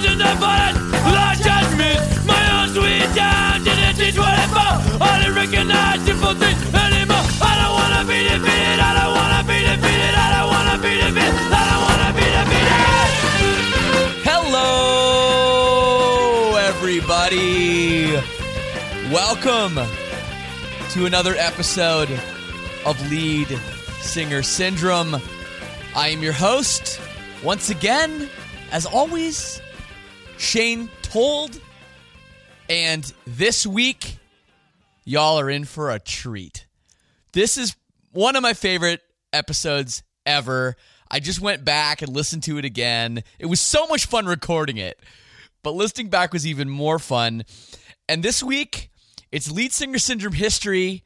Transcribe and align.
emotions 0.00 0.22
are 0.22 0.36
falling. 0.36 0.76
Lord 1.12 1.36
judge 1.44 1.72
me. 1.76 1.92
My 2.26 2.40
own 2.56 2.68
sweet 2.72 3.08
time 3.16 3.62
didn't 3.64 3.96
teach 3.96 4.16
what 4.18 4.28
I 4.32 4.46
found. 4.48 5.02
I 5.02 5.18
didn't 5.20 5.36
recognize 5.36 6.00
simple 6.04 6.34
things 6.34 6.74
anymore. 6.74 7.24
I 7.42 7.56
don't 7.60 7.74
wanna 7.74 8.04
be 8.08 8.22
defeated. 8.24 8.80
I 8.80 8.92
don't 8.98 9.14
wanna 9.14 9.42
be 9.44 9.60
defeated. 9.60 10.14
I 10.14 10.30
don't 10.34 10.48
wanna 10.54 10.78
be 10.78 10.92
defeated. 10.96 11.52
I 11.52 11.64
don't 11.70 11.82
wanna 11.88 12.10
be 12.16 12.26
defeated. 12.38 12.80
Hello, 14.24 14.70
everybody. 16.56 18.16
Welcome 19.12 19.74
to 20.92 21.06
another 21.06 21.34
episode 21.36 22.10
of 22.86 23.10
Lead 23.10 23.60
Singer 24.00 24.42
Syndrome. 24.42 25.20
I 25.94 26.08
am 26.08 26.22
your 26.22 26.32
host, 26.32 27.00
once 27.42 27.68
again, 27.70 28.30
as 28.72 28.86
always, 28.86 29.60
Shane 30.40 30.88
Told. 31.02 31.60
And 32.70 33.12
this 33.26 33.66
week, 33.66 34.16
y'all 35.04 35.38
are 35.38 35.50
in 35.50 35.66
for 35.66 35.90
a 35.90 36.00
treat. 36.00 36.66
This 37.32 37.58
is 37.58 37.76
one 38.12 38.36
of 38.36 38.42
my 38.42 38.54
favorite 38.54 39.02
episodes 39.34 40.02
ever. 40.24 40.76
I 41.10 41.20
just 41.20 41.40
went 41.40 41.64
back 41.64 42.00
and 42.00 42.10
listened 42.10 42.42
to 42.44 42.56
it 42.56 42.64
again. 42.64 43.22
It 43.38 43.46
was 43.46 43.60
so 43.60 43.86
much 43.86 44.06
fun 44.06 44.24
recording 44.24 44.78
it, 44.78 44.98
but 45.62 45.74
listening 45.74 46.08
back 46.08 46.32
was 46.32 46.46
even 46.46 46.70
more 46.70 46.98
fun. 46.98 47.44
And 48.08 48.22
this 48.22 48.42
week, 48.42 48.90
it's 49.30 49.50
Lead 49.50 49.72
Singer 49.72 49.98
Syndrome 49.98 50.32
history. 50.32 51.04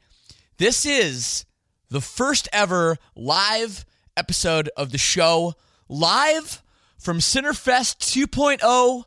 This 0.57 0.85
is 0.85 1.45
the 1.89 2.01
first 2.01 2.47
ever 2.53 2.97
live 3.15 3.85
episode 4.15 4.69
of 4.77 4.91
the 4.91 4.97
show, 4.97 5.55
live 5.89 6.63
from 6.97 7.19
Synnerfest 7.19 7.97
2.0 7.97 9.03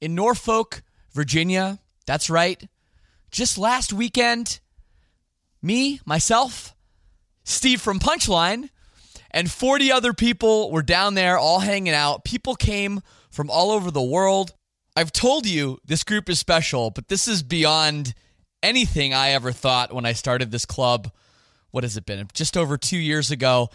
in 0.00 0.14
Norfolk, 0.14 0.82
Virginia. 1.12 1.80
That's 2.06 2.30
right. 2.30 2.68
Just 3.30 3.58
last 3.58 3.92
weekend, 3.92 4.60
me, 5.60 6.00
myself, 6.04 6.74
Steve 7.44 7.80
from 7.80 7.98
Punchline, 7.98 8.70
and 9.30 9.50
40 9.50 9.92
other 9.92 10.12
people 10.12 10.70
were 10.70 10.82
down 10.82 11.14
there 11.14 11.38
all 11.38 11.60
hanging 11.60 11.92
out. 11.92 12.24
People 12.24 12.54
came 12.54 13.00
from 13.30 13.50
all 13.50 13.70
over 13.70 13.90
the 13.90 14.02
world. 14.02 14.54
I've 14.96 15.12
told 15.12 15.46
you 15.46 15.78
this 15.84 16.02
group 16.02 16.28
is 16.28 16.38
special, 16.38 16.90
but 16.90 17.08
this 17.08 17.28
is 17.28 17.42
beyond 17.42 18.14
anything 18.62 19.14
I 19.14 19.30
ever 19.30 19.52
thought 19.52 19.92
when 19.92 20.06
I 20.06 20.12
started 20.12 20.50
this 20.50 20.64
club. 20.64 21.10
What 21.70 21.84
has 21.84 21.96
it 21.96 22.06
been? 22.06 22.26
Just 22.32 22.56
over 22.56 22.78
two 22.78 22.98
years 22.98 23.30
ago. 23.30 23.68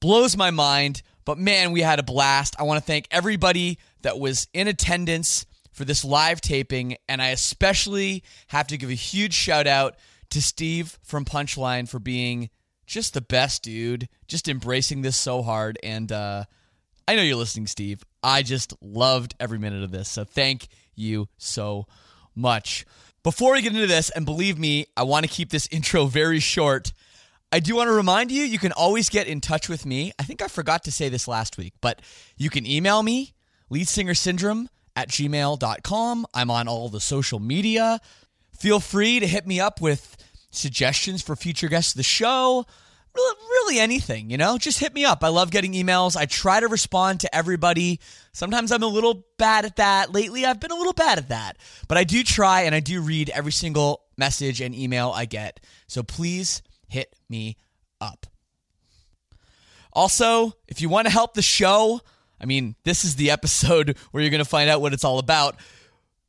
Blows 0.00 0.36
my 0.36 0.50
mind, 0.50 1.02
but 1.24 1.38
man, 1.38 1.72
we 1.72 1.80
had 1.80 1.98
a 1.98 2.04
blast. 2.04 2.56
I 2.58 2.64
want 2.64 2.78
to 2.78 2.84
thank 2.84 3.08
everybody 3.10 3.78
that 4.02 4.18
was 4.18 4.48
in 4.52 4.68
attendance 4.68 5.46
for 5.78 5.84
this 5.84 6.04
live 6.04 6.40
taping, 6.40 6.96
and 7.08 7.22
I 7.22 7.28
especially 7.28 8.24
have 8.48 8.66
to 8.66 8.76
give 8.76 8.90
a 8.90 8.94
huge 8.94 9.32
shout 9.32 9.66
out 9.68 9.96
to 10.30 10.42
Steve 10.42 10.98
from 11.02 11.24
Punchline 11.24 11.88
for 11.88 12.00
being 12.00 12.50
just 12.84 13.14
the 13.14 13.20
best 13.20 13.62
dude, 13.62 14.08
just 14.26 14.48
embracing 14.48 15.02
this 15.02 15.16
so 15.16 15.40
hard. 15.40 15.78
And 15.82 16.10
uh, 16.10 16.44
I 17.06 17.14
know 17.14 17.22
you're 17.22 17.36
listening, 17.36 17.68
Steve. 17.68 18.02
I 18.22 18.42
just 18.42 18.74
loved 18.82 19.36
every 19.38 19.58
minute 19.58 19.84
of 19.84 19.92
this. 19.92 20.08
So 20.08 20.24
thank 20.24 20.66
you 20.96 21.28
so 21.38 21.86
much. 22.34 22.84
Before 23.22 23.52
we 23.52 23.62
get 23.62 23.72
into 23.72 23.86
this, 23.86 24.10
and 24.10 24.26
believe 24.26 24.58
me, 24.58 24.86
I 24.96 25.04
want 25.04 25.26
to 25.26 25.30
keep 25.30 25.50
this 25.50 25.66
intro 25.70 26.06
very 26.06 26.40
short. 26.40 26.92
I 27.52 27.60
do 27.60 27.76
want 27.76 27.88
to 27.88 27.94
remind 27.94 28.32
you, 28.32 28.42
you 28.42 28.58
can 28.58 28.72
always 28.72 29.08
get 29.08 29.28
in 29.28 29.40
touch 29.40 29.68
with 29.68 29.86
me. 29.86 30.12
I 30.18 30.24
think 30.24 30.42
I 30.42 30.48
forgot 30.48 30.82
to 30.84 30.92
say 30.92 31.08
this 31.08 31.28
last 31.28 31.56
week, 31.56 31.74
but 31.80 32.02
you 32.36 32.50
can 32.50 32.66
email 32.66 33.02
me, 33.02 33.32
leadsingersyndrome 33.70 34.66
at 34.98 35.08
gmail.com. 35.10 36.26
I'm 36.34 36.50
on 36.50 36.66
all 36.66 36.88
the 36.88 37.00
social 37.00 37.38
media. 37.38 38.00
Feel 38.58 38.80
free 38.80 39.20
to 39.20 39.28
hit 39.28 39.46
me 39.46 39.60
up 39.60 39.80
with 39.80 40.16
suggestions 40.50 41.22
for 41.22 41.36
future 41.36 41.68
guests 41.68 41.92
of 41.92 41.98
the 41.98 42.02
show. 42.02 42.66
Really, 43.14 43.78
anything, 43.78 44.28
you 44.30 44.36
know, 44.36 44.58
just 44.58 44.80
hit 44.80 44.92
me 44.92 45.04
up. 45.04 45.22
I 45.22 45.28
love 45.28 45.52
getting 45.52 45.72
emails. 45.72 46.16
I 46.16 46.26
try 46.26 46.58
to 46.58 46.66
respond 46.66 47.20
to 47.20 47.34
everybody. 47.34 48.00
Sometimes 48.32 48.72
I'm 48.72 48.82
a 48.82 48.88
little 48.88 49.24
bad 49.38 49.64
at 49.64 49.76
that. 49.76 50.12
Lately, 50.12 50.44
I've 50.44 50.60
been 50.60 50.72
a 50.72 50.76
little 50.76 50.92
bad 50.92 51.18
at 51.18 51.28
that, 51.28 51.58
but 51.86 51.96
I 51.96 52.02
do 52.02 52.24
try 52.24 52.62
and 52.62 52.74
I 52.74 52.80
do 52.80 53.00
read 53.00 53.30
every 53.30 53.52
single 53.52 54.02
message 54.16 54.60
and 54.60 54.74
email 54.74 55.12
I 55.14 55.26
get. 55.26 55.60
So 55.86 56.02
please 56.02 56.60
hit 56.88 57.14
me 57.28 57.56
up. 58.00 58.26
Also, 59.92 60.52
if 60.66 60.80
you 60.80 60.88
want 60.88 61.06
to 61.06 61.12
help 61.12 61.34
the 61.34 61.42
show, 61.42 62.00
I 62.40 62.46
mean, 62.46 62.76
this 62.84 63.04
is 63.04 63.16
the 63.16 63.30
episode 63.30 63.96
where 64.10 64.22
you're 64.22 64.30
going 64.30 64.44
to 64.44 64.48
find 64.48 64.70
out 64.70 64.80
what 64.80 64.92
it's 64.92 65.04
all 65.04 65.18
about. 65.18 65.56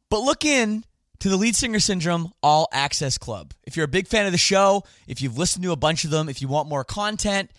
But 0.09 0.21
look 0.21 0.45
in 0.45 0.83
to 1.19 1.29
the 1.29 1.37
Lead 1.37 1.55
Singer 1.55 1.79
Syndrome 1.79 2.31
All 2.41 2.67
Access 2.71 3.17
Club. 3.17 3.53
If 3.63 3.75
you're 3.75 3.85
a 3.85 3.89
big 3.89 4.07
fan 4.07 4.25
of 4.25 4.31
the 4.31 4.37
show, 4.37 4.83
if 5.07 5.21
you've 5.21 5.37
listened 5.37 5.63
to 5.63 5.71
a 5.71 5.77
bunch 5.77 6.05
of 6.05 6.11
them, 6.11 6.29
if 6.29 6.41
you 6.41 6.47
want 6.47 6.69
more 6.69 6.83
content, 6.83 7.51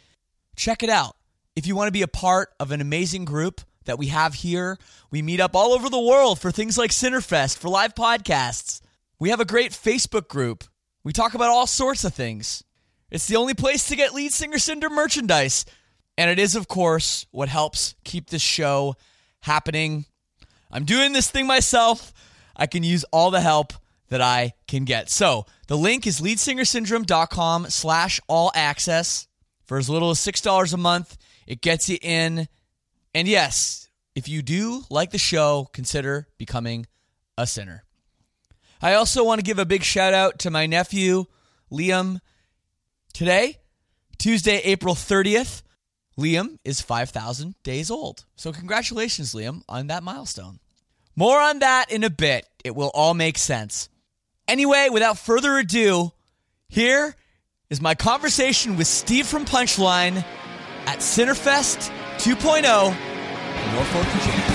check 0.57 0.83
it 0.83 0.91
out. 0.91 1.17
If 1.55 1.67
you 1.67 1.77
want 1.77 1.89
to 1.89 1.93
be 1.93 2.03
a 2.03 2.09
part 2.09 2.51
of 2.59 2.73
an 2.73 2.81
amazing 2.81 3.25
group 3.25 3.61
that 3.85 3.99
we 3.99 4.07
have 4.07 4.35
here, 4.35 4.79
we 5.11 5.23
meet 5.23 5.41
up 5.41 5.55
all 5.55 5.73
over 5.73 5.89
the 5.89 6.01
world 6.01 6.41
for 6.41 6.51
things 6.51 6.79
like 6.79 6.91
Synnerfest, 6.91 7.59
for 7.59 7.69
live 7.69 7.95
podcasts. 7.95 8.81
We 9.19 9.31
have 9.31 9.41
a 9.41 9.45
great 9.45 9.73
Facebook 9.73 10.29
group. 10.29 10.65
We 11.05 11.13
talk 11.13 11.35
about 11.35 11.51
all 11.51 11.67
sorts 11.67 12.05
of 12.05 12.15
things. 12.15 12.65
It's 13.11 13.27
the 13.27 13.37
only 13.37 13.55
place 13.55 13.89
to 13.89 13.97
get 13.97 14.15
Lead 14.15 14.33
Singer 14.33 14.59
Syndrome 14.59 14.95
merchandise. 14.95 15.65
And 16.21 16.29
it 16.29 16.39
is, 16.39 16.55
of 16.55 16.69
course, 16.69 17.25
what 17.31 17.49
helps 17.49 17.95
keep 18.05 18.29
this 18.29 18.43
show 18.43 18.95
happening. 19.41 20.05
I'm 20.71 20.85
doing 20.85 21.15
this 21.15 21.31
thing 21.31 21.47
myself. 21.47 22.13
I 22.55 22.67
can 22.67 22.83
use 22.83 23.05
all 23.05 23.31
the 23.31 23.41
help 23.41 23.73
that 24.11 24.21
I 24.21 24.53
can 24.69 24.85
get. 24.85 25.09
So 25.09 25.47
the 25.67 25.79
link 25.79 26.07
is 26.07 26.21
leadsingersyndrome.com 26.21 27.71
slash 27.71 28.21
all 28.29 28.53
access. 28.55 29.29
For 29.65 29.79
as 29.79 29.89
little 29.89 30.11
as 30.11 30.19
$6 30.19 30.75
a 30.75 30.77
month, 30.77 31.17
it 31.47 31.63
gets 31.63 31.89
you 31.89 31.97
in. 32.03 32.49
And 33.15 33.27
yes, 33.27 33.89
if 34.15 34.29
you 34.29 34.43
do 34.43 34.83
like 34.91 35.13
the 35.13 35.17
show, 35.17 35.71
consider 35.73 36.29
becoming 36.37 36.85
a 37.39 37.45
Synner. 37.45 37.81
I 38.83 38.93
also 38.93 39.25
want 39.25 39.39
to 39.39 39.47
give 39.47 39.59
a 39.59 39.65
big 39.65 39.85
shout 39.85 40.13
out 40.13 40.39
to 40.41 40.51
my 40.51 40.67
nephew, 40.67 41.25
Liam. 41.73 42.19
Today, 43.15 43.57
Tuesday, 44.19 44.59
April 44.59 44.95
30th, 44.95 45.63
Liam 46.19 46.59
is 46.65 46.81
5,000 46.81 47.55
days 47.63 47.91
old. 47.91 48.25
So, 48.37 48.53
congratulations, 48.53 49.35
Liam, 49.35 49.63
on 49.69 49.87
that 49.89 50.03
milestone. 50.03 50.59
More 51.17 51.41
on 51.41 51.61
that 51.61 51.91
in 51.91 52.05
a 52.05 52.11
bit. 52.11 52.47
It 52.65 52.75
will 52.75 52.91
all 52.95 53.15
make 53.15 53.39
sense. 53.39 53.89
Anyway, 54.49 54.89
without 54.91 55.19
further 55.19 55.59
ado, 55.59 56.13
here 56.69 57.15
is 57.69 57.81
my 57.81 57.95
conversation 57.95 58.77
with 58.77 58.87
Steve 58.87 59.27
from 59.27 59.45
Punchline 59.45 60.25
at 60.87 60.99
Synnerfest 60.99 61.91
2.0 62.19 62.59
in 62.59 63.75
Norfolk, 63.75 64.07
Virginia. 64.07 64.50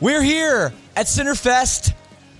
We're 0.00 0.22
here 0.22 0.72
at 0.94 1.06
Synnerfest 1.06 1.92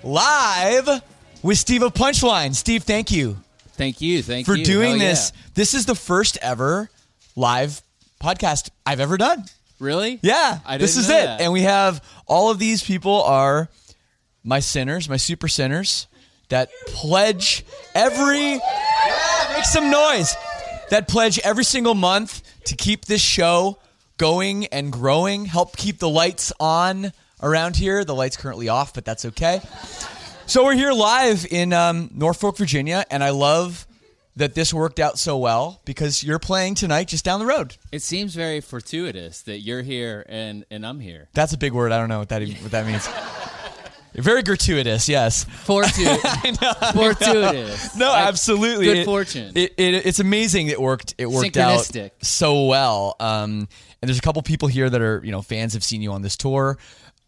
live 0.02 1.02
with 1.42 1.58
Steve 1.58 1.82
of 1.82 1.94
Punchline. 1.94 2.54
Steve, 2.54 2.82
thank 2.82 3.10
you 3.10 3.36
Thank 3.76 4.00
you. 4.00 4.22
Thank 4.22 4.46
for 4.46 4.54
you. 4.54 4.64
doing 4.64 4.92
Hell 4.92 4.98
yeah. 4.98 5.08
this. 5.10 5.32
This 5.54 5.74
is 5.74 5.86
the 5.86 5.94
first 5.94 6.38
ever 6.40 6.88
live 7.36 7.82
podcast 8.20 8.70
I've 8.86 9.00
ever 9.00 9.16
done. 9.18 9.44
Really? 9.78 10.18
Yeah, 10.22 10.60
I 10.64 10.78
this 10.78 10.96
is 10.96 11.08
it. 11.10 11.12
that. 11.12 11.40
And 11.42 11.52
we 11.52 11.62
have 11.62 12.02
all 12.26 12.50
of 12.50 12.58
these 12.58 12.82
people 12.82 13.22
are 13.22 13.68
my 14.42 14.60
Synners, 14.60 15.08
my 15.08 15.18
super 15.18 15.46
Synners 15.46 16.06
that 16.48 16.70
pledge 16.86 17.64
every 17.94 18.52
yeah, 18.52 19.52
make 19.54 19.64
some 19.64 19.90
noise. 19.90 20.34
That 20.88 21.08
pledge 21.08 21.38
every 21.40 21.64
single 21.64 21.94
month 21.94 22.42
to 22.64 22.76
keep 22.76 23.04
this 23.04 23.20
show 23.20 23.78
going 24.16 24.66
and 24.66 24.90
growing, 24.90 25.44
help 25.44 25.76
keep 25.76 25.98
the 25.98 26.08
lights 26.08 26.52
on 26.58 27.12
around 27.42 27.76
here. 27.76 28.04
The 28.04 28.14
lights 28.14 28.36
currently 28.36 28.68
off, 28.68 28.94
but 28.94 29.04
that's 29.04 29.24
okay. 29.26 29.60
So 30.46 30.64
we're 30.64 30.74
here 30.74 30.92
live 30.92 31.46
in 31.50 31.72
um, 31.72 32.10
Norfolk, 32.14 32.56
Virginia, 32.56 33.04
and 33.10 33.22
I 33.24 33.30
love 33.30 33.86
that 34.36 34.54
this 34.54 34.72
worked 34.72 35.00
out 35.00 35.18
so 35.18 35.38
well 35.38 35.80
because 35.84 36.22
you're 36.22 36.38
playing 36.38 36.74
tonight 36.74 37.08
just 37.08 37.24
down 37.24 37.40
the 37.40 37.46
road. 37.46 37.76
It 37.90 38.02
seems 38.02 38.34
very 38.34 38.60
fortuitous 38.60 39.42
that 39.42 39.60
you're 39.60 39.82
here 39.82 40.24
and, 40.28 40.64
and 40.70 40.86
I'm 40.86 41.00
here. 41.00 41.28
That's 41.32 41.52
a 41.54 41.58
big 41.58 41.72
word. 41.72 41.90
I 41.90 41.98
don't 41.98 42.08
know 42.10 42.18
what 42.18 42.28
that 42.28 42.42
even, 42.42 42.62
what 42.62 42.70
that 42.72 42.86
means. 42.86 43.08
Very 44.14 44.42
gratuitous, 44.42 45.10
yes. 45.10 45.44
Fortuitous. 45.44 46.58
Fortuitous. 46.94 47.96
No, 47.96 48.08
Like, 48.08 48.28
absolutely. 48.28 48.86
Good 48.86 48.96
It- 48.98 49.04
fortune. 49.04 49.52
It, 49.54 49.74
it, 49.76 50.06
it's 50.06 50.20
amazing. 50.20 50.68
It 50.68 50.80
worked. 50.80 51.14
It 51.18 51.26
worked 51.30 51.58
out 51.58 51.90
so 52.22 52.64
well. 52.64 53.16
Um, 53.20 53.68
and 54.00 54.08
there's 54.08 54.18
a 54.18 54.22
couple 54.22 54.40
people 54.42 54.68
here 54.68 54.88
that 54.88 55.02
are 55.02 55.20
you 55.22 55.32
know 55.32 55.42
fans 55.42 55.74
have 55.74 55.84
seen 55.84 56.00
you 56.00 56.12
on 56.12 56.22
this 56.22 56.36
tour 56.36 56.78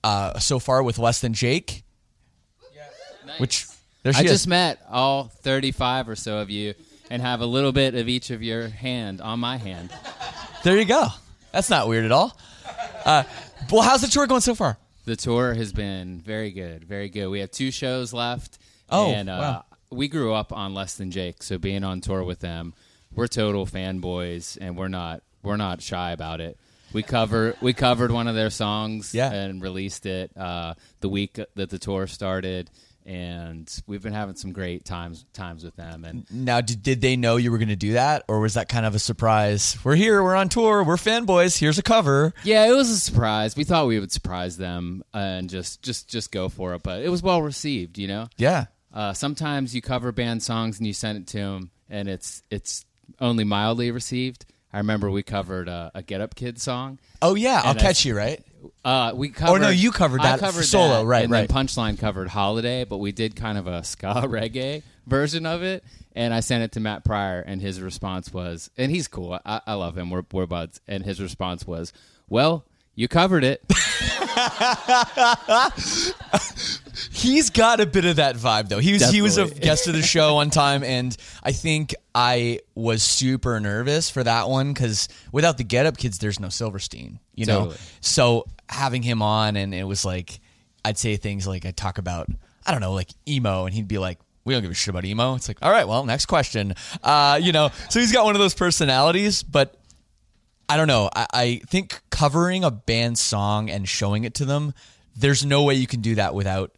uh, 0.05 0.39
so 0.39 0.59
far 0.59 0.83
with 0.83 0.99
Less 0.99 1.21
Than 1.21 1.35
Jake, 1.35 1.85
Nice. 3.27 3.41
which 3.41 3.67
there 4.03 4.13
she 4.13 4.21
I 4.21 4.23
is. 4.25 4.31
just 4.31 4.49
met 4.49 4.81
all 4.89 5.25
35 5.25 6.09
or 6.09 6.17
so 6.17 6.39
of 6.39 6.51
you 6.51 6.75
and 7.11 7.21
have 7.23 7.41
a 7.41 7.47
little 7.47 7.73
bit 7.73 7.95
of 7.95 8.09
each 8.09 8.31
of 8.31 8.43
your 8.43 8.69
hand 8.69 9.21
on 9.21 9.41
my 9.41 9.57
hand. 9.57 9.91
there 10.65 10.79
you 10.79 10.85
go. 10.85 11.09
That's 11.53 11.71
not 11.71 11.89
weird 11.89 12.05
at 12.05 12.13
all. 12.13 12.39
Uh, 13.05 13.25
well, 13.71 13.83
how's 13.83 14.03
the 14.03 14.09
tour 14.09 14.27
going 14.27 14.41
so 14.41 14.55
far? 14.55 14.79
The 15.05 15.17
tour 15.17 15.55
has 15.55 15.73
been 15.73 16.21
very 16.21 16.51
good, 16.51 16.85
very 16.85 17.09
good. 17.09 17.29
We 17.29 17.41
have 17.41 17.51
two 17.51 17.71
shows 17.71 18.13
left. 18.13 18.59
Oh, 18.91 19.11
and 19.11 19.29
uh, 19.29 19.39
wow. 19.41 19.65
we 19.91 20.09
grew 20.09 20.33
up 20.35 20.53
on 20.53 20.75
Less 20.75 20.97
Than 20.97 21.11
Jake, 21.11 21.43
so 21.43 21.59
being 21.59 21.85
on 21.85 22.01
tour 22.01 22.23
with 22.23 22.41
them, 22.41 22.75
we're 23.15 23.27
total 23.27 23.67
fanboys, 23.67 24.59
and 24.61 24.77
we're 24.77 24.89
not 24.89 25.23
we're 25.43 25.57
not 25.57 25.81
shy 25.83 26.13
about 26.13 26.41
it. 26.41 26.59
We 26.93 27.03
cover 27.03 27.57
we 27.61 27.73
covered 27.75 28.11
one 28.11 28.29
of 28.29 28.35
their 28.35 28.51
songs 28.51 29.15
Yeah. 29.15 29.33
and 29.33 29.63
released 29.63 30.07
it 30.07 30.31
uh, 30.37 30.75
the 31.01 31.09
week 31.09 31.39
that 31.55 31.71
the 31.71 31.79
tour 31.79 32.07
started, 32.07 32.71
and 33.05 33.71
we've 33.87 34.03
been 34.03 34.13
having 34.13 34.37
some 34.37 34.53
great 34.53 34.85
times 34.85 35.25
times 35.33 35.65
with 35.65 35.77
them. 35.77 36.05
And 36.05 36.27
Now, 36.31 36.61
did, 36.61 36.83
did 36.83 37.01
they 37.01 37.17
know 37.17 37.37
you 37.37 37.51
were 37.51 37.59
going 37.59 37.69
to 37.69 37.77
do 37.77 37.93
that, 37.93 38.25
or 38.29 38.41
was 38.41 38.55
that 38.55 38.69
kind 38.69 38.85
of 38.87 38.95
a 38.95 38.99
surprise? 38.99 39.77
We're 39.85 39.97
here. 39.97 40.23
We're 40.23 40.35
on 40.37 40.49
tour. 40.49 40.83
We're 40.85 40.97
fanboys. 40.97 41.59
Here's 41.59 41.79
a 41.79 41.83
cover. 41.83 42.33
Yeah, 42.45 42.67
it 42.67 42.73
was 42.75 42.91
a 42.91 42.97
surprise. 42.99 43.57
We 43.57 43.65
thought 43.65 43.87
we 43.87 43.99
would 43.99 44.13
surprise 44.13 44.57
them 44.57 45.03
and 45.13 45.49
just 45.51 45.83
just 45.83 46.09
just 46.09 46.31
go 46.33 46.49
for 46.49 46.75
it, 46.75 46.83
but 46.83 47.03
it 47.03 47.09
was 47.11 47.23
well 47.23 47.43
received. 47.43 47.99
You 47.99 48.09
know, 48.09 48.29
Yeah. 48.37 48.67
uh, 48.93 49.13
sometimes 49.13 49.75
you 49.75 49.83
cover 49.83 50.13
band 50.13 50.43
songs 50.43 50.79
and 50.79 50.87
you 50.87 50.93
send 50.93 51.19
it 51.19 51.27
to 51.29 51.39
them, 51.39 51.71
and 51.91 52.09
it's 52.09 52.43
it's 52.51 52.85
only 53.21 53.45
mildly 53.45 53.91
received. 53.91 54.45
I 54.73 54.79
remember 54.79 55.11
we 55.11 55.23
covered 55.23 55.69
uh, 55.69 55.91
a 55.95 56.03
Get 56.03 56.21
Up 56.21 56.35
Kid 56.35 56.61
song. 56.61 56.99
Oh 57.23 57.35
yeah. 57.35 57.63
I'll 57.65 57.77
I- 57.77 57.81
catch 57.81 58.05
you. 58.05 58.17
Right. 58.17 58.43
Uh, 58.85 59.13
we 59.15 59.29
covered. 59.29 59.61
no, 59.61 59.69
you 59.69 59.93
covered 59.93 60.21
I 60.21 60.33
that 60.33 60.41
covered 60.41 60.65
solo, 60.65 61.01
that, 61.03 61.07
right, 61.07 61.23
And 61.23 61.33
right. 61.33 61.49
then 61.49 61.67
Punchline 61.67 61.99
covered 61.99 62.29
Holiday, 62.29 62.85
but 62.85 62.99
we 62.99 63.13
did 63.13 63.37
kind 63.37 63.57
of 63.57 63.69
a 63.69 63.85
ska 63.85 64.07
reggae 64.25 64.83
version 65.07 65.47
of 65.47 65.63
it. 65.63 65.85
And 66.15 66.35
I 66.35 66.41
sent 66.41 66.65
it 66.65 66.73
to 66.73 66.81
Matt 66.81 67.05
Pryor, 67.05 67.41
and 67.41 67.63
his 67.63 67.81
response 67.81 68.33
was, 68.33 68.69
and 68.77 68.91
he's 68.91 69.07
cool. 69.07 69.39
I, 69.47 69.61
I 69.65 69.75
love 69.75 69.97
him. 69.97 70.11
We're, 70.11 70.25
we're 70.33 70.47
buds. 70.47 70.81
And 70.89 71.05
his 71.05 71.23
response 71.23 71.69
was, 71.69 71.93
"Well, 72.29 72.65
you 72.97 73.07
covered 73.07 73.45
it." 73.45 73.63
He's 77.11 77.51
got 77.51 77.81
a 77.81 77.87
bit 77.87 78.05
of 78.05 78.17
that 78.17 78.37
vibe 78.37 78.69
though. 78.69 78.79
He 78.79 78.93
was 78.93 79.11
he 79.11 79.23
was 79.23 79.39
a 79.39 79.47
guest 79.47 79.87
of 79.87 79.95
the 79.95 80.03
show 80.03 80.35
one 80.37 80.51
time, 80.51 80.83
and 80.83 81.17
I 81.43 81.53
think 81.53 81.95
I 82.15 82.61
was 82.75 83.03
super 83.03 83.59
nervous 83.61 84.11
for 84.11 84.23
that 84.25 84.49
one 84.49 84.73
because 84.73 85.09
without 85.33 85.59
the 85.59 85.65
Get 85.65 85.87
Up 85.87 85.97
Kids, 85.97 86.19
there's 86.19 86.41
no 86.41 86.49
Silverstein. 86.49 87.21
You 87.35 87.47
know, 87.47 87.59
Totally. 87.59 87.77
so 88.01 88.47
having 88.69 89.03
him 89.03 89.23
on, 89.23 89.57
and 89.57 89.75
it 89.75 89.85
was 89.85 90.05
like 90.05 90.41
I'd 90.85 90.99
say 90.99 91.17
things 91.17 91.47
like 91.47 91.65
I'd 91.65 91.77
talk 91.77 91.99
about 91.99 92.29
I 92.67 92.73
don't 92.73 92.81
know 92.81 92.93
like 92.93 93.11
emo, 93.29 93.67
and 93.67 93.75
he'd 93.75 93.89
be 93.89 93.99
like. 93.99 94.19
We 94.45 94.55
don't 94.55 94.63
give 94.63 94.71
a 94.71 94.75
shit 94.75 94.89
about 94.89 95.05
emo. 95.05 95.35
It's 95.35 95.47
like, 95.47 95.59
all 95.61 95.71
right, 95.71 95.87
well, 95.87 96.07
next 96.07 96.25
question. 96.25 96.73
Uh, 97.03 97.39
you 97.43 97.53
know, 97.53 97.69
so 97.91 98.01
he's 98.01 98.13
got 98.13 98.25
one 98.25 98.35
of 98.35 98.39
those 98.39 98.55
personalities, 98.55 99.43
but 99.43 99.77
I 100.71 100.79
don't 100.79 100.87
know. 100.87 101.11
I, 101.15 101.27
I 101.35 101.61
think 101.69 102.01
covering 102.11 102.65
a 102.65 102.71
band 102.71 103.19
song 103.19 103.69
and 103.69 103.87
showing 103.87 104.25
it 104.25 104.33
to 104.35 104.47
them, 104.47 104.73
there's 105.15 105.45
no 105.45 105.65
way 105.65 105.75
you 105.75 105.87
can 105.87 106.01
do 106.01 106.15
that 106.15 106.35
without 106.35 106.73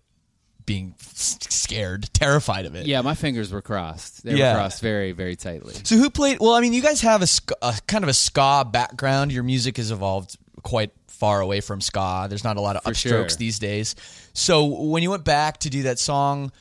being 0.72 0.94
scared, 1.00 2.08
terrified 2.12 2.64
of 2.66 2.74
it. 2.74 2.86
yeah, 2.86 3.00
my 3.02 3.14
fingers 3.14 3.50
were 3.52 3.62
crossed. 3.62 4.22
They 4.24 4.34
Yeah. 4.36 4.52
were 4.52 4.60
crossed 4.60 4.80
very, 4.82 5.12
very 5.12 5.36
tightly. 5.36 5.74
So 5.84 5.96
who 5.96 6.10
played? 6.10 6.38
Well, 6.40 6.52
I 6.54 6.60
mean, 6.60 6.72
you 6.72 6.82
guys 6.82 7.00
have 7.00 7.22
a, 7.22 7.28
a 7.62 7.74
kind 7.86 8.04
of 8.04 8.08
a 8.08 8.14
ska 8.14 8.64
background. 8.70 9.32
Your 9.32 9.42
music 9.42 9.76
has 9.78 9.90
evolved 9.90 10.36
quite 10.62 10.92
far 11.08 11.40
away 11.40 11.60
from 11.60 11.80
ska. 11.80 12.26
There's 12.28 12.44
not 12.44 12.56
a 12.56 12.60
lot 12.60 12.76
of 12.76 12.82
For 12.84 12.90
upstrokes 12.92 13.30
sure. 13.30 13.38
these 13.38 13.58
days. 13.58 13.94
So 14.32 14.64
when 14.64 15.02
you 15.02 15.10
went 15.10 15.24
back 15.24 15.58
to 15.60 15.70
do 15.70 15.82
that 15.84 15.98
song, 15.98 16.52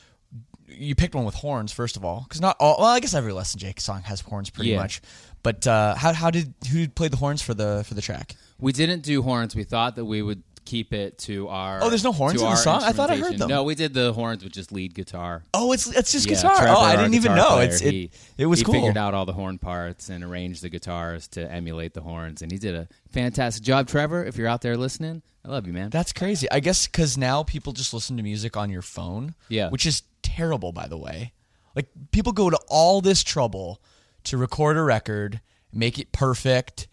you 0.66 0.94
picked 0.94 1.14
one 1.14 1.24
with 1.24 1.34
horns 1.36 1.72
first 1.72 1.96
of 1.96 2.04
all, 2.04 2.24
because 2.28 2.40
not 2.40 2.56
all. 2.60 2.76
Well, 2.78 2.88
I 2.88 3.00
guess 3.00 3.14
every 3.14 3.32
Less 3.32 3.52
Than 3.52 3.60
Jake 3.60 3.80
song 3.80 4.02
has 4.02 4.20
horns 4.20 4.50
pretty 4.50 4.70
Yeah. 4.70 4.78
much. 4.78 5.00
But 5.42 5.66
uh, 5.66 5.94
how 5.94 6.12
how 6.12 6.30
did 6.30 6.52
who 6.70 6.88
played 6.88 7.12
the 7.12 7.16
horns 7.16 7.40
for 7.42 7.54
the 7.54 7.84
for 7.86 7.94
the 7.94 8.02
track? 8.02 8.36
We 8.58 8.72
didn't 8.72 9.02
do 9.02 9.22
horns. 9.22 9.54
We 9.56 9.64
thought 9.64 9.96
that 9.96 10.04
we 10.04 10.20
would 10.20 10.42
keep 10.70 10.92
it 10.92 11.18
to 11.18 11.48
our. 11.48 11.80
Oh, 11.82 11.88
there's 11.88 12.04
no 12.04 12.12
horns 12.12 12.34
to 12.34 12.40
in 12.40 12.44
the 12.44 12.50
our 12.50 12.56
song? 12.56 12.82
I 12.84 12.92
thought 12.92 13.10
I 13.10 13.14
heard 13.14 13.32
instrumentation. 13.32 13.38
them. 13.40 13.48
No, 13.48 13.64
we 13.64 13.74
did 13.74 13.92
the 13.92 14.12
horns 14.12 14.44
with 14.44 14.52
just 14.52 14.70
lead 14.72 14.94
guitar. 14.94 15.42
Oh, 15.52 15.72
it's 15.72 15.86
it's 15.88 16.12
just 16.12 16.28
Yeah, 16.28 16.36
guitar. 16.36 16.56
Trevor, 16.56 16.72
oh, 16.76 16.80
I 16.80 16.90
our 16.92 16.96
didn't 16.98 17.14
even 17.14 17.32
guitar 17.32 17.36
know. 17.36 17.54
player, 17.56 17.68
It's 17.68 17.80
it, 17.82 17.92
he, 17.92 18.10
it 18.38 18.46
was 18.46 18.60
he 18.60 18.64
cool. 18.64 18.74
figured 18.74 18.96
out 18.96 19.12
all 19.14 19.26
the 19.26 19.32
horn 19.32 19.58
parts 19.58 20.08
and 20.08 20.22
arranged 20.22 20.62
the 20.62 20.68
guitars 20.68 21.26
to 21.28 21.50
emulate 21.50 21.94
the 21.94 22.00
horns, 22.02 22.42
and 22.42 22.52
he 22.52 22.58
did 22.58 22.74
a 22.74 22.88
fantastic 23.10 23.64
job. 23.64 23.88
Trevor, 23.88 24.24
if 24.24 24.36
you're 24.36 24.46
out 24.48 24.62
there 24.62 24.76
listening, 24.76 25.22
I 25.44 25.48
love 25.48 25.66
you, 25.66 25.72
man. 25.72 25.90
That's 25.90 26.12
crazy. 26.12 26.50
I 26.50 26.60
guess 26.60 26.86
because 26.86 27.18
now 27.18 27.42
people 27.42 27.72
just 27.72 27.92
listen 27.92 28.16
to 28.16 28.22
music 28.22 28.56
on 28.56 28.70
your 28.70 28.82
phone. 28.82 29.34
Yeah. 29.48 29.68
Which 29.70 29.86
is 29.86 30.02
terrible, 30.22 30.72
by 30.72 30.86
the 30.86 30.96
way. 30.98 31.32
Like 31.74 31.88
people 32.12 32.32
go 32.32 32.50
to 32.50 32.58
all 32.68 33.00
this 33.00 33.22
trouble 33.24 33.80
to 34.24 34.36
record 34.36 34.76
a 34.76 34.82
record, 34.82 35.40
make 35.72 35.98
it 35.98 36.12
perfect, 36.12 36.86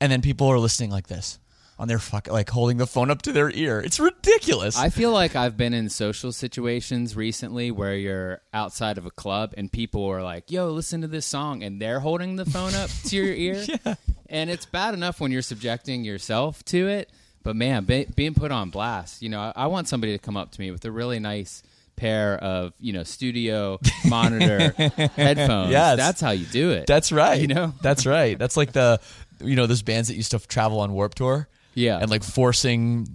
and 0.00 0.10
then 0.10 0.20
people 0.22 0.48
are 0.48 0.58
listening 0.58 0.90
like 0.90 1.06
this 1.06 1.38
on 1.82 1.88
their 1.88 1.98
fuck, 1.98 2.28
like 2.28 2.48
holding 2.48 2.76
the 2.76 2.86
phone 2.86 3.10
up 3.10 3.22
to 3.22 3.32
their 3.32 3.50
ear. 3.50 3.80
It's 3.80 3.98
ridiculous. 3.98 4.78
I 4.78 4.88
feel 4.88 5.10
like 5.10 5.34
I've 5.34 5.56
been 5.56 5.74
in 5.74 5.88
social 5.88 6.30
situations 6.30 7.16
recently 7.16 7.72
where 7.72 7.96
you're 7.96 8.40
outside 8.54 8.98
of 8.98 9.04
a 9.04 9.10
club 9.10 9.52
and 9.56 9.70
people 9.70 10.06
are 10.06 10.22
like, 10.22 10.48
"Yo, 10.48 10.70
listen 10.70 11.00
to 11.00 11.08
this 11.08 11.26
song," 11.26 11.64
and 11.64 11.82
they're 11.82 11.98
holding 11.98 12.36
the 12.36 12.44
phone 12.44 12.72
up 12.76 12.88
to 13.06 13.16
your 13.16 13.34
ear. 13.34 13.64
yeah. 13.66 13.96
And 14.28 14.48
it's 14.48 14.64
bad 14.64 14.94
enough 14.94 15.20
when 15.20 15.32
you're 15.32 15.42
subjecting 15.42 16.04
yourself 16.04 16.64
to 16.66 16.86
it, 16.86 17.10
but 17.42 17.56
man, 17.56 17.84
be, 17.84 18.06
being 18.14 18.34
put 18.34 18.52
on 18.52 18.70
blast. 18.70 19.20
You 19.20 19.30
know, 19.30 19.40
I, 19.40 19.52
I 19.56 19.66
want 19.66 19.88
somebody 19.88 20.12
to 20.12 20.20
come 20.20 20.36
up 20.36 20.52
to 20.52 20.60
me 20.60 20.70
with 20.70 20.84
a 20.84 20.90
really 20.92 21.18
nice 21.18 21.64
pair 21.96 22.38
of 22.38 22.74
you 22.78 22.92
know 22.92 23.02
studio 23.02 23.80
monitor 24.06 24.70
headphones. 24.70 25.72
Yes. 25.72 25.96
That's 25.96 26.20
how 26.20 26.30
you 26.30 26.46
do 26.46 26.70
it. 26.70 26.86
That's 26.86 27.10
right. 27.10 27.40
You 27.40 27.48
know? 27.48 27.74
That's 27.82 28.06
right. 28.06 28.38
That's 28.38 28.56
like 28.56 28.70
the, 28.70 29.00
you 29.42 29.56
know, 29.56 29.66
those 29.66 29.82
bands 29.82 30.06
that 30.08 30.14
used 30.14 30.30
to 30.30 30.38
travel 30.38 30.78
on 30.78 30.92
Warped 30.92 31.18
Tour. 31.18 31.48
Yeah. 31.74 31.98
And 31.98 32.10
like 32.10 32.22
forcing 32.22 33.06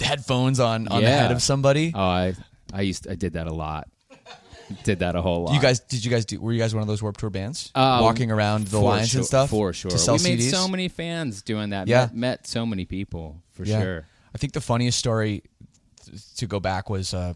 headphones 0.00 0.60
on 0.60 0.88
on 0.88 1.02
the 1.02 1.08
Yeah. 1.08 1.22
head 1.22 1.32
of 1.32 1.42
somebody. 1.42 1.92
Oh, 1.94 2.00
I 2.00 2.34
I 2.72 2.82
used 2.82 3.08
I 3.08 3.14
did 3.14 3.34
that 3.34 3.46
a 3.46 3.52
lot. 3.54 3.88
Did 4.84 5.00
that 5.00 5.14
a 5.16 5.20
whole 5.20 5.42
lot. 5.44 5.54
You 5.54 5.60
guys, 5.60 5.80
did 5.80 6.02
you 6.02 6.10
guys 6.10 6.24
do? 6.24 6.40
Were 6.40 6.50
you 6.52 6.58
guys 6.58 6.72
one 6.74 6.80
of 6.80 6.88
those 6.88 7.02
Warped 7.02 7.20
Tour 7.20 7.28
bands, 7.28 7.70
Uh, 7.74 7.98
walking 8.00 8.30
around 8.30 8.64
the 8.68 8.78
for 8.78 8.84
lines 8.84 9.10
sure, 9.10 9.18
and 9.20 9.26
stuff 9.26 9.50
for 9.50 9.74
sure. 9.74 9.90
to 9.90 9.98
sell 9.98 10.16
we 10.16 10.22
made 10.22 10.38
CDs? 10.40 10.50
so 10.50 10.66
many 10.66 10.88
fans 10.88 11.42
doing 11.42 11.70
that. 11.70 11.88
Yeah. 11.88 12.06
met, 12.06 12.14
met 12.14 12.46
so 12.46 12.64
many 12.64 12.86
people 12.86 13.42
for 13.52 13.64
Yeah. 13.64 13.82
sure. 13.82 14.06
I 14.34 14.38
think 14.38 14.54
the 14.54 14.62
funniest 14.62 14.98
story 14.98 15.42
th- 16.06 16.34
to 16.36 16.46
go 16.46 16.58
back 16.58 16.88
was 16.88 17.12
uh, 17.12 17.34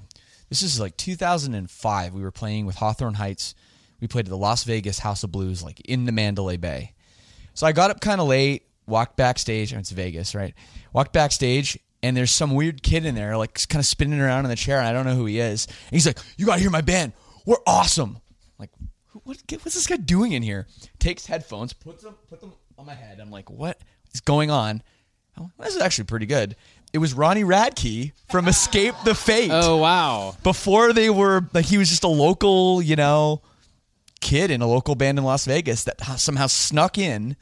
this 0.48 0.62
is 0.62 0.80
like 0.80 0.96
2005. 0.96 2.14
We 2.14 2.22
were 2.22 2.30
playing 2.30 2.64
with 2.64 2.76
Hawthorne 2.76 3.14
Heights. 3.14 3.54
We 4.00 4.06
played 4.06 4.26
at 4.26 4.30
the 4.30 4.38
Las 4.38 4.64
Vegas 4.64 5.00
House 5.00 5.22
of 5.22 5.30
Blues, 5.30 5.62
like 5.62 5.80
in 5.80 6.06
the 6.06 6.12
Mandalay 6.12 6.56
Bay. 6.56 6.94
So 7.52 7.66
I 7.66 7.72
got 7.72 7.90
up 7.90 8.00
kind 8.00 8.18
of 8.20 8.28
late, 8.28 8.62
walked 8.86 9.16
backstage. 9.16 9.72
and 9.72 9.80
It's 9.80 9.90
Vegas, 9.90 10.34
right? 10.34 10.54
Walked 10.92 11.12
backstage, 11.12 11.78
and 12.02 12.16
there's 12.16 12.30
some 12.30 12.54
weird 12.54 12.82
kid 12.82 13.04
in 13.04 13.14
there, 13.14 13.36
like 13.36 13.66
kind 13.68 13.80
of 13.80 13.86
spinning 13.86 14.20
around 14.20 14.44
in 14.44 14.50
the 14.50 14.56
chair, 14.56 14.78
and 14.78 14.86
I 14.86 14.92
don't 14.92 15.06
know 15.06 15.14
who 15.14 15.26
he 15.26 15.38
is. 15.38 15.66
And 15.66 15.90
he's 15.90 16.06
like, 16.06 16.18
"You 16.36 16.46
gotta 16.46 16.60
hear 16.60 16.70
my 16.70 16.80
band. 16.80 17.12
We're 17.44 17.56
awesome." 17.66 18.18
Like, 18.58 18.70
what, 19.24 19.38
what's 19.50 19.74
this 19.74 19.86
guy 19.86 19.96
doing 19.96 20.32
in 20.32 20.42
here? 20.42 20.66
Takes 20.98 21.26
headphones, 21.26 21.72
puts 21.72 22.02
them, 22.02 22.14
put 22.28 22.40
them 22.40 22.52
on 22.78 22.86
my 22.86 22.94
head. 22.94 23.20
I'm 23.20 23.30
like, 23.30 23.50
what 23.50 23.78
is 24.12 24.20
going 24.20 24.50
on? 24.50 24.82
Oh, 25.38 25.50
this 25.58 25.74
is 25.76 25.82
actually 25.82 26.04
pretty 26.04 26.26
good. 26.26 26.56
It 26.92 26.98
was 26.98 27.12
Ronnie 27.12 27.44
Radke 27.44 28.12
from 28.30 28.48
Escape 28.48 28.94
the 29.04 29.14
Fate. 29.14 29.50
Oh 29.52 29.76
wow! 29.76 30.34
Before 30.42 30.92
they 30.92 31.10
were 31.10 31.46
like 31.52 31.66
he 31.66 31.76
was 31.76 31.90
just 31.90 32.04
a 32.04 32.08
local, 32.08 32.80
you 32.80 32.96
know, 32.96 33.42
kid 34.20 34.50
in 34.50 34.62
a 34.62 34.66
local 34.66 34.94
band 34.94 35.18
in 35.18 35.24
Las 35.24 35.44
Vegas 35.44 35.84
that 35.84 36.00
somehow 36.18 36.46
snuck 36.46 36.96
in 36.96 37.36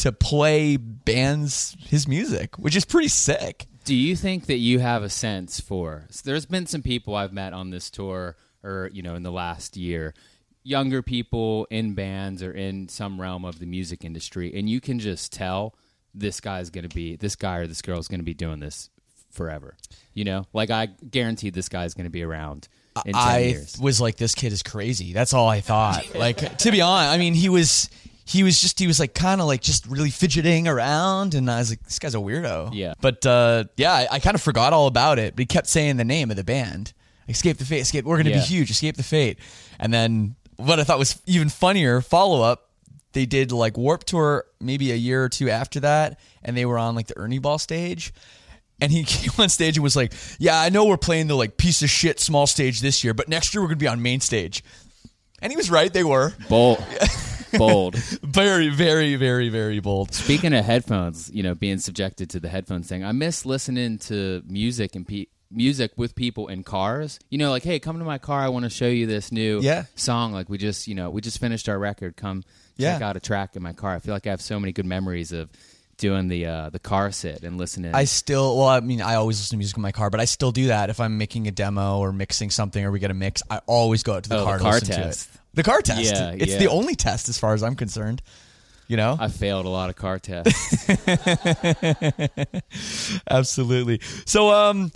to 0.00 0.12
play 0.12 0.76
bands 0.76 1.76
his 1.80 2.08
music, 2.08 2.56
which 2.58 2.74
is 2.74 2.84
pretty 2.84 3.08
sick. 3.08 3.66
Do 3.84 3.94
you 3.94 4.16
think 4.16 4.46
that 4.46 4.56
you 4.56 4.78
have 4.78 5.02
a 5.02 5.10
sense 5.10 5.60
for? 5.60 6.06
so 6.10 6.22
there's 6.24 6.46
been 6.46 6.66
some 6.66 6.82
people 6.82 7.14
I've 7.14 7.32
met 7.32 7.52
on 7.52 7.70
this 7.70 7.90
tour, 7.90 8.36
or 8.62 8.90
you 8.92 9.02
know, 9.02 9.14
in 9.14 9.22
the 9.22 9.32
last 9.32 9.76
year, 9.76 10.14
younger 10.62 11.02
people 11.02 11.66
in 11.70 11.94
bands 11.94 12.42
or 12.42 12.52
in 12.52 12.88
some 12.88 13.20
realm 13.20 13.44
of 13.44 13.58
the 13.58 13.66
music 13.66 14.04
industry, 14.04 14.52
and 14.54 14.68
you 14.68 14.80
can 14.80 14.98
just 14.98 15.32
tell 15.32 15.74
this 16.14 16.40
guy's 16.40 16.70
going 16.70 16.88
to 16.88 16.94
be 16.94 17.16
this 17.16 17.36
guy 17.36 17.58
or 17.58 17.66
this 17.66 17.82
girl 17.82 17.98
is 17.98 18.08
going 18.08 18.20
to 18.20 18.24
be 18.24 18.34
doing 18.34 18.60
this 18.60 18.90
forever. 19.30 19.76
You 20.14 20.24
know, 20.24 20.46
like 20.52 20.70
I 20.70 20.86
guarantee 20.86 21.50
this 21.50 21.68
guy's 21.68 21.94
going 21.94 22.04
to 22.04 22.10
be 22.10 22.22
around 22.22 22.68
I 23.14 23.38
years. 23.40 23.78
was 23.80 24.00
like, 24.00 24.16
this 24.16 24.34
kid 24.34 24.52
is 24.52 24.62
crazy. 24.62 25.12
That's 25.12 25.32
all 25.32 25.48
I 25.48 25.60
thought. 25.60 26.14
like 26.14 26.58
to 26.58 26.70
be 26.70 26.80
honest, 26.80 27.12
I 27.12 27.18
mean, 27.18 27.34
he 27.34 27.48
was 27.48 27.90
he 28.30 28.42
was 28.44 28.60
just 28.60 28.78
he 28.78 28.86
was 28.86 29.00
like 29.00 29.12
kind 29.12 29.40
of 29.40 29.46
like 29.48 29.60
just 29.60 29.86
really 29.86 30.10
fidgeting 30.10 30.68
around, 30.68 31.34
and 31.34 31.50
I 31.50 31.58
was 31.58 31.70
like, 31.70 31.82
this 31.82 31.98
guy's 31.98 32.14
a 32.14 32.18
weirdo. 32.18 32.70
Yeah. 32.72 32.94
But 33.00 33.26
uh, 33.26 33.64
yeah, 33.76 33.92
I, 33.92 34.06
I 34.12 34.20
kind 34.20 34.34
of 34.36 34.40
forgot 34.40 34.72
all 34.72 34.86
about 34.86 35.18
it. 35.18 35.34
But 35.34 35.40
he 35.40 35.46
kept 35.46 35.66
saying 35.66 35.96
the 35.96 36.04
name 36.04 36.30
of 36.30 36.36
the 36.36 36.44
band. 36.44 36.92
escape 37.28 37.58
the 37.58 37.64
fate, 37.64 37.80
escape. 37.80 38.04
We're 38.04 38.16
gonna 38.18 38.30
Yeah. 38.30 38.36
be 38.36 38.42
huge, 38.42 38.70
escape 38.70 38.96
the 38.96 39.02
fate. 39.02 39.38
And 39.80 39.92
then 39.92 40.36
what 40.56 40.78
I 40.78 40.84
thought 40.84 40.98
was 40.98 41.20
even 41.26 41.48
funnier 41.48 42.00
follow 42.00 42.42
up. 42.42 42.68
They 43.12 43.26
did 43.26 43.50
like 43.50 43.76
Warped 43.76 44.06
Tour 44.06 44.44
maybe 44.60 44.92
a 44.92 44.94
year 44.94 45.24
or 45.24 45.28
two 45.28 45.50
after 45.50 45.80
that, 45.80 46.20
and 46.44 46.56
they 46.56 46.64
were 46.64 46.78
on 46.78 46.94
like 46.94 47.08
the 47.08 47.18
Ernie 47.18 47.40
Ball 47.40 47.58
stage. 47.58 48.12
And 48.80 48.92
he 48.92 49.02
came 49.14 49.32
on 49.38 49.48
stage 49.48 49.76
and 49.76 49.82
was 49.82 49.96
like, 49.96 50.12
"Yeah, 50.38 50.60
I 50.60 50.68
know 50.68 50.84
we're 50.84 50.96
playing 50.96 51.26
the 51.26 51.34
like 51.34 51.56
piece 51.56 51.82
of 51.82 51.90
shit 51.90 52.20
small 52.20 52.46
stage 52.46 52.80
this 52.80 53.02
year, 53.02 53.12
but 53.12 53.28
next 53.28 53.52
year 53.52 53.60
we're 53.62 53.66
gonna 53.68 53.76
be 53.78 53.88
on 53.88 54.00
main 54.00 54.20
stage." 54.20 54.62
And 55.42 55.50
he 55.52 55.56
was 55.56 55.68
right; 55.70 55.92
they 55.92 56.04
were 56.04 56.32
Bold. 56.48 56.78
Bold. 57.56 57.94
very, 58.22 58.68
very, 58.68 59.16
very, 59.16 59.48
very 59.48 59.80
bold. 59.80 60.12
Speaking 60.14 60.52
of 60.52 60.64
headphones, 60.64 61.30
you 61.32 61.42
know, 61.42 61.54
being 61.54 61.78
subjected 61.78 62.30
to 62.30 62.40
the 62.40 62.48
headphones 62.48 62.88
thing, 62.88 63.04
I 63.04 63.12
miss 63.12 63.44
listening 63.46 63.98
to 63.98 64.42
music 64.46 64.94
and 64.96 65.06
pe- 65.06 65.26
music 65.50 65.92
with 65.96 66.14
people 66.14 66.48
in 66.48 66.62
cars. 66.62 67.18
You 67.28 67.38
know, 67.38 67.50
like, 67.50 67.62
hey, 67.64 67.78
come 67.80 67.98
to 67.98 68.04
my 68.04 68.18
car. 68.18 68.40
I 68.40 68.48
want 68.48 68.64
to 68.64 68.70
show 68.70 68.86
you 68.86 69.06
this 69.06 69.32
new 69.32 69.60
Yeah. 69.60 69.84
song. 69.96 70.32
Like, 70.32 70.48
we 70.48 70.58
just, 70.58 70.86
you 70.86 70.94
know, 70.94 71.10
we 71.10 71.20
just 71.20 71.40
finished 71.40 71.68
our 71.68 71.78
record. 71.78 72.16
Come 72.16 72.44
check 72.78 73.02
out 73.02 73.16
a 73.16 73.20
track 73.20 73.56
in 73.56 73.62
my 73.62 73.72
car. 73.74 73.94
I 73.94 73.98
feel 73.98 74.14
like 74.14 74.26
I 74.26 74.30
have 74.30 74.40
so 74.40 74.58
many 74.58 74.72
good 74.72 74.86
memories 74.86 75.32
of 75.32 75.50
doing 75.98 76.28
the 76.28 76.46
uh, 76.46 76.70
the 76.70 76.78
car 76.78 77.10
sit 77.12 77.42
and 77.42 77.58
listening. 77.58 77.94
I 77.94 78.04
still, 78.04 78.56
well, 78.56 78.68
I 78.68 78.80
mean, 78.80 79.02
I 79.02 79.16
always 79.16 79.38
listen 79.38 79.50
to 79.50 79.58
music 79.58 79.76
in 79.76 79.82
my 79.82 79.92
car, 79.92 80.08
but 80.08 80.18
I 80.18 80.24
still 80.24 80.50
do 80.50 80.68
that 80.68 80.88
if 80.88 80.98
I'm 80.98 81.18
making 81.18 81.46
a 81.46 81.50
demo 81.50 81.98
or 81.98 82.10
mixing 82.10 82.48
something 82.50 82.82
or 82.82 82.90
we 82.90 83.00
get 83.00 83.10
a 83.10 83.14
mix. 83.14 83.42
I 83.50 83.60
always 83.66 84.02
go 84.02 84.14
out 84.14 84.22
to 84.22 84.30
the 84.30 84.38
Oh, 84.38 84.44
car 84.44 84.58
the 84.58 84.64
to 84.64 84.70
car 84.70 84.80
test. 84.80 85.28
The 85.54 85.62
car 85.62 85.80
test. 85.82 86.14
Yeah, 86.14 86.30
it's 86.30 86.52
yeah. 86.52 86.58
the 86.58 86.68
only 86.68 86.94
test 86.94 87.28
as 87.28 87.38
far 87.38 87.54
as 87.54 87.62
I'm 87.62 87.74
concerned. 87.74 88.22
You 88.88 88.96
know, 88.96 89.16
I 89.18 89.28
failed 89.28 89.66
a 89.66 89.68
lot 89.68 89.88
of 89.88 89.96
car 89.96 90.18
tests. 90.22 90.88
absolutely. 93.30 94.00
So, 94.26 94.50
um, 94.50 94.90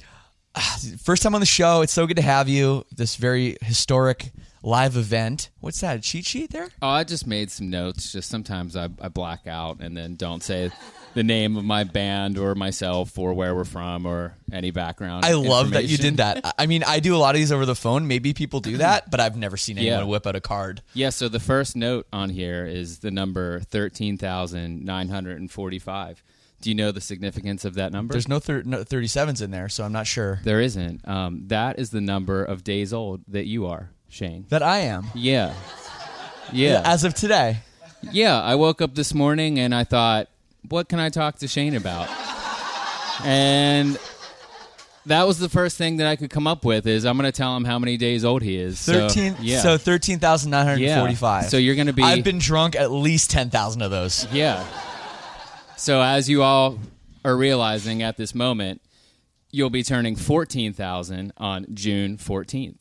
first 1.03 1.23
time 1.23 1.35
on 1.35 1.41
the 1.41 1.47
show. 1.47 1.83
It's 1.83 1.93
so 1.93 2.07
good 2.07 2.17
to 2.17 2.23
have 2.23 2.49
you. 2.49 2.85
This 2.91 3.17
very 3.17 3.57
historic 3.63 4.33
live 4.65 4.97
event. 4.97 5.51
What's 5.61 5.81
that? 5.83 5.99
A 5.99 6.01
cheat 6.01 6.25
sheet 6.25 6.51
there? 6.51 6.69
oh, 6.83 6.89
I 6.89 7.05
just 7.05 7.27
made 7.27 7.51
some 7.51 7.69
notes. 7.71 8.13
Just 8.13 8.31
sometimes 8.31 8.75
I, 8.77 8.89
I 9.01 9.09
black 9.09 9.47
out 9.47 9.81
and 9.81 9.95
then 9.97 10.17
don't 10.17 10.43
say 10.43 10.71
the 11.13 11.23
name 11.23 11.57
of 11.57 11.65
my 11.65 11.85
band 11.85 12.39
or 12.39 12.55
myself 12.55 13.19
or 13.19 13.35
where 13.35 13.55
we're 13.55 13.65
from 13.65 14.07
or 14.07 14.37
any 14.51 14.71
background. 14.71 15.23
I 15.25 15.33
love 15.35 15.71
that 15.73 15.85
you 15.85 15.99
did 15.99 16.17
that. 16.17 16.55
I- 16.59 16.65
mean, 16.67 16.83
I 16.83 16.99
do 17.01 17.15
a 17.15 17.19
lot 17.19 17.35
of 17.35 17.39
these 17.41 17.53
over 17.53 17.67
the 17.67 17.75
phone. 17.77 18.09
Maybe 18.09 18.33
people 18.33 18.61
do 18.61 18.79
that, 18.79 19.11
but 19.11 19.21
I've 19.21 19.37
never 19.37 19.57
seen 19.59 19.77
anyone 19.79 19.99
Yeah. 20.01 20.05
whip 20.05 20.27
out 20.27 20.35
a 20.35 20.41
card. 20.41 20.81
Yeah, 20.95 21.11
so 21.11 21.29
the 21.29 21.41
first 21.41 21.77
note 21.77 22.07
on 22.13 22.31
here 22.31 22.65
is 22.67 23.01
the 23.01 23.11
number 23.11 23.61
13,945. 23.61 26.23
Do 26.61 26.71
you 26.71 26.75
know 26.75 26.91
the 26.93 27.01
significance 27.03 27.67
of 27.67 27.75
that 27.75 27.93
number? 27.93 28.13
There's 28.13 28.29
no, 28.29 28.39
thir- 28.39 28.63
no 28.65 28.85
37s 28.85 29.43
in 29.43 29.51
there, 29.51 29.69
so 29.69 29.85
I'm 29.85 29.93
not 29.93 30.07
sure 30.07 30.41
there 30.45 30.63
isn't. 30.63 31.07
Um, 31.07 31.43
that 31.49 31.79
is 31.79 31.91
the 31.91 32.01
number 32.01 32.43
of 32.43 32.65
days 32.65 32.95
old 32.95 33.21
that 33.29 33.45
you 33.47 33.67
are, 33.67 33.91
Shane. 34.15 34.47
that 34.49 34.63
I 34.63 34.79
am. 34.81 35.07
Yeah. 35.15 35.55
Yeah. 36.53 36.83
As 36.85 37.03
of 37.05 37.15
today. 37.15 37.59
yeah, 38.13 38.41
I 38.41 38.55
woke 38.55 38.81
up 38.81 38.95
this 38.95 39.13
morning 39.13 39.59
and 39.59 39.75
I 39.75 39.83
thought, 39.85 40.29
what 40.69 40.89
can 40.89 41.01
I 41.01 41.09
talk 41.11 41.39
to 41.41 41.49
Shane 41.49 41.75
about? 41.75 42.09
And 43.25 43.99
that 45.07 45.27
was 45.27 45.39
the 45.39 45.49
first 45.49 45.77
thing 45.77 45.97
that 45.99 46.07
I 46.07 46.17
could 46.17 46.31
come 46.31 46.47
up 46.47 46.65
with 46.65 46.87
is 46.87 47.05
I'm 47.05 47.17
going 47.17 47.31
to 47.31 47.37
tell 47.37 47.57
him 47.57 47.65
how 47.65 47.79
many 47.79 47.97
days 47.97 48.25
old 48.25 48.43
he 48.43 48.57
is. 48.57 48.79
So, 48.79 49.09
13 49.09 49.37
yeah. 49.41 49.61
so 49.61 49.77
13,945. 49.77 51.43
Yeah. 51.43 51.49
So 51.49 51.57
you're 51.57 51.75
gonna 51.75 51.93
be- 51.93 52.03
I've 52.03 52.25
been 52.25 52.39
drunk 52.39 52.77
at 52.77 52.91
least 52.91 53.31
10,000 53.31 53.83
of 53.83 53.91
those. 53.91 54.27
Yeah. 54.33 54.65
So 55.77 56.01
as 56.01 56.29
you 56.31 56.43
all 56.43 56.79
are 57.25 57.37
realizing 57.37 58.03
at 58.03 58.17
this 58.17 58.35
moment, 58.35 58.81
you'll 59.51 59.71
be 59.71 59.83
turning 59.83 60.17
14,000 60.17 61.33
on 61.37 61.67
June 61.75 62.17
14th. 62.17 62.77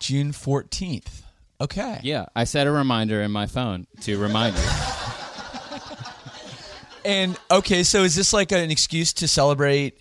June 0.00 0.32
14th. 0.32 1.22
Okay. 1.60 2.00
Yeah, 2.02 2.26
I 2.34 2.44
set 2.44 2.66
a 2.66 2.70
reminder 2.72 3.20
in 3.22 3.30
my 3.30 3.46
phone 3.46 3.86
to 4.02 4.18
remind 4.18 4.56
you. 4.56 4.62
And 7.04 7.38
okay, 7.50 7.82
so 7.82 8.02
is 8.02 8.14
this 8.14 8.32
like 8.32 8.52
an 8.52 8.70
excuse 8.70 9.12
to 9.14 9.28
celebrate 9.28 10.00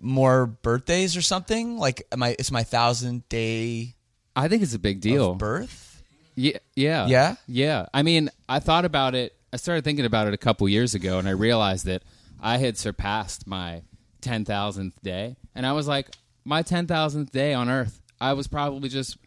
more 0.00 0.46
birthdays 0.46 1.16
or 1.16 1.22
something? 1.22 1.78
Like 1.78 2.02
my 2.16 2.34
it's 2.38 2.50
my 2.50 2.64
1000th 2.64 3.22
day 3.28 3.94
I 4.34 4.48
think 4.48 4.62
it's 4.62 4.74
a 4.74 4.78
big 4.78 5.00
deal. 5.00 5.34
birth? 5.34 6.02
Yeah, 6.34 6.58
yeah, 6.74 7.06
Yeah? 7.06 7.34
yeah. 7.46 7.86
I 7.94 8.02
mean, 8.02 8.30
I 8.48 8.58
thought 8.58 8.84
about 8.84 9.14
it. 9.14 9.36
I 9.52 9.56
started 9.58 9.84
thinking 9.84 10.06
about 10.06 10.26
it 10.26 10.32
a 10.34 10.38
couple 10.38 10.66
years 10.68 10.94
ago, 10.94 11.18
and 11.18 11.28
I 11.28 11.32
realized 11.32 11.84
that 11.84 12.02
I 12.40 12.56
had 12.56 12.78
surpassed 12.78 13.46
my 13.46 13.82
ten 14.22 14.44
thousandth 14.46 15.00
day, 15.02 15.36
and 15.54 15.66
I 15.66 15.72
was 15.74 15.86
like, 15.86 16.08
my 16.44 16.62
ten 16.62 16.86
thousandth 16.86 17.30
day 17.30 17.52
on 17.54 17.68
Earth. 17.68 18.00
I 18.20 18.32
was 18.32 18.46
probably 18.48 18.88
just 18.88 19.18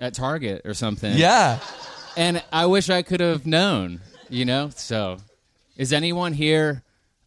at 0.00 0.14
Target 0.14 0.62
or 0.64 0.74
something. 0.74 1.16
Yeah. 1.16 1.58
and 2.16 2.42
I 2.52 2.66
wish 2.66 2.90
I 2.90 3.02
could 3.02 3.20
have 3.20 3.46
known. 3.46 4.00
You 4.28 4.44
know. 4.44 4.70
So, 4.74 5.18
is 5.76 5.92
anyone 5.92 6.32
here 6.32 6.82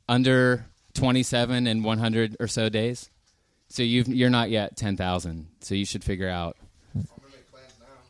under 0.10 0.66
twenty-seven 0.94 1.68
and 1.68 1.84
one 1.84 2.00
hundred 2.00 2.36
or 2.40 2.48
so 2.48 2.70
days? 2.70 3.10
So 3.70 3.84
you've, 3.84 4.08
you're 4.08 4.30
not 4.30 4.50
yet 4.50 4.76
ten 4.78 4.98
thousand. 4.98 5.48
So 5.62 5.76
you 5.76 5.86
should 5.86 6.04
figure 6.04 6.30
out. 6.30 6.58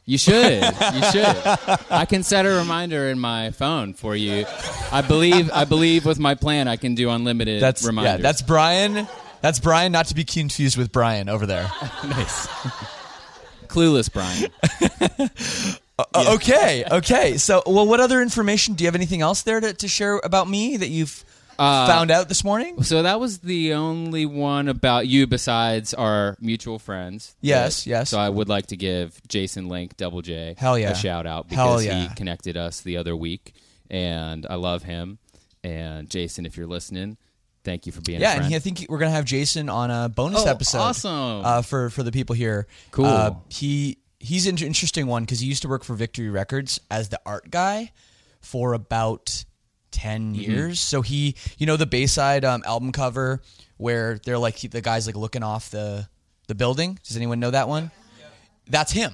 You 0.05 0.17
should. 0.17 0.63
You 0.63 1.03
should. 1.11 1.35
I 1.91 2.05
can 2.07 2.23
set 2.23 2.45
a 2.45 2.49
reminder 2.49 3.09
in 3.09 3.19
my 3.19 3.51
phone 3.51 3.93
for 3.93 4.15
you. 4.15 4.45
I 4.89 5.01
believe. 5.01 5.51
I 5.51 5.65
believe 5.65 6.05
with 6.05 6.17
my 6.17 6.35
plan, 6.35 6.69
I 6.69 6.77
can 6.77 6.95
do 6.95 7.09
unlimited 7.09 7.61
That's 7.61 7.85
reminders. 7.85 8.13
yeah, 8.13 8.21
that's 8.21 8.41
Brian. 8.41 9.05
That's 9.41 9.59
Brian 9.59 9.91
not 9.91 10.05
to 10.07 10.15
be 10.15 10.23
confused 10.23 10.77
with 10.77 10.93
Brian 10.93 11.27
over 11.27 11.45
there. 11.45 11.69
nice. 12.05 12.47
Clueless, 13.77 14.11
Brian. 14.11 14.49
Uh, 15.99 16.35
okay, 16.35 16.83
okay. 16.91 17.37
So, 17.37 17.63
well, 17.65 17.87
what 17.87 17.99
other 17.99 18.21
information? 18.21 18.75
Do 18.75 18.83
you 18.83 18.87
have 18.87 18.93
anything 18.93 19.23
else 19.23 19.41
there 19.41 19.59
to, 19.59 19.73
to 19.73 19.87
share 19.87 20.21
about 20.23 20.47
me 20.47 20.77
that 20.77 20.89
you've 20.89 21.25
Uh, 21.57 21.87
found 21.87 22.11
out 22.11 22.29
this 22.29 22.43
morning? 22.43 22.83
So 22.83 23.01
that 23.01 23.19
was 23.19 23.39
the 23.39 23.73
only 23.73 24.27
one 24.27 24.67
about 24.67 25.07
you 25.07 25.25
besides 25.25 25.95
our 25.95 26.37
mutual 26.39 26.77
friends. 26.77 27.35
Yes, 27.41 27.83
That- 27.83 27.89
yes. 27.89 28.09
So 28.11 28.19
I 28.19 28.29
would 28.29 28.47
like 28.47 28.67
to 28.67 28.77
give 28.77 29.19
Jason 29.27 29.69
Link, 29.69 29.97
Double 29.97 30.21
J, 30.21 30.53
Hell 30.55 30.77
yeah. 30.77 30.91
a 30.91 30.95
shout 30.95 31.25
out 31.25 31.49
because 31.49 31.83
yeah. 31.83 32.07
he 32.09 32.13
connected 32.13 32.57
us 32.57 32.81
the 32.81 32.97
other 32.97 33.15
week, 33.15 33.55
and 33.89 34.45
I 34.47 34.53
love 34.53 34.83
him. 34.83 35.17
And 35.63 36.11
Jason, 36.11 36.45
if 36.45 36.57
you're 36.57 36.67
listening, 36.67 37.17
thank 37.67 37.85
you 37.85 37.91
for 37.91 38.01
being 38.01 38.19
a 38.19 38.21
Yeah, 38.21 38.35
and 38.37 38.45
he, 38.45 38.55
I 38.55 38.59
think 38.59 38.85
we're 38.89 38.97
gonna 38.97 39.11
have 39.11 39.25
Jason 39.25 39.67
on 39.69 39.91
a 39.91 40.07
bonus 40.09 40.43
Oh, 40.45 40.49
episode. 40.49 40.77
awesome. 40.79 41.45
uh, 41.45 41.61
for 41.61 41.89
for 41.89 42.01
the 42.03 42.11
people 42.11 42.33
here. 42.35 42.65
Cool. 42.91 43.05
Uh, 43.05 43.31
he 43.49 43.97
he's 44.19 44.47
an 44.47 44.57
interesting 44.57 45.05
one 45.05 45.23
because 45.23 45.39
he 45.41 45.47
used 45.47 45.61
to 45.63 45.67
work 45.67 45.83
for 45.83 45.93
Victory 45.95 46.29
Records 46.29 46.79
as 46.89 47.09
the 47.09 47.19
art 47.25 47.51
guy 47.51 47.91
for 48.41 48.73
about 48.73 49.43
10 49.91 50.33
Mm-hmm. 50.33 50.41
years. 50.51 50.79
So 50.79 51.01
he, 51.01 51.35
you 51.57 51.65
know, 51.67 51.77
the 51.77 51.85
Bayside 51.85 52.43
um, 52.45 52.63
album 52.65 52.91
cover 52.91 53.41
where 53.77 54.19
they're 54.25 54.37
like 54.39 54.57
the 54.59 54.81
guys 54.81 55.05
like 55.05 55.15
looking 55.15 55.43
off 55.43 55.69
the 55.69 56.07
the 56.47 56.55
building. 56.55 56.97
Does 57.05 57.15
anyone 57.17 57.39
know 57.39 57.51
that 57.51 57.67
one? 57.67 57.91
That's 58.69 58.91
him. 58.91 59.11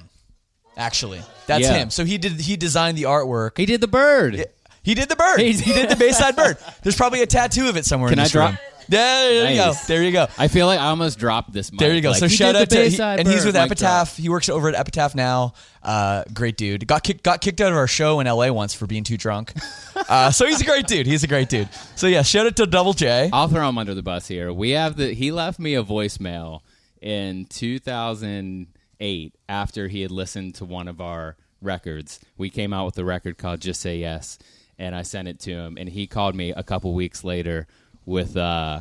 Actually, 0.76 1.22
that's 1.46 1.62
Yeah. 1.62 1.74
him. 1.74 1.90
So 1.90 2.04
he 2.04 2.18
did 2.18 2.32
he 2.40 2.56
designed 2.56 2.96
the 2.98 3.04
artwork. 3.04 3.56
he 3.58 3.66
did 3.66 3.80
the 3.80 3.86
bird. 3.88 4.46
He 4.84 4.94
did 4.94 5.08
the 5.08 5.16
bird. 5.16 5.40
He 5.40 5.52
did 5.54 5.90
the 5.90 5.96
Bayside 5.96 6.36
bird. 6.36 6.58
There's 6.82 6.96
probably 6.96 7.22
a 7.22 7.26
tattoo 7.26 7.68
of 7.68 7.76
it 7.76 7.84
somewhere 7.84 8.10
Can 8.10 8.18
in 8.20 8.24
I 8.26 8.28
drop- 8.28 8.50
room. 8.50 8.58
Yeah, 8.86 8.98
there 9.00 9.50
you 9.50 9.56
go. 9.56 9.72
There 9.86 10.02
you 10.02 10.12
go. 10.12 10.26
I 10.36 10.48
feel 10.48 10.66
like 10.66 10.78
I 10.78 10.88
almost 10.88 11.18
dropped 11.18 11.54
this. 11.54 11.72
Mic. 11.72 11.78
There 11.78 11.94
you 11.94 12.02
go. 12.02 12.10
Like, 12.10 12.18
so 12.18 12.28
shout 12.28 12.54
out 12.54 12.68
to 12.68 12.86
he- 12.90 13.00
and 13.00 13.26
he's 13.26 13.46
with 13.46 13.56
Epitaph. 13.56 14.08
drop. 14.14 14.22
He 14.22 14.28
works 14.28 14.50
over 14.50 14.68
at 14.68 14.74
Epitaph 14.74 15.14
now. 15.14 15.54
Uh, 15.82 16.24
great 16.34 16.58
dude. 16.58 16.86
Got 16.86 17.02
kicked 17.02 17.22
got 17.22 17.40
kicked 17.40 17.62
out 17.62 17.72
of 17.72 17.78
our 17.78 17.86
show 17.86 18.20
in 18.20 18.26
LA 18.26 18.52
once 18.52 18.74
for 18.74 18.86
being 18.86 19.02
too 19.04 19.16
drunk. 19.16 19.52
Uh, 20.06 20.30
so 20.30 20.44
he's 20.46 20.60
a 20.60 20.64
great 20.64 20.86
dude. 20.86 21.06
He's 21.06 21.24
a 21.24 21.26
great 21.26 21.48
dude. 21.48 21.66
So 21.96 22.08
yeah, 22.08 22.20
shout 22.20 22.44
out 22.44 22.56
to 22.56 22.66
Double 22.66 22.92
J. 22.92 23.30
I'll 23.32 23.48
throw 23.48 23.66
him 23.66 23.78
under 23.78 23.94
the 23.94 24.02
bus 24.02 24.28
here. 24.28 24.52
We 24.52 24.70
have 24.70 24.96
the. 24.96 25.14
He 25.14 25.32
left 25.32 25.58
me 25.58 25.74
a 25.76 25.82
voicemail 25.82 26.60
in 27.00 27.46
2008 27.46 29.34
after 29.48 29.88
he 29.88 30.02
had 30.02 30.10
listened 30.10 30.56
to 30.56 30.64
one 30.64 30.88
of 30.88 31.00
our 31.00 31.36
records. 31.62 32.20
We 32.36 32.50
came 32.50 32.72
out 32.74 32.84
with 32.86 32.98
a 32.98 33.04
record 33.04 33.38
called 33.38 33.60
"Just 33.60 33.80
Say 33.80 33.98
Yes," 33.98 34.38
and 34.78 34.94
I 34.94 35.02
sent 35.02 35.28
it 35.28 35.40
to 35.40 35.50
him, 35.52 35.76
and 35.78 35.88
he 35.88 36.06
called 36.06 36.34
me 36.34 36.50
a 36.50 36.62
couple 36.62 36.94
weeks 36.94 37.24
later 37.24 37.66
with. 38.04 38.36
uh 38.36 38.80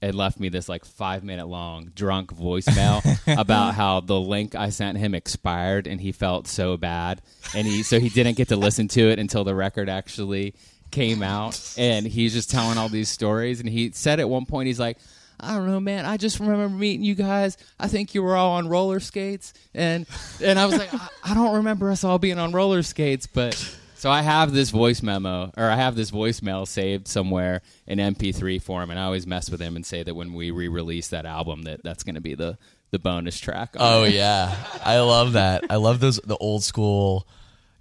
and 0.00 0.14
left 0.14 0.38
me 0.38 0.48
this 0.48 0.68
like 0.68 0.84
five 0.84 1.24
minute 1.24 1.48
long 1.48 1.90
drunk 1.92 2.32
voicemail 2.32 3.02
about 3.40 3.74
how 3.74 3.98
the 3.98 4.14
link 4.18 4.54
I 4.54 4.68
sent 4.70 4.96
him 4.96 5.12
expired 5.12 5.88
and 5.88 6.00
he 6.00 6.12
felt 6.12 6.46
so 6.46 6.76
bad 6.76 7.20
and 7.52 7.66
he 7.66 7.82
so 7.82 7.98
he 7.98 8.08
didn't 8.08 8.36
get 8.36 8.46
to 8.50 8.56
listen 8.56 8.86
to 8.88 9.10
it 9.10 9.18
until 9.18 9.42
the 9.42 9.56
record 9.56 9.88
actually 9.88 10.54
came 10.92 11.20
out 11.20 11.60
and 11.76 12.06
he's 12.06 12.32
just 12.32 12.48
telling 12.48 12.78
all 12.78 12.88
these 12.88 13.08
stories 13.08 13.58
and 13.58 13.68
he 13.68 13.90
said 13.90 14.20
at 14.20 14.28
one 14.30 14.46
point 14.46 14.68
he's 14.68 14.78
like 14.78 14.98
I 15.40 15.56
don't 15.56 15.66
know, 15.66 15.80
man. 15.80 16.04
I 16.04 16.16
just 16.16 16.38
remember 16.40 16.68
meeting 16.68 17.04
you 17.04 17.16
guys. 17.16 17.56
I 17.78 17.86
think 17.88 18.12
you 18.14 18.22
were 18.24 18.34
all 18.36 18.52
on 18.54 18.68
roller 18.68 18.98
skates, 18.98 19.52
and 19.72 20.04
and 20.42 20.58
I 20.58 20.66
was 20.66 20.76
like, 20.76 20.92
I, 20.92 21.08
I 21.22 21.34
don't 21.34 21.56
remember 21.58 21.92
us 21.92 22.02
all 22.02 22.18
being 22.18 22.40
on 22.40 22.50
roller 22.50 22.82
skates, 22.82 23.28
but 23.28 23.54
so 23.98 24.10
I 24.10 24.22
have 24.22 24.52
this 24.52 24.70
voice 24.70 25.02
memo 25.02 25.52
or 25.56 25.64
I 25.64 25.76
have 25.76 25.96
this 25.96 26.10
voicemail 26.10 26.66
saved 26.66 27.08
somewhere 27.08 27.62
in 27.86 27.98
MP3 27.98 28.62
form, 28.62 28.90
and 28.90 28.98
I 28.98 29.04
always 29.04 29.26
mess 29.26 29.50
with 29.50 29.60
him 29.60 29.76
and 29.76 29.84
say 29.84 30.02
that 30.02 30.14
when 30.14 30.32
we 30.32 30.50
re-release 30.50 31.08
that 31.08 31.26
album, 31.26 31.62
that 31.62 31.82
that's 31.82 32.04
going 32.04 32.14
to 32.14 32.20
be 32.20 32.34
the 32.34 32.58
the 32.90 32.98
bonus 32.98 33.38
track. 33.38 33.74
Oh 33.78 34.04
it. 34.04 34.14
yeah, 34.14 34.54
I 34.84 35.00
love 35.00 35.32
that. 35.32 35.64
I 35.68 35.76
love 35.76 36.00
those 36.00 36.18
the 36.24 36.36
old 36.36 36.64
school. 36.64 37.26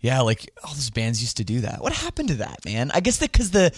Yeah, 0.02 0.22
like 0.22 0.50
all 0.64 0.74
those 0.74 0.90
bands 0.90 1.22
used 1.22 1.38
to 1.38 1.44
do 1.44 1.62
that. 1.62 1.82
What 1.82 1.94
happened 1.94 2.30
to 2.30 2.36
that, 2.36 2.66
man? 2.66 2.92
I 2.94 3.00
guess 3.00 3.18
that 3.18 3.32
because 3.32 3.52
the 3.52 3.72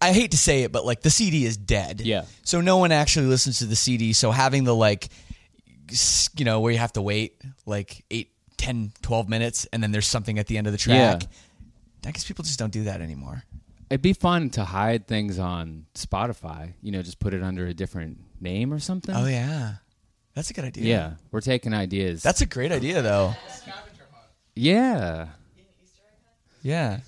I 0.00 0.12
hate 0.12 0.32
to 0.32 0.38
say 0.38 0.62
it, 0.62 0.72
but 0.72 0.84
like 0.84 1.02
the 1.02 1.10
CD 1.10 1.44
is 1.44 1.56
dead. 1.56 2.00
Yeah. 2.00 2.24
So 2.44 2.60
no 2.60 2.78
one 2.78 2.92
actually 2.92 3.26
listens 3.26 3.58
to 3.58 3.66
the 3.66 3.76
CD. 3.76 4.12
So 4.12 4.30
having 4.30 4.64
the 4.64 4.74
like, 4.74 5.08
you 6.36 6.44
know, 6.44 6.60
where 6.60 6.72
you 6.72 6.78
have 6.78 6.92
to 6.94 7.02
wait 7.02 7.40
like 7.66 8.04
8, 8.10 8.30
10, 8.56 8.92
12 9.02 9.28
minutes, 9.28 9.66
and 9.72 9.82
then 9.82 9.92
there's 9.92 10.06
something 10.06 10.38
at 10.38 10.46
the 10.46 10.58
end 10.58 10.66
of 10.66 10.72
the 10.72 10.78
track. 10.78 11.22
Yeah. 11.22 11.28
I 12.06 12.10
guess 12.12 12.24
people 12.26 12.44
just 12.44 12.58
don't 12.58 12.72
do 12.72 12.84
that 12.84 13.00
anymore. 13.00 13.42
It'd 13.90 14.02
be 14.02 14.12
fun 14.12 14.50
to 14.50 14.64
hide 14.64 15.06
things 15.06 15.38
on 15.38 15.86
Spotify. 15.94 16.74
You 16.82 16.92
know, 16.92 17.02
just 17.02 17.18
put 17.18 17.32
it 17.34 17.42
under 17.42 17.66
a 17.66 17.74
different 17.74 18.18
name 18.40 18.72
or 18.72 18.78
something. 18.78 19.14
Oh 19.14 19.26
yeah, 19.26 19.74
that's 20.34 20.50
a 20.50 20.52
good 20.54 20.64
idea. 20.64 20.84
Yeah, 20.84 21.12
we're 21.30 21.40
taking 21.40 21.72
ideas. 21.74 22.22
That's 22.22 22.40
a 22.42 22.46
great 22.46 22.70
idea, 22.72 23.02
though. 23.02 23.34
yeah. 24.54 25.28
Yeah. 26.62 27.00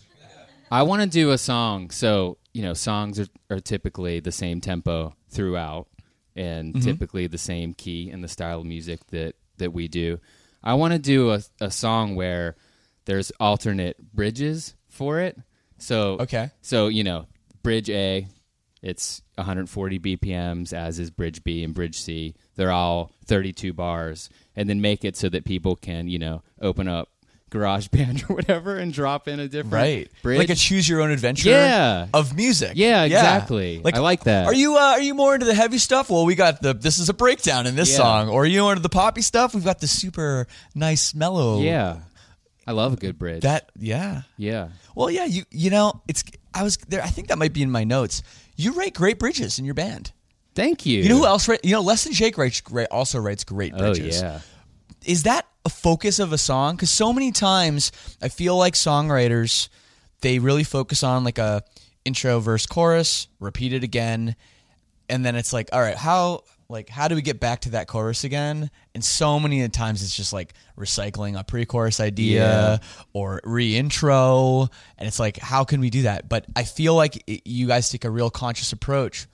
I 0.71 0.83
want 0.85 1.03
to 1.03 1.09
do 1.09 1.33
a 1.33 1.39
song. 1.39 1.91
So, 1.91 2.39
you 2.55 2.63
know, 2.63 2.75
songs 2.75 3.19
are, 3.19 3.27
are 3.51 3.59
typically 3.61 4.21
the 4.21 4.33
same 4.33 4.61
tempo 4.61 5.15
throughout 5.29 5.89
and 6.37 6.75
Mm-hmm. 6.75 6.85
typically 6.85 7.27
the 7.27 7.39
same 7.39 7.75
key 7.75 8.09
and 8.11 8.23
the 8.23 8.29
style 8.29 8.61
of 8.61 8.67
music 8.67 9.05
that, 9.09 9.35
that 9.59 9.73
we 9.73 9.89
do. 9.89 10.21
I 10.63 10.75
want 10.75 10.93
to 10.93 10.99
do 11.01 11.33
a, 11.33 11.41
a 11.61 11.71
song 11.73 12.15
where 12.15 12.55
there's 13.07 13.33
alternate 13.41 13.97
bridges 14.15 14.75
for 15.01 15.21
it. 15.21 15.35
So, 15.79 16.19
Okay. 16.21 16.51
So, 16.61 16.89
you 16.89 17.05
know, 17.05 17.27
bridge 17.63 17.89
A, 17.89 18.27
it's 18.83 19.23
140 19.37 19.99
BPMs, 19.99 20.75
as 20.75 20.99
is 20.99 21.11
bridge 21.11 21.43
B 21.43 21.65
and 21.65 21.73
bridge 21.73 21.99
C. 21.99 22.35
They're 22.57 22.71
all 22.71 23.11
32 23.25 23.73
bars. 23.73 24.29
And 24.55 24.69
then 24.69 24.83
make 24.83 25.05
it 25.07 25.17
so 25.17 25.31
that 25.31 25.45
people 25.47 25.75
can, 25.77 26.07
you 26.09 26.19
know, 26.19 26.43
open 26.61 26.87
up 26.87 27.09
GarageBand 27.51 28.29
or 28.31 28.35
whatever 28.35 28.77
and 28.77 28.93
drop 28.93 29.27
in 29.27 29.41
a 29.41 29.49
different 29.49 29.73
Right. 29.73 30.11
bridge. 30.23 30.39
Like 30.39 30.51
a 30.51 30.55
choose 30.55 30.87
your 30.87 31.01
own 31.01 31.11
adventure 31.11 31.49
Yeah. 31.49 32.09
of 32.13 32.37
music. 32.37 32.73
Yeah, 32.75 33.05
exactly. 33.05 33.81
Like 33.83 33.95
I 33.97 34.01
like 34.01 34.25
that. 34.25 34.47
Are 34.47 34.55
you 34.55 34.77
uh, 34.77 34.81
are 34.81 35.01
you 35.01 35.15
more 35.15 35.33
into 35.35 35.47
the 35.47 35.55
heavy 35.55 35.79
stuff? 35.79 36.11
Well, 36.11 36.27
we 36.27 36.35
got 36.35 36.61
the 36.63 36.75
this 36.75 36.99
is 36.99 37.09
a 37.09 37.15
breakdown 37.15 37.67
in 37.67 37.75
this 37.75 37.91
Yeah. 37.91 37.97
song. 37.97 38.29
Or 38.29 38.43
are 38.43 38.47
you 38.47 38.69
into 38.69 38.83
the 38.83 38.89
poppy 38.91 39.23
stuff? 39.23 39.55
We've 39.55 39.65
got 39.65 39.81
the 39.81 39.89
super 39.89 40.47
nice 40.75 41.15
mellow. 41.15 41.61
yeah. 41.63 42.01
I 42.67 42.73
love 42.73 42.93
a 42.93 42.97
good 42.97 43.19
bridge. 43.19 43.43
That 43.43 43.71
yeah. 43.79 44.23
yeah. 44.37 44.69
Well, 44.95 45.11
yeah, 45.11 45.25
you 45.25 45.45
you 45.51 45.71
know, 45.71 46.03
it's 46.09 46.25
I 46.55 46.63
was 46.63 46.77
there 46.89 47.03
I 47.03 47.09
think 47.09 47.29
that 47.29 47.39
might 47.39 47.53
be 47.53 47.63
in 47.63 47.71
my 47.71 47.85
notes. 47.85 48.23
You 48.57 48.73
write 48.73 48.95
great 48.95 49.19
bridges 49.19 49.59
in 49.59 49.65
your 49.65 49.75
band. 49.75 50.13
Thank 50.55 50.85
you. 50.85 51.03
You 51.03 51.09
know 51.09 51.19
who 51.19 51.27
else 51.27 51.49
write 51.49 51.65
you 51.65 51.73
know, 51.73 51.81
Less 51.81 52.05
Than 52.05 52.13
Jake 52.13 52.37
writes 52.37 52.61
great 52.61 52.89
also 52.91 53.19
writes 53.19 53.45
great 53.45 53.73
bridges. 53.77 53.99
Oh 53.99 54.03
bridges. 54.03 54.23
yeah. 54.23 54.41
is 55.05 55.23
that 55.23 55.47
a 55.65 55.69
focus 55.71 56.19
of 56.19 56.33
a 56.33 56.39
song 56.39 56.75
because 56.75 56.91
so 56.91 57.13
many 57.13 57.31
times 57.33 57.93
i 58.23 58.29
feel 58.29 58.57
like 58.57 58.73
songwriters 58.73 59.69
they 60.23 60.39
really 60.39 60.65
focus 60.65 61.03
on 61.03 61.23
like 61.23 61.37
a 61.37 61.63
intro 62.07 62.41
verse 62.41 62.65
chorus 62.65 63.29
repeat 63.41 63.75
it 63.75 63.85
again 63.85 64.35
and 65.11 65.23
then 65.23 65.37
it's 65.37 65.53
like 65.53 65.69
all 65.73 65.81
right 65.83 65.97
how 65.99 66.43
like 66.71 66.89
how 66.89 67.09
do 67.09 67.15
we 67.15 67.23
get 67.23 67.41
back 67.41 67.61
to 67.63 67.71
that 67.71 67.89
chorus 67.89 68.25
again? 68.25 68.71
And 68.95 69.05
so 69.05 69.39
many 69.41 69.69
times 69.69 70.03
it's 70.03 70.15
just 70.17 70.33
like 70.33 70.55
recycling 70.79 71.39
a 71.39 71.45
pre-chorus 71.45 72.01
idea 72.01 72.45
Yeah. 72.45 72.79
or 73.13 73.41
re-intro. 73.45 74.69
And 74.97 75.07
it's 75.09 75.19
like 75.19 75.37
how 75.39 75.65
can 75.65 75.81
we 75.81 75.91
do 75.91 76.03
that? 76.03 76.29
But 76.29 76.47
i 76.57 76.65
feel 76.65 76.95
like 76.95 77.23
it, 77.29 77.43
you 77.47 77.67
guys 77.67 77.91
take 77.91 78.05
a 78.05 78.11
real 78.11 78.31
conscious 78.31 78.73
approach 78.73 79.27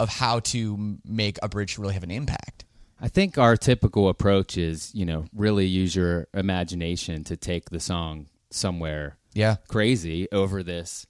of 0.00 0.08
how 0.08 0.40
to 0.40 0.98
make 1.04 1.38
a 1.42 1.48
bridge 1.48 1.78
really 1.78 1.94
have 1.94 2.02
an 2.02 2.10
impact. 2.10 2.64
I 3.00 3.08
think 3.08 3.36
our 3.38 3.56
typical 3.56 4.08
approach 4.08 4.56
is, 4.56 4.94
you 4.94 5.04
know, 5.04 5.26
really 5.34 5.66
use 5.66 5.94
your 5.94 6.26
imagination 6.34 7.24
to 7.24 7.36
take 7.36 7.68
the 7.70 7.80
song 7.80 8.26
somewhere 8.50 9.18
yeah. 9.34 9.56
crazy 9.68 10.28
over 10.32 10.62
this 10.62 11.06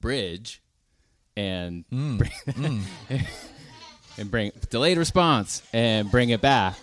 bridge 0.00 0.60
and 1.36 1.84
Mm. 1.92 2.18
bring, 2.18 2.82
and 4.18 4.30
bring 4.30 4.52
delayed 4.70 4.98
response 4.98 5.62
and 5.72 6.10
bring 6.10 6.30
it 6.30 6.40
back. 6.40 6.76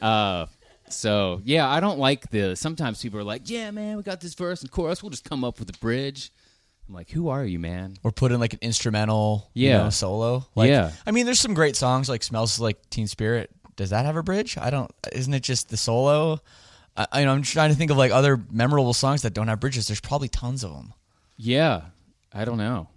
Uh, 0.00 0.46
so 0.88 1.40
yeah, 1.44 1.68
I 1.68 1.80
don't 1.80 1.98
like 1.98 2.30
the. 2.30 2.54
Sometimes 2.56 3.02
people 3.02 3.18
are 3.18 3.24
like, 3.24 3.48
"Yeah, 3.50 3.70
man, 3.70 3.96
we 3.96 4.02
got 4.02 4.20
this 4.20 4.34
verse 4.34 4.62
and 4.62 4.70
chorus. 4.70 5.02
We'll 5.02 5.10
just 5.10 5.24
come 5.28 5.44
up 5.44 5.58
with 5.58 5.68
a 5.70 5.78
bridge." 5.78 6.30
I'm 6.88 6.94
like, 6.94 7.10
"Who 7.10 7.28
are 7.28 7.44
you, 7.44 7.58
man?" 7.58 7.96
or 8.04 8.12
put 8.12 8.30
in 8.30 8.38
like 8.38 8.52
an 8.52 8.60
instrumental, 8.62 9.50
you 9.54 9.68
Yeah. 9.70 9.78
know, 9.78 9.90
solo. 9.90 10.46
Like, 10.54 10.68
Yeah. 10.68 10.92
I 11.06 11.10
mean, 11.10 11.26
there's 11.26 11.40
some 11.40 11.54
great 11.54 11.74
songs 11.76 12.08
like 12.08 12.22
"Smells 12.22 12.60
Like 12.60 12.78
Teen 12.90 13.08
Spirit." 13.08 13.50
Does 13.74 13.90
that 13.90 14.06
have 14.06 14.16
a 14.16 14.22
bridge? 14.22 14.56
I 14.56 14.70
don't. 14.70 14.90
Isn't 15.12 15.34
it 15.34 15.42
just 15.42 15.68
the 15.68 15.76
solo? 15.76 16.40
I, 16.96 17.06
I 17.12 17.24
know. 17.24 17.32
I'm 17.32 17.42
trying 17.42 17.70
to 17.70 17.76
think 17.76 17.90
of 17.90 17.96
like 17.96 18.12
other 18.12 18.40
memorable 18.50 18.94
songs 18.94 19.22
that 19.22 19.34
don't 19.34 19.48
have 19.48 19.58
bridges. 19.60 19.88
There's 19.88 20.00
probably 20.00 20.28
tons 20.28 20.62
of 20.62 20.72
them. 20.72 20.94
Yeah, 21.36 21.82
I 22.32 22.44
don't 22.44 22.56
know. 22.58 22.88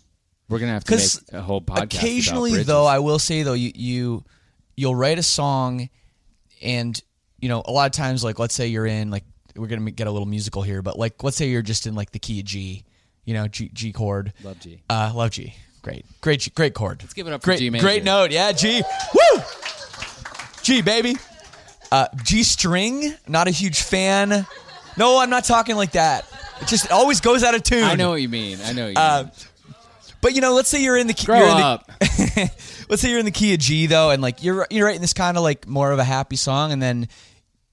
We're 0.49 0.59
gonna 0.59 0.73
have 0.73 0.83
to 0.85 0.95
make 0.97 1.33
a 1.33 1.41
whole 1.41 1.61
podcast. 1.61 1.83
occasionally, 1.83 2.51
bridges. 2.51 2.67
though, 2.67 2.85
I 2.85 2.99
will 2.99 3.19
say 3.19 3.43
though, 3.43 3.53
you 3.53 3.71
you 3.75 4.23
you'll 4.75 4.95
write 4.95 5.19
a 5.19 5.23
song, 5.23 5.89
and 6.61 6.99
you 7.39 7.47
know, 7.49 7.61
a 7.65 7.71
lot 7.71 7.85
of 7.85 7.91
times, 7.91 8.23
like 8.23 8.39
let's 8.39 8.55
say 8.55 8.67
you're 8.67 8.85
in 8.87 9.11
like 9.11 9.23
we're 9.55 9.67
gonna 9.67 9.91
get 9.91 10.07
a 10.07 10.11
little 10.11 10.25
musical 10.27 10.61
here, 10.63 10.81
but 10.81 10.97
like 10.97 11.23
let's 11.23 11.37
say 11.37 11.49
you're 11.49 11.61
just 11.61 11.85
in 11.87 11.93
like 11.95 12.11
the 12.11 12.19
key 12.19 12.39
of 12.39 12.45
G, 12.45 12.83
you 13.25 13.33
know, 13.35 13.47
G 13.47 13.69
G 13.73 13.93
chord. 13.93 14.33
love 14.43 14.59
G. 14.59 14.81
Uh, 14.89 15.11
love 15.13 15.31
G. 15.31 15.53
Great, 15.81 16.05
great, 16.21 16.41
G- 16.41 16.51
great 16.55 16.73
chord. 16.73 17.01
Let's 17.01 17.13
give 17.13 17.27
it 17.27 17.33
up 17.33 17.41
for 17.41 17.45
great, 17.51 17.59
G 17.59 17.69
major. 17.69 17.83
Great 17.85 18.03
note, 18.03 18.31
yeah, 18.31 18.51
G. 18.51 18.81
Woo, 19.13 19.41
G 20.63 20.81
baby. 20.81 21.15
Uh, 21.91 22.07
G 22.23 22.43
string. 22.43 23.13
Not 23.27 23.47
a 23.47 23.51
huge 23.51 23.81
fan. 23.81 24.45
No, 24.97 25.19
I'm 25.19 25.29
not 25.29 25.45
talking 25.45 25.75
like 25.75 25.93
that. 25.93 26.25
It 26.61 26.67
just 26.67 26.91
always 26.91 27.21
goes 27.21 27.43
out 27.43 27.55
of 27.55 27.63
tune. 27.63 27.83
I 27.83 27.95
know 27.95 28.09
what 28.09 28.21
you 28.21 28.27
mean. 28.29 28.59
I 28.65 28.73
know 28.73 28.83
what 28.85 28.91
you 28.91 28.97
Uh, 28.97 29.23
mean. 29.23 29.31
But 30.21 30.35
you 30.35 30.41
know, 30.41 30.53
let's 30.53 30.69
say 30.69 30.83
you're 30.83 30.97
in 30.97 31.07
the 31.07 31.13
key. 31.13 31.25
Grow 31.25 31.41
in 31.41 31.57
the- 31.57 31.63
up. 31.63 31.91
let's 32.89 33.01
say 33.01 33.09
you're 33.09 33.19
in 33.19 33.25
the 33.25 33.31
key 33.31 33.53
of 33.53 33.59
G 33.59 33.87
though, 33.87 34.09
and 34.11 34.21
like 34.21 34.43
you're 34.43 34.67
you're 34.69 34.85
writing 34.85 35.01
this 35.01 35.13
kind 35.13 35.37
of 35.37 35.43
like 35.43 35.67
more 35.67 35.91
of 35.91 35.99
a 35.99 36.03
happy 36.03 36.35
song, 36.35 36.71
and 36.71 36.81
then 36.81 37.07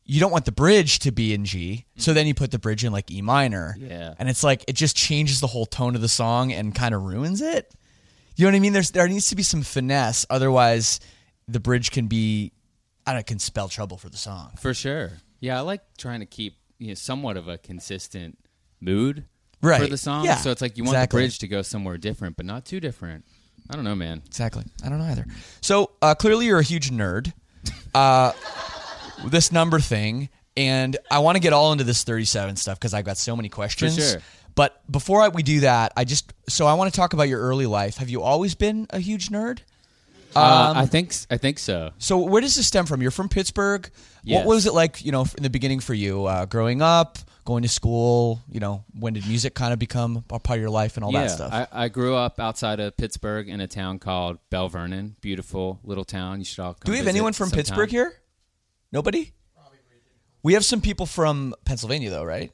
you 0.04 0.20
don't 0.20 0.30
want 0.30 0.44
the 0.44 0.52
bridge 0.52 1.00
to 1.00 1.10
be 1.10 1.34
in 1.34 1.44
G, 1.44 1.84
so 1.96 2.12
then 2.12 2.26
you 2.28 2.34
put 2.34 2.52
the 2.52 2.58
bridge 2.60 2.84
in 2.84 2.92
like 2.92 3.10
E 3.10 3.22
minor. 3.22 3.76
Yeah. 3.78 4.14
and 4.18 4.28
it's 4.28 4.44
like 4.44 4.64
it 4.68 4.74
just 4.74 4.96
changes 4.96 5.40
the 5.40 5.48
whole 5.48 5.66
tone 5.66 5.96
of 5.96 6.00
the 6.00 6.08
song 6.08 6.52
and 6.52 6.74
kind 6.74 6.94
of 6.94 7.02
ruins 7.02 7.40
it. 7.42 7.72
You 8.36 8.44
know 8.44 8.50
what 8.52 8.56
I 8.56 8.60
mean? 8.60 8.72
There's 8.72 8.90
there 8.92 9.08
needs 9.08 9.28
to 9.30 9.36
be 9.36 9.42
some 9.42 9.62
finesse, 9.62 10.24
otherwise 10.30 11.00
the 11.48 11.58
bridge 11.60 11.90
can 11.90 12.06
be, 12.06 12.52
I 13.06 13.12
don't 13.12 13.20
know, 13.20 13.24
can 13.24 13.38
spell 13.38 13.68
trouble 13.68 13.96
for 13.96 14.08
the 14.08 14.16
song. 14.16 14.52
For 14.60 14.74
sure. 14.74 15.12
Yeah, 15.40 15.58
I 15.58 15.60
like 15.62 15.80
trying 15.98 16.20
to 16.20 16.26
keep 16.26 16.56
you 16.78 16.88
know 16.88 16.94
somewhat 16.94 17.36
of 17.36 17.48
a 17.48 17.58
consistent 17.58 18.38
mood 18.80 19.24
Right. 19.62 19.80
for 19.82 19.86
the 19.88 19.96
song. 19.96 20.24
Yeah, 20.24 20.36
So 20.36 20.50
it's 20.50 20.60
like 20.62 20.76
you 20.76 20.84
want 20.84 20.96
exactly. 20.96 21.20
the 21.22 21.24
bridge 21.26 21.38
to 21.40 21.48
go 21.48 21.62
somewhere 21.62 21.96
different, 21.98 22.36
but 22.36 22.46
not 22.46 22.64
too 22.64 22.78
different. 22.80 23.24
I 23.70 23.74
don't 23.74 23.84
know, 23.84 23.96
man. 23.96 24.22
Exactly. 24.26 24.64
I 24.84 24.88
don't 24.88 24.98
know 24.98 25.04
either. 25.06 25.26
So 25.60 25.90
uh, 26.00 26.14
clearly, 26.14 26.46
you're 26.46 26.60
a 26.60 26.62
huge 26.64 26.90
nerd. 26.90 27.32
Uh, 27.94 28.32
this 29.26 29.50
number 29.50 29.80
thing, 29.80 30.28
and 30.56 30.96
I 31.10 31.18
want 31.20 31.36
to 31.36 31.40
get 31.40 31.52
all 31.52 31.72
into 31.72 31.84
this 31.84 32.04
37 32.04 32.56
stuff 32.56 32.78
because 32.78 32.94
I've 32.94 33.04
got 33.04 33.16
so 33.16 33.34
many 33.34 33.48
questions. 33.48 33.96
sure. 33.96 34.20
But 34.54 34.80
before 34.90 35.20
I, 35.20 35.28
we 35.28 35.42
do 35.42 35.60
that, 35.60 35.92
I 35.96 36.04
just 36.04 36.32
so 36.48 36.66
I 36.66 36.74
want 36.74 36.92
to 36.92 36.96
talk 36.96 37.12
about 37.12 37.28
your 37.28 37.40
early 37.40 37.66
life. 37.66 37.96
Have 37.98 38.08
you 38.08 38.22
always 38.22 38.54
been 38.54 38.86
a 38.90 38.98
huge 38.98 39.28
nerd? 39.28 39.58
Uh, 40.34 40.70
Um, 40.70 40.76
I 40.78 40.86
think 40.86 41.12
I 41.30 41.36
think 41.36 41.58
so. 41.58 41.90
So 41.98 42.18
where 42.18 42.40
does 42.40 42.54
this 42.54 42.66
stem 42.66 42.86
from? 42.86 43.02
You're 43.02 43.10
from 43.10 43.28
Pittsburgh. 43.28 43.90
Yes. 44.22 44.38
What 44.46 44.54
was 44.54 44.66
it 44.66 44.72
like, 44.74 45.04
you 45.04 45.12
know, 45.12 45.26
in 45.36 45.42
the 45.42 45.50
beginning 45.50 45.80
for 45.80 45.92
you, 45.94 46.24
uh, 46.24 46.46
growing 46.46 46.80
up, 46.82 47.18
going 47.46 47.62
to 47.62 47.68
school? 47.68 48.42
You 48.50 48.60
know, 48.60 48.84
when 48.92 49.14
did 49.14 49.26
music 49.26 49.54
kind 49.54 49.72
of 49.72 49.78
become 49.78 50.24
a 50.28 50.38
part 50.38 50.58
of 50.58 50.60
your 50.60 50.70
life 50.70 50.96
and 50.96 51.04
all 51.04 51.12
yeah, 51.12 51.22
that 51.22 51.30
stuff? 51.30 51.52
I, 51.52 51.84
I 51.84 51.88
grew 51.88 52.14
up 52.14 52.38
outside 52.38 52.78
of 52.80 52.94
Pittsburgh 52.98 53.48
in 53.48 53.62
a 53.62 53.66
town 53.66 53.98
called 53.98 54.38
Belle 54.50 54.68
Vernon. 54.68 55.16
Beautiful 55.22 55.80
little 55.82 56.04
town. 56.04 56.40
You 56.40 56.44
should 56.44 56.60
all 56.60 56.74
come. 56.74 56.84
Do 56.84 56.92
we 56.92 56.98
have 56.98 57.06
anyone 57.06 57.32
from 57.32 57.48
sometime. 57.48 57.64
Pittsburgh 57.64 57.90
here? 57.90 58.12
Nobody? 58.92 59.32
We 60.42 60.52
have 60.52 60.64
some 60.64 60.80
people 60.80 61.06
from 61.06 61.54
Pennsylvania, 61.64 62.10
though, 62.10 62.22
right? 62.22 62.52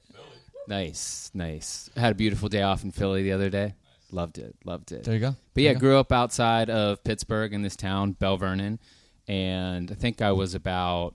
Nice, 0.69 1.31
nice. 1.35 1.91
I 1.97 2.01
had 2.01 2.13
a 2.13 2.15
beautiful 2.15 2.49
day 2.49 2.63
off 2.63 2.85
in 2.85 2.93
Philly 2.93 3.23
the 3.23 3.33
other 3.33 3.51
day. 3.51 3.75
Loved 4.11 4.39
it, 4.39 4.55
loved 4.65 4.93
it. 4.93 5.05
There 5.05 5.15
you 5.15 5.21
go. 5.21 5.37
But 5.55 5.63
yeah, 5.63 5.75
grew 5.75 5.99
up 5.99 6.13
outside 6.13 6.71
of 6.71 7.03
Pittsburgh 7.03 7.53
in 7.53 7.63
this 7.63 7.77
town, 7.77 8.13
Belle 8.13 8.37
Vernon, 8.37 8.79
and 9.27 9.91
I 9.91 9.95
think 9.95 10.23
I 10.23 10.33
was 10.33 10.55
about 10.55 11.15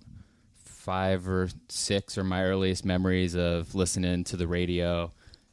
five 0.87 1.27
or 1.27 1.49
six 1.67 2.17
are 2.17 2.23
my 2.23 2.41
earliest 2.45 2.85
memories 2.85 3.35
of 3.35 3.75
listening 3.75 4.23
to 4.23 4.37
the 4.37 4.47
radio 4.47 5.11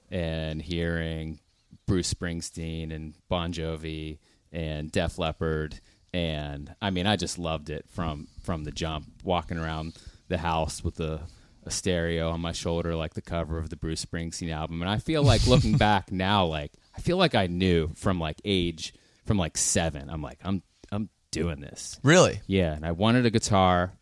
and 0.08 0.62
hearing 0.62 1.40
Bruce 1.88 2.14
Springsteen 2.14 2.94
and 2.94 3.14
Bon 3.28 3.52
Jovi 3.52 4.18
and 4.52 4.92
Def 4.92 5.18
Leppard, 5.18 5.80
and 6.12 6.72
I 6.80 6.90
mean, 6.90 7.08
I 7.08 7.16
just 7.16 7.36
loved 7.36 7.68
it 7.68 7.84
from 7.88 8.28
from 8.44 8.62
the 8.62 8.70
jump. 8.70 9.06
Walking 9.24 9.58
around 9.58 9.94
the 10.28 10.38
house 10.38 10.84
with 10.84 11.00
a, 11.00 11.22
a 11.66 11.70
stereo 11.72 12.30
on 12.30 12.40
my 12.40 12.52
shoulder, 12.52 12.94
like 12.94 13.14
the 13.14 13.20
cover 13.20 13.58
of 13.58 13.70
the 13.70 13.76
Bruce 13.76 14.04
Springsteen 14.04 14.54
album, 14.54 14.82
and 14.82 14.90
I 14.90 14.98
feel 14.98 15.24
like 15.24 15.44
looking 15.48 15.76
back 15.76 16.12
now, 16.12 16.44
like 16.44 16.70
I 16.96 17.00
feel 17.00 17.16
like 17.16 17.34
I 17.34 17.48
knew 17.48 17.90
from 17.96 18.20
like 18.20 18.40
age 18.44 18.94
from 19.26 19.36
like 19.36 19.58
seven. 19.58 20.10
I'm 20.10 20.22
like, 20.22 20.38
I'm 20.44 20.62
I'm 20.92 21.08
doing 21.32 21.60
this. 21.60 21.98
Really? 22.04 22.40
Yeah, 22.46 22.72
and 22.72 22.86
I 22.86 22.92
wanted 22.92 23.26
a 23.26 23.30
guitar. 23.30 23.94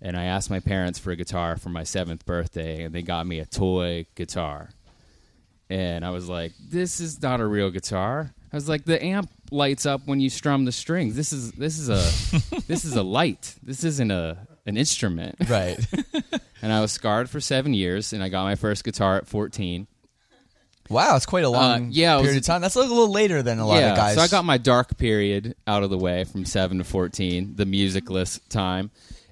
And 0.00 0.16
I 0.16 0.24
asked 0.24 0.50
my 0.50 0.60
parents 0.60 0.98
for 0.98 1.10
a 1.10 1.16
guitar 1.16 1.56
for 1.56 1.68
my 1.68 1.82
seventh 1.84 2.24
birthday, 2.26 2.82
and 2.84 2.94
they 2.94 3.02
got 3.02 3.26
me 3.26 3.38
a 3.40 3.44
toy 3.46 4.06
guitar. 4.14 4.70
And 5.70 6.04
I 6.04 6.10
was 6.10 6.28
like, 6.28 6.52
"This 6.70 7.00
is 7.00 7.20
not 7.20 7.40
a 7.40 7.46
real 7.46 7.70
guitar." 7.70 8.32
I 8.52 8.56
was 8.56 8.68
like, 8.68 8.84
"The 8.84 9.02
amp 9.04 9.30
lights 9.50 9.84
up 9.84 10.00
when 10.06 10.20
you 10.20 10.30
strum 10.30 10.64
the 10.64 10.72
strings. 10.72 11.14
This 11.14 11.32
is 11.32 11.52
this 11.52 11.78
is 11.78 11.88
a 11.90 12.62
this 12.66 12.84
is 12.84 12.94
a 12.96 13.02
light. 13.02 13.54
This 13.62 13.84
isn't 13.84 14.10
a 14.10 14.38
an 14.66 14.76
instrument." 14.76 15.36
Right. 15.48 15.78
And 16.60 16.72
I 16.72 16.80
was 16.80 16.90
scarred 16.90 17.30
for 17.30 17.38
seven 17.38 17.72
years, 17.72 18.12
and 18.12 18.20
I 18.20 18.28
got 18.30 18.42
my 18.42 18.56
first 18.56 18.82
guitar 18.82 19.16
at 19.16 19.28
fourteen. 19.28 19.86
wow, 20.88 21.14
it's 21.14 21.24
quite 21.24 21.44
a 21.44 21.48
long 21.48 21.84
Uh, 21.84 21.88
yeah, 21.90 22.16
period 22.16 22.30
was- 22.34 22.36
of 22.38 22.42
time. 22.46 22.60
That's 22.62 22.74
a 22.74 22.80
little 22.80 23.12
later 23.12 23.42
than 23.44 23.60
a 23.60 23.66
lot 23.66 23.78
yeah, 23.78 23.90
of 23.92 23.96
guys. 23.96 24.16
so 24.16 24.22
I 24.22 24.26
got 24.26 24.44
my 24.44 24.58
dark 24.58 24.98
period 24.98 25.54
out 25.68 25.84
of 25.84 25.90
the 25.90 25.96
way 25.98 26.24
from 26.24 26.44
seven 26.44 26.78
to 26.78 26.84
fourteen, 26.84 27.54
the 27.54 27.64
musicless 27.64 28.40
time, 28.48 28.90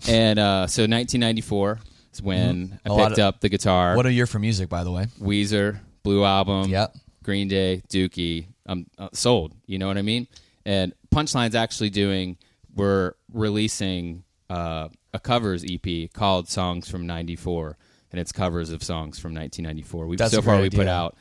and 0.09 0.39
uh, 0.39 0.67
so 0.67 0.83
1994 0.83 1.79
is 2.13 2.23
when 2.23 2.69
Mm-hmm. 2.87 2.93
I 2.93 3.05
picked 3.09 3.19
of- 3.19 3.25
up 3.25 3.41
the 3.41 3.49
guitar. 3.49 3.97
what 3.97 4.07
a 4.07 4.13
year 4.13 4.27
for 4.27 4.39
music, 4.39 4.69
by 4.69 4.85
the 4.85 4.91
way. 4.93 5.07
Weezer, 5.21 5.81
Blue 6.03 6.25
Album, 6.25 6.71
Yep. 6.71 6.95
Green 7.23 7.49
Day, 7.49 7.83
Dookie. 7.89 8.47
I'm 8.67 8.87
uh, 8.99 9.09
sold. 9.13 9.53
You 9.67 9.79
know 9.79 9.87
what 9.87 9.99
I 9.99 10.03
mean? 10.03 10.27
And 10.65 10.93
Punchline's 11.11 11.55
actually 11.55 11.91
doing. 11.91 12.37
We're 12.75 13.15
releasing 13.33 14.25
uh, 14.51 14.89
a 15.15 15.19
covers 15.21 15.65
EP 15.69 16.13
called 16.13 16.49
"Songs 16.49 16.89
from 16.91 17.07
'94," 17.07 17.77
and 18.13 18.21
it's 18.21 18.33
covers 18.33 18.71
of 18.71 18.83
songs 18.83 19.19
from 19.19 19.35
1994. 19.35 20.07
We 20.07 20.17
That's 20.17 20.33
so 20.33 20.39
a 20.41 20.43
far 20.43 20.57
great 20.59 20.73
we 20.73 20.77
put 20.77 20.81
idea. 20.89 20.93
out 20.95 21.17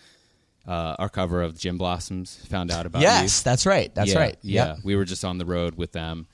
uh, 0.68 0.96
our 1.00 1.10
cover 1.10 1.42
of 1.44 1.58
Gin 1.58 1.78
Blossoms. 1.78 2.36
Found 2.50 2.72
out 2.72 2.86
about 2.86 3.02
Yes, 3.04 3.40
you. 3.40 3.44
that's 3.50 3.66
right. 3.66 3.94
That's 3.96 4.14
Yeah, 4.14 4.20
right. 4.20 4.38
Yeah, 4.42 4.66
Yep. 4.68 4.78
we 4.84 4.96
were 4.96 5.06
just 5.06 5.24
on 5.24 5.38
the 5.38 5.46
road 5.46 5.76
with 5.76 5.92
them. 5.92 6.28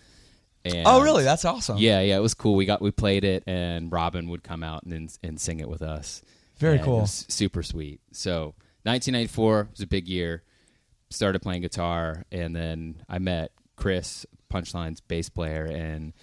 And 0.65 0.87
Oh, 0.87 1.01
really? 1.01 1.23
That's 1.23 1.43
awesome. 1.45 1.77
yeah, 1.77 2.01
yeah. 2.01 2.17
It 2.17 2.21
was 2.21 2.33
cool. 2.33 2.55
We 2.55 2.65
got 2.65 2.81
we 2.81 2.91
played 2.91 3.23
it, 3.23 3.43
and 3.47 3.91
Robin 3.91 4.29
would 4.29 4.43
come 4.43 4.63
out 4.63 4.83
and 4.83 5.11
and 5.23 5.39
sing 5.39 5.59
it 5.59 5.67
with 5.69 5.81
us. 5.81 6.21
Very 6.57 6.75
And 6.77 6.85
cool. 6.85 7.07
super 7.07 7.63
sweet. 7.63 7.99
So 8.11 8.53
1994 8.83 9.69
was 9.71 9.81
a 9.81 9.87
big 9.87 10.07
year. 10.07 10.43
Started 11.09 11.41
playing 11.41 11.61
guitar, 11.63 12.23
and 12.31 12.55
then 12.55 13.01
I 13.09 13.19
met 13.19 13.51
Chris, 13.75 14.25
Punchline's 14.49 15.01
bass 15.01 15.27
player, 15.29 15.65
in 15.65 16.13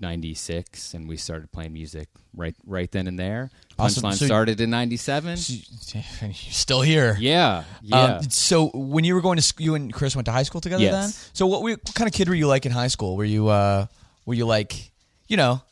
'96, 0.00 0.94
and 0.94 1.08
we 1.08 1.16
started 1.16 1.50
playing 1.52 1.72
music 1.72 2.08
right 2.34 2.54
right 2.66 2.90
then 2.90 3.06
and 3.06 3.18
there. 3.18 3.50
Awesome. 3.78 4.02
Punchline 4.04 4.14
So- 4.14 4.26
started 4.26 4.60
in 4.60 4.70
'97. 4.70 5.30
You're 5.38 6.32
still 6.34 6.82
here. 6.82 7.16
Yeah, 7.18 7.64
yeah. 7.82 7.96
Um, 8.18 8.30
so 8.30 8.68
when 8.74 9.04
you 9.04 9.14
were 9.14 9.20
going 9.20 9.36
to 9.36 9.42
school 9.42 9.64
you 9.64 9.74
and 9.74 9.92
Chris 9.92 10.14
went 10.16 10.26
to 10.26 10.32
high 10.32 10.42
school 10.44 10.60
together 10.60 10.82
Yes. 10.82 10.92
then? 11.16 11.30
So 11.34 11.46
what, 11.46 11.62
were- 11.62 11.70
what 11.72 11.94
kind 11.94 12.06
of 12.08 12.14
kid 12.14 12.28
were 12.28 12.34
you 12.34 12.46
like 12.46 12.66
in 12.66 12.72
high 12.72 12.88
school? 12.88 13.16
Were 13.16 13.24
you 13.24 13.48
uh 13.48 13.86
were 14.26 14.34
you 14.34 14.46
like, 14.46 14.90
you 15.26 15.36
know, 15.36 15.62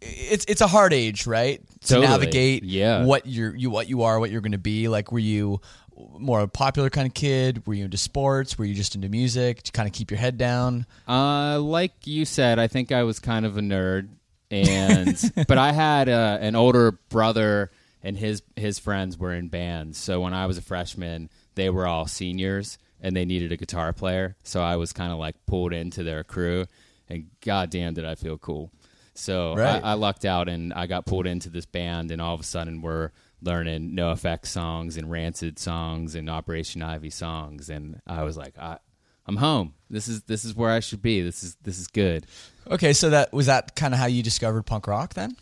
it's 0.00 0.44
it's 0.48 0.60
a 0.60 0.66
hard 0.66 0.92
age, 0.92 1.26
right? 1.26 1.60
To 1.82 1.88
Totally. 1.94 2.06
navigate 2.06 2.64
Yeah. 2.64 3.04
what 3.04 3.26
you're 3.26 3.54
you 3.54 3.70
what 3.70 3.88
you 3.88 4.02
are, 4.02 4.18
what 4.18 4.30
you're 4.30 4.40
going 4.40 4.52
to 4.52 4.58
be. 4.58 4.88
Like 4.88 5.12
were 5.12 5.18
you 5.18 5.60
more 6.18 6.40
a 6.40 6.48
popular 6.48 6.90
kind 6.90 7.06
of 7.06 7.14
kid? 7.14 7.66
Were 7.66 7.74
you 7.74 7.84
into 7.84 7.96
sports? 7.96 8.58
Were 8.58 8.64
you 8.64 8.74
just 8.74 8.94
into 8.94 9.08
music? 9.08 9.62
To 9.62 9.72
kind 9.72 9.86
of 9.88 9.92
keep 9.92 10.10
your 10.10 10.18
head 10.18 10.38
down? 10.38 10.86
Uh, 11.06 11.58
like 11.60 12.06
you 12.06 12.24
said, 12.24 12.58
I 12.58 12.66
think 12.68 12.92
I 12.92 13.02
was 13.04 13.18
kind 13.18 13.44
of 13.46 13.56
a 13.56 13.60
nerd, 13.60 14.08
and 14.50 15.18
but 15.48 15.58
I 15.58 15.72
had 15.72 16.08
uh, 16.08 16.38
an 16.40 16.54
older 16.56 16.92
brother, 17.08 17.70
and 18.02 18.16
his 18.16 18.42
his 18.56 18.78
friends 18.78 19.18
were 19.18 19.34
in 19.34 19.48
bands. 19.48 19.98
So 19.98 20.20
when 20.20 20.34
I 20.34 20.46
was 20.46 20.58
a 20.58 20.62
freshman, 20.62 21.30
they 21.54 21.70
were 21.70 21.86
all 21.86 22.06
seniors, 22.06 22.78
and 23.00 23.14
they 23.16 23.24
needed 23.24 23.52
a 23.52 23.56
guitar 23.56 23.92
player. 23.92 24.36
So 24.44 24.62
I 24.62 24.76
was 24.76 24.92
kind 24.92 25.12
of 25.12 25.18
like 25.18 25.34
pulled 25.46 25.72
into 25.72 26.02
their 26.02 26.24
crew, 26.24 26.66
and 27.08 27.26
goddamn, 27.44 27.94
did 27.94 28.04
I 28.04 28.14
feel 28.14 28.38
cool. 28.38 28.70
So 29.14 29.56
Right. 29.56 29.82
I, 29.82 29.90
I 29.90 29.94
lucked 29.94 30.24
out, 30.24 30.48
and 30.48 30.72
I 30.72 30.86
got 30.86 31.04
pulled 31.06 31.26
into 31.26 31.50
this 31.50 31.66
band, 31.66 32.12
and 32.12 32.22
all 32.22 32.34
of 32.34 32.40
a 32.40 32.44
sudden 32.44 32.82
we're 32.82 33.10
learning 33.42 33.92
NOFX 33.96 34.46
songs 34.46 34.96
and 34.96 35.10
Rancid 35.10 35.58
songs 35.58 36.14
and 36.14 36.28
Operation 36.28 36.82
Ivy 36.82 37.10
songs, 37.10 37.70
and 37.70 38.00
I 38.06 38.22
was 38.24 38.36
like, 38.36 38.58
I, 38.58 38.78
I'm 39.26 39.36
home. 39.36 39.74
This 39.90 40.08
is 40.08 40.22
this 40.22 40.44
is 40.44 40.54
where 40.54 40.70
I 40.70 40.80
should 40.80 41.02
be. 41.02 41.22
This 41.22 41.42
is 41.44 41.56
this 41.62 41.78
is 41.78 41.86
good. 41.86 42.26
Okay, 42.70 42.92
so 42.92 43.10
that 43.10 43.32
was 43.32 43.46
that 43.46 43.74
kind 43.76 43.94
of 43.94 44.00
how 44.00 44.06
you 44.06 44.22
discovered 44.22 44.62
punk 44.64 44.86
rock 44.86 45.14
then? 45.14 45.36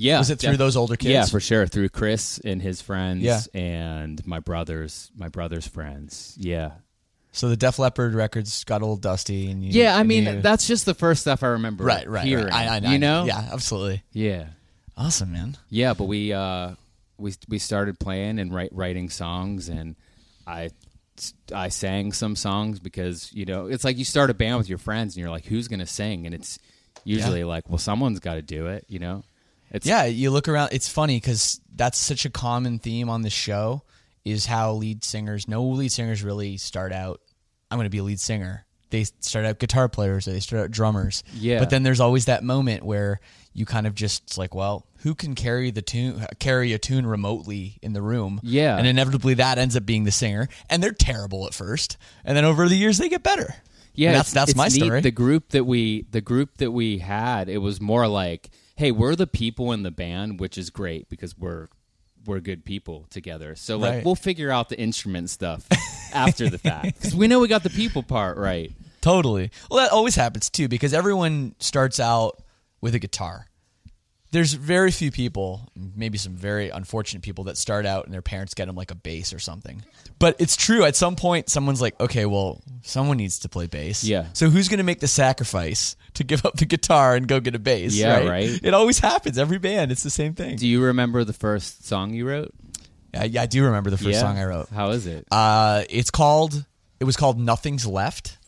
Yeah, 0.00 0.18
Was 0.18 0.30
it 0.30 0.38
through 0.38 0.56
those 0.58 0.76
older 0.76 0.94
kids? 0.96 1.10
Yeah, 1.10 1.24
for 1.26 1.40
sure. 1.40 1.66
Through 1.66 1.88
Chris 1.88 2.38
and 2.44 2.62
his 2.62 2.80
friends, 2.80 3.22
Yeah. 3.22 3.40
and 3.52 4.24
my 4.24 4.38
brothers, 4.38 5.10
my 5.16 5.26
brothers' 5.28 5.66
friends. 5.66 6.36
Yeah, 6.38 6.70
So 7.32 7.48
the 7.48 7.56
Def 7.56 7.80
Leppard 7.80 8.14
records 8.14 8.62
got 8.62 8.80
a 8.80 8.84
little 8.84 8.96
dusty 8.96 9.50
and 9.50 9.64
you, 9.64 9.70
yeah. 9.72 9.96
I 9.96 10.04
mean, 10.04 10.24
you- 10.26 10.40
that's 10.40 10.68
just 10.68 10.86
the 10.86 10.94
first 10.94 11.22
stuff 11.22 11.42
I 11.42 11.48
remember. 11.48 11.82
right, 11.82 12.08
right, 12.08 12.24
hearing. 12.24 12.44
right. 12.46 12.54
I, 12.68 12.76
I, 12.76 12.88
I, 12.88 12.92
you 12.92 12.98
know, 13.00 13.24
Yeah, 13.24 13.48
absolutely. 13.52 14.04
yeah, 14.12 14.50
Awesome, 14.96 15.32
man. 15.32 15.56
yeah. 15.68 15.94
But 15.94 16.04
we 16.04 16.32
uh, 16.32 16.74
we 17.18 17.34
we 17.48 17.58
started 17.58 17.98
playing 17.98 18.38
and 18.38 18.54
write, 18.54 18.70
writing 18.72 19.10
songs, 19.10 19.68
and 19.68 19.96
I 20.46 20.70
I 21.52 21.68
sang 21.68 22.12
some 22.12 22.36
songs 22.36 22.80
because 22.80 23.32
you 23.32 23.44
know 23.44 23.66
it's 23.66 23.84
like 23.84 23.98
you 23.98 24.04
start 24.04 24.30
a 24.30 24.34
band 24.34 24.58
with 24.58 24.68
your 24.68 24.78
friends, 24.78 25.14
and 25.14 25.20
you're 25.20 25.30
like, 25.30 25.44
who's 25.44 25.68
gonna 25.68 25.86
sing? 25.86 26.26
And 26.26 26.34
it's 26.34 26.58
usually 27.04 27.44
like, 27.44 27.68
well, 27.68 27.78
someone's 27.78 28.20
got 28.20 28.34
to 28.34 28.42
do 28.42 28.66
it. 28.68 28.84
You 28.88 28.98
know, 28.98 29.24
it's 29.70 29.86
Yeah, 29.86 30.04
you 30.04 30.30
look 30.30 30.48
around. 30.48 30.70
It's 30.72 30.88
funny 30.88 31.16
because 31.16 31.60
that's 31.74 31.98
such 31.98 32.24
a 32.24 32.30
common 32.30 32.78
theme 32.78 33.08
on 33.08 33.22
the 33.22 33.30
show 33.30 33.82
is 34.24 34.46
how 34.46 34.72
lead 34.74 35.04
singers, 35.04 35.48
no 35.48 35.64
lead 35.64 35.92
singers 35.92 36.22
really 36.22 36.56
start 36.56 36.92
out. 36.92 37.20
I'm 37.70 37.78
going 37.78 37.86
to 37.86 37.90
be 37.90 37.98
a 37.98 38.04
lead 38.04 38.20
singer. 38.20 38.64
They 38.90 39.04
start 39.04 39.44
out 39.44 39.58
guitar 39.58 39.88
players. 39.88 40.26
Or 40.26 40.32
they 40.32 40.40
start 40.40 40.62
out 40.62 40.70
drummers. 40.70 41.22
Yeah. 41.34 41.58
But 41.58 41.70
then 41.70 41.82
there's 41.82 42.00
always 42.00 42.26
that 42.26 42.42
moment 42.42 42.82
where 42.82 43.20
you 43.52 43.66
kind 43.66 43.86
of 43.86 43.94
just 43.94 44.38
like, 44.38 44.54
well, 44.54 44.86
who 45.02 45.14
can 45.14 45.34
carry 45.34 45.70
the 45.70 45.82
tune, 45.82 46.26
carry 46.38 46.72
a 46.72 46.78
tune 46.78 47.06
remotely 47.06 47.78
in 47.82 47.92
the 47.92 48.02
room? 48.02 48.40
Yeah. 48.42 48.76
And 48.76 48.86
inevitably 48.86 49.34
that 49.34 49.58
ends 49.58 49.76
up 49.76 49.84
being 49.86 50.04
the 50.04 50.10
singer, 50.12 50.48
and 50.68 50.82
they're 50.82 50.92
terrible 50.92 51.46
at 51.46 51.54
first, 51.54 51.96
and 52.24 52.36
then 52.36 52.44
over 52.44 52.68
the 52.68 52.76
years 52.76 52.98
they 52.98 53.08
get 53.08 53.22
better. 53.22 53.54
Yeah, 53.94 54.10
And 54.10 54.18
that's 54.18 54.32
that's 54.32 54.54
my 54.54 54.68
neat. 54.68 54.74
story. 54.84 55.00
The 55.00 55.10
group 55.10 55.48
that 55.50 55.64
we 55.64 56.02
the 56.10 56.20
group 56.20 56.58
that 56.58 56.70
we 56.70 56.98
had, 56.98 57.48
it 57.48 57.58
was 57.58 57.80
more 57.80 58.06
like, 58.06 58.48
hey, 58.76 58.92
we're 58.92 59.16
the 59.16 59.26
people 59.26 59.72
in 59.72 59.82
the 59.82 59.90
band, 59.90 60.38
which 60.38 60.56
is 60.56 60.70
great 60.70 61.08
because 61.08 61.36
we're 61.36 61.66
we're 62.24 62.38
good 62.40 62.64
people 62.64 63.06
together. 63.10 63.56
So 63.56 63.76
like 63.78 63.90
Right. 63.94 64.04
we'll 64.04 64.14
figure 64.14 64.50
out 64.50 64.68
the 64.68 64.78
instrument 64.78 65.30
stuff 65.30 65.66
after 66.12 66.48
the 66.50 66.58
fact 66.58 66.94
because 66.98 67.14
we 67.14 67.26
know 67.26 67.40
we 67.40 67.48
got 67.48 67.62
the 67.64 67.70
people 67.70 68.02
part 68.04 68.36
right. 68.36 68.70
Totally. 69.00 69.50
Well, 69.70 69.82
that 69.82 69.92
always 69.92 70.14
happens 70.14 70.50
too 70.50 70.68
because 70.68 70.92
everyone 70.94 71.54
starts 71.58 71.98
out 71.98 72.42
with 72.80 72.94
a 72.94 72.98
guitar. 72.98 73.46
There's 74.30 74.52
very 74.52 74.90
few 74.90 75.10
people, 75.10 75.68
maybe 75.74 76.18
some 76.18 76.34
very 76.34 76.68
unfortunate 76.68 77.22
people 77.22 77.44
that 77.44 77.56
start 77.56 77.86
out 77.86 78.04
and 78.04 78.12
their 78.12 78.22
parents 78.22 78.54
get 78.54 78.66
them 78.66 78.76
like 78.76 78.90
a 78.90 78.94
bass 78.94 79.32
or 79.32 79.38
something. 79.38 79.82
But 80.18 80.36
it's 80.38 80.56
true. 80.56 80.84
At 80.84 80.96
some 80.96 81.16
point, 81.16 81.48
someone's 81.48 81.80
like, 81.80 81.98
okay, 81.98 82.26
well, 82.26 82.60
someone 82.82 83.16
needs 83.16 83.38
to 83.40 83.48
play 83.48 83.68
bass. 83.68 84.04
Yeah. 84.04 84.26
So 84.34 84.50
who's 84.50 84.68
going 84.68 84.78
to 84.78 84.84
make 84.84 85.00
the 85.00 85.08
sacrifice 85.08 85.96
to 86.14 86.24
give 86.24 86.44
up 86.44 86.56
the 86.56 86.66
guitar 86.66 87.14
and 87.14 87.26
go 87.26 87.40
get 87.40 87.54
a 87.54 87.58
bass? 87.58 87.94
Yeah, 87.94 88.18
right? 88.18 88.28
right. 88.28 88.60
It 88.62 88.74
always 88.74 88.98
happens. 88.98 89.38
Every 89.38 89.58
band, 89.58 89.92
it's 89.92 90.02
the 90.02 90.10
same 90.10 90.34
thing. 90.34 90.56
Do 90.56 90.66
you 90.66 90.82
remember 90.84 91.24
the 91.24 91.32
first 91.32 91.86
song 91.86 92.12
you 92.12 92.28
wrote? 92.28 92.54
yeah, 93.14 93.24
yeah, 93.24 93.42
I 93.42 93.46
do 93.46 93.64
remember 93.64 93.90
the 93.90 93.96
first 93.96 94.10
yeah. 94.10 94.20
song 94.20 94.38
I 94.38 94.44
wrote. 94.44 94.68
How 94.68 94.90
is 94.90 95.06
it? 95.06 95.26
Uh, 95.30 95.84
it's 95.88 96.10
called. 96.10 96.64
It 97.00 97.04
was 97.04 97.16
called 97.16 97.38
"Nothing's 97.38 97.86
Left." 97.86 98.38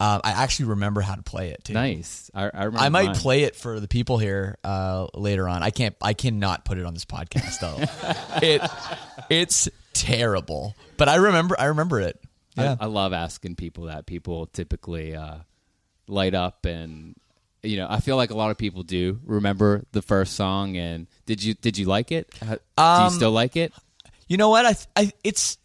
Uh, 0.00 0.20
I 0.22 0.30
actually 0.44 0.66
remember 0.66 1.00
how 1.00 1.16
to 1.16 1.22
play 1.22 1.50
it 1.50 1.64
too. 1.64 1.72
nice. 1.72 2.30
I, 2.32 2.42
I 2.44 2.64
remember. 2.64 2.78
I 2.78 2.88
might 2.88 3.06
mine. 3.06 3.14
play 3.16 3.42
it 3.42 3.56
for 3.56 3.80
the 3.80 3.88
people 3.88 4.18
here 4.18 4.56
uh, 4.62 5.08
later 5.14 5.48
on. 5.48 5.62
I 5.64 5.70
can't. 5.70 5.96
I 6.00 6.12
cannot 6.12 6.64
put 6.64 6.78
it 6.78 6.84
on 6.84 6.94
this 6.94 7.04
podcast 7.04 7.58
though. 7.60 8.38
it 8.46 8.62
it's 9.28 9.68
terrible, 9.94 10.76
but 10.96 11.08
I 11.08 11.16
remember. 11.16 11.56
I 11.58 11.64
remember 11.66 12.00
it. 12.00 12.20
Yeah. 12.56 12.76
I, 12.80 12.84
I 12.84 12.86
love 12.86 13.12
asking 13.12 13.56
people 13.56 13.84
that. 13.84 14.06
People 14.06 14.46
typically 14.46 15.16
uh, 15.16 15.38
light 16.06 16.34
up, 16.34 16.64
and 16.64 17.16
you 17.64 17.76
know, 17.76 17.88
I 17.90 17.98
feel 17.98 18.16
like 18.16 18.30
a 18.30 18.36
lot 18.36 18.52
of 18.52 18.58
people 18.58 18.84
do 18.84 19.18
remember 19.24 19.84
the 19.90 20.02
first 20.02 20.34
song. 20.34 20.76
And 20.76 21.08
did 21.26 21.42
you 21.42 21.54
did 21.54 21.76
you 21.76 21.86
like 21.86 22.12
it? 22.12 22.32
Uh, 22.40 22.54
do 22.54 22.58
Um, 22.82 23.04
you 23.04 23.10
still 23.10 23.32
like 23.32 23.56
it? 23.56 23.72
You 24.28 24.36
know 24.36 24.50
what? 24.50 24.64
I, 24.64 24.76
I 25.02 25.12
it's 25.24 25.58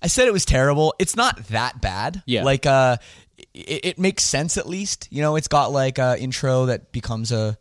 I 0.00 0.06
said 0.06 0.28
it 0.28 0.32
was 0.32 0.44
terrible. 0.44 0.94
It's 1.00 1.16
not 1.16 1.48
that 1.48 1.80
bad. 1.80 2.22
Yeah. 2.26 2.44
Like 2.44 2.64
uh 2.66 2.98
it, 3.54 3.84
it 3.84 3.98
makes 3.98 4.22
sense 4.24 4.56
at 4.56 4.68
least. 4.68 5.08
You 5.10 5.22
know, 5.22 5.36
it's 5.36 5.48
got 5.48 5.72
like 5.72 5.98
a 5.98 6.16
intro 6.18 6.66
that 6.66 6.92
becomes 6.92 7.32
a 7.32 7.58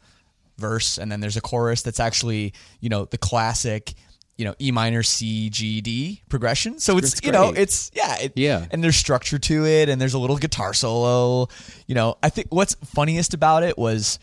verse 0.58 0.98
and 0.98 1.12
then 1.12 1.20
there's 1.20 1.38
a 1.38 1.42
chorus 1.42 1.82
that's 1.82 2.00
actually, 2.00 2.54
you 2.80 2.90
know, 2.90 3.06
the 3.06 3.18
classic 3.18 3.94
you 4.38 4.44
know 4.44 4.54
E 4.60 4.70
minor 4.70 5.02
C 5.02 5.50
G 5.50 5.80
D 5.80 6.22
progression. 6.28 6.78
So 6.80 6.98
it's, 6.98 7.14
It's 7.14 7.26
you 7.26 7.32
know 7.32 7.54
it's 7.56 7.90
yeah 7.94 8.18
it, 8.20 8.34
Yeah. 8.36 8.66
and 8.70 8.84
there's 8.84 8.98
structure 8.98 9.40
to 9.40 9.66
it 9.66 9.88
and 9.88 10.02
there's 10.02 10.14
a 10.14 10.20
little 10.20 10.36
guitar 10.38 10.74
solo. 10.74 11.48
You 11.88 11.96
know 11.96 12.18
I 12.22 12.28
think 12.30 12.48
what's 12.50 12.74
funniest 12.76 13.34
about 13.34 13.64
it 13.64 13.78
was 13.78 14.20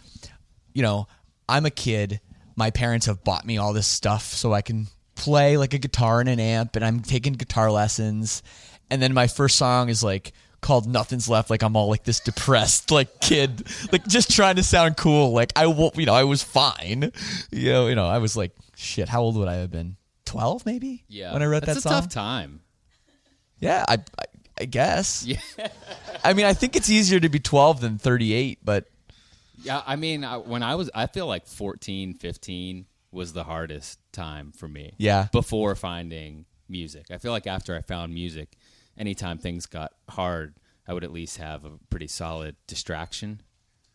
you 0.74 0.82
know, 0.82 1.06
I'm 1.48 1.64
a 1.66 1.70
kid. 1.70 2.20
My 2.56 2.70
parents 2.70 3.06
have 3.06 3.24
bought 3.24 3.46
me 3.46 3.56
all 3.58 3.72
this 3.72 3.86
stuff 3.86 4.24
so 4.24 4.52
I 4.52 4.60
can 4.62 4.86
play 5.14 5.56
like 5.56 5.72
a 5.74 5.78
guitar 5.78 6.20
and 6.20 6.28
an 6.28 6.40
amp, 6.40 6.76
and 6.76 6.84
I'm 6.84 7.00
taking 7.00 7.32
guitar 7.34 7.70
lessons. 7.70 8.42
And 8.90 9.00
then 9.00 9.14
my 9.14 9.26
first 9.28 9.56
song 9.56 9.88
is 9.88 10.02
like 10.02 10.32
called 10.62 10.86
Nothing's 10.86 11.28
Left. 11.28 11.50
Like 11.50 11.62
I'm 11.62 11.76
all 11.76 11.88
like 11.88 12.04
this 12.04 12.20
depressed 12.20 12.90
like 12.90 13.20
kid, 13.20 13.64
like 13.92 14.06
just 14.06 14.30
trying 14.30 14.56
to 14.56 14.62
sound 14.62 14.96
cool. 14.96 15.32
Like 15.32 15.52
I 15.54 15.66
will, 15.66 15.92
you 15.94 16.06
know, 16.06 16.14
I 16.14 16.24
was 16.24 16.42
fine. 16.42 17.12
You 17.50 17.72
know, 17.72 17.88
you 17.88 17.94
know, 17.94 18.06
I 18.06 18.16
was 18.18 18.34
like 18.36 18.52
shit. 18.76 19.08
How 19.10 19.20
old 19.20 19.36
would 19.36 19.48
I 19.48 19.56
have 19.56 19.70
been? 19.70 19.96
Twelve, 20.24 20.64
maybe. 20.64 21.04
Yeah, 21.08 21.34
when 21.34 21.42
I 21.42 21.46
wrote 21.46 21.66
That's 21.66 21.82
that 21.82 21.90
a 21.90 21.92
song. 21.92 22.02
tough 22.02 22.08
time. 22.08 22.60
Yeah, 23.58 23.84
I, 23.86 23.94
I, 23.94 24.24
I 24.60 24.64
guess. 24.64 25.24
Yeah. 25.26 25.38
I 26.24 26.32
mean, 26.32 26.46
I 26.46 26.54
think 26.54 26.74
it's 26.76 26.88
easier 26.90 27.20
to 27.20 27.28
be 27.28 27.38
twelve 27.38 27.80
than 27.80 27.98
thirty-eight, 27.98 28.60
but 28.64 28.86
Yeah, 29.62 29.82
I 29.86 29.96
mean, 29.96 30.24
I, 30.24 30.38
when 30.38 30.62
I 30.62 30.74
was, 30.76 30.90
I 30.94 31.06
feel 31.06 31.26
like 31.26 31.46
14, 31.46 32.14
15 32.14 32.86
was 33.12 33.32
the 33.32 33.44
hardest 33.44 33.98
time 34.12 34.52
for 34.56 34.66
me. 34.68 34.94
Yeah. 34.98 35.28
Before 35.32 35.74
finding 35.74 36.46
music. 36.68 37.06
I 37.10 37.18
feel 37.18 37.30
like 37.32 37.46
after 37.46 37.76
I 37.76 37.80
found 37.82 38.14
music, 38.14 38.56
anytime 38.96 39.38
things 39.38 39.66
got 39.66 39.92
hard, 40.08 40.54
I 40.86 40.92
would 40.92 41.04
at 41.04 41.12
least 41.12 41.38
have 41.38 41.64
a 41.64 41.72
pretty 41.90 42.06
solid 42.06 42.56
distraction. 42.66 43.42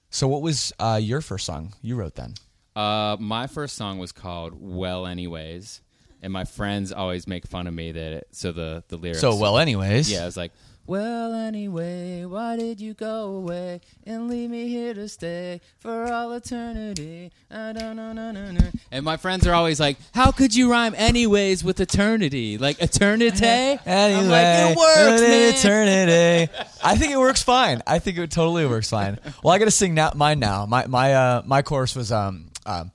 So, 0.10 0.28
what 0.28 0.42
was 0.42 0.72
uh, 0.80 1.00
your 1.02 1.22
first 1.22 1.46
song 1.46 1.74
you 1.82 1.96
wrote 1.96 2.16
then? 2.16 2.36
Uh, 2.76 3.18
my 3.20 3.48
first 3.48 3.76
song 3.76 3.98
was 3.98 4.12
called 4.12 4.54
"Well 4.56 5.06
Anyways," 5.06 5.82
and 6.22 6.32
my 6.32 6.46
friends 6.46 6.92
always 6.92 7.28
make 7.28 7.46
fun 7.46 7.68
of 7.68 7.74
me 7.74 7.92
that 7.92 8.14
it, 8.14 8.28
so 8.32 8.52
the 8.52 8.84
the 8.88 8.98
lyrics. 8.98 9.20
So, 9.20 9.36
well, 9.36 9.58
anyways. 9.58 10.10
yeah, 10.10 10.24
it 10.24 10.26
was 10.26 10.38
like, 10.38 10.52
"Well 10.88 11.34
anyway, 11.34 12.26
why 12.26 12.56
did 12.56 12.80
you 12.80 12.93
go 12.93 13.26
away 13.36 13.82
and 14.06 14.30
leave 14.30 14.50
me 14.50 14.67
here 14.69 14.93
to 14.93 15.08
stay 15.08 15.62
for 15.80 16.12
all 16.12 16.32
eternity?" 16.32 17.32
I 17.52 17.73
don't 17.73 17.95
know, 17.95 18.13
no, 18.13 18.32
no, 18.32 18.52
no. 18.52 18.67
And 18.91 19.04
my 19.06 19.17
friends 19.17 19.45
are 19.45 19.54
always 19.54 19.80
like, 19.80 19.97
"How 20.13 20.32
could 20.32 20.56
you 20.56 20.71
rhyme 20.71 20.95
anyways 20.97 21.63
with 21.63 21.80
eternity? 21.80 22.58
Like 22.58 22.82
eternity?" 22.82 23.45
Anyway, 23.45 23.82
I'm 23.86 24.30
like, 24.30 24.71
it 24.71 24.78
works, 24.78 25.21
an 25.21 25.30
man. 25.30 25.54
eternity. 25.54 26.54
I 26.84 26.95
think 26.95 27.12
it 27.12 27.19
works 27.19 27.43
fine. 27.43 27.84
I 27.86 28.00
think 28.00 28.17
it 28.17 28.32
totally 28.32 28.65
works 28.65 28.89
fine. 28.89 29.19
Well, 29.43 29.54
I 29.54 29.60
got 29.60 29.65
to 29.65 29.71
sing 29.71 29.93
now, 29.93 30.12
mine 30.15 30.39
now. 30.39 30.65
My 30.65 30.88
my 30.88 31.13
uh, 31.13 31.41
my 31.45 31.62
chorus 31.62 31.95
was 31.95 32.12
um 32.12 32.45
um. 32.65 32.91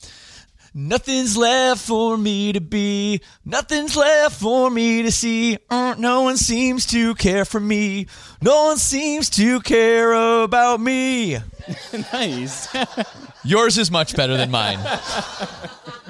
Nothing's 0.74 1.36
left 1.36 1.82
for 1.82 2.16
me 2.16 2.52
to 2.52 2.60
be. 2.60 3.20
Nothing's 3.44 3.94
left 3.94 4.40
for 4.40 4.70
me 4.70 5.02
to 5.02 5.12
see. 5.12 5.58
Uh, 5.68 5.94
no 5.98 6.22
one 6.22 6.38
seems 6.38 6.86
to 6.86 7.14
care 7.16 7.44
for 7.44 7.60
me. 7.60 8.06
No 8.40 8.66
one 8.66 8.78
seems 8.78 9.28
to 9.30 9.60
care 9.60 10.12
about 10.42 10.80
me. 10.80 11.36
nice. 12.12 12.74
Yours 13.44 13.76
is 13.76 13.90
much 13.90 14.16
better 14.16 14.36
than 14.36 14.50
mine. 14.50 14.78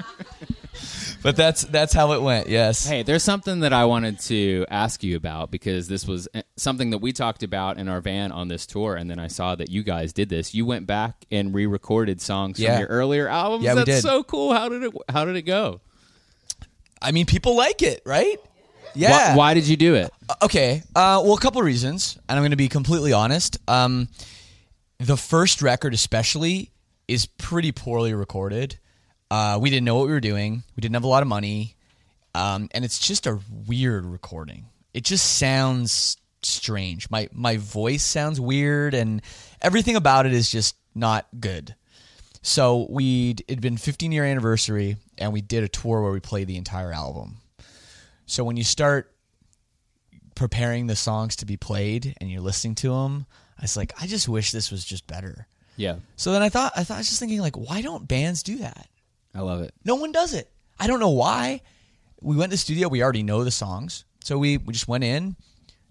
but 1.23 1.35
that's 1.35 1.63
that's 1.63 1.93
how 1.93 2.11
it 2.11 2.21
went. 2.21 2.47
Yes. 2.49 2.85
Hey, 2.85 3.01
there's 3.03 3.23
something 3.23 3.61
that 3.61 3.73
I 3.73 3.85
wanted 3.85 4.19
to 4.21 4.65
ask 4.69 5.03
you 5.03 5.15
about 5.17 5.49
because 5.49 5.87
this 5.87 6.05
was 6.05 6.27
eh, 6.33 6.43
something 6.57 6.91
that 6.91 6.99
we 6.99 7.13
talked 7.13 7.41
about 7.43 7.77
in 7.77 7.87
our 7.87 8.01
van 8.01 8.31
on 8.31 8.47
this 8.49 8.65
tour, 8.67 8.95
and 8.95 9.09
then 9.09 9.19
I 9.19 9.27
saw 9.27 9.55
that 9.55 9.69
you 9.69 9.81
guys 9.83 10.13
did 10.13 10.29
this. 10.29 10.53
You 10.53 10.65
went 10.65 10.85
back 10.85 11.25
and 11.31 11.53
re-recorded 11.53 12.21
songs 12.21 12.59
Yeah. 12.59 12.73
from 12.73 12.79
your 12.81 12.89
earlier 12.89 13.27
albums. 13.27 13.63
Yeah, 13.63 13.73
we 13.73 13.79
That's 13.85 13.89
did. 13.89 14.01
so 14.01 14.23
cool. 14.23 14.53
How 14.53 14.69
did 14.69 14.83
it? 14.83 14.93
How 15.09 15.25
did 15.25 15.35
it 15.35 15.43
go? 15.43 15.81
I 17.01 17.11
mean, 17.11 17.25
people 17.25 17.55
like 17.57 17.81
it, 17.81 18.01
right? 18.05 18.37
Yeah. 18.95 19.31
Why, 19.31 19.37
why 19.37 19.53
did 19.55 19.67
you 19.67 19.75
do 19.75 19.95
it? 19.95 20.11
Okay. 20.41 20.83
Uh, 20.95 21.19
well, 21.23 21.33
a 21.33 21.39
couple 21.39 21.59
of 21.59 21.65
reasons, 21.65 22.17
and 22.29 22.37
I'm 22.37 22.41
going 22.43 22.51
to 22.51 22.57
be 22.57 22.69
completely 22.69 23.11
honest. 23.11 23.57
Um, 23.67 24.07
the 24.99 25.17
first 25.17 25.61
record, 25.61 25.93
especially, 25.93 26.71
is 27.07 27.25
pretty 27.25 27.71
poorly 27.71 28.13
recorded. 28.13 28.77
Uh, 29.31 29.57
we 29.61 29.69
didn't 29.69 29.85
know 29.85 29.95
what 29.95 30.05
we 30.05 30.11
were 30.13 30.19
doing. 30.19 30.63
We 30.75 30.81
didn't 30.81 30.95
have 30.95 31.03
a 31.03 31.07
lot 31.07 31.23
of 31.23 31.27
money, 31.27 31.75
um, 32.35 32.69
and 32.71 32.85
it's 32.85 32.99
just 32.99 33.25
a 33.25 33.39
weird 33.67 34.05
recording. 34.05 34.65
It 34.93 35.03
just 35.03 35.37
sounds 35.37 36.17
strange. 36.43 37.09
My 37.09 37.29
my 37.31 37.57
voice 37.57 38.03
sounds 38.03 38.39
weird, 38.39 38.93
and 38.93 39.21
everything 39.61 39.95
about 39.95 40.25
it 40.25 40.33
is 40.33 40.51
just 40.51 40.75
not 40.93 41.27
good. 41.39 41.75
So 42.41 42.87
we 42.89 43.35
it'd 43.47 43.61
been 43.61 43.77
15 43.77 44.11
year 44.11 44.25
anniversary, 44.25 44.97
and 45.17 45.33
we 45.33 45.41
did 45.41 45.63
a 45.63 45.67
tour 45.67 46.01
where 46.01 46.11
we 46.11 46.19
played 46.19 46.47
the 46.47 46.57
entire 46.57 46.91
album. 46.91 47.37
So 48.25 48.43
when 48.43 48.57
you 48.57 48.63
start 48.63 49.13
preparing 50.35 50.87
the 50.87 50.95
songs 50.95 51.35
to 51.37 51.45
be 51.45 51.57
played 51.57 52.15
and 52.19 52.31
you're 52.31 52.41
listening 52.41 52.75
to 52.75 52.89
them, 52.89 53.25
I 53.57 53.63
was 53.63 53.77
like, 53.77 53.93
I 54.01 54.07
just 54.07 54.27
wish 54.27 54.51
this 54.51 54.71
was 54.71 54.83
just 54.83 55.07
better. 55.07 55.47
Yeah, 55.75 55.95
So 56.17 56.31
then 56.31 56.43
I 56.43 56.49
thought, 56.49 56.73
I 56.75 56.83
thought 56.83 56.95
I 56.95 56.97
was 56.99 57.07
just 57.07 57.19
thinking 57.19 57.39
like, 57.39 57.57
why 57.57 57.81
don't 57.81 58.07
bands 58.07 58.43
do 58.43 58.57
that? 58.57 58.87
I 59.35 59.41
love 59.41 59.61
it. 59.61 59.73
No 59.83 59.95
one 59.95 60.11
does 60.11 60.33
it. 60.33 60.49
I 60.79 60.87
don't 60.87 60.99
know 60.99 61.09
why. 61.09 61.61
We 62.21 62.35
went 62.35 62.51
to 62.51 62.53
the 62.53 62.57
studio. 62.57 62.87
We 62.87 63.03
already 63.03 63.23
know 63.23 63.43
the 63.43 63.51
songs, 63.51 64.05
so 64.23 64.37
we, 64.37 64.57
we 64.57 64.73
just 64.73 64.87
went 64.87 65.03
in, 65.03 65.35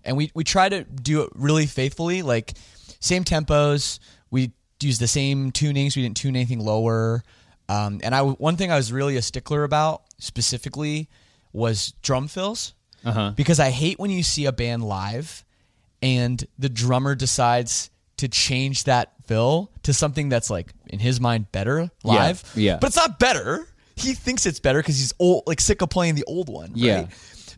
and 0.04 0.16
we 0.16 0.30
we 0.34 0.44
try 0.44 0.68
to 0.68 0.84
do 0.84 1.22
it 1.22 1.30
really 1.34 1.66
faithfully, 1.66 2.22
like 2.22 2.54
same 3.00 3.24
tempos. 3.24 3.98
We 4.30 4.52
use 4.80 4.98
the 4.98 5.08
same 5.08 5.52
tunings. 5.52 5.94
We 5.96 6.02
didn't 6.02 6.16
tune 6.16 6.34
anything 6.36 6.60
lower. 6.60 7.22
Um, 7.68 8.00
and 8.02 8.14
I 8.14 8.22
one 8.22 8.56
thing 8.56 8.70
I 8.72 8.76
was 8.76 8.92
really 8.92 9.16
a 9.16 9.22
stickler 9.22 9.64
about 9.64 10.02
specifically 10.18 11.08
was 11.52 11.92
drum 12.02 12.28
fills 12.28 12.74
Uh-huh. 13.04 13.32
because 13.36 13.60
I 13.60 13.70
hate 13.70 13.98
when 13.98 14.10
you 14.10 14.22
see 14.22 14.46
a 14.46 14.52
band 14.52 14.82
live 14.84 15.44
and 16.02 16.42
the 16.58 16.68
drummer 16.68 17.14
decides 17.14 17.90
to 18.22 18.28
change 18.28 18.84
that 18.84 19.12
fill 19.26 19.70
to 19.82 19.92
something 19.92 20.28
that's 20.28 20.48
like 20.50 20.72
in 20.86 20.98
his 20.98 21.20
mind 21.20 21.50
better 21.52 21.90
live. 22.04 22.42
yeah. 22.56 22.78
But 22.80 22.88
it's 22.88 22.96
not 22.96 23.18
better. 23.18 23.66
He 23.96 24.14
thinks 24.14 24.46
it's 24.46 24.58
better 24.60 24.78
because 24.80 24.96
he's 24.98 25.12
old, 25.18 25.44
like 25.46 25.60
sick 25.60 25.82
of 25.82 25.90
playing 25.90 26.14
the 26.14 26.24
old 26.24 26.48
one. 26.48 26.72
Yeah. 26.74 27.08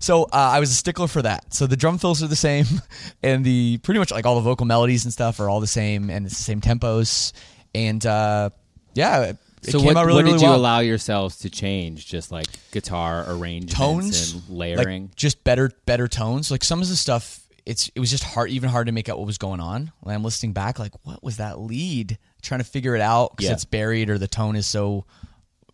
So 0.00 0.24
uh, 0.24 0.28
I 0.32 0.60
was 0.60 0.70
a 0.70 0.74
stickler 0.74 1.06
for 1.06 1.22
that. 1.22 1.54
So 1.54 1.66
the 1.66 1.76
drum 1.76 1.98
fills 1.98 2.22
are 2.22 2.26
the 2.26 2.36
same, 2.36 2.66
and 3.22 3.44
the 3.44 3.78
pretty 3.82 3.98
much 4.00 4.10
like 4.10 4.26
all 4.26 4.34
the 4.34 4.40
vocal 4.42 4.66
melodies 4.66 5.04
and 5.04 5.12
stuff 5.12 5.38
are 5.40 5.48
all 5.48 5.60
the 5.60 5.66
same, 5.66 6.10
and 6.10 6.26
it's 6.26 6.36
the 6.36 6.42
same 6.42 6.60
tempos. 6.60 7.32
And 7.74 8.04
uh, 8.04 8.50
yeah, 8.94 9.32
So 9.62 9.78
came 9.78 9.86
what, 9.86 9.96
out 9.96 10.06
really, 10.06 10.16
what 10.16 10.22
did 10.26 10.32
really 10.32 10.44
you 10.44 10.50
well. 10.50 10.58
allow 10.58 10.80
yourselves 10.80 11.38
to 11.38 11.50
change? 11.50 12.06
Just 12.06 12.30
like 12.32 12.46
guitar 12.72 13.24
arrangements 13.28 13.74
tones 13.74 14.32
and 14.34 14.48
layering. 14.48 15.02
like 15.04 15.14
just 15.16 15.42
better 15.44 15.70
better 15.86 16.08
tones 16.08 16.50
like 16.50 16.64
some 16.64 16.82
of 16.82 16.88
the 16.88 16.96
stuff 16.96 17.40
it's 17.66 17.90
it 17.94 18.00
was 18.00 18.10
just 18.10 18.24
hard 18.24 18.50
even 18.50 18.68
hard 18.68 18.86
to 18.86 18.92
make 18.92 19.08
out 19.08 19.16
what 19.18 19.26
was 19.26 19.38
going 19.38 19.60
on. 19.60 19.90
When 20.00 20.14
i'm 20.14 20.22
listening 20.24 20.52
back 20.52 20.78
like 20.78 20.92
what 21.04 21.22
was 21.22 21.38
that 21.38 21.58
lead? 21.60 22.18
Trying 22.42 22.60
to 22.60 22.64
figure 22.64 22.94
it 22.94 23.00
out 23.00 23.30
because 23.36 23.46
Yeah. 23.46 23.52
it's 23.54 23.64
buried 23.64 24.10
or 24.10 24.18
the 24.18 24.28
tone 24.28 24.56
is 24.56 24.66
so 24.66 25.04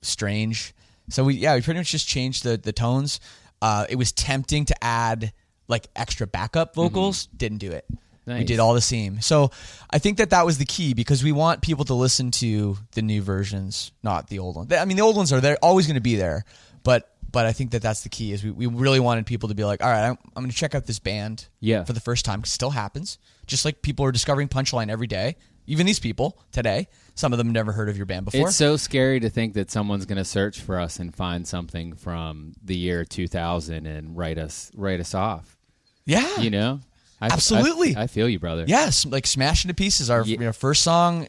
strange. 0.02 0.74
So 1.08 1.24
we 1.24 1.34
yeah 1.34 1.54
we 1.54 1.62
pretty 1.62 1.80
much 1.80 1.90
just 1.90 2.06
changed 2.08 2.44
the 2.44 2.56
the 2.56 2.72
tones. 2.72 3.20
Uh 3.62 3.86
it 3.88 3.96
was 3.96 4.12
tempting 4.12 4.64
to 4.66 4.84
add 4.84 5.32
like 5.68 5.86
extra 5.96 6.26
backup 6.26 6.74
vocals. 6.74 7.26
Didn't 7.36 7.58
do 7.58 7.70
it. 7.72 7.84
We 7.90 7.96
Mm-hmm. 8.34 8.44
Did 8.44 8.60
all 8.60 8.74
the 8.74 8.80
same. 8.80 9.20
So 9.20 9.50
i 9.90 9.98
think 9.98 10.18
that 10.18 10.30
that 10.30 10.46
was 10.46 10.58
the 10.58 10.64
key 10.64 10.94
because 10.94 11.24
we 11.24 11.32
want 11.32 11.62
people 11.62 11.84
to 11.86 11.94
listen 11.94 12.30
to 12.32 12.76
the 12.92 13.02
new 13.02 13.22
versions 13.22 13.90
not 14.04 14.28
the 14.28 14.38
old 14.38 14.54
ones. 14.56 14.72
I 14.72 14.84
mean 14.84 14.96
the 14.96 15.02
old 15.02 15.16
ones 15.16 15.32
are 15.32 15.40
they're 15.40 15.58
always 15.62 15.86
going 15.86 15.96
to 15.96 16.00
be 16.00 16.14
there 16.16 16.44
but 16.84 17.09
but 17.30 17.46
i 17.46 17.52
think 17.52 17.70
that 17.72 17.82
that's 17.82 18.02
the 18.02 18.08
key 18.08 18.32
is 18.32 18.42
we, 18.44 18.50
we 18.50 18.66
really 18.66 19.00
wanted 19.00 19.26
people 19.26 19.48
to 19.48 19.54
be 19.54 19.64
like 19.64 19.82
all 19.82 19.90
right 19.90 20.06
i'm, 20.08 20.18
I'm 20.36 20.42
going 20.42 20.50
to 20.50 20.56
check 20.56 20.74
out 20.74 20.86
this 20.86 20.98
band 20.98 21.46
Yeah. 21.60 21.84
for 21.84 21.92
the 21.92 22.00
first 22.00 22.24
time 22.24 22.40
'cause 22.42 22.50
it 22.50 22.54
still 22.54 22.70
happens 22.70 23.18
just 23.46 23.64
like 23.64 23.82
people 23.82 24.04
are 24.04 24.12
discovering 24.12 24.48
punchline 24.48 24.90
every 24.90 25.06
day 25.06 25.36
even 25.66 25.86
these 25.86 26.00
people 26.00 26.38
today 26.52 26.88
some 27.14 27.32
of 27.32 27.38
them 27.38 27.50
never 27.52 27.72
heard 27.72 27.88
of 27.88 27.96
your 27.96 28.06
band 28.06 28.24
before 28.24 28.48
It's 28.48 28.56
so 28.56 28.76
scary 28.76 29.20
to 29.20 29.28
think 29.30 29.54
that 29.54 29.70
someone's 29.70 30.06
going 30.06 30.16
to 30.18 30.24
search 30.24 30.60
for 30.60 30.78
us 30.80 30.98
and 30.98 31.14
find 31.14 31.46
something 31.46 31.92
from 31.94 32.54
the 32.64 32.76
year 32.76 33.04
2000 33.04 33.86
and 33.86 34.16
write 34.16 34.38
us 34.38 34.70
write 34.74 35.00
us 35.00 35.14
off. 35.14 35.56
yeah 36.06 36.40
You 36.40 36.50
know, 36.50 36.80
I, 37.22 37.26
Absolutely. 37.26 37.94
I, 37.96 38.04
I 38.04 38.06
feel 38.06 38.26
you, 38.30 38.38
brother. 38.38 38.64
Yes, 38.66 39.04
like 39.04 39.26
Smash 39.26 39.62
Into 39.66 39.74
Pieces, 39.74 40.08
our 40.08 40.22
Ye- 40.24 40.32
you 40.32 40.38
know, 40.38 40.52
first 40.54 40.82
song. 40.82 41.28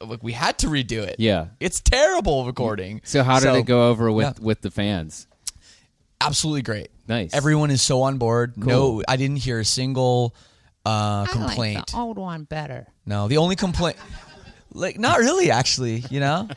Like 0.00 0.22
we 0.22 0.30
had 0.30 0.56
to 0.58 0.68
redo 0.68 1.02
it. 1.02 1.16
Yeah. 1.18 1.48
it's 1.58 1.80
terrible 1.80 2.46
recording. 2.46 3.00
So 3.02 3.24
how 3.24 3.40
did 3.40 3.52
it 3.56 3.66
go 3.66 3.88
over 3.90 4.12
with 4.12 4.38
yeah. 4.38 4.44
with 4.44 4.60
the 4.60 4.70
fans? 4.70 5.26
Absolutely 6.26 6.62
great. 6.62 6.88
Nice. 7.08 7.34
Everyone 7.34 7.70
is 7.70 7.82
so 7.82 8.02
on 8.02 8.18
board. 8.18 8.56
No, 8.56 9.02
I 9.06 9.16
didn't 9.16 9.36
hear 9.36 9.58
a 9.60 9.64
single 9.64 10.34
uh, 10.86 11.26
complaint. 11.26 11.88
the 11.88 11.96
old 11.98 12.18
one 12.18 12.44
better. 12.44 12.86
no, 13.06 13.28
the 13.28 13.36
only 13.38 13.56
complaint, 13.56 13.96
like 14.72 14.98
not 14.98 15.18
really, 15.18 15.50
actually. 15.50 16.04
You 16.10 16.20
know. 16.20 16.48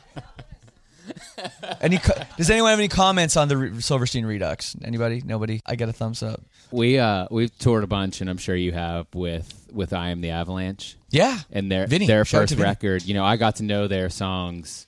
Any 1.81 1.99
co- 1.99 2.19
does 2.37 2.49
anyone 2.49 2.71
have 2.71 2.79
any 2.79 2.87
comments 2.87 3.37
on 3.37 3.47
the 3.47 3.57
Re- 3.57 3.81
Silverstein 3.81 4.25
Redux? 4.25 4.75
Anybody? 4.83 5.21
Nobody? 5.23 5.61
I 5.65 5.75
get 5.75 5.87
a 5.87 5.93
thumbs 5.93 6.23
up. 6.23 6.41
We 6.71 6.97
uh 6.97 7.27
we've 7.29 7.55
toured 7.59 7.83
a 7.83 7.87
bunch, 7.87 8.21
and 8.21 8.29
I'm 8.29 8.37
sure 8.39 8.55
you 8.55 8.71
have 8.71 9.05
with 9.13 9.67
with 9.71 9.93
I 9.93 10.09
Am 10.09 10.21
the 10.21 10.31
Avalanche 10.31 10.97
Yeah, 11.11 11.37
and 11.51 11.71
their 11.71 11.85
Vinny, 11.85 12.07
their 12.07 12.25
first 12.25 12.55
record. 12.55 13.03
You 13.03 13.13
know, 13.13 13.23
I 13.23 13.37
got 13.37 13.57
to 13.57 13.63
know 13.63 13.87
their 13.87 14.09
songs 14.09 14.87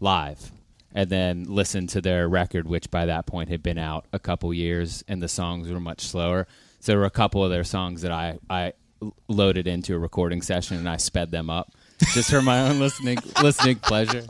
live, 0.00 0.50
and 0.94 1.08
then 1.08 1.44
listened 1.44 1.88
to 1.90 2.00
their 2.00 2.28
record, 2.28 2.68
which 2.68 2.90
by 2.90 3.06
that 3.06 3.26
point 3.26 3.48
had 3.48 3.62
been 3.62 3.78
out 3.78 4.06
a 4.12 4.18
couple 4.18 4.52
years, 4.52 5.02
and 5.08 5.22
the 5.22 5.28
songs 5.28 5.70
were 5.70 5.80
much 5.80 6.00
slower. 6.02 6.46
So 6.80 6.92
there 6.92 6.98
were 6.98 7.06
a 7.06 7.10
couple 7.10 7.44
of 7.44 7.50
their 7.50 7.64
songs 7.64 8.02
that 8.02 8.12
I 8.12 8.38
I 8.50 8.72
loaded 9.28 9.66
into 9.66 9.94
a 9.94 9.98
recording 9.98 10.42
session, 10.42 10.76
and 10.76 10.88
I 10.88 10.96
sped 10.96 11.30
them 11.30 11.50
up 11.50 11.72
just 12.12 12.30
for 12.30 12.42
my 12.42 12.68
own 12.68 12.78
listening 12.78 13.18
listening 13.42 13.76
pleasure, 13.76 14.24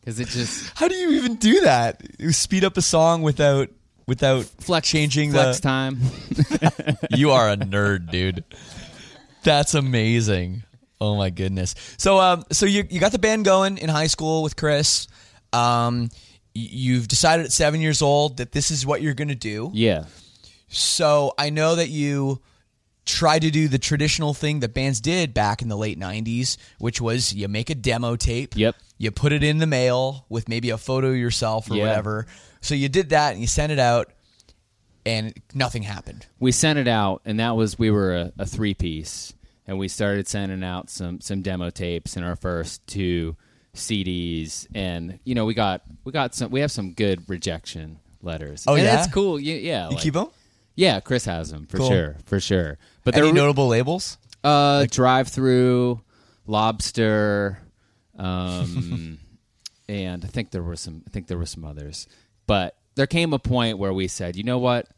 because 0.00 0.20
it 0.20 0.28
just 0.28 0.70
How 0.76 0.88
do 0.88 0.94
you 0.94 1.10
even 1.12 1.36
do 1.36 1.60
that? 1.62 2.02
You 2.18 2.32
speed 2.32 2.64
up 2.64 2.76
a 2.76 2.82
song 2.82 3.22
without 3.22 3.70
without 4.06 4.44
flex 4.44 4.88
changing 4.88 5.30
flex 5.32 5.58
the. 5.58 5.62
time. 5.62 5.98
You 7.16 7.30
are 7.30 7.50
a 7.50 7.56
nerd, 7.56 8.10
dude. 8.10 8.42
That's 9.42 9.74
amazing. 9.74 10.62
Oh 11.00 11.16
my 11.16 11.30
goodness. 11.30 11.74
So 11.98 12.18
um 12.18 12.44
so 12.52 12.66
you 12.66 12.84
you 12.88 13.00
got 13.00 13.12
the 13.12 13.18
band 13.18 13.44
going 13.44 13.78
in 13.78 13.88
high 13.88 14.06
school 14.06 14.42
with 14.42 14.56
Chris. 14.56 15.08
Um 15.52 16.10
you've 16.54 17.08
decided 17.08 17.46
at 17.46 17.52
7 17.52 17.80
years 17.80 18.02
old 18.02 18.36
that 18.36 18.52
this 18.52 18.70
is 18.70 18.84
what 18.84 19.00
you're 19.00 19.14
going 19.14 19.28
to 19.28 19.34
do. 19.34 19.70
Yeah. 19.72 20.04
So 20.68 21.32
I 21.38 21.48
know 21.50 21.74
that 21.76 21.88
you 21.88 22.42
tried 23.06 23.40
to 23.40 23.50
do 23.50 23.68
the 23.68 23.78
traditional 23.78 24.34
thing 24.34 24.60
that 24.60 24.74
bands 24.74 25.00
did 25.00 25.32
back 25.34 25.62
in 25.62 25.68
the 25.68 25.76
late 25.76 25.98
90s, 25.98 26.56
which 26.78 27.00
was 27.00 27.32
you 27.32 27.48
make 27.48 27.70
a 27.70 27.74
demo 27.74 28.16
tape. 28.16 28.54
Yep. 28.56 28.76
You 28.98 29.10
put 29.10 29.32
it 29.32 29.42
in 29.42 29.58
the 29.58 29.66
mail 29.66 30.26
with 30.28 30.48
maybe 30.48 30.70
a 30.70 30.78
photo 30.78 31.08
of 31.10 31.16
yourself 31.16 31.70
or 31.70 31.74
Yeah. 31.76 31.86
whatever. 31.86 32.26
So 32.60 32.74
you 32.74 32.88
did 32.90 33.08
that 33.10 33.32
and 33.32 33.40
you 33.40 33.46
sent 33.46 33.72
it 33.72 33.78
out 33.78 34.12
and 35.04 35.34
nothing 35.52 35.82
happened. 35.82 36.26
we 36.38 36.52
sent 36.52 36.78
it 36.78 36.86
out, 36.86 37.22
and 37.24 37.40
that 37.40 37.56
was 37.56 37.76
we 37.78 37.90
were 37.90 38.14
a, 38.14 38.32
a 38.38 38.46
three 38.46 38.72
piece, 38.72 39.32
and 39.66 39.76
we 39.76 39.88
started 39.88 40.28
sending 40.28 40.62
out 40.62 40.90
some 40.90 41.20
some 41.20 41.42
demo 41.42 41.70
tapes 41.70 42.16
in 42.16 42.22
our 42.22 42.36
first 42.36 42.86
two 42.86 43.36
CDs, 43.74 44.66
and 44.74 45.18
you 45.24 45.34
know 45.34 45.44
we 45.44 45.54
got 45.54 45.82
we 46.04 46.12
got 46.12 46.34
some 46.34 46.50
we 46.50 46.60
have 46.60 46.70
some 46.70 46.92
good 46.92 47.28
rejection 47.28 47.98
letters. 48.20 48.64
Oh, 48.68 48.74
and 48.74 48.84
yeah? 48.84 48.96
that's 48.96 49.12
cool. 49.12 49.40
Yeah, 49.40 49.54
yeah. 49.56 49.84
You 49.88 49.94
like- 49.94 50.02
keep 50.04 50.14
them? 50.14 50.28
Yeah, 50.74 51.00
Chris 51.00 51.26
has 51.26 51.50
them 51.50 51.66
for 51.66 51.76
Cool. 51.78 51.88
sure, 51.88 52.16
for 52.24 52.40
sure. 52.40 52.78
But 53.04 53.14
Any 53.14 53.26
they're 53.26 53.34
notable 53.34 53.68
labels? 53.68 54.16
uh, 54.42 54.86
Drive-Thru, 54.90 56.00
lobster, 56.46 57.58
um, 58.18 59.18
and 59.88 60.24
I 60.24 60.28
think 60.28 60.50
there 60.50 60.62
were 60.62 60.76
some. 60.76 61.02
I 61.06 61.10
think 61.10 61.26
there 61.26 61.36
were 61.38 61.46
some 61.46 61.64
others. 61.64 62.06
But 62.46 62.76
there 62.94 63.06
came 63.06 63.32
a 63.34 63.38
point 63.38 63.78
where 63.78 63.92
we 63.92 64.08
said, 64.08 64.34
you 64.36 64.42
know 64.44 64.58
what? 64.58 64.88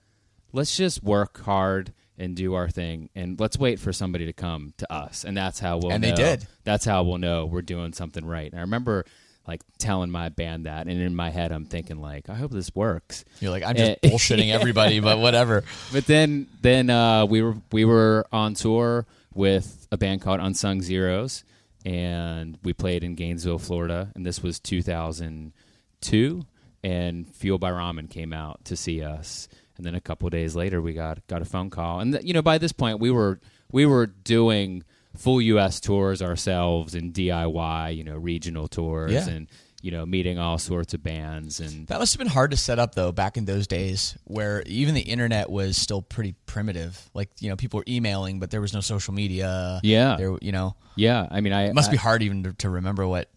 Let's 0.52 0.76
just 0.76 1.02
work 1.02 1.40
hard 1.42 1.92
and 2.18 2.37
do 2.37 2.55
our 2.55 2.68
thing, 2.68 3.11
and 3.14 3.38
let's 3.40 3.59
wait 3.59 3.81
for 3.81 3.92
somebody 3.92 4.27
to 4.27 4.33
come 4.33 4.72
to 4.79 4.92
us, 4.92 5.24
and 5.24 5.37
that's 5.37 5.59
how 5.59 5.79
we'll. 5.79 5.92
And 5.92 6.03
they 6.03 6.11
know. 6.11 6.16
did. 6.16 6.46
That's 6.64 6.85
how 6.85 7.03
we'll 7.03 7.18
know 7.18 7.46
we're 7.46 7.62
doing 7.62 7.92
something 7.92 8.24
right. 8.24 8.50
And 8.50 8.59
I 8.59 8.62
remember 8.62 9.05
like 9.46 9.62
telling 9.79 10.11
my 10.11 10.31
band 10.31 10.66
that, 10.66 10.87
and 10.87 11.00
in 11.00 11.14
my 11.14 11.31
head, 11.31 11.53
I'm 11.53 11.66
thinking 11.66 12.00
like, 12.00 12.31
I 12.31 12.35
hope 12.35 12.50
this 12.50 12.74
works. 12.74 13.24
You're 13.40 13.50
like, 13.50 13.62
I'm 13.62 13.77
just 13.77 14.00
bullshitting 14.03 14.50
everybody, 14.50 15.00
but 15.00 15.18
whatever. 15.18 15.64
But 15.92 16.07
then 16.07 16.46
then 16.62 16.90
uh, 16.90 17.27
we 17.27 17.42
were 17.42 17.57
we 17.70 17.85
were 17.85 18.27
on 18.33 18.55
tour 18.55 19.07
with 19.35 19.87
a 19.92 19.96
band 19.96 20.22
called 20.22 20.40
Unsung 20.40 20.83
Zeros, 20.83 21.44
and 21.85 22.59
we 22.62 22.72
played 22.72 23.05
in 23.05 23.14
Gainesville, 23.14 23.59
Florida, 23.59 24.11
and 24.14 24.24
this 24.24 24.42
was 24.42 24.59
2002. 24.61 26.42
And 26.83 27.35
Fueled 27.35 27.61
by 27.61 27.70
Ramen 27.70 28.11
came 28.11 28.33
out 28.33 28.64
to 28.66 28.77
see 28.77 29.03
us, 29.03 29.48
and 29.76 29.84
then 29.87 29.94
a 29.94 30.00
couple 30.00 30.28
days 30.30 30.54
later, 30.54 30.80
we 30.80 30.92
got 30.92 31.26
got 31.26 31.42
a 31.42 31.44
phone 31.44 31.70
call, 31.70 32.00
and 32.00 32.12
th- 32.14 32.24
you 32.24 32.32
know 32.32 32.42
by 32.42 32.58
this 32.58 32.72
point 32.72 33.00
we 33.00 33.10
were 33.10 33.40
we 33.72 33.87
were 33.87 34.06
doing 34.06 34.84
full 35.16 35.40
U.S. 35.40 35.80
tours 35.80 36.20
ourselves 36.22 36.94
and 36.94 37.12
DIY, 37.14 37.96
you 37.96 38.02
know, 38.04 38.16
regional 38.16 38.66
tours, 38.68 39.12
Yeah. 39.12 39.28
and 39.28 39.46
you 39.80 39.90
know, 39.90 40.06
meeting 40.06 40.38
all 40.38 40.56
sorts 40.56 40.94
of 40.94 41.02
bands 41.02 41.60
and 41.60 41.87
That 41.88 41.98
must 41.98 42.14
have 42.14 42.18
been 42.18 42.26
hard 42.26 42.52
to 42.52 42.56
set 42.56 42.78
up 42.78 42.94
though 42.94 43.12
back 43.12 43.37
in 43.37 43.44
those 43.44 43.66
days 43.66 44.16
where 44.24 44.62
even 44.64 44.94
the 44.94 45.02
internet 45.02 45.50
was 45.50 45.76
still 45.76 46.00
pretty 46.00 46.34
primitive. 46.46 47.10
Like, 47.12 47.28
you 47.38 47.50
know, 47.50 47.56
people 47.56 47.76
were 47.80 47.84
emailing, 47.87 48.40
but 48.40 48.50
there 48.50 48.62
was 48.62 48.72
no 48.72 48.80
social 48.80 49.12
media. 49.12 49.80
Yeah. 49.82 50.16
There, 50.16 50.38
you 50.40 50.52
know, 50.52 50.74
yeah. 50.96 51.28
I 51.30 51.42
mean, 51.42 51.52
I 51.52 51.64
it 51.66 51.74
must 51.74 51.90
I- 51.90 51.92
be 51.92 51.96
hard 51.98 52.22
even 52.22 52.44
to, 52.44 52.52
to 52.54 52.70
remember 52.70 53.06
what. 53.06 53.28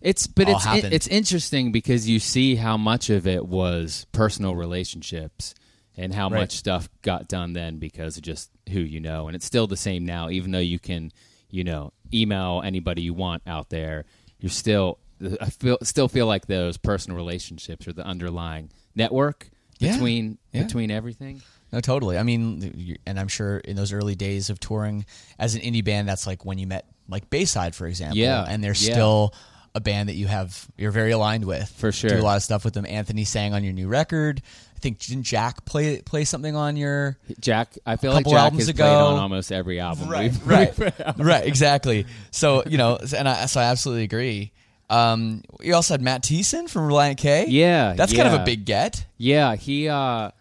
It's 0.00 0.26
but 0.26 0.48
it's 0.48 0.64
happened. 0.64 0.92
it's 0.92 1.06
interesting 1.06 1.70
because 1.70 2.08
you 2.08 2.18
see 2.18 2.56
how 2.56 2.76
much 2.76 3.08
of 3.08 3.24
it 3.28 3.46
was 3.46 4.04
personal 4.10 4.56
relationships 4.56 5.54
and 5.96 6.14
how 6.14 6.28
Right. 6.30 6.40
much 6.40 6.52
stuff 6.52 6.88
got 7.02 7.28
done 7.28 7.52
then 7.52 7.78
because 7.78 8.16
of 8.16 8.22
just 8.22 8.50
who 8.70 8.80
you 8.80 9.00
know 9.00 9.26
and 9.26 9.34
it's 9.36 9.44
still 9.46 9.66
the 9.66 9.76
same 9.76 10.04
now 10.06 10.30
even 10.30 10.50
though 10.52 10.58
you 10.58 10.78
can 10.78 11.12
you 11.50 11.64
know 11.64 11.92
email 12.14 12.62
anybody 12.64 13.02
you 13.02 13.12
want 13.14 13.42
out 13.46 13.68
there 13.70 14.04
you're 14.40 14.50
still 14.50 14.98
I 15.40 15.50
feel 15.50 15.78
still 15.82 16.08
feel 16.08 16.26
like 16.26 16.46
those 16.46 16.76
personal 16.76 17.16
relationships 17.16 17.86
are 17.86 17.92
the 17.92 18.04
underlying 18.06 18.70
network 18.94 19.50
Yeah. 19.78 19.92
between 19.92 20.38
Yeah. 20.52 20.62
between 20.64 20.90
everything 20.90 21.42
No, 21.72 21.80
totally. 21.80 22.18
I 22.18 22.22
mean, 22.22 22.98
and 23.06 23.18
I'm 23.18 23.28
sure 23.28 23.56
in 23.56 23.76
those 23.76 23.94
early 23.94 24.14
days 24.14 24.50
of 24.50 24.60
touring 24.60 25.06
as 25.38 25.54
an 25.54 25.62
indie 25.62 25.82
band, 25.82 26.06
that's 26.06 26.26
like 26.26 26.44
when 26.44 26.58
you 26.58 26.66
met 26.66 26.84
like 27.08 27.30
Bayside, 27.30 27.74
for 27.74 27.86
example. 27.86 28.18
Yeah. 28.18 28.44
And 28.46 28.62
they're 28.62 28.74
Yeah. 28.76 28.92
still 28.92 29.34
a 29.74 29.80
band 29.80 30.10
that 30.10 30.16
you 30.16 30.26
have, 30.26 30.68
you're 30.76 30.90
very 30.90 31.12
aligned 31.12 31.46
with. 31.46 31.70
For 31.70 31.90
sure. 31.90 32.10
Do 32.10 32.18
a 32.18 32.20
lot 32.20 32.36
of 32.36 32.42
stuff 32.42 32.66
with 32.66 32.74
them. 32.74 32.84
Anthony 32.84 33.24
sang 33.24 33.54
on 33.54 33.64
your 33.64 33.72
new 33.72 33.88
record. 33.88 34.42
I 34.82 34.90
think, 34.90 34.98
didn't 34.98 35.22
Jack 35.22 35.64
play 35.64 36.02
play 36.02 36.24
something 36.24 36.56
on 36.56 36.76
your. 36.76 37.16
Jack 37.38 37.78
I 37.86 37.94
feel 37.94 38.12
like 38.12 38.26
Jack 38.26 38.34
albums 38.34 38.62
has 38.62 38.68
ago. 38.70 38.82
played 38.82 38.96
on 38.96 39.18
almost 39.20 39.52
every 39.52 39.78
album 39.78 40.08
we've- 40.08 40.40
right, 40.44 40.76
right, 41.18 41.46
exactly. 41.46 42.06
So 42.32 42.64
you 42.66 42.78
know, 42.78 42.98
and 43.16 43.28
I 43.28 43.46
so 43.46 43.60
I 43.60 43.64
absolutely 43.66 44.02
agree. 44.02 44.50
Um, 44.90 45.42
you 45.60 45.74
also 45.76 45.94
had 45.94 46.02
Matt 46.02 46.24
Thiessen 46.24 46.68
from 46.68 46.88
Relient 46.88 47.16
K. 47.16 47.46
Yeah, 47.48 47.92
that's 47.92 48.12
kind 48.12 48.26
of 48.26 48.40
a 48.40 48.44
big 48.44 48.64
get. 48.64 49.06
Yeah, 49.18 49.54
he. 49.54 49.88
Uh, 49.88 50.32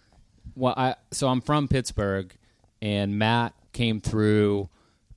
well, 0.55 0.73
I 0.75 0.95
so 1.11 1.27
I'm 1.27 1.41
from 1.41 1.67
Pittsburgh, 1.67 2.33
and 2.81 3.19
Matt 3.19 3.53
came 3.73 4.01
through 4.01 4.69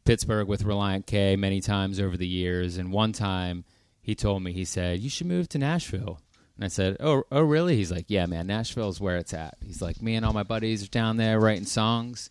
Pittsburgh 0.04 0.48
with 0.48 0.64
Relient 0.64 1.06
K 1.06 1.36
many 1.36 1.62
times 1.62 1.98
over 1.98 2.18
the 2.18 2.26
years. 2.28 2.76
And 2.76 2.92
one 2.92 3.12
time, 3.12 3.64
he 4.02 4.14
told 4.14 4.42
me 4.42 4.52
he 4.52 4.66
said 4.66 5.00
you 5.00 5.08
should 5.08 5.28
move 5.28 5.48
to 5.48 5.58
Nashville. 5.58 6.20
And 6.56 6.64
I 6.64 6.68
said, 6.68 6.96
"Oh, 7.00 7.24
oh, 7.32 7.40
really?" 7.42 7.76
He's 7.76 7.90
like, 7.90 8.06
"Yeah, 8.08 8.26
man, 8.26 8.46
Nashville 8.46 8.88
is 8.88 9.00
where 9.00 9.16
it's 9.16 9.34
at." 9.34 9.56
He's 9.64 9.82
like, 9.82 10.00
"Me 10.00 10.14
and 10.14 10.24
all 10.24 10.32
my 10.32 10.42
buddies 10.44 10.84
are 10.84 10.88
down 10.88 11.16
there 11.16 11.40
writing 11.40 11.64
songs." 11.66 12.30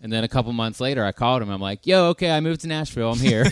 And 0.00 0.12
then 0.12 0.24
a 0.24 0.28
couple 0.28 0.52
months 0.52 0.80
later, 0.80 1.04
I 1.04 1.12
called 1.12 1.42
him. 1.42 1.48
I'm 1.50 1.60
like, 1.60 1.86
"Yo, 1.86 2.06
okay, 2.06 2.32
I 2.32 2.40
moved 2.40 2.62
to 2.62 2.66
Nashville. 2.66 3.12
I'm 3.12 3.18
here." 3.20 3.44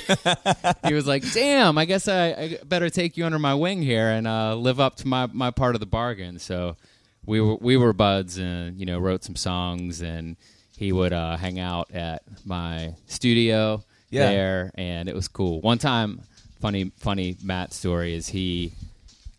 he 0.89 0.95
was 0.95 1.07
like, 1.07 1.23
"Damn, 1.33 1.79
I 1.79 1.85
guess 1.85 2.09
I, 2.09 2.27
I 2.31 2.59
better 2.65 2.91
take 2.91 3.17
you 3.17 3.25
under 3.25 3.39
my 3.39 3.55
wing 3.55 3.83
here 3.83 4.09
and 4.09 4.27
uh, 4.27 4.57
live 4.57 4.81
up 4.81 4.97
to 4.97 5.07
my, 5.07 5.27
my 5.33 5.53
part 5.53 5.77
of 5.77 5.81
the 5.81 5.87
bargain." 5.87 6.41
So 6.41 6.77
we 7.25 7.41
were 7.41 7.55
we 7.57 7.77
were 7.77 7.93
buds 7.93 8.37
and 8.39 8.77
you 8.81 8.87
know 8.87 8.99
wrote 8.99 9.23
some 9.23 9.37
songs 9.37 10.01
and 10.01 10.37
he 10.77 10.91
would 10.91 11.13
uh, 11.13 11.37
hang 11.37 11.61
out 11.61 11.91
at 11.93 12.23
my 12.45 12.95
studio 13.07 13.85
Yeah. 14.09 14.29
there 14.31 14.73
and 14.75 15.09
it 15.09 15.15
was 15.15 15.29
cool. 15.29 15.61
One 15.61 15.79
time, 15.79 16.23
funny 16.61 16.91
funny 16.97 17.37
Matt 17.45 17.73
story 17.73 18.15
is 18.15 18.27
he. 18.29 18.73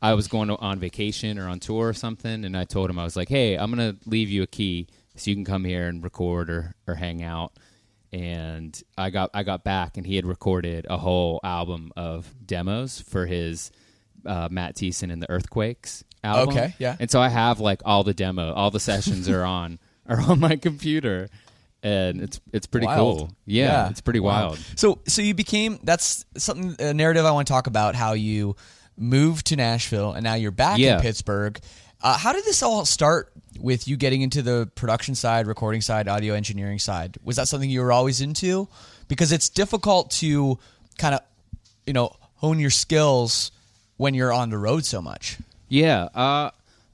I 0.01 0.13
was 0.15 0.27
going 0.27 0.49
on 0.49 0.79
vacation 0.79 1.37
or 1.37 1.47
on 1.47 1.59
tour 1.59 1.87
or 1.89 1.93
something, 1.93 2.43
and 2.45 2.57
I 2.57 2.65
told 2.65 2.89
him 2.89 2.97
I 2.97 3.03
was 3.03 3.15
like, 3.15 3.29
"Hey, 3.29 3.55
I'm 3.55 3.69
gonna 3.69 3.95
leave 4.05 4.29
you 4.29 4.41
a 4.43 4.47
key 4.47 4.87
so 5.15 5.29
you 5.29 5.35
can 5.35 5.45
come 5.45 5.63
here 5.63 5.87
and 5.87 6.03
record 6.03 6.49
or, 6.49 6.75
or 6.87 6.95
hang 6.95 7.21
out." 7.23 7.53
And 8.13 8.81
I 8.97 9.09
got 9.09 9.29
I 9.33 9.43
got 9.43 9.63
back, 9.63 9.97
and 9.97 10.05
he 10.05 10.15
had 10.15 10.25
recorded 10.25 10.85
a 10.89 10.97
whole 10.97 11.39
album 11.43 11.91
of 11.95 12.33
demos 12.45 12.99
for 13.01 13.25
his 13.25 13.71
uh, 14.25 14.49
Matt 14.51 14.75
Thiessen 14.75 15.11
and 15.13 15.21
the 15.21 15.29
Earthquakes 15.29 16.03
album. 16.23 16.49
Okay, 16.57 16.75
yeah. 16.77 16.97
And 16.99 17.09
so 17.09 17.21
I 17.21 17.29
have 17.29 17.59
like 17.59 17.81
all 17.85 18.03
the 18.03 18.13
demo, 18.13 18.53
all 18.53 18.69
the 18.71 18.79
sessions 18.81 19.29
are 19.29 19.45
on 19.45 19.79
are 20.09 20.19
on 20.19 20.39
my 20.41 20.57
computer, 20.57 21.29
and 21.83 22.21
it's 22.21 22.41
it's 22.51 22.67
pretty 22.67 22.87
Wild. 22.87 23.17
cool. 23.19 23.31
Yeah, 23.45 23.89
it's 23.89 24.01
pretty 24.01 24.19
Wow. 24.19 24.49
wild. 24.49 24.59
So, 24.75 24.99
so 25.07 25.21
you 25.21 25.33
became 25.33 25.79
that's 25.83 26.25
something 26.37 26.75
a 26.85 26.93
narrative 26.93 27.25
I 27.25 27.31
want 27.31 27.47
to 27.47 27.53
talk 27.53 27.67
about. 27.67 27.95
How 27.95 28.11
you 28.13 28.57
moved 28.97 29.47
to 29.47 29.56
Nashville 29.56 30.13
and 30.13 30.23
now 30.23 30.34
you're 30.36 30.51
back 30.51 30.77
Yeah. 30.80 30.95
in 30.97 31.01
Pittsburgh. 31.01 31.60
Uh, 32.04 32.17
how 32.17 32.34
did 32.34 32.43
this 32.45 32.63
all 32.63 32.84
start 32.86 33.32
with 33.60 33.88
you 33.88 33.95
getting 33.95 34.21
into 34.21 34.41
the 34.41 34.69
production 34.75 35.13
side, 35.15 35.45
recording 35.47 35.82
side, 35.82 36.08
audio 36.08 36.34
engineering 36.34 36.80
side? 36.80 37.17
Was 37.23 37.36
that 37.36 37.47
something 37.47 37.69
you 37.69 37.82
were 37.82 37.91
always 37.91 38.21
into? 38.21 38.67
Because 39.08 39.32
it's 39.32 39.49
difficult 39.49 40.10
to 40.12 40.58
kind 40.97 41.13
of, 41.15 41.21
you 41.86 41.93
know, 41.93 42.15
hone 42.36 42.60
your 42.60 42.69
skills 42.71 43.51
when 43.97 44.13
you're 44.15 44.34
on 44.34 44.49
the 44.49 44.58
road 44.58 44.84
so 44.86 45.01
much. 45.01 45.38
Yeah, 45.69 46.06
uh, 46.15 46.51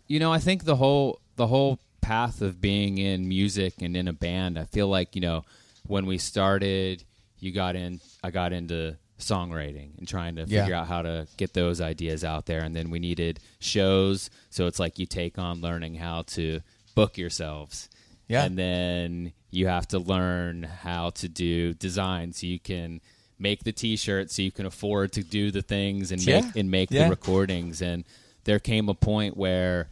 you 0.07 0.19
know, 0.19 0.31
I 0.33 0.39
think 0.39 0.65
the 0.65 0.75
whole 0.75 1.19
the 1.37 1.47
whole 1.47 1.79
path 2.01 2.41
of 2.41 2.59
being 2.59 2.97
in 2.97 3.27
music 3.29 3.75
and 3.81 3.95
in 3.95 4.07
a 4.07 4.13
band, 4.13 4.57
I 4.59 4.65
feel 4.65 4.87
like 4.87 5.15
you 5.15 5.21
know, 5.21 5.43
when 5.85 6.05
we 6.05 6.17
started, 6.17 7.03
you 7.39 7.51
got 7.53 7.75
in, 7.75 8.01
I 8.23 8.31
got 8.31 8.51
into 8.51 8.97
songwriting 9.19 9.97
and 9.97 10.07
trying 10.07 10.35
to 10.35 10.45
Yeah. 10.47 10.61
figure 10.63 10.75
out 10.75 10.87
how 10.87 11.01
to 11.01 11.27
get 11.37 11.53
those 11.53 11.81
ideas 11.81 12.23
out 12.23 12.45
there, 12.45 12.61
and 12.61 12.75
then 12.75 12.89
we 12.89 12.99
needed 12.99 13.39
shows, 13.59 14.29
so 14.49 14.67
it's 14.67 14.79
like 14.79 14.99
you 14.99 15.05
take 15.05 15.37
on 15.39 15.61
learning 15.61 15.95
how 15.95 16.21
to 16.23 16.61
book 16.95 17.17
yourselves, 17.17 17.89
Yeah. 18.27 18.43
and 18.45 18.57
then 18.57 19.33
you 19.51 19.67
have 19.67 19.87
to 19.89 19.99
learn 19.99 20.63
how 20.63 21.09
to 21.11 21.27
do 21.27 21.73
design 21.73 22.33
so 22.33 22.45
you 22.47 22.59
can 22.59 23.01
make 23.39 23.63
the 23.63 23.71
t-shirt 23.71 24.31
so 24.31 24.41
you 24.41 24.51
can 24.51 24.65
afford 24.65 25.11
to 25.13 25.23
do 25.23 25.51
the 25.51 25.61
things 25.61 26.11
and 26.11 26.25
make 26.25 26.43
Yeah. 26.43 26.51
and 26.55 26.71
make 26.71 26.89
Yeah. 26.91 27.03
the 27.05 27.09
recordings 27.11 27.81
and 27.83 28.03
there 28.45 28.59
came 28.59 28.89
a 28.89 28.95
point 28.95 29.37
where 29.37 29.89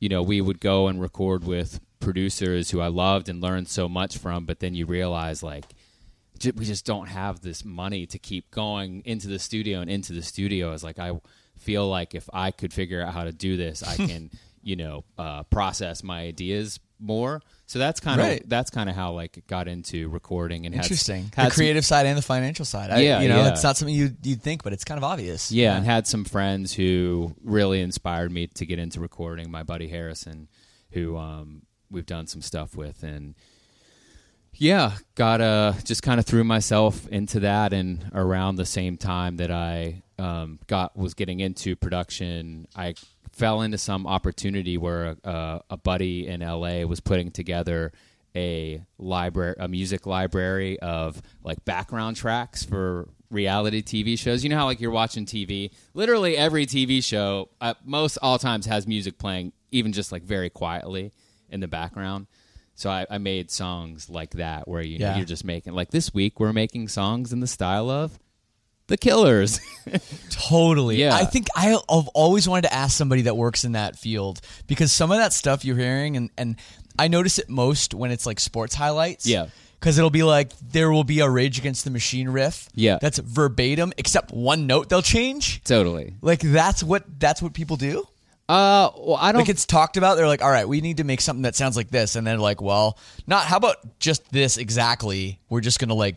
you 0.00 0.08
know 0.08 0.22
we 0.22 0.40
would 0.40 0.60
go 0.60 0.88
and 0.88 0.98
record 1.00 1.44
with 1.44 1.78
producers 2.00 2.70
who 2.70 2.80
I 2.80 2.86
loved 2.88 3.28
and 3.28 3.40
learned 3.42 3.68
so 3.68 3.86
much 3.88 4.16
from 4.16 4.46
but 4.46 4.60
then 4.60 4.74
you 4.74 4.86
realize 4.86 5.42
like 5.42 5.66
we 6.56 6.64
just 6.64 6.84
don't 6.86 7.06
have 7.08 7.40
this 7.40 7.64
money 7.64 8.06
to 8.06 8.18
keep 8.18 8.50
going 8.50 9.02
into 9.04 9.28
the 9.28 9.38
studio 9.38 9.80
and 9.80 9.90
into 9.90 10.12
the 10.12 10.22
studio 10.22 10.72
is 10.72 10.82
like 10.84 10.98
I 10.98 11.12
feel 11.58 11.88
like 11.88 12.14
if 12.14 12.28
I 12.32 12.50
could 12.50 12.72
figure 12.72 13.02
out 13.02 13.12
how 13.12 13.24
to 13.24 13.32
do 13.32 13.56
this 13.56 13.82
I 13.82 13.96
can 14.06 14.30
you 14.62 14.76
know, 14.76 15.04
uh, 15.16 15.42
process 15.44 16.02
my 16.02 16.20
ideas 16.20 16.80
more. 16.98 17.40
So 17.64 17.78
that's 17.78 17.98
kind 17.98 18.20
of 18.20 18.26
Right. 18.26 18.42
that's 18.46 18.68
kind 18.68 18.90
of 18.90 18.94
how 18.94 19.12
like 19.12 19.38
it 19.38 19.46
got 19.46 19.68
into 19.68 20.10
recording 20.10 20.66
and 20.66 20.74
Interesting. 20.74 21.30
Had, 21.34 21.46
the 21.46 21.50
some- 21.50 21.56
creative 21.56 21.86
side 21.86 22.04
and 22.04 22.18
the 22.18 22.20
financial 22.22 22.66
side. 22.66 22.90
I, 22.90 23.00
Yeah, 23.00 23.22
you 23.22 23.28
know, 23.30 23.38
yeah. 23.38 23.48
it's 23.52 23.62
not 23.62 23.78
something 23.78 23.94
you 23.94 24.14
you'd 24.22 24.42
think, 24.42 24.62
but 24.62 24.74
it's 24.74 24.84
kind 24.84 24.98
of 24.98 25.04
obvious. 25.04 25.50
yeah, 25.50 25.76
and 25.78 25.86
had 25.86 26.06
some 26.06 26.24
friends 26.26 26.74
who 26.74 27.34
really 27.42 27.80
inspired 27.80 28.30
me 28.30 28.48
to 28.48 28.66
get 28.66 28.78
into 28.78 29.00
recording. 29.00 29.50
My 29.50 29.62
buddy 29.62 29.88
Harrison, 29.88 30.48
who 30.90 31.16
um, 31.16 31.62
we've 31.90 32.04
done 32.04 32.26
some 32.26 32.42
stuff 32.42 32.76
with, 32.76 33.02
and 33.02 33.34
yeah, 34.54 34.92
got 35.14 35.40
uh 35.40 35.72
just 35.84 36.02
kind 36.02 36.20
of 36.20 36.26
threw 36.26 36.44
myself 36.44 37.06
into 37.08 37.40
that, 37.40 37.72
and 37.72 38.10
around 38.14 38.56
the 38.56 38.66
same 38.66 38.96
time 38.96 39.36
that 39.38 39.50
I 39.50 40.02
um, 40.18 40.58
got 40.66 40.96
was 40.96 41.14
getting 41.14 41.40
into 41.40 41.76
production, 41.76 42.68
I 42.76 42.94
fell 43.32 43.62
into 43.62 43.78
some 43.78 44.06
opportunity 44.06 44.76
where 44.76 45.16
a, 45.24 45.60
a 45.70 45.76
buddy 45.76 46.26
in 46.26 46.40
LA 46.40 46.82
was 46.82 47.00
putting 47.00 47.30
together 47.30 47.92
a 48.36 48.82
library, 48.98 49.56
a 49.58 49.66
music 49.66 50.06
library 50.06 50.78
of 50.80 51.20
like 51.42 51.64
background 51.64 52.16
tracks 52.16 52.62
for 52.62 53.08
reality 53.30 53.82
TV 53.82 54.18
shows. 54.18 54.44
You 54.44 54.50
know 54.50 54.58
how 54.58 54.66
like 54.66 54.80
you're 54.80 54.90
watching 54.90 55.24
TV, 55.24 55.70
literally 55.94 56.36
every 56.36 56.66
TV 56.66 57.02
show, 57.02 57.48
uh, 57.60 57.74
most 57.84 58.18
all 58.22 58.38
times 58.38 58.66
has 58.66 58.86
music 58.86 59.18
playing, 59.18 59.52
even 59.70 59.92
just 59.92 60.12
like 60.12 60.22
very 60.22 60.50
quietly 60.50 61.12
in 61.48 61.60
the 61.60 61.68
background. 61.68 62.26
So 62.80 62.88
I, 62.90 63.06
I 63.10 63.18
made 63.18 63.50
songs 63.50 64.08
like 64.08 64.30
that 64.32 64.66
where 64.66 64.80
you 64.82 64.98
know 64.98 65.06
Yeah. 65.06 65.16
you're 65.18 65.26
just 65.26 65.44
making 65.44 65.74
like 65.74 65.90
this 65.90 66.14
week 66.14 66.40
we're 66.40 66.52
making 66.54 66.88
songs 66.88 67.32
in 67.32 67.40
the 67.40 67.46
style 67.46 67.90
of 67.90 68.18
the 68.86 68.96
Killers. 68.96 69.60
Totally. 70.30 70.96
Yeah. 70.96 71.14
I 71.14 71.24
think 71.24 71.46
I- 71.54 71.74
I've 71.88 72.08
always 72.08 72.48
wanted 72.48 72.62
to 72.62 72.74
ask 72.74 72.96
somebody 72.96 73.22
that 73.22 73.36
works 73.36 73.64
in 73.64 73.72
that 73.72 73.96
field 73.96 74.40
because 74.66 74.92
some 74.92 75.10
of 75.12 75.18
that 75.18 75.32
stuff 75.32 75.64
you're 75.64 75.76
hearing, 75.76 76.16
and, 76.16 76.30
and 76.36 76.56
I 76.98 77.08
notice 77.08 77.38
it 77.38 77.48
most 77.48 77.94
when 77.94 78.10
it's 78.10 78.26
like 78.26 78.40
sports 78.40 78.74
highlights. 78.74 79.26
Yeah. 79.26 79.46
Because 79.78 79.96
it'll 79.96 80.10
be 80.10 80.24
like 80.24 80.52
there 80.58 80.90
will 80.90 81.04
be 81.04 81.20
a 81.20 81.30
Rage 81.30 81.58
Against 81.58 81.84
the 81.84 81.90
Machine 81.90 82.28
riff. 82.28 82.68
Yeah. 82.74 82.98
That's 83.00 83.18
verbatim, 83.18 83.92
except 83.96 84.30
one 84.32 84.66
note 84.66 84.88
they'll 84.88 85.00
change. 85.02 85.62
totally. 85.64 86.14
Like 86.20 86.40
that's 86.40 86.82
what 86.82 87.04
that's 87.18 87.40
what 87.40 87.54
people 87.54 87.76
do. 87.76 88.06
Uh, 88.50 88.90
well, 88.98 89.16
I 89.16 89.30
don't. 89.30 89.42
Like 89.42 89.48
it's 89.48 89.64
talked 89.64 89.96
about. 89.96 90.16
They're 90.16 90.26
like, 90.26 90.42
all 90.42 90.50
right, 90.50 90.68
we 90.68 90.80
need 90.80 90.96
to 90.96 91.04
make 91.04 91.20
something 91.20 91.42
that 91.42 91.54
sounds 91.54 91.76
like 91.76 91.88
this, 91.88 92.16
and 92.16 92.26
then 92.26 92.40
like, 92.40 92.60
well, 92.60 92.98
not. 93.28 93.44
How 93.44 93.56
about 93.56 93.76
just 94.00 94.28
this 94.32 94.56
exactly? 94.56 95.38
We're 95.48 95.60
just 95.60 95.78
gonna 95.78 95.94
like 95.94 96.16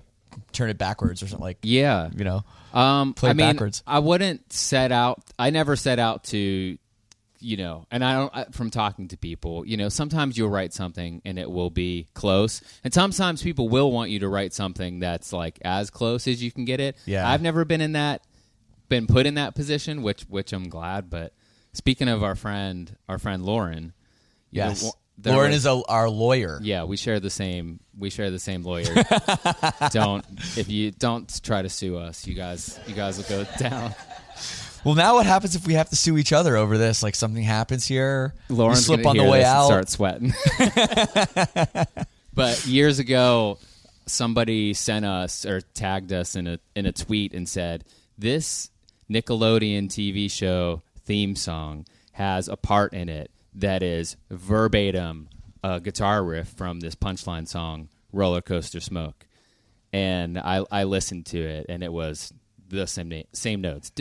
turn 0.52 0.72
it 0.72 0.80
backwards 0.80 1.22
or 1.22 1.28
something 1.28 1.44
like. 1.44 1.60
yeah. 1.62 2.10
You 2.16 2.24
know. 2.24 2.44
Um, 2.74 3.14
Play 3.14 3.30
I 3.30 3.34
mean, 3.34 3.52
backwards. 3.52 3.84
I 3.86 4.00
wouldn't 4.00 4.52
set 4.52 4.92
out. 4.92 5.22
I 5.38 5.52
never 5.52 5.76
set 5.76 6.00
out 6.00 6.24
to, 6.26 6.76
you 7.40 7.58
know, 7.58 7.86
and 7.92 8.04
I 8.04 8.14
don't. 8.14 8.36
I, 8.36 8.46
from 8.46 8.72
talking 8.72 9.10
to 9.10 9.18
people, 9.18 9.64
you 9.68 9.78
know, 9.78 9.90
sometimes 9.90 10.36
you'll 10.36 10.50
write 10.50 10.74
something 10.74 11.22
and 11.24 11.38
it 11.38 11.52
will 11.52 11.70
be 11.70 12.08
close, 12.16 12.64
and 12.84 12.92
sometimes 12.92 13.44
people 13.44 13.70
will 13.70 13.92
want 13.92 14.10
you 14.10 14.22
to 14.22 14.28
write 14.28 14.54
something 14.54 14.98
that's 14.98 15.34
like 15.34 15.60
as 15.64 15.92
close 15.92 16.28
as 16.28 16.42
you 16.42 16.52
can 16.52 16.66
get 16.66 16.80
it. 16.80 16.98
Yeah. 17.06 17.30
I've 17.30 17.44
never 17.44 17.64
been 17.64 17.82
in 17.82 17.92
that, 17.92 18.26
been 18.90 19.06
put 19.06 19.28
in 19.28 19.36
that 19.36 19.54
position, 19.54 20.02
which 20.02 20.24
which 20.24 20.52
I'm 20.52 20.68
glad. 20.68 21.12
But 21.12 21.34
speaking 21.74 22.08
of 22.08 22.24
our 22.24 22.36
friend, 22.36 22.96
our 23.10 23.18
friend 23.20 23.46
Lauren, 23.46 23.94
you 24.52 24.62
know, 24.62 24.68
Yes. 24.70 24.92
Lauren 25.24 25.52
was- 25.52 25.58
is 25.60 25.66
a, 25.68 25.82
our 25.88 26.10
lawyer. 26.10 26.60
Yeah, 26.62 26.86
we 26.86 26.98
share 26.98 27.20
the 27.20 27.30
same. 27.30 27.80
We 27.98 28.10
share 28.10 28.32
the 28.32 28.40
same 28.40 28.64
lawyer. 28.64 28.94
don't 29.92 30.26
if 30.58 30.70
you 30.70 30.90
don't 30.92 31.30
try 31.44 31.62
to 31.62 31.70
sue 31.70 31.98
us, 31.98 32.26
you 32.26 32.34
guys. 32.34 32.80
You 32.88 32.96
guys 32.96 33.18
will 33.18 33.26
go 33.26 33.50
down. 33.60 33.94
Well, 34.84 34.96
now 34.96 35.14
what 35.14 35.26
happens 35.26 35.56
if 35.56 35.66
we 35.68 35.76
have 35.76 35.90
to 35.92 35.96
sue 35.96 36.18
each 36.18 36.34
other 36.34 36.58
over 36.58 36.78
this? 36.78 37.04
Like 37.04 37.16
something 37.16 37.44
happens 37.44 37.86
here, 37.88 38.34
Lauren 38.50 38.76
slip 38.76 39.06
on 39.06 39.16
the 39.16 39.24
way 39.24 39.44
out. 39.44 39.68
start 39.68 39.88
sweating. 39.90 40.34
but 42.34 42.66
years 42.66 43.00
ago, 43.00 43.60
somebody 44.06 44.74
sent 44.74 45.06
us 45.06 45.46
or 45.46 45.62
tagged 45.62 46.12
us 46.12 46.36
in 46.36 46.48
a 46.48 46.60
in 46.76 46.86
a 46.86 46.92
tweet 46.92 47.34
and 47.34 47.48
said 47.48 47.84
this 48.18 48.70
Nickelodeon 49.10 49.88
TV 49.88 50.30
show 50.30 50.82
theme 51.06 51.36
song 51.36 51.86
has 52.14 52.48
a 52.48 52.56
part 52.56 52.94
in 52.94 53.10
it 53.10 53.32
that 53.56 53.84
is 53.84 54.16
verbatim 54.30 55.30
a 55.64 55.80
guitar 55.80 56.24
riff 56.24 56.50
from 56.50 56.80
this 56.80 56.96
punchline 56.96 57.48
song 57.48 57.90
roller 58.12 58.42
coaster 58.42 58.80
smoke. 58.80 59.26
And 59.92 60.40
i 60.40 60.64
i 60.72 60.84
listened 60.84 61.26
to 61.28 61.40
it 61.40 61.68
and 61.70 61.84
it 61.84 61.94
was 61.94 62.34
the 62.70 62.88
same 62.88 63.10
na- 63.10 63.22
same 63.34 63.62
notes. 63.62 63.92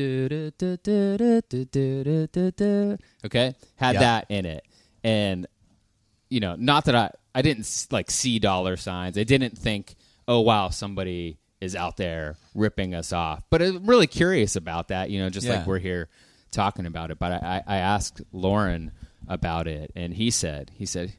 Okay? 3.24 3.54
Had 3.76 3.96
that 3.96 4.26
in 4.28 4.46
it. 4.46 4.64
And 5.04 5.46
you 6.30 6.40
know 6.40 6.56
not 6.56 6.86
that 6.86 6.94
i 6.94 7.10
i 7.34 7.42
didn't 7.42 7.86
like 7.90 8.10
see 8.10 8.38
dollar 8.38 8.76
signs. 8.76 9.18
I 9.18 9.24
didn't 9.24 9.56
think 9.56 9.94
oh 10.26 10.40
wow 10.40 10.70
somebody 10.70 11.38
is 11.60 11.76
out 11.76 11.96
there 11.96 12.36
ripping 12.54 12.94
us 12.94 13.12
off. 13.12 13.42
But 13.50 13.62
i'm 13.62 13.86
really 13.86 14.06
curious 14.06 14.56
about 14.56 14.88
that 14.88 15.10
you 15.10 15.20
know 15.20 15.30
just 15.30 15.46
yeah. 15.46 15.58
like 15.58 15.66
we're 15.66 15.78
here 15.78 16.08
talking 16.52 16.86
about 16.86 17.10
it. 17.10 17.18
But 17.18 17.42
I, 17.42 17.62
I 17.66 17.76
asked 17.78 18.22
Lauren 18.32 18.92
about 19.26 19.66
it 19.66 19.90
and 19.96 20.14
he 20.14 20.30
said, 20.30 20.70
he 20.74 20.86
said, 20.86 21.12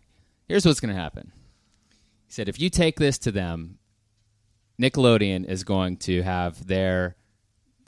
"Here's 0.47 0.65
what's 0.65 0.79
going 0.79 0.93
to 0.95 1.01
happen." 1.01 1.31
He 2.25 2.31
said, 2.31 2.47
"If 2.47 2.59
you 2.59 2.69
take 2.69 2.97
this 2.99 3.17
to 3.19 3.31
them, 3.31 3.79
Nickelodeon 4.81 5.45
is 5.47 5.63
going 5.63 5.97
to 5.97 6.21
have 6.23 6.67
their 6.67 7.15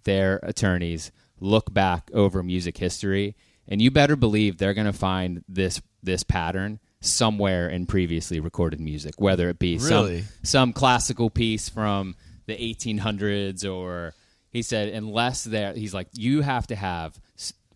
their 0.04 0.40
attorneys 0.44 1.12
look 1.40 1.74
back 1.74 2.10
over 2.14 2.44
music 2.44 2.78
history 2.78 3.36
and 3.68 3.82
you 3.82 3.90
better 3.90 4.16
believe 4.16 4.58
they're 4.58 4.74
going 4.76 4.86
to 4.86 4.94
find 4.94 5.44
this 5.50 5.82
this 6.04 6.24
pattern 6.24 6.80
somewhere 7.02 7.68
in 7.68 7.86
previously 7.88 8.40
recorded 8.40 8.80
music 8.80 9.16
whether 9.20 9.50
it 9.50 9.58
be 9.60 9.78
Really? 9.80 10.22
some 10.22 10.28
some 10.44 10.74
classical 10.74 11.30
piece 11.30 11.68
from 11.70 12.16
the 12.46 12.56
1800s 12.56 13.70
or 13.70 14.14
he 14.56 14.62
said 14.62 14.90
unless 14.90 15.44
there 15.44 15.74
he's 15.74 15.94
like 15.94 16.08
you 16.14 16.42
have 16.42 16.66
to 16.68 16.76
have 16.76 17.20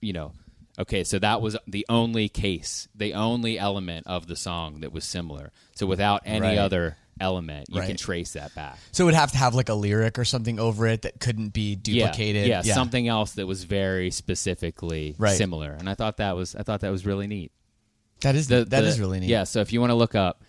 you 0.01 0.13
know 0.13 0.31
okay 0.77 1.03
so 1.03 1.19
that 1.19 1.41
was 1.41 1.57
the 1.67 1.85
only 1.89 2.29
case 2.29 2.87
the 2.95 3.13
only 3.13 3.59
element 3.59 4.07
of 4.07 4.27
the 4.27 4.35
song 4.35 4.79
that 4.81 4.91
was 4.93 5.03
similar 5.03 5.51
so 5.75 5.85
without 5.85 6.21
any 6.25 6.41
Right. 6.47 6.57
other 6.57 6.95
element 7.19 7.67
you 7.69 7.81
can 7.81 7.97
trace 7.97 8.31
that 8.33 8.55
back 8.55 8.77
So 8.93 9.03
it 9.03 9.07
would 9.07 9.13
have 9.13 9.31
to 9.33 9.37
have 9.37 9.53
like 9.53 9.67
a 9.67 9.73
lyric 9.73 10.17
or 10.17 10.23
something 10.23 10.57
over 10.57 10.87
it 10.87 11.01
that 11.01 11.19
couldn't 11.19 11.49
be 11.51 11.75
duplicated. 11.75 12.47
yeah, 12.47 12.61
yeah, 12.63 12.73
something 12.73 13.09
else 13.09 13.33
that 13.33 13.45
was 13.45 13.65
very 13.65 14.09
specifically 14.09 15.15
Right. 15.17 15.35
similar, 15.37 15.71
and 15.73 15.89
I 15.89 15.95
thought 15.95 16.15
that 16.17 16.37
was 16.37 16.55
I 16.55 16.63
thought 16.63 16.79
that 16.79 16.91
was 16.91 17.05
really 17.05 17.27
neat. 17.27 17.51
That 18.21 18.35
is 18.35 18.47
The- 18.47 18.63
that 18.63 18.81
the- 18.81 18.87
is 18.87 18.99
really 19.01 19.19
neat. 19.19 19.27
Yeah, 19.29 19.43
so 19.43 19.59
if 19.59 19.73
you 19.73 19.81
want 19.81 19.91
to 19.91 19.95
look 19.95 20.15
up, 20.15 20.43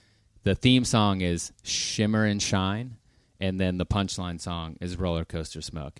the 0.45 0.55
theme 0.55 0.85
song 0.85 1.22
is 1.22 1.51
"Shimmer 1.64 2.24
and 2.24 2.41
Shine," 2.41 2.97
and 3.41 3.59
then 3.61 3.78
the 3.78 3.87
punchline 3.87 4.41
song 4.41 4.76
is 4.81 4.97
"Roller 4.97 5.24
Coaster 5.24 5.61
Smoke." 5.62 5.99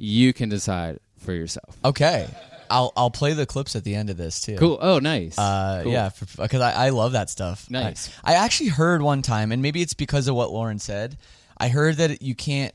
You 0.00 0.32
can 0.32 0.48
decide 0.48 1.00
for 1.18 1.32
yourself. 1.32 1.76
Okay. 1.84 2.28
I'll 2.70 2.92
I'll 2.96 3.10
play 3.10 3.32
the 3.32 3.46
clips 3.46 3.74
at 3.76 3.82
the 3.84 3.94
end 3.94 4.10
of 4.10 4.16
this 4.16 4.40
too. 4.40 4.56
Cool. 4.56 4.78
Oh, 4.80 4.98
nice. 4.98 5.36
Uh, 5.38 5.80
Cool. 5.82 5.92
Yeah, 5.92 6.10
because 6.36 6.60
I, 6.60 6.86
I 6.86 6.88
love 6.90 7.12
that 7.12 7.30
stuff. 7.30 7.68
Nice. 7.70 8.10
I, 8.22 8.32
I 8.32 8.44
actually 8.44 8.68
heard 8.68 9.00
one 9.02 9.22
time, 9.22 9.52
and 9.52 9.62
maybe 9.62 9.80
it's 9.82 9.94
because 9.94 10.28
of 10.28 10.34
what 10.34 10.50
Lauren 10.52 10.78
said. 10.78 11.16
I 11.56 11.68
heard 11.68 11.96
that 11.96 12.22
you 12.22 12.34
can't 12.34 12.74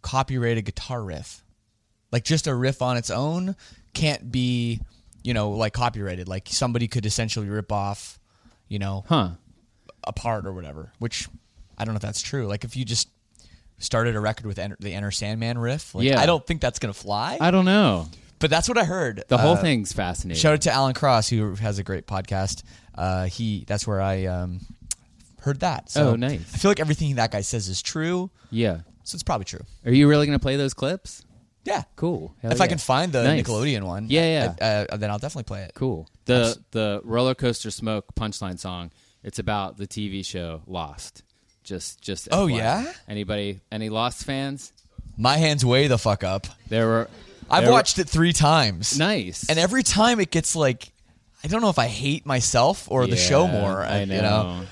copyright 0.00 0.56
a 0.58 0.62
guitar 0.62 1.02
riff, 1.02 1.44
like 2.12 2.24
just 2.24 2.46
a 2.46 2.54
riff 2.54 2.80
on 2.82 2.96
its 2.96 3.10
own 3.10 3.56
can't 3.94 4.30
be, 4.30 4.80
you 5.24 5.34
know, 5.34 5.50
like 5.50 5.72
copyrighted. 5.72 6.28
Like 6.28 6.48
somebody 6.48 6.86
could 6.86 7.04
essentially 7.04 7.48
rip 7.48 7.72
off, 7.72 8.18
you 8.68 8.78
know, 8.78 9.04
Huh. 9.08 9.30
a 10.04 10.12
part 10.12 10.46
or 10.46 10.52
whatever. 10.52 10.92
Which 11.00 11.28
I 11.76 11.84
don't 11.84 11.94
know 11.94 11.98
if 11.98 12.02
that's 12.02 12.22
true. 12.22 12.46
Like 12.46 12.62
if 12.64 12.76
you 12.76 12.84
just 12.84 13.08
started 13.78 14.16
a 14.16 14.20
record 14.20 14.46
with 14.46 14.58
Enter, 14.58 14.76
the 14.80 14.92
Enter 14.94 15.10
Sandman 15.10 15.58
riff, 15.58 15.94
like, 15.94 16.04
Yeah. 16.06 16.20
I 16.20 16.26
don't 16.26 16.46
think 16.46 16.60
that's 16.60 16.78
gonna 16.78 16.92
fly. 16.94 17.38
I 17.40 17.50
don't 17.50 17.64
know. 17.64 18.08
but 18.38 18.50
that's 18.50 18.68
what 18.68 18.76
I 18.78 18.84
heard. 18.84 19.24
The 19.28 19.38
whole 19.38 19.54
Uh, 19.54 19.62
thing's 19.62 19.92
fascinating. 19.92 20.40
Shout 20.40 20.52
out 20.54 20.60
to 20.62 20.72
Alan 20.72 20.94
Cross 20.94 21.28
who 21.30 21.54
has 21.56 21.78
a 21.78 21.82
great 21.82 22.06
podcast. 22.06 22.62
Uh, 22.94 23.24
he 23.26 23.64
that's 23.66 23.86
where 23.86 24.00
I 24.00 24.26
um, 24.26 24.60
heard 25.40 25.60
that. 25.60 25.90
So 25.90 26.10
Oh, 26.10 26.16
nice. 26.16 26.40
I 26.54 26.58
feel 26.58 26.70
like 26.70 26.80
everything 26.80 27.14
that 27.16 27.30
guy 27.30 27.40
says 27.42 27.68
is 27.68 27.80
true, 27.82 28.30
yeah. 28.50 28.80
so 29.04 29.14
it's 29.16 29.22
probably 29.22 29.44
true. 29.44 29.60
Are 29.84 29.92
you 29.92 30.08
really 30.08 30.26
going 30.26 30.38
to 30.38 30.42
play 30.42 30.56
those 30.56 30.74
clips? 30.74 31.22
Yeah, 31.64 31.82
Cool. 31.96 32.34
Hell 32.42 32.52
if 32.52 32.60
I 32.60 32.68
can 32.68 32.78
find 32.78 33.10
the 33.12 33.24
Nice. 33.24 33.42
Nickelodeon 33.42 33.82
one, 33.82 34.06
Yeah, 34.08 34.54
yeah. 34.60 34.86
uh, 34.90 34.96
then 34.96 35.10
I'll 35.10 35.18
definitely 35.18 35.44
play 35.48 35.62
it. 35.62 35.72
Cool. 35.74 36.08
The 36.26 36.56
the 36.72 37.00
roller 37.04 37.34
coaster 37.34 37.70
smoke 37.70 38.14
punchline 38.14 38.58
song. 38.58 38.92
It's 39.24 39.38
about 39.40 39.76
the 39.76 39.86
TV 39.88 40.24
show 40.24 40.62
Lost. 40.66 41.22
Just 41.66 42.00
just. 42.00 42.28
Oh, 42.32 42.46
FYI. 42.46 42.56
yeah? 42.56 42.92
Anybody? 43.08 43.60
Any 43.70 43.88
Lost 43.90 44.24
fans? 44.24 44.72
My 45.18 45.36
hands 45.36 45.64
way 45.64 45.88
the 45.88 45.98
fuck 45.98 46.24
up. 46.24 46.46
There 46.68 46.86
were. 46.86 47.08
I've 47.50 47.62
there 47.62 47.70
were- 47.70 47.74
watched 47.74 47.98
it 47.98 48.08
three 48.08 48.32
times. 48.32 48.98
Nice. 48.98 49.48
and 49.50 49.58
every 49.58 49.82
time 49.82 50.20
it 50.20 50.30
gets 50.30 50.56
like, 50.56 50.90
I 51.44 51.48
don't 51.48 51.60
know 51.62 51.68
if 51.70 51.78
I 51.78 51.86
hate 51.88 52.24
myself 52.24 52.90
or 52.90 53.06
the 53.06 53.16
show 53.16 53.44
Yeah, 53.46 53.52
more. 53.60 53.82
I 53.82 54.02
uh, 54.02 54.04
know. 54.06 54.14
You 54.14 54.22
know, 54.22 54.62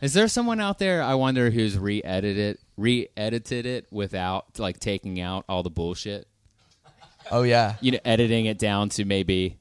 Is 0.00 0.12
there 0.14 0.26
someone 0.28 0.60
out 0.60 0.78
there? 0.78 1.02
I 1.02 1.14
wonder 1.14 1.50
who's 1.50 1.78
re-edited 1.78 2.58
re-edited 2.76 3.66
it 3.66 3.86
without 3.90 4.58
like 4.58 4.80
taking 4.80 5.20
out 5.20 5.44
all 5.48 5.62
the 5.62 5.70
bullshit. 5.70 6.26
oh 7.30 7.42
yeah, 7.42 7.74
You 7.80 7.92
know, 7.92 7.98
editing 8.04 8.46
it 8.46 8.58
down 8.58 8.88
to 8.90 9.04
maybe 9.04 9.58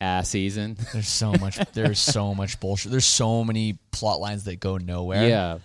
ass 0.00 0.28
season. 0.28 0.76
There's 0.92 1.08
so 1.08 1.32
much. 1.32 1.58
There's 1.72 1.98
so 1.98 2.34
much 2.34 2.60
bullshit. 2.60 2.90
There's 2.92 3.04
so 3.04 3.42
many 3.44 3.78
plot 3.90 4.20
lines 4.20 4.44
that 4.44 4.60
go 4.60 4.76
nowhere. 4.76 5.28
yeah, 5.28 5.58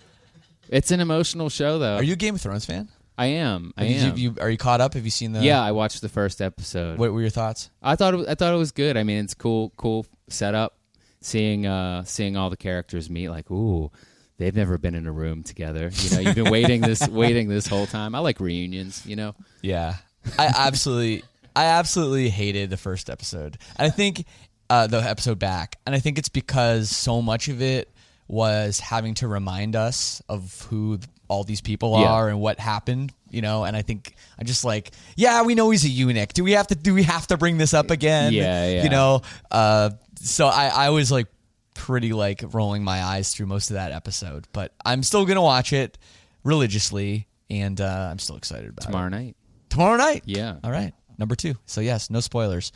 it's 0.68 0.90
an 0.90 1.00
emotional 1.00 1.48
show 1.48 1.78
though. 1.78 1.96
Are 1.96 2.02
you 2.02 2.14
a 2.14 2.16
Game 2.16 2.34
of 2.34 2.40
Thrones 2.40 2.64
fan? 2.64 2.88
I 3.18 3.26
am. 3.26 3.72
I 3.76 3.84
you- 3.84 3.96
am. 4.00 4.16
you- 4.18 4.36
are 4.40 4.50
you 4.50 4.58
caught 4.58 4.80
up? 4.80 4.94
Have 4.94 5.04
you 5.04 5.10
seen 5.10 5.32
the? 5.32 5.40
yeah, 5.42 5.62
I 5.62 5.72
watched 5.72 6.02
the 6.02 6.08
first 6.08 6.40
episode. 6.42 6.98
What 6.98 7.12
were 7.12 7.20
your 7.20 7.30
thoughts? 7.30 7.70
I 7.82 7.96
thought 7.96 8.14
it, 8.14 8.28
I 8.28 8.34
thought 8.34 8.52
it 8.52 8.58
was 8.58 8.72
good. 8.72 8.96
I 8.96 9.04
mean, 9.04 9.24
it's 9.24 9.34
cool, 9.34 9.72
cool 9.76 10.06
setup. 10.28 10.76
Seeing 11.22 11.66
uh, 11.66 12.04
seeing 12.04 12.36
all 12.36 12.50
the 12.50 12.56
characters 12.58 13.08
meet, 13.08 13.30
like, 13.30 13.50
ooh, 13.50 13.90
they've 14.38 14.54
never 14.54 14.76
been 14.78 14.94
in 14.94 15.06
a 15.06 15.12
room 15.12 15.42
together. 15.42 15.90
You 15.92 16.10
know, 16.10 16.20
you've 16.20 16.34
been 16.34 16.50
waiting 16.50 16.82
this 16.82 17.08
waiting 17.08 17.48
this 17.48 17.66
whole 17.66 17.86
time. 17.86 18.14
I 18.14 18.18
like 18.20 18.38
reunions. 18.38 19.04
You 19.06 19.16
know, 19.16 19.34
Yeah, 19.62 19.96
I 20.38 20.52
absolutely, 20.56 21.24
I 21.56 21.64
absolutely 21.64 22.28
hated 22.28 22.68
the 22.70 22.76
first 22.76 23.08
episode. 23.08 23.56
And 23.76 23.86
I 23.86 23.90
think 23.90 24.24
uh, 24.68 24.86
the 24.88 24.98
episode 24.98 25.38
back, 25.38 25.78
and 25.86 25.94
I 25.94 26.00
think 26.00 26.18
it's 26.18 26.28
because 26.28 26.90
so 26.90 27.22
much 27.22 27.48
of 27.48 27.62
it 27.62 27.90
was 28.28 28.80
having 28.80 29.14
to 29.14 29.28
remind 29.28 29.76
us 29.76 30.22
of 30.28 30.66
who 30.70 30.98
all 31.28 31.44
these 31.44 31.60
people 31.60 32.00
Yeah. 32.00 32.08
are 32.12 32.28
and 32.28 32.40
what 32.40 32.58
happened. 32.60 33.12
You 33.30 33.42
know, 33.42 33.64
and 33.64 33.76
I 33.76 33.82
think 33.82 34.14
I'm 34.38 34.46
just 34.46 34.64
like, 34.64 34.92
yeah, 35.16 35.42
we 35.42 35.54
know 35.56 35.68
he's 35.70 35.84
a 35.84 35.88
eunuch. 35.88 36.32
Do 36.32 36.44
we 36.44 36.52
have 36.52 36.68
to? 36.68 36.74
Do 36.74 36.94
we 36.94 37.02
have 37.02 37.26
to 37.28 37.36
bring 37.36 37.58
this 37.58 37.74
up 37.74 37.90
again? 37.90 38.32
Yeah, 38.32 38.68
yeah. 38.68 38.82
You 38.84 38.88
know, 38.88 39.22
uh, 39.50 39.90
so 40.20 40.46
I, 40.46 40.68
I 40.68 40.90
was 40.90 41.10
like 41.10 41.26
pretty 41.74 42.12
like 42.12 42.42
rolling 42.54 42.84
my 42.84 43.02
eyes 43.02 43.34
through 43.34 43.46
most 43.46 43.70
of 43.70 43.74
that 43.74 43.90
episode, 43.92 44.46
but 44.52 44.72
I'm 44.84 45.02
still 45.02 45.26
gonna 45.26 45.42
watch 45.42 45.72
it 45.72 45.98
religiously, 46.44 47.26
and 47.50 47.78
uh, 47.80 48.08
I'm 48.10 48.18
still 48.20 48.36
excited 48.36 48.70
about 48.70 48.84
it. 48.84 48.86
tomorrow 48.86 49.08
night. 49.08 49.36
Tomorrow 49.68 49.96
night. 49.96 50.22
Yeah. 50.24 50.56
All 50.64 50.70
right. 50.70 50.94
Number 51.18 51.34
two. 51.34 51.54
So, 51.66 51.80
yes, 51.80 52.08
no 52.08 52.20
spoilers. 52.20 52.72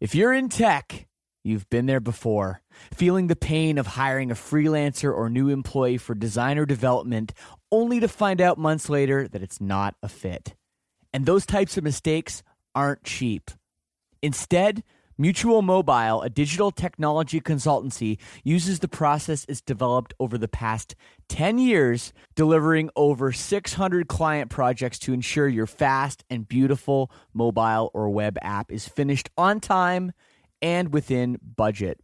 If 0.00 0.14
you're 0.14 0.32
in 0.32 0.48
tech, 0.48 1.06
you've 1.46 1.68
been 1.70 1.86
there 1.86 2.00
before, 2.00 2.60
feeling 2.92 3.28
the 3.28 3.36
pain 3.36 3.78
of 3.78 3.86
hiring 3.86 4.30
a 4.30 4.34
freelancer 4.34 5.14
or 5.14 5.30
new 5.30 5.48
employee 5.48 5.98
for 5.98 6.14
design 6.14 6.58
or 6.58 6.66
development 6.66 7.32
only 7.70 8.00
to 8.00 8.08
find 8.08 8.40
out 8.40 8.58
months 8.58 8.88
later 8.88 9.28
that 9.28 9.42
it's 9.42 9.60
not 9.60 9.94
a 10.02 10.08
fit. 10.08 10.54
And 11.12 11.24
those 11.24 11.46
types 11.46 11.76
of 11.76 11.84
mistakes 11.84 12.42
aren't 12.74 13.04
cheap. 13.04 13.50
Instead, 14.22 14.82
Mutual 15.18 15.62
Mobile, 15.62 16.20
a 16.20 16.28
digital 16.28 16.70
technology 16.70 17.40
consultancy, 17.40 18.18
uses 18.44 18.80
the 18.80 18.88
process 18.88 19.46
it's 19.48 19.62
developed 19.62 20.12
over 20.20 20.36
the 20.36 20.48
past 20.48 20.94
10 21.30 21.58
years, 21.58 22.12
delivering 22.34 22.90
over 22.96 23.32
600 23.32 24.08
client 24.08 24.50
projects 24.50 24.98
to 24.98 25.14
ensure 25.14 25.48
your 25.48 25.66
fast 25.66 26.22
and 26.28 26.46
beautiful 26.46 27.10
mobile 27.32 27.90
or 27.94 28.10
web 28.10 28.36
app 28.42 28.70
is 28.70 28.86
finished 28.86 29.30
on 29.38 29.58
time 29.58 30.12
and 30.60 30.92
within 30.92 31.38
budget. 31.42 32.00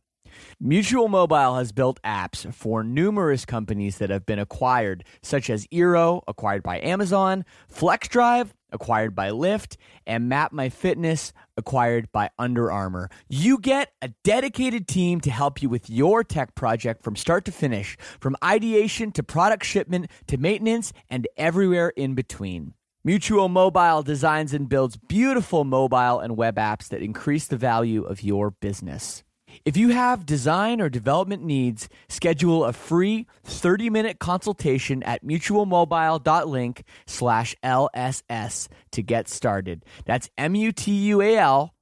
Mutual 0.60 1.08
Mobile 1.08 1.56
has 1.56 1.72
built 1.72 2.00
apps 2.02 2.52
for 2.54 2.82
numerous 2.82 3.44
companies 3.44 3.98
that 3.98 4.10
have 4.10 4.26
been 4.26 4.38
acquired, 4.38 5.04
such 5.22 5.50
as 5.50 5.66
Eero, 5.66 6.22
acquired 6.26 6.62
by 6.62 6.80
Amazon, 6.80 7.44
FlexDrive, 7.72 8.50
acquired 8.70 9.14
by 9.14 9.30
Lyft, 9.30 9.76
and 10.06 10.30
MapMyFitness, 10.30 11.32
acquired 11.56 12.10
by 12.12 12.30
Under 12.38 12.72
Armour. 12.72 13.10
You 13.28 13.58
get 13.58 13.92
a 14.00 14.08
dedicated 14.24 14.88
team 14.88 15.20
to 15.20 15.30
help 15.30 15.62
you 15.62 15.68
with 15.68 15.90
your 15.90 16.24
tech 16.24 16.54
project 16.54 17.02
from 17.02 17.16
start 17.16 17.44
to 17.44 17.52
finish, 17.52 17.96
from 18.18 18.36
ideation 18.42 19.12
to 19.12 19.22
product 19.22 19.64
shipment 19.64 20.10
to 20.28 20.38
maintenance 20.38 20.92
and 21.10 21.28
everywhere 21.36 21.90
in 21.90 22.14
between. 22.14 22.74
Mutual 23.04 23.48
Mobile 23.48 24.02
designs 24.02 24.54
and 24.54 24.68
builds 24.68 24.96
beautiful 24.96 25.64
mobile 25.64 26.20
and 26.20 26.36
web 26.36 26.54
apps 26.54 26.88
that 26.88 27.02
increase 27.02 27.48
the 27.48 27.56
value 27.56 28.04
of 28.04 28.22
your 28.22 28.52
business. 28.52 29.24
If 29.64 29.76
you 29.76 29.88
have 29.88 30.24
design 30.24 30.80
or 30.80 30.88
development 30.88 31.42
needs, 31.42 31.88
schedule 32.08 32.64
a 32.64 32.72
free 32.72 33.26
30-minute 33.44 34.20
consultation 34.20 35.02
at 35.02 35.24
mutualmobile.link 35.24 36.84
slash 37.06 37.56
LSS 37.64 38.68
to 38.92 39.02
get 39.02 39.28
started. 39.28 39.84
That's 40.06 40.30
M-U-T-U-A-L 40.38 41.74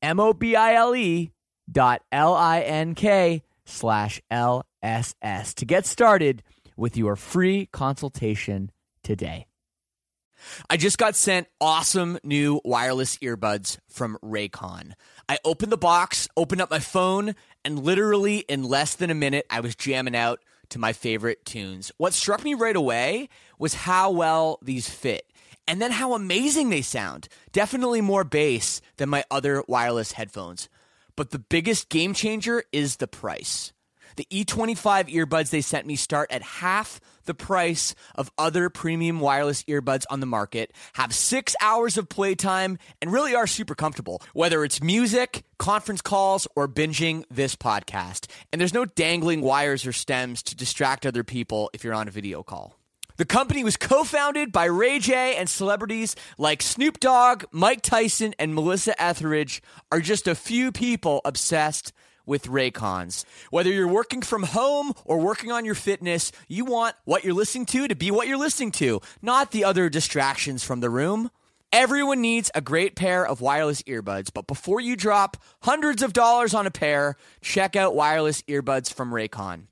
M-O-B-I-L-E 0.00 1.32
dot 1.70 2.02
L-I-N-K 2.12 3.42
slash 3.66 4.22
L-S-S 4.30 5.54
to 5.54 5.64
get 5.66 5.86
started 5.86 6.42
with 6.76 6.96
your 6.96 7.16
free 7.16 7.66
consultation 7.72 8.70
today. 9.02 9.46
I 10.68 10.76
just 10.76 10.98
got 10.98 11.16
sent 11.16 11.48
awesome 11.60 12.18
new 12.22 12.60
wireless 12.64 13.18
earbuds 13.18 13.78
from 13.88 14.18
Raycon. 14.22 14.92
I 15.28 15.38
opened 15.44 15.72
the 15.72 15.76
box, 15.76 16.28
opened 16.36 16.60
up 16.60 16.70
my 16.70 16.78
phone, 16.78 17.34
and 17.64 17.82
literally 17.82 18.38
in 18.38 18.62
less 18.64 18.94
than 18.94 19.10
a 19.10 19.14
minute, 19.14 19.46
I 19.50 19.60
was 19.60 19.74
jamming 19.74 20.16
out 20.16 20.40
to 20.70 20.78
my 20.78 20.92
favorite 20.92 21.44
tunes. 21.44 21.92
What 21.98 22.14
struck 22.14 22.44
me 22.44 22.54
right 22.54 22.76
away 22.76 23.28
was 23.58 23.74
how 23.74 24.10
well 24.10 24.58
these 24.62 24.88
fit. 24.88 25.24
And 25.66 25.82
then 25.82 25.90
how 25.90 26.14
amazing 26.14 26.70
they 26.70 26.80
sound. 26.80 27.28
Definitely 27.52 28.00
more 28.00 28.24
bass 28.24 28.80
than 28.96 29.10
my 29.10 29.24
other 29.30 29.62
wireless 29.68 30.12
headphones. 30.12 30.68
But 31.14 31.30
the 31.30 31.38
biggest 31.38 31.88
game 31.90 32.14
changer 32.14 32.64
is 32.72 32.96
the 32.96 33.08
price. 33.08 33.72
The 34.18 34.26
E25 34.32 35.14
earbuds 35.14 35.50
they 35.50 35.60
sent 35.60 35.86
me 35.86 35.94
start 35.94 36.32
at 36.32 36.42
half 36.42 37.00
the 37.26 37.34
price 37.34 37.94
of 38.16 38.32
other 38.36 38.68
premium 38.68 39.20
wireless 39.20 39.62
earbuds 39.64 40.06
on 40.10 40.18
the 40.18 40.26
market, 40.26 40.72
have 40.94 41.14
six 41.14 41.54
hours 41.60 41.96
of 41.96 42.08
playtime, 42.08 42.78
and 43.00 43.12
really 43.12 43.36
are 43.36 43.46
super 43.46 43.76
comfortable, 43.76 44.20
whether 44.32 44.64
it's 44.64 44.82
music, 44.82 45.44
conference 45.60 46.00
calls, 46.00 46.48
or 46.56 46.66
binging 46.66 47.22
this 47.30 47.54
podcast. 47.54 48.26
And 48.52 48.60
there's 48.60 48.74
no 48.74 48.86
dangling 48.86 49.40
wires 49.40 49.86
or 49.86 49.92
stems 49.92 50.42
to 50.42 50.56
distract 50.56 51.06
other 51.06 51.22
people 51.22 51.70
if 51.72 51.84
you're 51.84 51.94
on 51.94 52.08
a 52.08 52.10
video 52.10 52.42
call. 52.42 52.76
The 53.18 53.24
company 53.24 53.62
was 53.62 53.76
co 53.76 54.02
founded 54.02 54.50
by 54.50 54.64
Ray 54.64 54.98
J, 54.98 55.36
and 55.36 55.48
celebrities 55.48 56.16
like 56.38 56.60
Snoop 56.60 56.98
Dogg, 56.98 57.44
Mike 57.52 57.82
Tyson, 57.82 58.34
and 58.36 58.52
Melissa 58.52 59.00
Etheridge 59.00 59.62
are 59.92 60.00
just 60.00 60.26
a 60.26 60.34
few 60.34 60.72
people 60.72 61.20
obsessed 61.24 61.92
with 62.28 62.46
Raycons. 62.46 63.24
Whether 63.50 63.72
you're 63.72 63.88
working 63.88 64.22
from 64.22 64.44
home 64.44 64.92
or 65.04 65.18
working 65.18 65.50
on 65.50 65.64
your 65.64 65.74
fitness, 65.74 66.30
you 66.46 66.64
want 66.64 66.94
what 67.04 67.24
you're 67.24 67.34
listening 67.34 67.66
to 67.66 67.88
to 67.88 67.96
be 67.96 68.10
what 68.10 68.28
you're 68.28 68.36
listening 68.36 68.70
to, 68.72 69.00
not 69.22 69.50
the 69.50 69.64
other 69.64 69.88
distractions 69.88 70.62
from 70.62 70.80
the 70.80 70.90
room. 70.90 71.30
Everyone 71.72 72.20
needs 72.20 72.50
a 72.54 72.60
great 72.60 72.94
pair 72.94 73.26
of 73.26 73.40
wireless 73.40 73.82
earbuds, 73.82 74.30
but 74.32 74.46
before 74.46 74.80
you 74.80 74.96
drop 74.96 75.36
hundreds 75.62 76.02
of 76.02 76.12
dollars 76.12 76.54
on 76.54 76.66
a 76.66 76.70
pair, 76.70 77.16
check 77.40 77.76
out 77.76 77.94
wireless 77.94 78.42
earbuds 78.42 78.92
from 78.92 79.10
Raycon. 79.10 79.64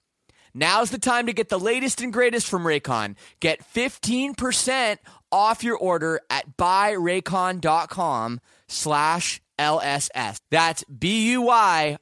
Now's 0.52 0.90
the 0.90 0.98
time 0.98 1.26
to 1.26 1.34
get 1.34 1.50
the 1.50 1.58
latest 1.58 2.00
and 2.00 2.10
greatest 2.10 2.46
from 2.48 2.64
Raycon. 2.64 3.16
Get 3.40 3.62
15% 3.74 4.96
off 5.30 5.62
your 5.62 5.76
order 5.76 6.20
at 6.30 6.56
buyraycon.com 6.56 8.40
slash 8.66 9.42
LSS. 9.58 10.38
That's 10.50 10.84
B-U-Y-R-A-Y-C-O-N 10.84 12.00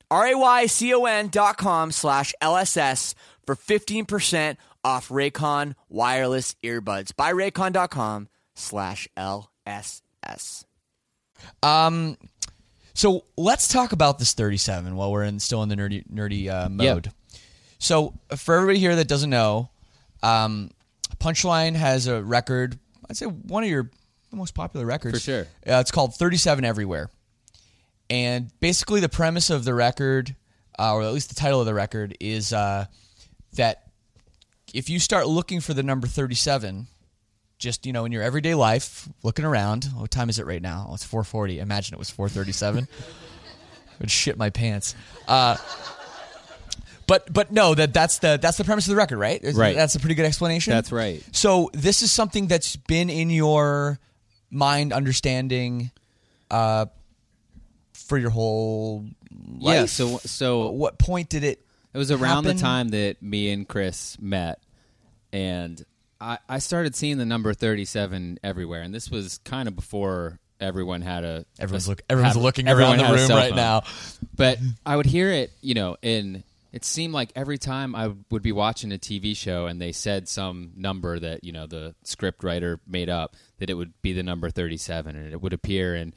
dot 1.29 1.57
com 1.57 1.93
slash 1.93 2.35
LSS 2.43 3.15
for 3.47 3.55
15% 3.55 4.57
off 4.83 5.09
Raycon 5.09 5.75
wireless 5.89 6.57
earbuds. 6.63 7.13
Buyraycon.com 7.13 8.29
slash 8.55 9.09
LSS. 9.17 10.65
Um, 11.63 12.17
so 12.95 13.25
let's 13.37 13.69
talk 13.69 13.93
about 13.93 14.19
this 14.19 14.33
37 14.33 14.97
while 14.97 15.13
we're 15.13 15.25
in 15.25 15.41
still 15.41 15.63
in 15.63 15.69
the 15.69 15.77
nerdy 15.77 16.07
nerdy 16.09 16.49
uh, 16.49 16.69
mode. 16.69 17.11
So 17.79 18.15
for 18.37 18.55
everybody 18.55 18.79
here 18.79 18.97
that 18.97 19.09
doesn't 19.09 19.31
know, 19.31 19.69
um, 20.23 20.71
Punchline 21.19 21.75
has 21.75 22.07
a 22.07 22.23
record. 22.23 22.79
I'd 23.09 23.17
say 23.17 23.27
one 23.27 23.63
of 23.63 23.69
your 23.69 23.91
most 24.33 24.55
popular 24.55 24.87
records 24.87 25.19
For 25.19 25.25
sure. 25.25 25.43
Uh, 25.67 25.81
it's 25.81 25.91
called 25.91 26.15
37 26.15 26.65
Everywhere, 26.65 27.11
and 28.15 28.53
basically 28.61 29.01
the 29.01 29.09
premise 29.09 29.51
of 29.51 29.65
the 29.65 29.75
record, 29.75 30.37
uh, 30.79 30.95
or 30.95 31.03
at 31.03 31.13
least 31.13 31.31
the 31.31 31.35
title 31.35 31.59
of 31.59 31.67
the 31.67 31.75
record, 31.75 32.17
is 32.21 32.53
uh, 32.53 32.87
that 33.55 33.89
if 34.73 34.89
you 34.89 35.01
start 35.01 35.27
looking 35.27 35.61
for 35.61 35.75
the 35.75 35.83
number 35.83 36.07
37 36.07 36.87
just 37.59 37.87
you 37.87 37.93
know 37.93 38.05
in 38.05 38.13
your 38.13 38.23
everyday 38.23 38.55
life 38.55 39.09
looking 39.23 39.45
around 39.45 39.85
what 39.95 40.11
time 40.11 40.29
is 40.29 40.39
it 40.39 40.47
right 40.47 40.63
now? 40.63 40.87
Oh, 40.89 40.95
it's 40.95 41.07
4.40 41.07 41.59
imagine 41.59 41.95
it 41.95 41.99
was 41.99 42.11
4.37 42.11 42.87
would 44.01 44.11
shit 44.11 44.37
my 44.37 44.51
pants. 44.51 44.95
Uh, 45.27 45.57
but 47.07 47.33
but 47.33 47.53
no 47.53 47.75
that 47.75 47.95
that's 47.95 48.19
the 48.19 48.39
that's 48.41 48.59
the 48.59 48.65
premise 48.65 48.87
of 48.87 48.91
the 48.91 48.97
record 48.97 49.19
right? 49.19 49.41
Right. 49.55 49.75
that's 49.75 49.95
a 49.95 50.01
pretty 50.01 50.15
good 50.15 50.27
explanation? 50.27 50.73
That's 50.73 50.93
right. 50.93 51.23
so 51.33 51.71
this 51.73 52.03
is 52.03 52.13
something 52.13 52.47
that's 52.47 52.77
been 52.77 53.11
in 53.11 53.31
your 53.31 53.99
mind 54.51 54.93
understanding 54.93 55.91
uh, 56.51 56.87
for 58.07 58.19
your 58.19 58.31
whole 58.31 59.07
life 59.59 59.75
Yeah. 59.75 59.87
So 59.87 60.19
so 60.19 60.71
what 60.71 60.99
point 60.99 61.29
did 61.29 61.45
it 61.45 61.65
It 61.93 61.99
was 61.99 62.11
around 62.11 62.45
happen? 62.45 62.57
the 62.57 62.63
time 62.63 62.89
that 62.91 63.23
me 63.23 63.51
and 63.51 63.67
Chris 63.69 64.17
met, 64.21 64.61
and 65.33 65.85
I, 66.21 66.39
I 66.49 66.59
started 66.59 66.95
seeing 66.95 67.19
the 67.19 67.25
number 67.27 67.53
37 67.55 68.39
everywhere. 68.43 68.83
And 68.83 68.95
this 68.95 69.11
was 69.11 69.39
kind 69.39 69.69
of 69.69 69.75
before 69.77 70.39
everyone 70.61 71.03
had 71.03 71.25
a 71.25 71.45
Everyone's 71.59 71.87
a- 71.87 71.91
look. 71.91 72.03
Everyone's 72.09 72.35
had- 72.37 72.43
looking 72.43 72.69
everyone 72.69 73.01
around 73.01 73.13
the 73.13 73.19
room 73.19 73.31
right 73.31 73.55
now. 73.55 73.83
But 74.37 74.59
I 74.87 74.97
would 74.97 75.07
hear 75.07 75.31
it, 75.31 75.53
you 75.61 75.75
know, 75.75 75.97
in 76.03 76.45
it 76.73 76.85
seemed 76.85 77.15
like 77.15 77.31
every 77.37 77.59
time 77.59 77.95
I 77.95 78.13
would 78.31 78.43
be 78.43 78.51
watching 78.53 78.91
a 78.93 78.99
TV 78.99 79.37
show 79.37 79.67
and 79.67 79.81
they 79.81 79.93
said 79.93 80.29
some 80.29 80.73
number 80.77 81.19
that, 81.21 81.45
you 81.45 81.53
know, 81.53 81.67
the 81.69 81.95
script 82.03 82.43
writer 82.43 82.81
made 82.87 83.09
up, 83.09 83.37
that 83.59 83.71
it 83.71 83.75
would 83.75 83.93
be 84.03 84.13
the 84.13 84.25
number 84.25 84.51
37 84.51 85.15
and 85.15 85.33
it 85.33 85.41
would 85.41 85.53
appear 85.53 85.95
in 85.95 86.15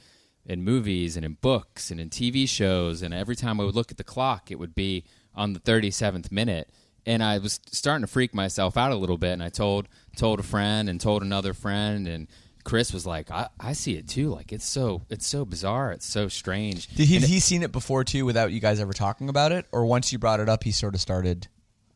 in 0.47 0.63
movies 0.63 1.15
and 1.15 1.23
in 1.25 1.33
books 1.41 1.91
and 1.91 1.99
in 1.99 2.09
TV 2.09 2.47
shows 2.49 3.03
and 3.03 3.13
every 3.13 3.35
time 3.35 3.59
I 3.61 3.65
would 3.65 3.75
look 3.75 3.91
at 3.91 3.97
the 3.97 4.03
clock 4.03 4.49
it 4.49 4.57
would 4.57 4.73
be 4.73 5.03
on 5.35 5.53
the 5.53 5.59
37th 5.59 6.31
minute 6.31 6.69
and 7.05 7.21
I 7.21 7.37
was 7.37 7.59
starting 7.71 8.01
to 8.01 8.07
freak 8.11 8.33
myself 8.33 8.75
out 8.77 8.91
a 8.91 8.95
little 8.95 9.17
bit 9.19 9.33
and 9.33 9.43
I 9.43 9.49
told 9.49 9.87
told 10.15 10.39
a 10.39 10.43
friend 10.43 10.89
and 10.89 10.99
told 10.99 11.21
another 11.21 11.53
friend 11.53 12.07
and 12.07 12.27
Chris 12.63 12.91
was 12.91 13.05
like, 13.05 13.31
I, 13.31 13.47
I 13.61 13.71
see 13.71 13.95
it 13.95 14.09
too. 14.09 14.29
Like 14.29 14.51
it's 14.51 14.65
so 14.65 15.03
it's 15.09 15.25
so 15.25 15.45
bizarre. 15.45 15.91
It's 15.93 16.05
so 16.05 16.27
strange. 16.27 16.87
Did 16.95 17.07
he? 17.07 17.19
He 17.19 17.39
seen 17.39 17.63
it 17.63 17.71
before 17.71 18.03
too, 18.03 18.25
without 18.25 18.51
you 18.51 18.59
guys 18.59 18.81
ever 18.81 18.91
talking 18.91 19.29
about 19.29 19.53
it, 19.53 19.65
or 19.71 19.85
once 19.85 20.11
you 20.11 20.17
brought 20.19 20.41
it 20.41 20.49
up, 20.49 20.65
he 20.65 20.71
sort 20.71 20.93
of 20.93 20.99
started. 20.99 21.47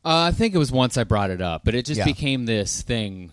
Uh, 0.06 0.30
I 0.30 0.32
think 0.32 0.56
it 0.56 0.58
was 0.60 0.72
once 0.72 0.98
I 0.98 1.04
brought 1.04 1.30
it 1.30 1.42
up, 1.42 1.66
but 1.66 1.76
it 1.76 1.86
just 1.86 1.98
Yeah. 2.00 2.06
became 2.06 2.46
this 2.46 2.82
thing 2.84 3.32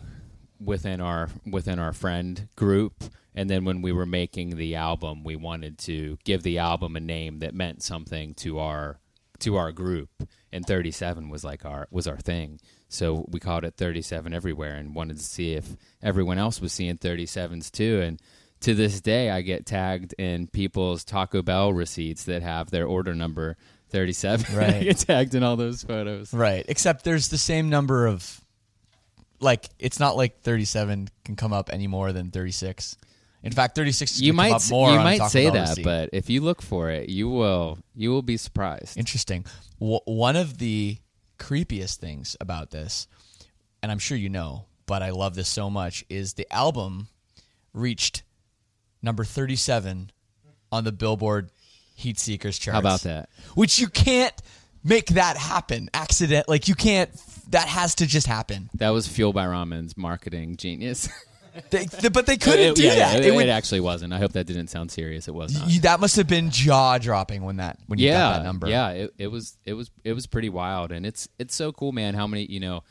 within 0.60 1.00
our 1.00 1.28
within 1.46 1.78
our 1.78 1.92
friend 1.92 2.48
group. 2.56 3.04
And 3.34 3.48
then 3.48 3.64
when 3.64 3.82
we 3.82 3.92
were 3.92 4.06
making 4.06 4.56
the 4.56 4.74
album, 4.74 5.22
we 5.24 5.36
wanted 5.36 5.78
to 5.80 6.18
give 6.24 6.42
the 6.42 6.58
album 6.58 6.96
a 6.96 7.00
name 7.00 7.38
that 7.40 7.54
meant 7.54 7.82
something 7.82 8.34
to 8.34 8.58
our 8.58 8.98
to 9.40 9.56
our 9.56 9.70
group. 9.70 10.10
And 10.52 10.66
37 10.66 11.28
was 11.28 11.44
like 11.44 11.64
our 11.64 11.86
was 11.90 12.06
our 12.08 12.16
thing. 12.16 12.58
So 12.88 13.26
we 13.28 13.38
called 13.38 13.64
it 13.64 13.74
37 13.76 14.32
everywhere 14.32 14.74
and 14.76 14.94
wanted 14.94 15.18
to 15.18 15.22
see 15.22 15.52
if 15.52 15.76
everyone 16.02 16.38
else 16.38 16.60
was 16.60 16.72
seeing 16.72 16.96
37s 16.96 17.70
too. 17.70 18.00
And 18.00 18.20
to 18.60 18.74
this 18.74 19.00
day, 19.00 19.30
I 19.30 19.42
get 19.42 19.66
tagged 19.66 20.14
in 20.18 20.46
people's 20.48 21.04
Taco 21.04 21.42
Bell 21.42 21.72
receipts 21.72 22.24
that 22.24 22.42
have 22.42 22.70
their 22.70 22.86
order 22.86 23.14
number 23.14 23.56
37. 23.90 24.46
I 24.54 24.58
Right. 24.58 24.82
get 24.84 24.98
tagged 24.98 25.34
in 25.34 25.42
all 25.44 25.54
those 25.56 25.82
photos. 25.84 26.32
Right. 26.34 26.64
Except 26.66 27.04
there's 27.04 27.28
the 27.28 27.38
same 27.38 27.68
number 27.68 28.06
of, 28.06 28.40
like, 29.38 29.68
it's 29.78 30.00
not 30.00 30.16
like 30.16 30.40
37 30.40 31.08
can 31.24 31.36
come 31.36 31.52
up 31.52 31.70
any 31.72 31.86
more 31.86 32.12
than 32.12 32.30
36. 32.30 32.96
In 33.42 33.52
fact, 33.52 33.76
36 33.76 34.20
you 34.20 34.32
might 34.32 34.48
come 34.48 34.56
up 34.56 34.70
more. 34.70 34.90
you 34.90 34.98
might 34.98 35.22
say 35.30 35.48
that, 35.48 35.68
receipt. 35.70 35.84
but 35.84 36.10
if 36.12 36.28
you 36.28 36.40
look 36.40 36.60
for 36.60 36.90
it, 36.90 37.08
you 37.08 37.28
will 37.28 37.78
you 37.94 38.10
will 38.10 38.22
be 38.22 38.36
surprised. 38.36 38.96
Interesting. 38.98 39.44
W- 39.80 40.00
one 40.06 40.34
of 40.36 40.58
the 40.58 40.98
creepiest 41.38 41.96
things 41.96 42.36
about 42.40 42.70
this, 42.70 43.06
and 43.82 43.92
I'm 43.92 44.00
sure 44.00 44.16
you 44.18 44.28
know, 44.28 44.66
but 44.86 45.02
I 45.02 45.10
love 45.10 45.34
this 45.36 45.48
so 45.48 45.70
much, 45.70 46.04
is 46.08 46.34
the 46.34 46.52
album 46.52 47.08
reached 47.72 48.24
number 49.02 49.22
37 49.24 50.10
on 50.72 50.84
the 50.84 50.92
Billboard 50.92 51.50
Heat 51.94 52.18
Seekers 52.18 52.58
charts. 52.58 52.74
How 52.74 52.80
about 52.80 53.02
that? 53.02 53.28
Which 53.54 53.78
you 53.78 53.88
can't 53.88 54.34
make 54.84 55.06
that 55.10 55.36
happen. 55.36 55.88
Accident. 55.94 56.48
Like, 56.48 56.68
you 56.68 56.74
can't. 56.74 57.10
That 57.50 57.66
has 57.68 57.94
to 57.96 58.06
just 58.06 58.26
happen. 58.26 58.68
That 58.74 58.90
was 58.90 59.08
fueled 59.08 59.34
by 59.34 59.46
Ramen's 59.46 59.96
marketing 59.96 60.56
genius. 60.56 61.08
They, 61.70 61.84
th- 61.86 62.12
but 62.12 62.26
they 62.26 62.36
couldn't 62.36 62.60
It- 62.60 62.74
do 62.76 62.82
yeah, 62.84 62.94
that. 62.94 63.12
yeah, 63.22 63.28
it, 63.28 63.34
It 63.34 63.40
it 63.40 63.48
actually 63.48 63.80
wasn't. 63.80 64.12
I 64.12 64.18
hope 64.18 64.32
that 64.32 64.46
didn't 64.46 64.68
sound 64.68 64.90
serious. 64.90 65.28
It 65.28 65.34
was 65.34 65.54
not. 65.54 65.68
you- 65.70 65.80
that 65.82 66.00
must 66.00 66.16
have 66.16 66.26
been 66.28 66.50
jaw 66.50 66.98
dropping 66.98 67.42
when 67.42 67.56
that 67.56 67.78
when 67.86 67.98
you 67.98 68.06
yeah, 68.08 68.18
got 68.18 68.36
that 68.38 68.44
number. 68.44 68.68
yeah. 68.68 68.90
It, 68.90 69.14
it 69.18 69.26
was 69.28 69.56
it 69.64 69.74
was 69.74 69.90
it 70.04 70.12
was 70.12 70.26
pretty 70.26 70.48
wild, 70.48 70.92
and 70.92 71.04
it's 71.06 71.28
it's 71.38 71.54
so 71.54 71.72
cool, 71.72 71.92
man. 71.92 72.14
How 72.14 72.26
many 72.26 72.44
you 72.46 72.60
know? 72.60 72.82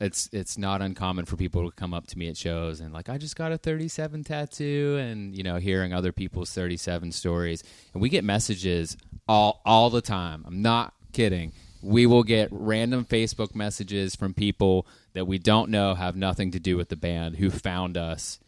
It's 0.00 0.30
it's 0.32 0.56
not 0.56 0.80
uncommon 0.80 1.24
for 1.24 1.34
people 1.34 1.68
to 1.68 1.74
come 1.74 1.92
up 1.92 2.06
to 2.06 2.18
me 2.18 2.28
at 2.28 2.36
shows 2.36 2.78
and 2.78 2.92
like 2.94 3.08
I 3.08 3.18
just 3.18 3.34
got 3.34 3.50
a 3.50 3.58
37 3.58 4.22
tattoo 4.22 4.96
and 5.00 5.36
you 5.36 5.42
know 5.42 5.56
hearing 5.56 5.92
other 5.92 6.12
people's 6.12 6.52
37 6.52 7.10
stories 7.10 7.64
and 7.92 8.00
we 8.00 8.08
get 8.08 8.22
messages 8.22 8.96
all 9.26 9.60
all 9.64 9.90
the 9.90 10.00
time. 10.00 10.44
I'm 10.46 10.62
not 10.62 10.94
kidding. 11.12 11.50
We 11.82 12.06
will 12.06 12.22
get 12.24 12.48
random 12.50 13.04
Facebook 13.04 13.54
messages 13.54 14.16
from 14.16 14.34
people 14.34 14.86
that 15.12 15.26
we 15.26 15.38
don't 15.38 15.70
know 15.70 15.94
have 15.94 16.16
nothing 16.16 16.50
to 16.52 16.60
do 16.60 16.76
with 16.76 16.88
the 16.88 16.96
band 16.96 17.36
who 17.36 17.50
found 17.50 17.96
us 17.96 18.40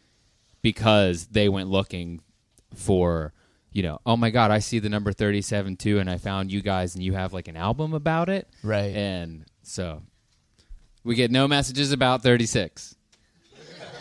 because 0.62 1.26
they 1.28 1.48
went 1.48 1.68
looking 1.68 2.20
for 2.74 3.32
you 3.72 3.82
know 3.82 3.98
oh 4.04 4.16
my 4.16 4.30
god 4.30 4.50
i 4.50 4.58
see 4.58 4.78
the 4.78 4.88
number 4.88 5.12
37 5.12 5.76
too 5.76 5.98
and 5.98 6.08
i 6.10 6.16
found 6.18 6.52
you 6.52 6.60
guys 6.60 6.94
and 6.94 7.02
you 7.04 7.12
have 7.14 7.32
like 7.32 7.48
an 7.48 7.56
album 7.56 7.94
about 7.94 8.28
it 8.28 8.46
Right. 8.62 8.94
and 8.94 9.44
so 9.62 10.02
we 11.02 11.14
get 11.16 11.30
no 11.30 11.48
messages 11.48 11.90
about 11.92 12.22
36 12.22 12.94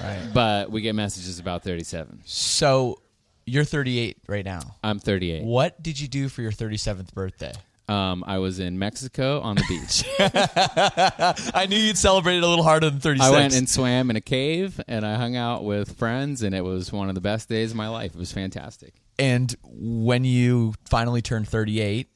Right. 0.01 0.29
but 0.33 0.71
we 0.71 0.81
get 0.81 0.95
messages 0.95 1.39
about 1.39 1.63
37 1.63 2.21
So 2.25 3.01
you're 3.45 3.63
38 3.63 4.17
right 4.27 4.45
now. 4.45 4.61
i'm 4.83 4.99
38 4.99 5.43
What 5.43 5.81
did 5.81 5.99
you 5.99 6.07
do 6.07 6.29
for 6.29 6.41
your 6.41 6.51
37th 6.51 7.13
birthday? 7.13 7.53
Um, 7.89 8.23
i 8.27 8.37
was 8.37 8.59
in 8.59 8.77
mexico 8.79 9.41
on 9.41 9.55
the 9.55 9.63
beach 9.67 10.03
I 11.53 11.65
knew 11.65 11.77
you'd 11.77 11.97
celebrate 11.97 12.37
it 12.37 12.43
a 12.43 12.47
little 12.47 12.63
harder 12.63 12.89
than 12.89 12.99
36. 12.99 13.27
i 13.27 13.31
went 13.31 13.55
and 13.55 13.67
swam 13.67 14.09
in 14.09 14.15
a 14.15 14.21
cave 14.21 14.79
and 14.87 15.05
i 15.05 15.15
hung 15.15 15.35
out 15.35 15.63
with 15.63 15.97
friends 15.97 16.43
and 16.43 16.53
it 16.53 16.61
was 16.61 16.91
one 16.91 17.09
of 17.09 17.15
the 17.15 17.21
best 17.21 17.49
days 17.49 17.71
of 17.71 17.77
my 17.77 17.89
life 17.89 18.13
it 18.13 18.17
was 18.19 18.31
fantastic 18.31 18.93
and 19.19 19.53
when 19.63 20.23
you 20.23 20.73
finally 20.89 21.21
turned 21.21 21.47
38, 21.47 22.07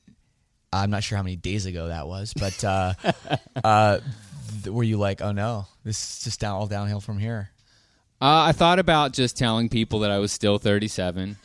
I'm 0.72 0.90
not 0.90 1.04
sure 1.04 1.18
how 1.18 1.24
many 1.24 1.36
days 1.36 1.66
ago 1.66 1.90
that 1.90 2.08
was, 2.08 2.34
but 2.34 2.64
uh, 2.64 2.94
uh, 3.64 4.00
th- 4.64 4.74
were 4.74 4.84
you 4.84 4.96
like, 4.98 5.22
oh 5.22 5.34
no, 5.34 5.68
this 5.84 6.02
is 6.18 6.24
just 6.24 6.40
down, 6.40 6.56
all 6.56 6.66
downhill 6.66 7.02
from 7.02 7.20
here? 7.20 7.50
Uh, 8.22 8.48
I 8.48 8.52
thought 8.54 8.80
about 8.80 9.12
just 9.12 9.38
telling 9.38 9.68
people 9.68 10.00
that 10.00 10.12
I 10.12 10.20
was 10.20 10.32
still 10.32 10.58
37, 10.60 11.36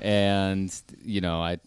and 0.00 0.82
you 1.04 1.20
know, 1.20 1.42
I 1.42 1.58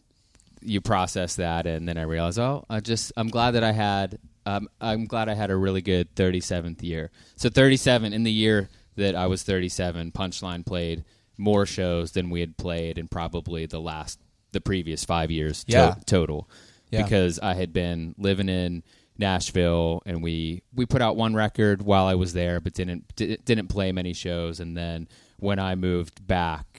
you 0.66 0.82
process 0.82 1.36
that, 1.36 1.66
and 1.68 1.88
then 1.88 1.97
I 1.97 2.03
realized, 2.03 2.39
oh, 2.39 2.66
I 2.70 2.80
just 2.80 3.11
I'm 3.18 3.28
glad 3.30 3.51
that 3.51 3.64
I 3.64 3.72
had 3.72 4.20
um, 4.45 4.68
I'm 4.82 5.05
glad 5.05 5.30
I 5.30 5.34
had 5.36 5.51
a 5.51 5.55
really 5.55 5.82
good 5.82 6.14
37th 6.16 6.84
year. 6.84 7.11
So 7.38 7.49
37 7.49 8.11
in 8.14 8.24
the 8.24 8.32
year 8.32 8.70
that 8.97 9.16
I 9.16 9.28
was 9.28 9.43
37, 9.43 10.11
Punchline 10.11 10.66
played 10.66 11.05
more 11.38 11.66
shows 11.66 12.11
than 12.11 12.30
we 12.30 12.41
had 12.41 12.57
played 12.57 12.97
in 12.97 13.07
probably 13.07 13.66
the 13.66 13.80
last 13.80 14.20
the 14.51 14.61
previous 14.61 15.03
five 15.05 15.32
years 15.32 15.64
to- 15.64 15.72
Yeah. 15.72 15.95
total 16.05 16.49
Yeah. 16.91 17.03
because 17.03 17.39
I 17.39 17.53
had 17.55 17.72
been 17.74 18.14
living 18.18 18.49
in 18.49 18.84
Nashville 19.18 20.01
and 20.05 20.22
we 20.22 20.61
we 20.76 20.86
put 20.86 21.01
out 21.01 21.16
one 21.16 21.34
record 21.34 21.82
while 21.82 22.05
I 22.05 22.16
was 22.16 22.34
there 22.34 22.59
but 22.59 22.74
didn't 22.74 23.16
di- 23.16 23.38
didn't 23.45 23.68
play 23.68 23.91
many 23.91 24.14
shows 24.14 24.59
and 24.59 24.76
then 24.76 25.07
when 25.38 25.57
I 25.59 25.76
moved 25.76 26.26
back 26.28 26.73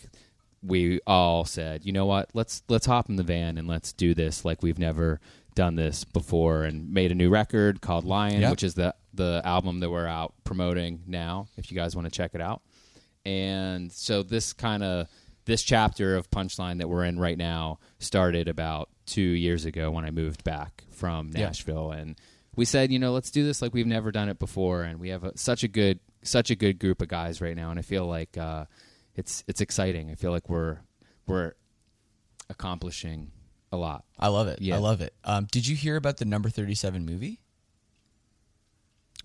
we 0.66 1.00
all 1.06 1.44
said, 1.44 1.84
"You 1.84 1.92
know 1.92 2.06
what? 2.06 2.30
Let's 2.34 2.62
let's 2.68 2.86
hop 2.86 3.08
in 3.08 3.16
the 3.16 3.22
van 3.22 3.58
and 3.58 3.68
let's 3.68 3.92
do 3.92 4.14
this 4.14 4.44
like 4.44 4.62
we've 4.62 4.78
never 4.78 5.20
done 5.54 5.76
this 5.76 6.04
before." 6.04 6.64
And 6.64 6.92
made 6.92 7.12
a 7.12 7.14
new 7.14 7.28
record 7.30 7.80
called 7.80 8.04
Lion, 8.04 8.40
Yep. 8.40 8.50
which 8.50 8.62
is 8.62 8.74
the 8.74 8.94
the 9.12 9.42
album 9.44 9.80
that 9.80 9.90
we're 9.90 10.06
out 10.06 10.34
promoting 10.44 11.02
now. 11.06 11.48
If 11.56 11.70
you 11.70 11.76
guys 11.76 11.94
want 11.94 12.06
to 12.06 12.10
check 12.10 12.34
it 12.34 12.40
out, 12.40 12.62
and 13.26 13.92
so 13.92 14.22
this 14.22 14.52
kind 14.52 14.82
of 14.82 15.08
this 15.46 15.62
chapter 15.62 16.16
of 16.16 16.30
Punchline 16.30 16.78
that 16.78 16.88
we're 16.88 17.04
in 17.04 17.18
right 17.18 17.36
now 17.36 17.78
started 17.98 18.48
about 18.48 18.88
two 19.06 19.20
years 19.20 19.66
ago 19.66 19.90
when 19.90 20.04
I 20.04 20.10
moved 20.10 20.42
back 20.44 20.84
from. 20.90 21.30
Nashville, 21.30 21.90
and 21.92 22.16
we 22.56 22.64
said, 22.64 22.90
you 22.90 22.98
know, 22.98 23.12
let's 23.12 23.30
do 23.30 23.44
this 23.44 23.60
like 23.60 23.74
we've 23.74 23.86
never 23.86 24.10
done 24.10 24.28
it 24.28 24.38
before, 24.38 24.82
and 24.84 24.98
we 24.98 25.10
have 25.10 25.24
a, 25.24 25.36
such 25.36 25.62
a 25.62 25.68
good 25.68 26.00
such 26.22 26.50
a 26.50 26.54
good 26.54 26.78
group 26.78 27.02
of 27.02 27.08
guys 27.08 27.40
right 27.42 27.54
now, 27.56 27.70
and 27.70 27.78
I 27.78 27.82
feel 27.82 28.06
like 28.06 28.38
uh, 28.38 28.64
it's 29.14 29.44
it's 29.46 29.60
exciting. 29.60 30.10
I 30.10 30.14
feel 30.14 30.30
like 30.30 30.48
we're 30.48 30.78
we're 31.26 31.52
accomplishing 32.50 33.30
a 33.72 33.76
lot. 33.76 34.04
I 34.18 34.28
love 34.28 34.46
it. 34.48 34.60
Yeah. 34.60 34.76
I 34.76 34.78
love 34.78 35.00
it. 35.00 35.14
Um, 35.24 35.46
did 35.50 35.66
you 35.66 35.74
hear 35.76 35.96
about 35.96 36.18
the 36.18 36.24
number 36.24 36.48
37 36.48 37.04
movie? 37.04 37.40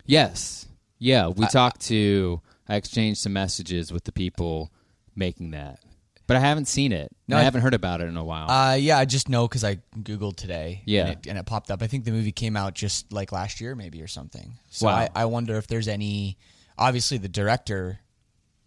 Yes, 0.06 0.66
yeah, 0.98 1.28
we 1.28 1.46
talked 1.48 1.82
to. 1.88 2.42
I 2.68 2.76
exchanged 2.76 3.20
some 3.22 3.34
messages 3.34 3.92
with 3.94 4.04
the 4.06 4.12
people 4.12 4.72
making 5.16 5.52
that, 5.52 5.80
but 6.26 6.36
I 6.36 6.40
haven't 6.40 6.66
seen 6.68 6.92
it. 6.92 7.12
No, 7.28 7.38
I 7.38 7.42
I- 7.42 7.44
haven't 7.44 7.62
heard 7.62 7.74
about 7.76 8.02
it 8.02 8.06
in 8.06 8.18
a 8.18 8.24
while. 8.24 8.50
Uh, 8.50 8.74
yeah, 8.76 8.98
I 8.98 9.06
just 9.06 9.30
know 9.30 9.48
because 9.48 9.64
I 9.64 9.78
Googled 9.98 10.36
today. 10.38 10.82
Yeah. 10.86 11.02
And 11.02 11.10
it, 11.12 11.28
and 11.28 11.38
it 11.38 11.46
popped 11.46 11.70
up. 11.70 11.84
I 11.84 11.88
think 11.88 12.06
the 12.06 12.12
movie 12.12 12.32
came 12.32 12.56
out 12.58 12.74
just 12.74 13.12
like 13.14 13.32
last 13.32 13.62
year, 13.62 13.76
maybe, 13.76 14.02
or 14.02 14.08
something. 14.08 14.54
So 14.70 14.88
Wow. 14.88 14.96
I, 14.96 15.10
I 15.16 15.26
wonder 15.26 15.58
if 15.58 15.68
there's 15.68 15.88
any. 15.88 16.38
Obviously, 16.78 17.18
the 17.18 17.30
director 17.30 18.00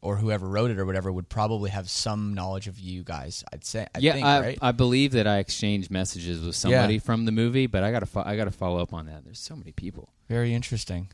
or 0.02 0.16
whoever 0.16 0.46
wrote 0.48 0.70
it 0.70 0.78
or 0.78 0.84
whatever 0.84 1.10
would 1.10 1.28
probably 1.28 1.70
have 1.70 1.88
some 1.88 2.34
knowledge 2.34 2.66
of 2.66 2.78
you 2.78 3.02
guys. 3.04 3.44
I'd 3.52 3.64
say. 3.64 3.86
I 3.94 3.98
yeah, 4.00 4.12
think, 4.14 4.26
I, 4.26 4.40
right? 4.40 4.58
I 4.60 4.72
believe 4.72 5.12
that 5.12 5.26
I 5.26 5.38
exchanged 5.38 5.90
messages 5.90 6.44
with 6.44 6.56
somebody 6.56 6.98
from 6.98 7.24
the 7.24 7.32
movie, 7.32 7.66
but 7.66 7.82
I 7.84 7.92
gotta 7.92 8.06
fo- 8.06 8.24
I 8.26 8.36
gotta 8.36 8.50
follow 8.50 8.80
up 8.80 8.92
on 8.92 9.06
that. 9.06 9.24
There's 9.24 9.38
so 9.38 9.56
many 9.56 9.72
people. 9.72 10.10
Very 10.28 10.52
interesting. 10.52 11.08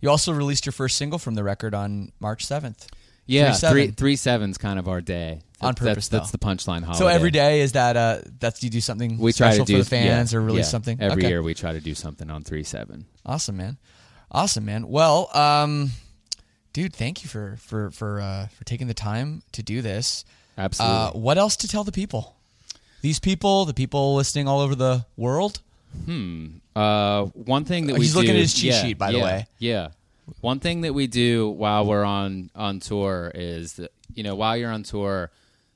You 0.00 0.08
also 0.08 0.32
released 0.32 0.64
your 0.64 0.72
first 0.72 0.96
single 0.96 1.18
from 1.18 1.34
the 1.34 1.44
record 1.44 1.74
on 1.74 2.12
March 2.20 2.46
7th. 2.46 2.86
Yeah, 3.26 3.52
Three 3.52 3.52
three 3.52 3.58
seven. 3.84 3.92
three 3.94 4.16
seven's 4.16 4.58
kind 4.58 4.78
of 4.78 4.88
our 4.88 5.00
day. 5.00 5.42
On 5.60 5.74
purpose, 5.74 6.08
That's, 6.08 6.30
though. 6.30 6.38
the 6.38 6.44
punchline 6.44 6.82
holiday. 6.82 6.98
So 6.98 7.06
every 7.06 7.30
day 7.30 7.60
is 7.60 7.72
that 7.72 7.96
uh 7.96 8.20
that's 8.40 8.62
you 8.64 8.70
do 8.70 8.80
something 8.80 9.18
we 9.18 9.32
try 9.32 9.50
special 9.50 9.66
to 9.66 9.72
do 9.72 9.78
for 9.78 9.84
the 9.84 9.90
fans 9.90 10.32
yeah, 10.32 10.38
or 10.38 10.42
release 10.42 10.64
yeah. 10.64 10.70
something 10.70 11.00
every 11.00 11.22
Okay. 11.22 11.28
year. 11.28 11.42
We 11.42 11.52
try 11.54 11.72
to 11.72 11.80
do 11.80 11.94
something 11.94 12.30
on 12.30 12.42
three 12.42 12.64
seven. 12.64 13.04
Awesome, 13.26 13.58
man. 13.58 13.76
Awesome, 14.32 14.64
man. 14.64 14.88
Well, 14.88 15.28
um, 15.36 15.90
dude, 16.72 16.94
thank 16.94 17.22
you 17.22 17.28
for 17.28 17.56
for 17.58 17.90
for 17.90 18.20
uh, 18.20 18.46
for 18.48 18.64
taking 18.64 18.86
the 18.86 18.94
time 18.94 19.42
to 19.52 19.62
do 19.62 19.82
this. 19.82 20.24
Absolutely. 20.58 20.96
Uh, 20.96 21.10
what 21.12 21.38
else 21.38 21.56
to 21.58 21.68
tell 21.68 21.84
the 21.84 21.92
people? 21.92 22.34
These 23.02 23.18
people, 23.18 23.64
the 23.64 23.74
people 23.74 24.14
listening 24.14 24.46
all 24.46 24.60
over 24.60 24.74
the 24.74 25.06
world. 25.16 25.60
Hmm. 26.04 26.48
Uh, 26.76 27.24
one 27.24 27.64
thing 27.64 27.86
that 27.86 27.94
Oh, 27.94 27.98
we 27.98 28.02
he's 28.04 28.12
do, 28.12 28.18
looking 28.20 28.34
at 28.34 28.40
his 28.40 28.54
cheat 28.54 28.72
yeah, 28.72 28.82
sheet, 28.82 28.98
by 28.98 29.10
the 29.12 29.20
way. 29.20 29.46
Yeah. 29.58 29.88
One 30.40 30.60
thing 30.60 30.82
that 30.82 30.92
we 30.94 31.06
do 31.08 31.48
while 31.48 31.84
we're 31.86 32.04
on 32.04 32.50
on 32.54 32.78
tour 32.80 33.32
is 33.34 33.74
that 33.74 33.92
you 34.14 34.22
know 34.22 34.34
while 34.36 34.56
you're 34.56 34.70
on 34.70 34.82
tour, 34.84 35.30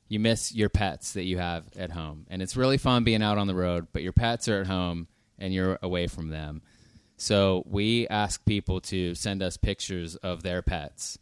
you 0.08 0.20
miss 0.20 0.54
your 0.54 0.68
pets 0.68 1.14
that 1.14 1.24
you 1.24 1.38
have 1.38 1.64
at 1.76 1.90
home, 1.90 2.26
and 2.30 2.40
it's 2.42 2.56
really 2.56 2.78
fun 2.78 3.02
being 3.04 3.22
out 3.22 3.38
on 3.38 3.46
the 3.48 3.54
road. 3.54 3.88
But 3.92 4.02
your 4.02 4.12
pets 4.12 4.46
are 4.48 4.60
at 4.60 4.66
home, 4.68 5.08
and 5.38 5.52
you're 5.52 5.78
away 5.82 6.06
from 6.06 6.28
them. 6.28 6.62
So 7.24 7.62
we 7.64 8.06
ask 8.08 8.44
people 8.44 8.82
to 8.82 9.14
send 9.14 9.42
us 9.42 9.56
pictures 9.56 10.14
of 10.16 10.42
their 10.42 10.60
pets 10.60 11.18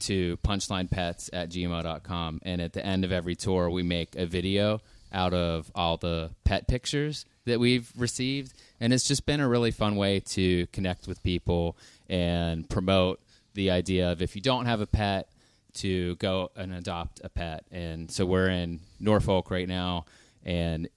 to 0.00 0.36
punchlinepets 0.38 1.30
at 1.32 1.48
gmail.com. 1.48 2.40
And 2.42 2.60
at 2.60 2.72
the 2.72 2.84
end 2.84 3.04
of 3.04 3.12
every 3.12 3.36
tour, 3.36 3.70
we 3.70 3.84
make 3.84 4.16
a 4.16 4.26
video 4.26 4.80
out 5.12 5.34
of 5.34 5.70
all 5.76 5.96
the 5.96 6.30
pet 6.42 6.66
pictures 6.66 7.24
that 7.44 7.60
we've 7.60 7.88
received. 7.96 8.52
And 8.80 8.92
it's 8.92 9.06
just 9.06 9.26
been 9.26 9.38
a 9.38 9.48
really 9.48 9.70
fun 9.70 9.94
way 9.94 10.18
to 10.30 10.66
connect 10.72 11.06
with 11.06 11.22
people 11.22 11.76
and 12.10 12.68
promote 12.68 13.20
the 13.54 13.70
idea 13.70 14.10
of 14.10 14.20
if 14.20 14.34
you 14.34 14.42
don't 14.42 14.66
have 14.66 14.80
a 14.80 14.88
pet, 14.88 15.28
to 15.74 16.16
go 16.16 16.50
and 16.56 16.72
adopt 16.72 17.20
a 17.22 17.28
pet. 17.28 17.64
And 17.70 18.10
so 18.10 18.26
we're 18.26 18.48
in 18.48 18.80
Norfolk 18.98 19.52
right 19.52 19.68
now. 19.68 20.06
And 20.44 20.88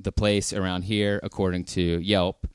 the 0.00 0.12
place 0.12 0.52
around 0.52 0.82
here, 0.82 1.18
according 1.22 1.64
to 1.64 1.80
Yelp, 1.80 2.46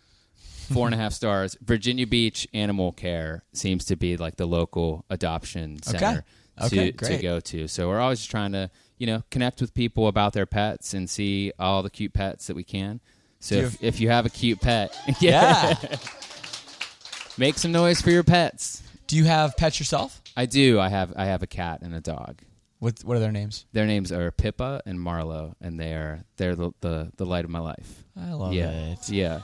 four 0.74 0.88
and 0.88 0.96
a 0.96 0.98
half 0.98 1.14
stars. 1.14 1.58
Virginia 1.62 2.08
Beach 2.08 2.48
Animal 2.54 2.92
Care 2.92 3.44
seems 3.54 3.86
to 3.86 3.96
be 3.96 4.18
like 4.18 4.36
the 4.38 4.46
local 4.46 5.06
adoption 5.10 5.82
center 5.84 6.24
Okay, 6.62 6.92
to, 6.92 6.98
great. 6.98 7.18
to 7.18 7.22
go 7.22 7.40
to. 7.40 7.68
So 7.68 7.88
we're 7.88 8.00
always 8.00 8.26
trying 8.26 8.52
to, 8.52 8.70
you 8.98 9.08
know, 9.08 9.24
connect 9.32 9.62
with 9.62 9.74
people 9.74 10.08
about 10.08 10.34
their 10.34 10.46
pets 10.46 10.94
and 10.94 11.10
see 11.10 11.52
all 11.58 11.82
the 11.82 11.90
cute 11.90 12.14
pets 12.14 12.48
that 12.48 12.56
we 12.56 12.64
can. 12.64 13.00
So 13.40 13.56
if, 13.56 13.84
if 13.84 14.00
you 14.00 14.10
have 14.10 14.26
a 14.26 14.30
cute 14.30 14.62
pet, 14.62 14.96
Yeah. 15.20 15.74
make 17.38 17.58
some 17.58 17.72
noise 17.72 18.02
for 18.02 18.12
your 18.12 18.24
pets. 18.24 18.84
Do 19.08 19.16
you 19.18 19.26
have 19.26 19.58
pets 19.58 19.80
yourself? 19.80 20.22
I 20.38 20.46
do. 20.46 20.80
I 20.80 20.90
have 20.90 21.14
I 21.18 21.26
have 21.26 21.44
a 21.44 21.48
cat 21.48 21.82
and 21.82 21.94
a 21.94 22.00
dog. 22.00 22.42
What 22.80 23.00
What 23.04 23.18
are 23.18 23.20
their 23.20 23.32
names? 23.32 23.66
Their 23.74 23.86
names 23.86 24.12
are 24.12 24.32
Pippa 24.32 24.82
and 24.86 24.98
Marlo, 25.00 25.56
and 25.60 25.80
they 25.80 25.94
are 25.94 26.24
they're 26.38 26.56
the 26.56 26.72
the, 26.82 27.12
the 27.18 27.26
light 27.26 27.44
of 27.44 27.52
my 27.52 27.60
life. 27.60 28.04
I 28.16 28.34
love 28.34 28.54
yeah, 28.54 28.70
it. 28.94 29.10
yeah. 29.10 29.42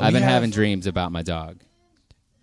I've 0.00 0.12
been 0.12 0.22
have- 0.22 0.32
having 0.32 0.50
dreams 0.50 0.86
about 0.86 1.12
my 1.12 1.22
dog. 1.22 1.60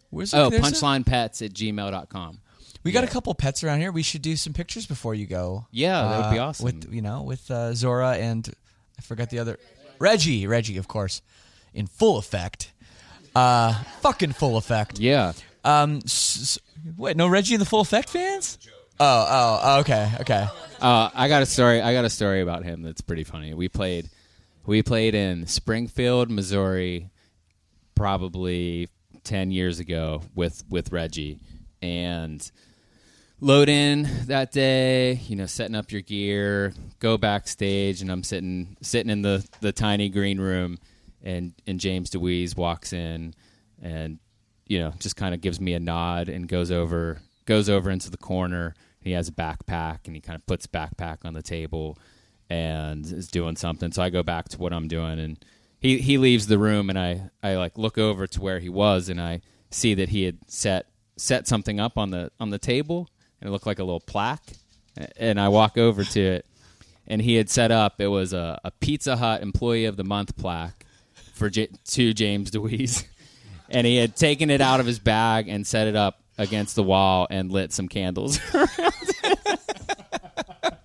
Where's 0.10 0.34
Oh, 0.34 0.50
there's 0.50 0.62
punchlinepets 0.62 1.46
at 1.46 1.54
gmail.com. 1.54 2.40
We 2.84 2.92
got 2.92 3.04
a 3.04 3.08
couple 3.08 3.34
pets 3.34 3.64
around 3.64 3.80
here. 3.80 3.92
We 3.92 4.04
should 4.04 4.22
do 4.22 4.36
some 4.38 4.54
pictures 4.54 4.86
before 4.86 5.16
you 5.16 5.26
go. 5.26 5.66
Yeah, 5.72 6.02
that 6.08 6.18
would 6.30 6.34
be 6.36 6.40
Uh, 6.40 6.46
awesome. 6.46 6.66
With 6.66 6.94
you 6.94 7.02
know, 7.02 7.24
with 7.24 7.50
uh, 7.50 7.74
Zora 7.74 8.12
and 8.12 8.48
I 8.98 9.02
forgot 9.02 9.30
the 9.32 9.40
other 9.40 9.58
Reggie. 10.00 10.46
Reggie, 10.46 10.78
of 10.78 10.88
course, 10.88 11.22
in 11.74 11.88
full 11.88 12.18
effect. 12.18 12.72
Uh, 13.36 13.74
fucking 14.02 14.34
full 14.34 14.56
effect. 14.58 15.00
Yeah. 15.00 15.34
Um, 15.64 15.98
s- 16.06 16.38
s- 16.42 16.60
wait, 16.96 17.18
no 17.18 17.28
Reggie 17.28 17.56
and 17.56 17.62
the 17.62 17.66
Full 17.66 17.82
Effect 17.82 18.08
fans? 18.10 18.60
Oh, 19.00 19.26
oh, 19.28 19.60
oh, 19.64 19.80
okay, 19.80 20.10
okay. 20.22 20.48
Uh, 20.80 21.10
I 21.14 21.28
got 21.28 21.42
a 21.42 21.46
story. 21.48 21.82
I 21.82 21.92
got 21.92 22.06
a 22.06 22.10
story 22.10 22.42
about 22.42 22.64
him 22.64 22.84
that's 22.84 23.02
pretty 23.02 23.24
funny. 23.26 23.54
We 23.56 23.68
played, 23.68 24.10
we 24.68 24.84
played 24.84 25.16
in 25.16 25.48
Springfield, 25.48 26.30
Missouri, 26.30 27.10
probably 27.96 28.90
ten 29.24 29.52
years 29.52 29.80
ago 29.80 30.22
with 30.36 30.64
with 30.70 30.92
Reggie, 30.92 31.40
and 31.82 32.50
load 33.42 33.70
in 33.70 34.08
that 34.28 34.52
day. 34.52 35.14
You 35.28 35.36
know, 35.36 35.46
setting 35.46 35.76
up 35.76 35.92
your 35.92 36.02
gear, 36.02 36.74
go 37.00 37.18
backstage, 37.18 38.02
and 38.02 38.12
I'm 38.12 38.24
sitting 38.24 38.78
sitting 38.82 39.10
in 39.12 39.22
the 39.22 39.48
the 39.62 39.72
tiny 39.72 40.10
green 40.10 40.40
room, 40.40 40.78
and 41.24 41.54
and 41.68 41.80
James 41.80 42.10
Dewees 42.10 42.56
walks 42.56 42.94
in, 42.94 43.34
and 43.82 44.20
you 44.68 44.80
know 44.80 44.94
just 45.00 45.16
kind 45.16 45.34
of 45.34 45.42
gives 45.42 45.60
me 45.60 45.74
a 45.74 45.80
nod 45.80 46.30
and 46.30 46.48
goes 46.48 46.72
over 46.72 47.20
goes 47.46 47.70
over 47.70 47.90
into 47.90 48.10
the 48.10 48.18
corner. 48.18 48.76
He 49.02 49.12
has 49.12 49.28
a 49.28 49.32
backpack 49.32 50.00
and 50.06 50.16
he 50.16 50.22
kind 50.22 50.36
of 50.36 50.46
puts 50.48 50.66
backpack 50.66 51.18
on 51.26 51.34
the 51.34 51.44
table 51.44 51.98
and 52.50 53.06
is 53.06 53.28
doing 53.28 53.56
something. 53.56 53.92
So 53.92 54.02
I 54.02 54.10
go 54.10 54.24
back 54.24 54.50
to 54.50 54.58
what 54.58 54.74
I'm 54.74 54.88
doing 54.88 55.20
and 55.20 55.46
he, 55.80 56.00
he 56.00 56.18
leaves 56.18 56.48
the 56.48 56.58
room 56.58 56.90
and 56.90 56.98
I, 56.98 57.30
I 57.44 57.56
like 57.56 57.78
look 57.78 57.98
over 57.98 58.28
to 58.28 58.42
where 58.42 58.60
he 58.60 58.70
was 58.70 59.10
and 59.10 59.22
I 59.22 59.42
see 59.70 59.94
that 59.96 60.10
he 60.10 60.24
had 60.24 60.38
set 60.48 60.88
set 61.18 61.48
something 61.48 61.80
up 61.80 61.98
on 61.98 62.12
the 62.12 62.32
on 62.40 62.50
the 62.50 62.60
table 62.60 63.10
and 63.40 63.48
it 63.48 63.52
looked 63.52 63.66
like 63.66 63.80
a 63.80 63.84
little 63.84 64.00
plaque. 64.00 64.54
And 65.18 65.40
I 65.40 65.50
walk 65.50 65.78
over 65.78 66.04
to 66.04 66.22
it 66.22 66.46
and 67.08 67.22
he 67.22 67.36
had 67.36 67.50
set 67.50 67.72
up 67.72 68.00
it 68.00 68.08
was 68.08 68.34
a, 68.34 68.60
a 68.64 68.72
Pizza 68.72 69.18
Hut 69.18 69.42
Employee 69.42 69.86
of 69.86 69.98
the 69.98 70.04
Month 70.04 70.38
plaque 70.38 70.86
for 71.34 71.50
J- 71.50 71.70
to 71.90 72.14
James 72.14 72.52
Dewees. 72.52 73.06
And 73.68 73.88
he 73.88 73.98
had 73.98 74.16
taken 74.16 74.52
it 74.52 74.62
out 74.62 74.80
of 74.80 74.86
his 74.86 75.00
bag 75.00 75.48
and 75.48 75.66
set 75.66 75.88
it 75.88 75.96
up 75.96 76.22
against 76.38 76.76
the 76.76 76.84
wall 76.84 77.26
and 77.32 77.52
lit 77.52 77.74
some 77.74 77.88
candles 77.88 78.40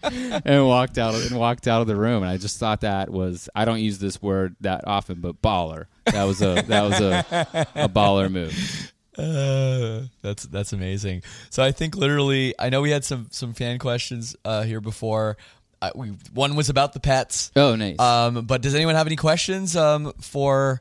and 0.45 0.67
walked 0.67 0.99
out 0.99 1.15
of, 1.15 1.27
and 1.31 1.39
walked 1.39 1.67
out 1.69 1.81
of 1.83 1.87
the 1.87 1.97
room 1.97 2.23
and 2.23 2.31
I 2.31 2.37
just 2.37 2.59
thought 2.59 2.81
that 2.83 3.11
was 3.11 3.49
I 3.55 3.65
don't 3.65 3.81
use 3.81 3.99
this 3.99 4.21
word 4.23 4.57
that 4.61 4.87
often 4.87 5.21
but 5.21 5.41
baller 5.43 5.87
that 6.07 6.25
was 6.25 6.41
a 6.43 6.63
that 6.69 6.83
was 6.83 7.01
a, 7.01 7.67
a 7.75 7.89
baller 7.89 8.31
move 8.31 8.93
Uh, 9.19 10.03
that's 10.23 10.45
that's 10.45 10.73
amazing. 10.73 11.23
So 11.51 11.63
I 11.63 11.73
think 11.73 11.95
literally, 11.97 12.55
I 12.59 12.71
know 12.71 12.81
we 12.81 12.91
had 12.91 13.05
some 13.05 13.27
some 13.31 13.53
fan 13.53 13.79
questions 13.79 14.35
uh, 14.47 14.63
here 14.63 14.81
before. 14.81 15.37
Uh, 15.83 15.91
we 15.95 16.09
one 16.33 16.57
was 16.57 16.71
about 16.71 16.95
the 16.95 17.01
pets. 17.01 17.51
oh 17.57 17.75
nice 17.75 17.99
Um, 17.99 18.47
but 18.47 18.63
does 18.63 18.75
anyone 18.75 18.95
have 18.95 19.07
any 19.07 19.17
questions 19.17 19.77
um, 19.77 20.13
for 20.21 20.81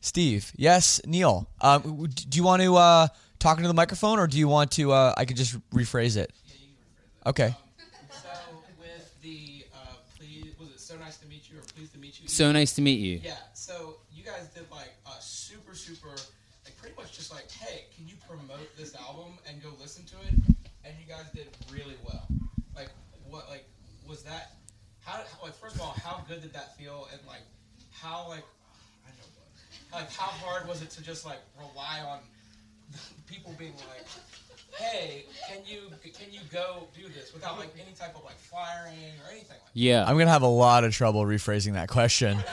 Steve? 0.00 0.52
Yes, 0.56 1.00
Neil. 1.06 1.48
Um, 1.62 2.06
do 2.12 2.36
you 2.36 2.42
want 2.44 2.60
to 2.62 2.76
uh, 2.76 3.08
talk 3.38 3.56
into 3.58 3.68
the 3.68 3.74
microphone, 3.74 4.18
or 4.18 4.26
do 4.26 4.38
you 4.38 4.48
want 4.48 4.72
to? 4.72 4.92
Uh, 4.92 5.14
I 5.16 5.24
could 5.24 5.36
just 5.36 5.56
rephrase 5.70 6.16
it. 6.18 6.32
Okay. 7.24 7.54
So 8.10 8.28
with 8.78 9.22
the 9.22 9.64
uh, 9.72 9.78
please, 10.18 10.52
was 10.58 10.70
it 10.70 10.80
so 10.80 10.96
nice 10.96 11.16
to 11.18 11.26
meet 11.26 11.48
you 11.50 11.58
or 11.58 11.62
pleased 11.74 11.92
to 11.94 11.98
meet 11.98 12.20
you? 12.20 12.25
So 12.36 12.52
nice 12.52 12.74
to 12.74 12.82
meet 12.82 13.00
you 13.00 13.20
yeah. 13.24 13.34
So 13.54 13.96
you 14.12 14.22
guys 14.22 14.48
did 14.54 14.70
like 14.70 14.92
a 15.06 15.20
super 15.20 15.74
super, 15.74 16.14
like 16.64 16.76
pretty 16.76 16.94
much 16.96 17.16
just 17.16 17.32
like, 17.32 17.50
hey, 17.50 17.84
can 17.96 18.06
you 18.06 18.14
promote 18.28 18.76
this 18.76 18.94
album 18.94 19.38
and 19.48 19.62
go 19.62 19.70
listen 19.80 20.04
to 20.06 20.16
it? 20.28 20.34
And 20.84 20.94
you 21.00 21.06
guys 21.08 21.26
did 21.34 21.48
really 21.72 21.96
well. 22.04 22.26
Like 22.74 22.90
what? 23.28 23.48
Like 23.48 23.64
was 24.08 24.22
that? 24.24 24.52
How? 25.00 25.22
Like 25.42 25.54
first 25.54 25.76
of 25.76 25.80
all, 25.80 25.94
how 26.04 26.22
good 26.28 26.42
did 26.42 26.52
that 26.52 26.76
feel? 26.76 27.08
And 27.12 27.20
like 27.26 27.42
how 27.90 28.28
like 28.28 28.44
I 29.06 29.10
know. 29.18 29.98
Like 29.98 30.12
how 30.12 30.26
hard 30.26 30.68
was 30.68 30.82
it 30.82 30.90
to 30.90 31.02
just 31.02 31.24
like 31.24 31.40
rely 31.58 32.00
on 32.06 32.20
people 33.26 33.54
being 33.58 33.74
like, 33.88 34.06
hey, 34.78 35.24
can 35.48 35.58
you 35.66 35.90
can 36.12 36.32
you 36.32 36.40
go 36.52 36.88
do 36.94 37.08
this 37.08 37.32
without 37.34 37.58
like 37.58 37.70
any 37.80 37.94
type 37.94 38.16
of 38.16 38.24
like 38.24 38.38
firing 38.38 38.94
or 39.24 39.30
anything 39.30 39.48
like? 39.50 39.60
yeah 39.74 40.04
I'm 40.06 40.16
gonna 40.18 40.30
have 40.30 40.42
a 40.42 40.46
lot 40.46 40.84
of 40.84 40.94
trouble 40.94 41.22
rephrasing 41.24 41.74
that 41.74 41.88
question. 41.88 42.38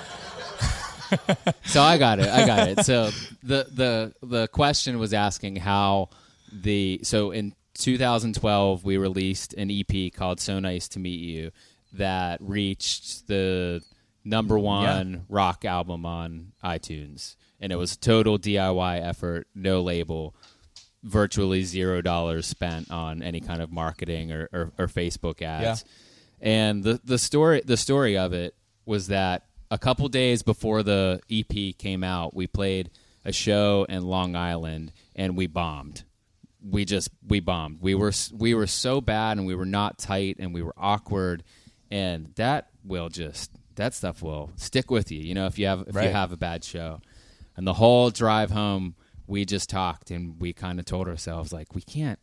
So 1.65 1.81
I 1.81 1.97
got 1.97 2.19
it. 2.19 2.27
I 2.27 2.45
got 2.47 2.69
it. 2.69 2.85
So 2.85 3.11
the 3.43 3.67
the 3.71 4.13
the 4.21 4.47
question 4.47 4.97
was 4.99 5.13
asking 5.13 5.57
how 5.57 6.09
the 6.51 6.99
so 7.03 7.31
in 7.31 7.53
2012 7.75 8.83
we 8.83 8.97
released 8.97 9.53
an 9.53 9.69
EP 9.71 10.11
called 10.13 10.39
"So 10.39 10.59
Nice 10.59 10.87
to 10.89 10.99
Meet 10.99 11.19
You" 11.19 11.51
that 11.93 12.39
reached 12.41 13.27
the 13.27 13.83
number 14.23 14.57
one 14.57 15.25
rock 15.29 15.65
album 15.65 16.05
on 16.05 16.53
iTunes, 16.63 17.35
and 17.59 17.71
it 17.71 17.75
was 17.75 17.93
a 17.93 17.99
total 17.99 18.39
DIY 18.39 19.01
effort, 19.07 19.47
no 19.53 19.81
label, 19.81 20.35
virtually 21.03 21.63
zero 21.63 22.01
dollars 22.01 22.45
spent 22.45 22.89
on 22.89 23.21
any 23.21 23.39
kind 23.41 23.61
of 23.61 23.71
marketing 23.71 24.31
or, 24.31 24.49
or, 24.53 24.71
or 24.77 24.87
Facebook 24.87 25.41
ads. 25.41 25.83
And 26.41 26.83
the 26.83 26.99
the 27.03 27.17
story 27.17 27.61
the 27.65 27.77
story 27.77 28.17
of 28.17 28.33
it 28.33 28.55
was 28.85 29.07
that 29.07 29.45
a 29.71 29.77
couple 29.77 30.07
days 30.09 30.43
before 30.43 30.83
the 30.83 31.19
EP 31.31 31.77
came 31.77 32.03
out, 32.03 32.35
we 32.35 32.47
played 32.47 32.89
a 33.25 33.31
show 33.31 33.85
in 33.89 34.03
Long 34.03 34.35
Island 34.35 34.91
and 35.15 35.37
we 35.37 35.47
bombed. 35.47 36.03
We 36.65 36.85
just 36.85 37.09
we 37.27 37.39
bombed. 37.39 37.79
We 37.81 37.95
were 37.95 38.11
we 38.33 38.53
were 38.53 38.67
so 38.67 39.01
bad 39.01 39.37
and 39.37 39.45
we 39.47 39.55
were 39.55 39.65
not 39.65 39.97
tight 39.97 40.37
and 40.39 40.53
we 40.53 40.61
were 40.61 40.73
awkward 40.77 41.43
and 41.91 42.33
that 42.35 42.69
will 42.83 43.09
just 43.09 43.51
that 43.75 43.93
stuff 43.93 44.21
will 44.21 44.51
stick 44.55 44.91
with 44.91 45.11
you. 45.11 45.19
You 45.19 45.33
know, 45.33 45.45
if 45.47 45.57
you 45.57 45.65
have 45.67 45.85
if 45.87 45.95
Right. 45.95 46.07
you 46.07 46.11
have 46.13 46.31
a 46.31 46.37
bad 46.37 46.63
show. 46.63 47.01
And 47.55 47.67
the 47.67 47.73
whole 47.73 48.09
drive 48.09 48.49
home 48.51 48.95
we 49.27 49.45
just 49.45 49.69
talked 49.69 50.11
and 50.11 50.39
we 50.39 50.53
kind 50.53 50.79
of 50.79 50.85
told 50.85 51.07
ourselves 51.07 51.53
like 51.53 51.73
we 51.75 51.81
can't 51.81 52.19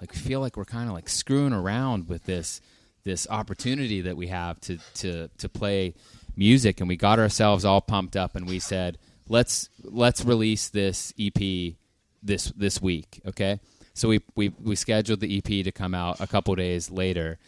like 0.00 0.12
feel 0.12 0.40
like 0.40 0.56
we're 0.56 0.64
kind 0.64 0.88
of 0.88 0.94
like 0.94 1.08
screwing 1.08 1.52
around 1.52 2.08
with 2.08 2.24
this 2.24 2.60
this 3.04 3.26
opportunity 3.30 4.02
that 4.02 4.16
we 4.16 4.28
have 4.28 4.60
to 4.60 4.78
to 4.94 5.28
to 5.38 5.48
play 5.48 5.94
music 6.36 6.80
and 6.80 6.88
we 6.88 6.96
got 6.96 7.18
ourselves 7.18 7.64
all 7.64 7.80
pumped 7.80 8.16
up 8.16 8.36
and 8.36 8.46
we 8.46 8.58
said 8.58 8.98
let's 9.28 9.68
let's 9.82 10.24
release 10.24 10.68
this 10.68 11.12
EP 11.20 11.74
this 12.22 12.46
this 12.56 12.80
week 12.80 13.20
okay 13.26 13.60
so 13.94 14.08
we 14.08 14.20
we 14.34 14.50
we 14.62 14.74
scheduled 14.76 15.20
the 15.20 15.38
EP 15.38 15.64
to 15.64 15.72
come 15.72 15.94
out 15.94 16.20
a 16.20 16.26
couple 16.26 16.54
days 16.54 16.90
later 16.90 17.38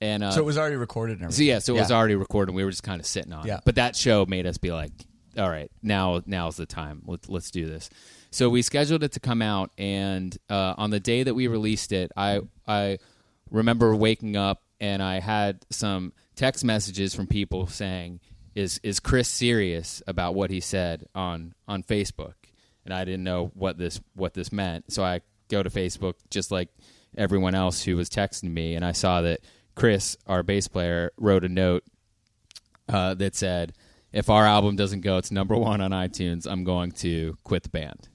and 0.00 0.24
uh, 0.24 0.32
So 0.32 0.40
it 0.40 0.44
was 0.46 0.58
already 0.58 0.76
recorded 0.76 1.20
and 1.20 1.32
so 1.32 1.42
yeah, 1.44 1.60
so 1.60 1.76
it 1.76 1.78
was 1.78 1.92
already 1.92 2.16
recorded. 2.16 2.50
And 2.50 2.56
we 2.56 2.64
were 2.64 2.70
just 2.70 2.82
kind 2.82 2.98
of 3.00 3.06
sitting 3.06 3.32
on 3.32 3.46
Yeah. 3.46 3.58
it. 3.58 3.62
But 3.64 3.76
that 3.76 3.94
show 3.94 4.26
made 4.26 4.46
us 4.46 4.58
be 4.58 4.72
like, 4.72 4.90
all 5.38 5.50
right, 5.50 5.70
now 5.82 6.22
now's 6.26 6.56
the 6.56 6.66
time. 6.66 7.02
Let's 7.06 7.28
let's 7.28 7.50
do 7.50 7.66
this. 7.66 7.90
So 8.30 8.48
we 8.48 8.62
scheduled 8.62 9.02
it 9.02 9.12
to 9.12 9.20
come 9.20 9.42
out, 9.42 9.70
and 9.76 10.36
uh, 10.48 10.74
on 10.76 10.90
the 10.90 11.00
day 11.00 11.22
that 11.22 11.34
we 11.34 11.46
released 11.46 11.92
it, 11.92 12.12
I 12.16 12.40
I 12.66 12.98
remember 13.50 13.94
waking 13.94 14.36
up 14.36 14.62
and 14.80 15.02
I 15.02 15.20
had 15.20 15.64
some 15.70 16.12
text 16.34 16.64
messages 16.64 17.14
from 17.14 17.26
people 17.26 17.66
saying, 17.66 18.20
"Is 18.54 18.80
is 18.82 19.00
Chris 19.00 19.28
serious 19.28 20.02
about 20.06 20.34
what 20.34 20.50
he 20.50 20.60
said 20.60 21.06
on 21.14 21.54
on 21.68 21.82
Facebook?" 21.82 22.34
And 22.84 22.92
I 22.92 23.04
didn't 23.04 23.24
know 23.24 23.52
what 23.54 23.78
this 23.78 24.00
what 24.14 24.34
this 24.34 24.52
meant, 24.52 24.92
so 24.92 25.04
I 25.04 25.20
go 25.48 25.62
to 25.62 25.70
Facebook 25.70 26.14
just 26.30 26.50
like 26.50 26.68
everyone 27.16 27.54
else 27.54 27.84
who 27.84 27.96
was 27.96 28.10
texting 28.10 28.52
me, 28.52 28.74
and 28.74 28.84
I 28.84 28.92
saw 28.92 29.22
that 29.22 29.40
Chris, 29.74 30.16
our 30.26 30.42
bass 30.42 30.68
player, 30.68 31.12
wrote 31.16 31.44
a 31.44 31.48
note 31.48 31.84
uh, 32.88 33.14
that 33.14 33.34
said, 33.34 33.72
"If 34.12 34.30
our 34.30 34.46
album 34.46 34.76
doesn't 34.76 35.00
go 35.00 35.20
to 35.20 35.34
number 35.34 35.56
one 35.56 35.80
on 35.80 35.90
iTunes, 35.90 36.46
I'm 36.50 36.64
going 36.64 36.92
to 36.92 37.36
quit 37.44 37.64
the 37.64 37.68
band." 37.70 38.08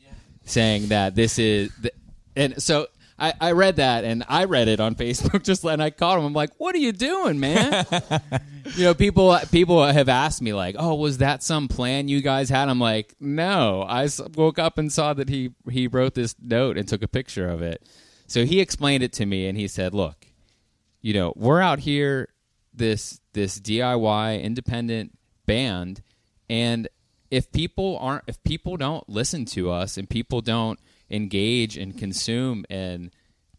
Saying 0.43 0.88
that 0.88 1.14
this 1.14 1.39
is, 1.39 1.72
th- 1.82 1.93
and 2.38 2.62
so 2.64 2.88
I, 3.20 3.34
I 3.41 3.52
read 3.54 3.78
that 3.78 4.04
and 4.04 4.24
I 4.28 4.43
read 4.43 4.68
it 4.68 4.80
on 4.80 4.95
Facebook 4.95 5.43
just 5.43 5.64
and 5.64 5.82
I 5.82 5.89
called 5.89 6.20
him. 6.20 6.26
I'm 6.26 6.34
like, 6.34 6.52
"What 6.58 6.76
are 6.76 6.80
you 6.80 6.91
doing, 6.91 7.39
man?" 7.39 7.86
you 8.76 8.84
know, 8.84 8.93
people 8.93 9.38
people 9.52 9.86
have 9.86 10.10
asked 10.10 10.41
me 10.41 10.54
like, 10.54 10.76
"Oh, 10.78 10.95
was 10.95 11.18
that 11.18 11.41
some 11.41 11.68
plan 11.68 12.08
you 12.08 12.22
guys 12.22 12.50
had?" 12.50 12.70
I'm 12.70 12.80
like, 12.80 13.16
"No, 13.20 13.84
I 13.88 14.08
woke 14.36 14.60
up 14.60 14.78
and 14.78 14.91
saw 14.91 15.14
that 15.14 15.30
he 15.30 15.52
he 15.70 15.88
wrote 15.88 16.14
this 16.14 16.36
note 16.39 16.78
and 16.78 16.88
took 16.88 17.02
a 17.02 17.08
picture 17.08 17.50
of 17.50 17.62
it." 17.62 17.88
So 18.28 18.45
he 18.45 18.60
explained 18.60 19.04
it 19.04 19.14
to 19.14 19.26
me 19.26 19.48
and 19.48 19.58
he 19.58 19.68
said, 19.68 19.93
"Look, 19.93 20.28
you 21.02 21.14
know, 21.14 21.34
we're 21.36 21.62
out 21.62 21.80
here 21.80 22.30
this 22.74 23.20
this 23.34 23.60
DIY 23.60 24.43
independent 24.43 25.16
band 25.48 26.02
and 26.50 26.88
if 27.32 27.52
people 27.52 27.98
aren't 28.00 28.24
if 28.28 28.41
people 28.43 28.78
don't 28.78 29.08
listen 29.10 29.45
to 29.45 29.72
us 29.72 29.98
and 29.98 30.08
people 30.10 30.41
don't 30.41 30.80
engage 31.10 31.76
and 31.78 31.98
consume 31.98 32.64
and 32.70 33.10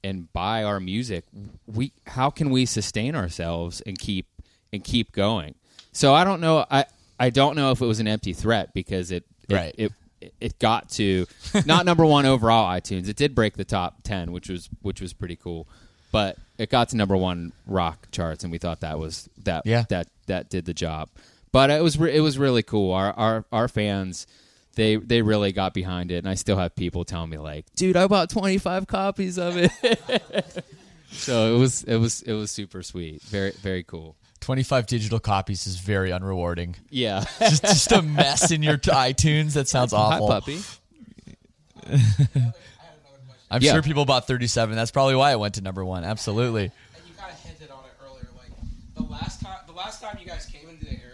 and 0.05 0.33
buy 0.33 0.63
our 0.63 0.79
music, 0.79 1.25
we 1.67 1.93
how 2.07 2.31
can 2.31 2.51
we 2.51 2.65
sustain 2.65 3.15
ourselves 3.17 3.81
and 3.83 3.99
keep 3.99 4.27
and 4.73 4.85
keep 4.85 5.11
going? 5.13 5.55
So 5.93 6.15
I 6.15 6.23
don't 6.25 6.41
know 6.41 6.65
I 6.71 6.85
I 7.19 7.31
don't 7.31 7.57
know 7.57 7.73
if 7.73 7.81
it 7.81 7.87
was 7.87 7.99
an 8.01 8.07
empty 8.07 8.33
threat 8.33 8.73
because 8.73 9.11
it, 9.11 9.25
it 9.49 9.55
Right. 9.55 9.75
it 9.77 9.93
it 10.41 10.59
got 10.59 10.89
to 10.91 11.27
not 11.67 11.85
number 11.85 12.07
one 12.07 12.25
overall 12.35 12.69
iTunes. 12.73 13.09
It 13.09 13.17
did 13.17 13.35
break 13.35 13.57
the 13.57 13.65
top 13.65 14.03
ten, 14.03 14.33
which 14.33 14.49
was 14.49 14.69
which 14.83 15.01
was 15.01 15.13
pretty 15.13 15.37
cool. 15.37 15.69
But 16.11 16.39
it 16.57 16.71
got 16.71 16.89
to 16.91 16.97
number 16.97 17.17
one 17.17 17.53
rock 17.67 18.09
charts, 18.13 18.43
and 18.43 18.51
we 18.51 18.57
thought 18.59 18.81
that 18.81 18.99
was 18.99 19.29
that 19.45 19.67
Yeah. 19.67 19.85
that 19.91 20.09
that 20.27 20.49
did 20.49 20.65
the 20.65 20.73
job. 20.75 21.11
But 21.53 21.71
it 21.71 21.83
was 21.83 21.99
re- 21.99 22.15
it 22.15 22.21
was 22.21 22.39
really 22.39 22.63
cool. 22.63 22.93
Our 22.93 23.13
our 23.13 23.45
our 23.53 23.69
fans 23.69 24.27
they 24.75 24.97
they 24.97 25.23
really 25.23 25.53
got 25.53 25.75
behind 25.75 26.11
it, 26.13 26.19
and 26.19 26.29
I 26.29 26.35
still 26.35 26.57
have 26.57 26.75
people 26.77 27.05
telling 27.05 27.31
me 27.31 27.39
like, 27.39 27.67
"Dude, 27.75 27.97
I 27.97 28.07
bought 28.07 28.31
twenty 28.31 28.59
five 28.59 28.87
copies 28.87 29.39
of 29.39 29.57
it." 29.57 29.73
so 31.11 31.55
it 31.55 31.59
was 31.59 31.85
it 31.85 31.97
was 31.97 32.23
it 32.23 32.33
was 32.35 32.51
super 32.51 32.83
sweet, 32.83 33.23
very 33.23 33.51
very 33.53 33.83
cool. 33.83 34.15
25 34.41 34.87
digital 34.87 35.19
copies 35.19 35.67
is 35.67 35.79
very 35.81 36.11
unrewarding. 36.11 36.77
Yeah, 36.91 37.25
just, 37.41 37.63
just 37.63 37.91
a 37.91 38.03
mess 38.03 38.53
in 38.53 38.63
your 38.63 38.77
t- 38.77 38.89
iTunes. 38.93 39.55
That 39.55 39.67
sounds 39.67 39.91
hi 39.93 39.99
awful. 39.99 40.29
puppy. 40.29 40.61
I'm 43.51 43.63
Yeah. 43.63 43.73
sure 43.73 43.83
people 43.83 44.05
bought 44.05 44.27
37. 44.27 44.77
That's 44.77 44.91
probably 44.91 45.17
why 45.17 45.33
it 45.33 45.41
went 45.41 45.55
to 45.55 45.61
number 45.63 45.85
one. 45.85 46.05
Absolutely. 46.05 46.65
And 46.65 46.73
you 47.07 47.15
kind 47.19 47.33
of 47.33 47.39
hinted 47.41 47.71
on 47.71 47.81
it 47.85 47.91
earlier. 48.05 48.29
Like 48.37 48.51
the 48.95 49.03
last 49.11 49.41
time, 49.43 49.59
the 49.67 49.73
last 49.73 50.03
time 50.03 50.19
you 50.21 50.27
guys 50.27 50.47
came 50.47 50.69
into 50.69 50.85
the 50.85 50.93
area, 50.93 51.08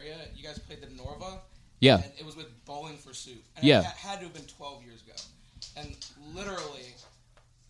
you 0.44 0.50
guys 0.50 0.58
played 0.58 0.82
the 0.82 0.86
Norva. 0.88 1.40
Yeah. 1.80 1.96
And 1.96 2.12
it 2.18 2.24
was 2.24 2.36
with 2.36 2.46
Bowling 2.64 2.98
for 2.98 3.14
Soup. 3.14 3.42
And 3.56 3.64
Yeah. 3.64 3.80
It 3.80 3.86
had 3.86 4.18
to 4.18 4.24
have 4.24 4.34
been 4.34 4.44
12 4.44 4.84
years 4.84 5.00
ago. 5.02 5.16
And 5.76 5.96
literally, 6.34 6.92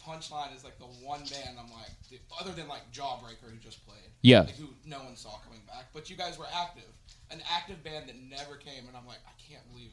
Punchline 0.03 0.55
is 0.55 0.65
like 0.65 0.79
the 0.79 0.91
one 1.07 1.21
band 1.21 1.57
I'm 1.59 1.71
like, 1.73 1.91
dude, 2.11 2.21
other 2.41 2.53
than 2.53 2.69
like 2.69 2.83
Jawbreaker 2.93 3.49
who 3.49 3.57
just 3.63 3.87
played. 3.87 4.11
Yeah. 4.23 4.41
Like, 4.41 4.57
who 4.57 4.69
no 4.85 4.99
one 4.99 5.17
saw 5.17 5.39
coming 5.45 5.63
back, 5.67 5.87
but 5.95 6.11
you 6.11 6.17
guys 6.17 6.39
were 6.39 6.49
active, 6.53 6.91
an 7.31 7.41
active 7.51 7.83
band 7.85 8.09
that 8.09 8.17
never 8.29 8.57
came, 8.57 8.87
and 8.89 8.97
I'm 8.97 9.07
like, 9.07 9.23
I 9.27 9.33
can't 9.41 9.63
believe 9.71 9.91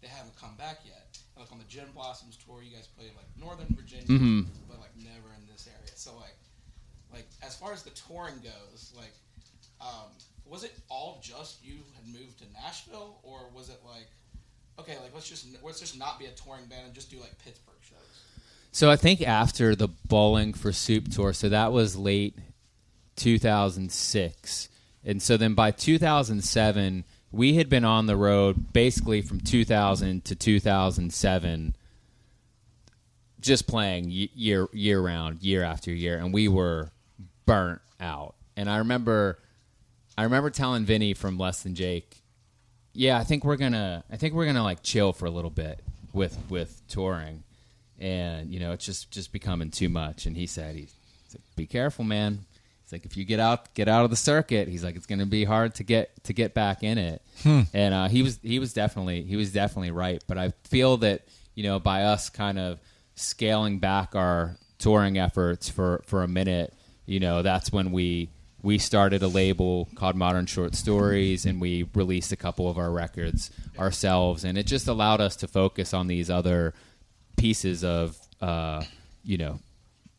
they 0.00 0.08
haven't 0.08 0.36
come 0.38 0.54
back 0.56 0.80
yet. 0.84 1.18
And, 1.34 1.42
like 1.42 1.52
on 1.52 1.58
the 1.58 1.68
Gin 1.68 1.90
Blossoms 1.94 2.38
tour, 2.38 2.62
you 2.62 2.74
guys 2.74 2.86
played 2.86 3.10
like 3.16 3.28
Northern 3.36 3.74
Virginia, 3.74 4.06
mm-hmm. 4.06 4.40
but 4.68 4.78
like 4.78 4.94
never 4.96 5.34
in 5.36 5.44
this 5.50 5.68
area. 5.68 5.92
So 5.94 6.14
like, 6.16 6.38
like 7.12 7.26
as 7.42 7.56
far 7.56 7.72
as 7.72 7.82
the 7.82 7.90
touring 7.90 8.40
goes, 8.40 8.92
like, 8.96 9.12
um, 9.80 10.12
was 10.46 10.64
it 10.64 10.72
all 10.88 11.20
just 11.22 11.64
you 11.64 11.76
had 11.94 12.06
moved 12.12 12.38
to 12.38 12.44
Nashville, 12.52 13.18
or 13.22 13.48
was 13.54 13.68
it 13.68 13.80
like, 13.84 14.08
okay, 14.78 14.98
like 15.02 15.14
let's 15.14 15.28
just 15.28 15.46
let's 15.62 15.80
just 15.80 15.98
not 15.98 16.18
be 16.18 16.26
a 16.26 16.30
touring 16.30 16.66
band 16.66 16.86
and 16.86 16.94
just 16.94 17.10
do 17.10 17.18
like 17.20 17.36
Pittsburgh 17.38 17.74
shows? 17.80 17.98
So 18.72 18.90
I 18.90 18.96
think 18.96 19.22
after 19.22 19.74
the 19.74 19.88
Bowling 19.88 20.54
for 20.54 20.72
Soup 20.72 21.10
tour, 21.10 21.32
so 21.32 21.48
that 21.48 21.72
was 21.72 21.96
late 21.96 22.38
2006. 23.16 24.68
And 25.04 25.20
so 25.20 25.36
then 25.36 25.54
by 25.54 25.70
2007, 25.72 27.04
we 27.30 27.54
had 27.54 27.68
been 27.68 27.84
on 27.84 28.06
the 28.06 28.16
road 28.16 28.72
basically 28.72 29.22
from 29.22 29.40
2000 29.40 30.24
to 30.24 30.34
2007 30.34 31.76
just 33.40 33.66
playing 33.66 34.06
year 34.08 34.68
year 34.72 35.00
round, 35.00 35.42
year 35.42 35.62
after 35.64 35.92
year 35.92 36.16
and 36.16 36.32
we 36.32 36.46
were 36.48 36.90
burnt 37.44 37.80
out. 38.00 38.34
And 38.56 38.70
I 38.70 38.78
remember 38.78 39.38
I 40.16 40.24
remember 40.24 40.50
telling 40.50 40.84
Vinnie 40.84 41.14
from 41.14 41.38
Less 41.38 41.62
Than 41.62 41.74
Jake, 41.74 42.22
yeah, 42.92 43.18
I 43.18 43.24
think 43.24 43.44
we're 43.44 43.56
gonna 43.56 44.04
I 44.10 44.16
think 44.16 44.34
we're 44.34 44.46
gonna 44.46 44.62
like 44.62 44.82
chill 44.82 45.12
for 45.12 45.26
a 45.26 45.30
little 45.30 45.50
bit 45.50 45.80
with 46.12 46.36
with 46.50 46.82
touring, 46.88 47.42
and 47.98 48.52
you 48.52 48.60
know 48.60 48.72
it's 48.72 48.84
just 48.84 49.10
just 49.10 49.32
becoming 49.32 49.70
too 49.70 49.88
much. 49.88 50.26
And 50.26 50.36
he 50.36 50.46
said 50.46 50.76
he's 50.76 50.94
like, 51.32 51.42
be 51.56 51.66
careful, 51.66 52.04
man. 52.04 52.44
He's 52.84 52.92
like 52.92 53.06
if 53.06 53.16
you 53.16 53.24
get 53.24 53.40
out 53.40 53.72
get 53.74 53.88
out 53.88 54.04
of 54.04 54.10
the 54.10 54.16
circuit, 54.16 54.68
he's 54.68 54.84
like 54.84 54.96
it's 54.96 55.06
gonna 55.06 55.24
be 55.26 55.44
hard 55.44 55.74
to 55.76 55.84
get 55.84 56.10
to 56.24 56.34
get 56.34 56.52
back 56.52 56.82
in 56.82 56.98
it. 56.98 57.22
And 57.72 57.94
uh, 57.94 58.08
he 58.08 58.22
was 58.22 58.38
he 58.42 58.58
was 58.58 58.74
definitely 58.74 59.22
he 59.22 59.36
was 59.36 59.52
definitely 59.52 59.90
right. 59.90 60.22
But 60.26 60.36
I 60.36 60.52
feel 60.64 60.98
that 60.98 61.22
you 61.54 61.62
know 61.62 61.78
by 61.78 62.02
us 62.04 62.28
kind 62.28 62.58
of 62.58 62.78
scaling 63.14 63.78
back 63.78 64.14
our 64.14 64.56
touring 64.78 65.16
efforts 65.18 65.70
for 65.70 66.02
for 66.06 66.22
a 66.22 66.28
minute, 66.28 66.74
you 67.06 67.20
know 67.20 67.40
that's 67.40 67.72
when 67.72 67.90
we 67.92 68.28
we 68.62 68.78
started 68.78 69.22
a 69.22 69.28
label 69.28 69.88
called 69.94 70.16
Modern 70.16 70.46
Short 70.46 70.74
Stories, 70.74 71.46
and 71.46 71.60
we 71.60 71.88
released 71.94 72.32
a 72.32 72.36
couple 72.36 72.68
of 72.70 72.78
our 72.78 72.90
records 72.90 73.50
ourselves, 73.78 74.44
and 74.44 74.56
it 74.56 74.66
just 74.66 74.88
allowed 74.88 75.20
us 75.20 75.36
to 75.36 75.48
focus 75.48 75.92
on 75.92 76.06
these 76.06 76.30
other 76.30 76.74
pieces 77.36 77.82
of, 77.84 78.16
uh, 78.40 78.82
you 79.24 79.36
know, 79.38 79.58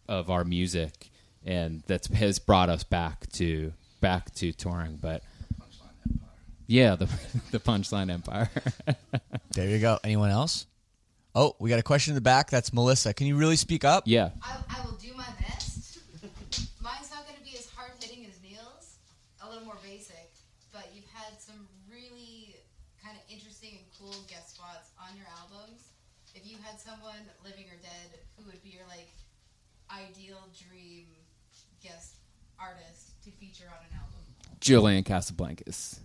of 0.08 0.30
our 0.30 0.44
music, 0.44 1.10
and 1.46 1.82
that 1.88 2.06
has 2.08 2.40
brought 2.40 2.70
us 2.70 2.84
back 2.84 3.30
to 3.34 3.74
back 4.02 4.34
to 4.36 4.52
touring. 4.52 4.98
But 5.02 5.24
yeah, 6.68 6.96
the 6.96 7.06
the 7.52 7.60
Punchline 7.60 8.12
Empire. 8.12 8.50
There 9.54 9.70
you 9.70 9.78
go. 9.78 10.00
Anyone 10.04 10.32
else? 10.32 10.66
Oh, 11.36 11.56
we 11.60 11.70
got 11.70 11.78
a 11.78 11.84
question 11.84 12.14
in 12.14 12.16
the 12.16 12.22
back. 12.26 12.50
That's 12.50 12.74
Melissa. 12.74 13.14
Can 13.14 13.28
you 13.28 13.38
really 13.38 13.56
speak 13.56 13.86
up? 13.86 14.04
yeah, 14.08 14.32
I, 14.42 14.58
I 14.66 14.82
will 14.84 14.98
do 14.98 15.14
my 15.14 15.30
best. 15.46 16.00
Mine's 16.82 17.12
not 17.14 17.26
going 17.30 17.38
to 17.38 17.46
be 17.46 17.54
as 17.54 17.70
hard 17.70 17.92
hitting 18.02 18.26
as 18.26 18.42
Neil's, 18.42 18.98
a 19.42 19.50
little 19.50 19.64
more 19.64 19.78
basic, 19.86 20.34
but 20.74 20.90
you've 20.96 21.06
had 21.14 21.38
some 21.38 21.68
really 21.86 22.56
kind 22.98 23.14
of 23.14 23.22
interesting 23.30 23.78
and 23.78 23.86
cool 23.94 24.26
guest 24.26 24.56
spots 24.58 24.90
on 24.98 25.14
your 25.18 25.30
albums. 25.38 25.94
If 26.34 26.50
you 26.50 26.58
had 26.66 26.82
someone 26.82 27.22
living 27.46 27.70
or 27.70 27.78
dead, 27.82 28.18
who 28.38 28.50
would 28.50 28.62
be 28.64 28.70
your 28.70 28.90
like 28.90 29.14
ideal 29.94 30.38
dream 30.70 31.06
guest 31.82 32.16
artist 32.60 33.22
to 33.24 33.32
feature 33.32 33.66
on 33.68 33.86
an 33.90 33.98
album? 33.98 34.20
Julian 34.60 35.04
Casablancas, 35.04 36.00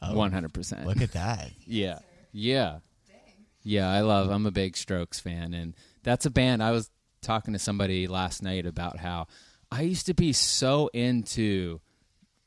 Oh, 0.00 0.14
one 0.14 0.32
hundred 0.32 0.54
percent. 0.54 0.86
Look 0.86 1.00
at 1.02 1.12
that. 1.12 1.50
Yeah, 1.66 1.98
yeah. 2.32 2.78
Dang. 3.06 3.18
Yeah, 3.62 3.90
I 3.90 4.00
love. 4.00 4.30
I'm 4.30 4.46
a 4.46 4.50
big 4.50 4.76
Strokes 4.76 5.20
fan, 5.20 5.54
and 5.54 5.74
that's 6.02 6.24
a 6.26 6.30
band. 6.30 6.62
I 6.62 6.70
was 6.70 6.90
talking 7.20 7.52
to 7.52 7.58
somebody 7.58 8.06
last 8.06 8.42
night 8.42 8.64
about 8.64 8.98
how 8.98 9.26
I 9.70 9.82
used 9.82 10.06
to 10.06 10.14
be 10.14 10.32
so 10.32 10.88
into 10.94 11.80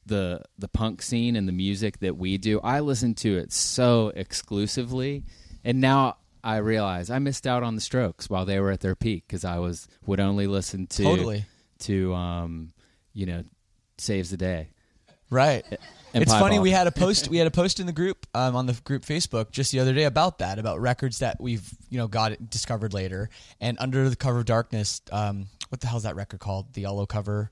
the 0.06 0.42
the 0.58 0.68
punk 0.68 1.02
scene 1.02 1.36
and 1.36 1.48
the 1.48 1.52
music 1.54 2.00
that 2.00 2.18
we 2.18 2.38
do. 2.38 2.60
I 2.62 2.80
listened 2.80 3.18
to 3.18 3.38
it 3.38 3.52
so 3.52 4.12
exclusively, 4.16 5.24
and 5.64 5.80
now 5.82 6.18
I 6.44 6.58
realize 6.58 7.10
I 7.10 7.20
missed 7.20 7.46
out 7.48 7.64
on 7.64 7.76
the 7.76 7.82
Strokes 7.82 8.30
while 8.30 8.46
they 8.46 8.60
were 8.60 8.72
at 8.72 8.80
their 8.82 8.96
peak 8.96 9.26
because 9.28 9.46
I 9.46 9.60
was 9.60 9.88
would 10.06 10.20
only 10.20 10.48
listen 10.48 10.88
to 10.88 11.04
Totally. 11.04 11.46
to 11.80 12.14
um 12.14 12.72
you 13.14 13.26
know 13.26 13.44
saves 13.98 14.30
the 14.32 14.38
day. 14.38 14.70
Right. 15.30 15.64
And 16.14 16.22
it's 16.22 16.32
funny. 16.34 16.58
Ball. 16.58 16.64
We 16.64 16.72
had 16.72 16.88
a 16.88 16.92
post. 16.92 17.28
We 17.32 17.38
had 17.38 17.48
a 17.48 17.52
post 17.52 17.80
in 17.80 17.86
the 17.86 17.94
group 17.94 18.28
um, 18.34 18.54
on 18.56 18.66
the 18.66 18.74
group 18.84 19.06
Facebook 19.06 19.52
just 19.52 19.72
the 19.72 19.80
other 19.80 19.94
day 19.94 20.04
about 20.04 20.39
that, 20.39 20.60
about 20.60 20.82
records 20.82 21.20
that 21.20 21.39
we've 21.39 21.70
you 21.89 21.98
know 21.98 22.08
got 22.10 22.50
discovered 22.50 22.94
later. 22.94 23.30
And 23.62 23.78
under 23.80 24.10
the 24.10 24.16
cover 24.18 24.39
of 24.39 24.46
darkness, 24.46 25.02
um, 25.12 25.48
what 25.70 25.80
the 25.80 25.88
hell 25.88 25.98
is 25.98 26.04
that 26.04 26.16
record 26.18 26.42
called? 26.42 26.74
The 26.74 26.82
yellow 26.82 27.06
cover. 27.06 27.50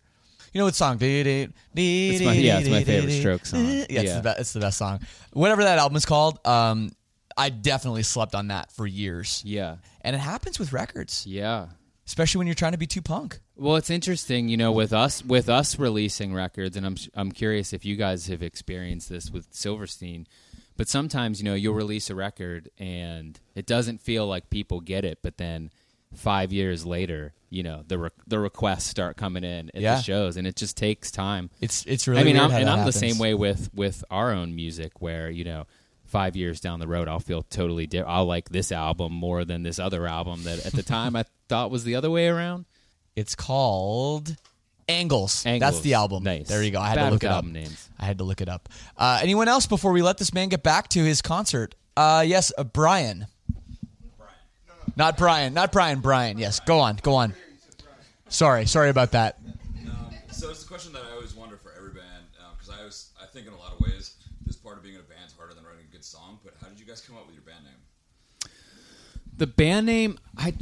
You 0.51 0.59
know 0.59 0.65
what 0.65 0.75
song? 0.75 0.97
It's 0.99 2.21
my- 2.21 2.33
yeah, 2.33 2.59
it's 2.59 2.67
my 2.69 2.83
favorite 2.83 3.19
Stroke 3.19 3.45
song. 3.45 3.65
Yeah, 3.65 3.85
it's, 3.87 3.91
Yeah. 3.91 4.15
The 4.19 4.33
be- 4.33 4.41
it's 4.41 4.51
the 4.53 4.59
best 4.59 4.77
song. 4.79 4.99
Whatever 5.31 5.63
that 5.63 5.77
album 5.79 5.95
is 5.95 6.05
called, 6.05 6.45
um, 6.45 6.91
I 7.39 7.49
definitely 7.49 8.03
slept 8.03 8.35
on 8.35 8.49
that 8.49 8.71
for 8.71 8.85
years. 8.85 9.41
Yeah. 9.45 9.77
And 10.01 10.15
it 10.15 10.19
happens 10.19 10.59
with 10.59 10.73
records, 10.73 11.25
Yeah. 11.25 11.67
especially 12.05 12.39
when 12.39 12.47
you're 12.47 12.53
trying 12.55 12.73
to 12.73 12.77
be 12.77 12.87
too 12.87 13.01
punk. 13.01 13.39
Well, 13.55 13.75
it's 13.77 13.89
interesting, 13.89 14.49
you 14.49 14.57
know, 14.57 14.71
with 14.71 14.93
us 14.93 15.23
with 15.23 15.49
us 15.49 15.77
releasing 15.79 16.33
records, 16.33 16.77
and 16.77 16.85
I'm 16.85 16.95
I'm 17.13 17.31
curious 17.31 17.73
if 17.73 17.85
you 17.85 17.95
guys 17.95 18.27
have 18.27 18.41
experienced 18.43 19.09
this 19.09 19.31
with 19.31 19.47
Silverstein. 19.51 20.27
But 20.77 20.87
sometimes, 20.87 21.39
you 21.41 21.45
know, 21.45 21.55
you'll 21.55 21.73
release 21.73 22.09
a 22.09 22.15
record 22.15 22.69
and 22.77 23.37
it 23.55 23.65
doesn't 23.65 23.99
feel 24.01 24.25
like 24.27 24.49
people 24.49 24.79
get 24.79 25.03
it, 25.03 25.19
but 25.21 25.37
then 25.37 25.71
five 26.15 26.53
years 26.53 26.85
later, 26.85 27.33
you 27.49 27.63
know, 27.63 27.83
the 27.85 27.97
re- 27.99 28.09
the 28.27 28.39
requests 28.39 28.85
start 28.85 29.17
coming 29.17 29.43
in 29.43 29.69
at 29.75 29.81
Yeah. 29.81 29.95
the 29.95 30.01
shows, 30.03 30.37
and 30.37 30.47
it 30.47 30.55
just 30.55 30.77
takes 30.77 31.11
time. 31.11 31.49
It's 31.59 31.83
it's 31.85 32.07
really. 32.07 32.21
I 32.21 32.23
mean, 32.23 32.39
I'm, 32.39 32.51
and 32.51 32.69
I'm 32.69 32.85
the 32.85 32.93
same 32.93 33.17
way 33.17 33.33
with 33.33 33.69
with 33.73 34.03
our 34.09 34.31
own 34.31 34.55
music, 34.55 35.01
where 35.01 35.29
you 35.29 35.43
know, 35.43 35.67
five 36.09 36.35
years 36.35 36.59
down 36.59 36.79
the 36.79 36.87
road, 36.87 37.07
I'll 37.07 37.19
feel 37.19 37.43
totally 37.43 37.87
different. 37.87 38.13
I'll 38.13 38.25
like 38.25 38.49
this 38.49 38.71
album 38.71 39.13
more 39.13 39.45
than 39.45 39.63
this 39.63 39.79
other 39.79 40.07
album 40.07 40.43
that 40.43 40.65
at 40.65 40.73
the 40.73 40.83
time 40.83 41.15
I 41.15 41.23
thought 41.49 41.71
was 41.71 41.83
the 41.83 41.95
other 41.95 42.09
way 42.09 42.27
around. 42.27 42.65
It's 43.15 43.35
called 43.35 44.35
Angles. 44.87 45.43
That's 45.43 45.81
the 45.81 45.93
album. 45.93 46.23
Nice. 46.23 46.47
There 46.47 46.63
you 46.63 46.71
go. 46.71 46.79
I 46.79 46.87
had 46.89 46.95
Bad 46.95 47.05
to 47.05 47.11
look 47.11 47.13
with 47.13 47.23
it 47.23 47.27
up. 47.27 47.35
album 47.35 47.53
names. 47.53 47.89
I 47.99 48.05
had 48.05 48.17
to 48.19 48.23
look 48.23 48.41
it 48.41 48.49
up. 48.49 48.69
Uh, 48.97 49.19
anyone 49.21 49.47
else 49.47 49.67
before 49.67 49.91
we 49.91 50.01
let 50.01 50.17
this 50.17 50.33
man 50.33 50.49
get 50.49 50.63
back 50.63 50.87
to 50.89 51.03
his 51.03 51.21
concert? 51.21 51.75
Uh, 51.97 52.23
yes, 52.25 52.51
uh, 52.57 52.63
Brian. 52.63 53.27
Not 54.95 55.17
Brian. 55.17 55.53
Not 55.53 55.71
Brian. 55.71 55.99
Brian. 55.99 56.37
Yes. 56.37 56.59
Go 56.61 56.79
on. 56.79 56.97
Go 57.01 57.15
on. 57.15 57.33
Sorry. 58.29 58.65
Sorry 58.65 58.89
about 58.89 59.11
that. 59.11 59.37
Um, 59.87 60.13
so 60.31 60.49
it's 60.49 60.63
a 60.63 60.67
question 60.67 60.93
that 60.93 61.03
I 61.09 61.13
always 61.15 61.35
wonder 61.35 61.57
for 61.57 61.71
every 61.77 61.91
band 61.91 62.25
because 62.57 62.73
I 62.73 62.79
always 62.79 63.11
I 63.21 63.25
think 63.27 63.47
in 63.47 63.53
a 63.53 63.57
lot 63.57 63.73
of 63.73 63.79
ways 63.81 64.15
this 64.45 64.55
part 64.55 64.77
of 64.77 64.83
being 64.83 64.95
in 64.95 65.01
a 65.01 65.03
band 65.03 65.21
is 65.27 65.33
harder 65.33 65.53
than 65.53 65.63
writing 65.63 65.85
a 65.87 65.91
good 65.91 66.03
song. 66.03 66.39
But 66.43 66.53
how 66.61 66.67
did 66.67 66.79
you 66.79 66.85
guys 66.99 67.07
come 67.07 67.17
up 67.17 67.25
with 67.27 67.35
your 67.35 67.43
band 67.43 67.65
name? 67.65 68.51
The 69.37 69.47
band 69.47 69.85
name, 69.85 70.19
I 70.37 70.53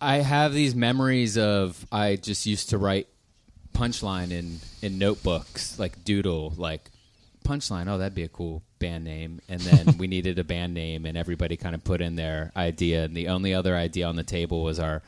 I 0.00 0.16
have 0.16 0.52
these 0.52 0.74
memories 0.74 1.38
of 1.38 1.86
I 1.92 2.16
just 2.16 2.46
used 2.46 2.70
to 2.70 2.78
write 2.78 3.08
punchline 3.74 4.30
in 4.30 4.60
in 4.82 4.98
notebooks 4.98 5.78
like 5.78 6.04
doodle 6.04 6.52
like 6.56 6.90
punchline. 7.44 7.88
Oh, 7.88 7.98
that'd 7.98 8.14
be 8.14 8.24
a 8.24 8.28
cool 8.28 8.62
band 8.78 9.04
name. 9.04 9.40
And 9.48 9.60
then 9.60 9.96
we 9.98 10.06
needed 10.14 10.38
a 10.38 10.44
band 10.44 10.74
name, 10.74 11.06
and 11.06 11.16
everybody 11.16 11.56
kind 11.56 11.74
of 11.74 11.84
put 11.84 12.00
in 12.00 12.16
their 12.16 12.52
idea. 12.56 13.04
And 13.04 13.16
the 13.16 13.28
only 13.28 13.54
other 13.54 13.76
idea 13.76 14.06
on 14.06 14.16
the 14.16 14.24
table 14.24 14.62
was 14.62 14.78
our 14.78 15.02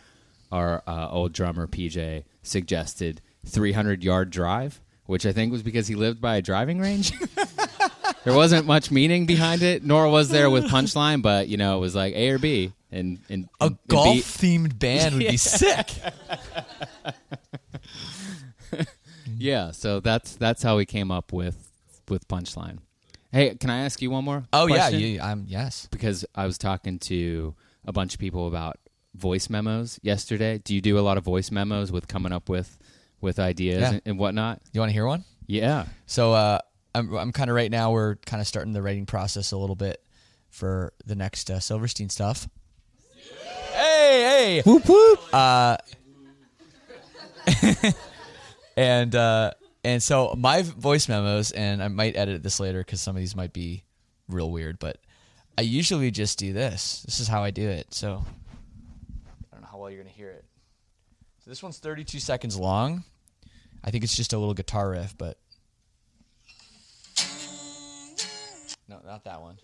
our 0.53 0.83
uh, 0.87 1.09
old 1.11 1.33
drummer 1.33 1.67
PJ 1.67 2.25
suggested 2.43 3.21
300 3.47 4.05
yard 4.05 4.31
drive, 4.31 4.81
which 5.07 5.27
I 5.27 5.33
think 5.33 5.53
was 5.53 5.63
because 5.63 5.89
he 5.89 5.95
lived 5.95 6.21
by 6.21 6.37
a 6.37 6.43
driving 6.43 6.79
range. 6.79 7.13
there 8.25 8.35
wasn't 8.35 8.67
much 8.67 8.91
meaning 8.91 9.27
behind 9.27 9.63
it, 9.63 9.85
nor 9.85 10.09
was 10.09 10.29
there 10.29 10.51
with 10.51 10.65
punchline. 10.65 11.23
But 11.23 11.49
you 11.49 11.57
know, 11.57 11.77
it 11.77 11.81
was 11.81 11.95
like 11.95 12.15
A 12.15 12.31
or 12.31 12.39
B, 12.39 12.73
and 12.91 13.19
and, 13.29 13.49
A 13.61 13.67
and 13.67 13.79
golf 13.89 14.15
B- 14.15 14.21
themed 14.21 14.79
band 14.79 15.15
would 15.15 15.29
be 15.29 15.37
sick. 15.37 15.91
yeah. 19.39 19.71
So 19.71 20.01
that's 20.01 20.37
that's 20.37 20.63
how 20.63 20.77
we 20.77 20.87
came 20.87 21.11
up 21.11 21.33
with 21.33 21.71
with 22.09 22.27
punchline. 22.29 22.79
Hey, 23.33 23.57
can 23.57 23.69
I 23.71 23.85
ask 23.85 24.01
you 24.01 24.11
one 24.11 24.25
more? 24.25 24.45
Oh 24.53 24.67
yeah. 24.67 24.77
question? 24.77 25.01
You, 25.01 25.21
I'm 25.21 25.45
yes. 25.49 25.89
because 25.91 26.25
I 26.35 26.47
was 26.47 26.57
talking 26.57 26.99
to 27.01 27.55
a 27.85 27.93
bunch 27.93 28.15
of 28.15 28.21
people 28.21 28.47
about 28.47 28.79
voice 29.15 29.51
memos 29.51 29.99
yesterday. 30.03 30.59
Do 30.59 30.75
you 30.75 30.81
do 30.81 30.99
a 30.99 31.01
lot 31.03 31.19
of 31.19 31.25
voice 31.25 31.51
memos 31.51 31.91
with 31.91 32.07
coming 32.07 32.33
up 32.33 32.49
with 32.49 32.79
with 33.21 33.39
ideas 33.39 33.81
Yeah. 33.81 33.91
and, 33.91 34.03
and 34.07 34.19
whatnot? 34.19 34.61
You 34.73 34.81
want 34.81 34.91
to 34.91 34.93
hear 34.93 35.07
one? 35.07 35.25
Yeah. 35.47 35.87
So 36.07 36.33
uh, 36.33 36.59
I'm 36.95 37.13
I'm 37.15 37.33
kind 37.33 37.51
of 37.51 37.57
right 37.57 37.71
now. 37.71 37.91
We're 37.91 38.17
kind 38.27 38.41
of 38.41 38.47
starting 38.47 38.73
the 38.73 38.83
writing 38.83 39.07
process 39.07 39.53
a 39.53 39.57
little 39.57 39.77
bit 39.77 40.03
for 40.51 40.93
the 41.05 41.15
next 41.15 41.51
uh, 41.51 41.61
Silverstein 41.61 42.09
stuff. 42.09 42.49
Hey, 43.73 44.63
hey, 44.63 44.63
whoop 44.65 44.89
whoop. 44.89 45.21
Uh, 45.33 45.77
and 48.77 49.15
uh, 49.15 49.53
and 49.83 50.03
so 50.03 50.35
my 50.37 50.63
voice 50.63 51.09
memos, 51.09 51.51
and 51.51 51.83
I 51.83 51.89
might 51.89 52.17
edit 52.17 52.43
this 52.43 52.61
later 52.61 52.79
because 52.79 53.03
some 53.03 53.17
of 53.17 53.21
these 53.21 53.35
might 53.35 53.53
be 53.53 53.85
real 54.29 54.51
weird, 54.51 54.79
but 54.79 54.99
I 55.59 55.63
usually 55.63 56.11
just 56.11 56.39
do 56.39 56.53
this. 56.53 57.03
This 57.05 57.21
is 57.21 57.29
how 57.29 57.43
I 57.43 57.51
do 57.51 57.69
it. 57.69 57.93
So 57.93 58.25
I 59.53 59.55
don't 59.57 59.63
know 59.63 59.69
how 59.71 59.79
well 59.79 59.91
you're 59.91 60.03
gonna 60.03 60.15
hear 60.15 60.31
it. 60.31 60.45
So 61.41 61.51
this 61.51 61.63
one's 61.63 61.79
32 61.79 62.21
seconds 62.21 62.57
long. 62.59 63.05
I 63.83 63.91
think 63.91 64.03
it's 64.05 64.17
just 64.17 64.33
a 64.33 64.39
little 64.39 64.55
guitar 64.55 64.91
riff, 64.91 65.17
but 65.19 65.37
no, 69.03 69.11
not 69.11 69.25
that 69.25 69.41
one. 69.41 69.57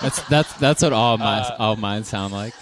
That's 0.00 0.22
that's 0.28 0.52
that's 0.54 0.82
what 0.82 0.92
all 0.92 1.18
mine 1.18 1.42
Uh, 1.42 1.56
all 1.58 1.76
mine 1.76 2.04
sound 2.04 2.32
like. 2.32 2.54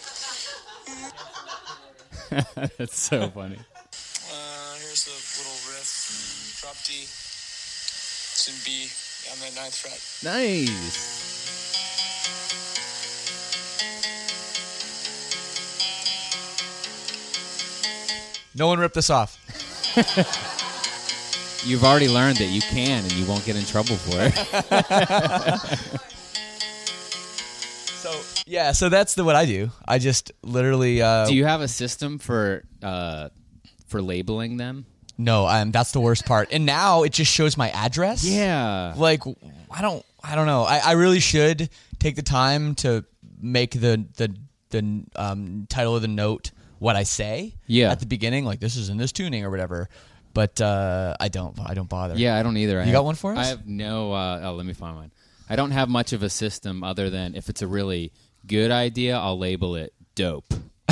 that's 2.30 2.98
so 2.98 3.28
funny. 3.30 3.56
Uh, 3.56 4.74
here's 4.78 5.04
the 5.04 5.12
little 5.38 5.58
riff. 5.70 6.58
Drop 6.60 6.76
D. 6.84 6.92
It's 7.02 8.48
in 8.48 8.54
B 8.64 8.88
on 9.32 9.38
that 9.40 9.54
ninth 9.60 9.74
fret. 9.76 10.00
Nice. 10.24 11.20
No 18.54 18.66
one 18.66 18.78
ripped 18.80 18.94
this 18.96 19.10
off. 19.10 19.38
You've 21.64 21.84
already 21.84 22.08
learned 22.08 22.38
that 22.38 22.46
you 22.46 22.60
can, 22.62 23.02
and 23.04 23.12
you 23.12 23.26
won't 23.26 23.44
get 23.44 23.56
in 23.56 23.64
trouble 23.64 23.96
for 23.96 24.16
it. 24.18 26.00
So 28.00 28.18
yeah, 28.46 28.72
so 28.72 28.88
that's 28.88 29.14
the 29.14 29.24
what 29.24 29.36
I 29.36 29.44
do. 29.44 29.70
I 29.86 29.98
just 29.98 30.32
literally. 30.42 31.02
Uh, 31.02 31.26
Do 31.26 31.34
you 31.34 31.44
have 31.44 31.60
a 31.60 31.68
system 31.68 32.18
for 32.18 32.64
uh, 32.82 33.28
for 33.88 34.00
labeling 34.00 34.56
them? 34.56 34.86
no, 35.18 35.46
um, 35.46 35.70
that's 35.70 35.92
the 35.92 36.00
worst 36.00 36.24
part. 36.24 36.48
And 36.50 36.64
now 36.64 37.02
it 37.02 37.12
just 37.12 37.30
shows 37.30 37.58
my 37.58 37.68
address. 37.70 38.24
Yeah. 38.24 38.94
Like 38.96 39.22
I 39.70 39.82
don't. 39.82 40.04
I 40.24 40.34
don't 40.34 40.46
know. 40.46 40.62
I, 40.62 40.78
I 40.78 40.92
really 40.92 41.20
should 41.20 41.68
take 41.98 42.16
the 42.16 42.22
time 42.22 42.74
to 42.76 43.04
make 43.38 43.72
the 43.72 44.06
the 44.16 44.34
the 44.70 45.04
um, 45.14 45.66
title 45.68 45.94
of 45.94 46.00
the 46.00 46.08
note 46.08 46.52
what 46.78 46.96
I 46.96 47.02
say. 47.02 47.54
Yeah. 47.66 47.90
At 47.92 48.00
the 48.00 48.06
beginning, 48.06 48.46
like 48.46 48.60
this 48.60 48.76
is 48.76 48.88
in 48.88 48.96
this 48.96 49.12
tuning 49.12 49.44
or 49.44 49.50
whatever. 49.50 49.90
But 50.32 50.60
uh, 50.60 51.16
I 51.18 51.28
don't. 51.28 51.58
I 51.58 51.74
don't 51.74 51.88
bother. 51.88 52.14
Yeah, 52.14 52.36
I 52.36 52.42
don't 52.42 52.56
either. 52.56 52.80
I 52.80 52.84
You 52.84 52.92
got 52.92 52.98
have- 52.98 53.04
one 53.04 53.14
for 53.16 53.32
us? 53.32 53.38
I 53.38 53.46
have 53.46 53.66
no. 53.66 54.12
Uh, 54.12 54.40
oh, 54.44 54.52
let 54.54 54.64
me 54.66 54.72
find 54.74 54.96
one. 54.96 55.10
I 55.48 55.56
don't 55.56 55.72
have 55.72 55.88
much 55.88 56.12
of 56.12 56.22
a 56.22 56.30
system 56.30 56.84
other 56.84 57.10
than 57.10 57.34
if 57.34 57.48
it's 57.48 57.62
a 57.62 57.66
really 57.66 58.12
good 58.46 58.70
idea, 58.70 59.16
I'll 59.18 59.38
label 59.38 59.74
it 59.74 59.92
dope. 60.14 60.44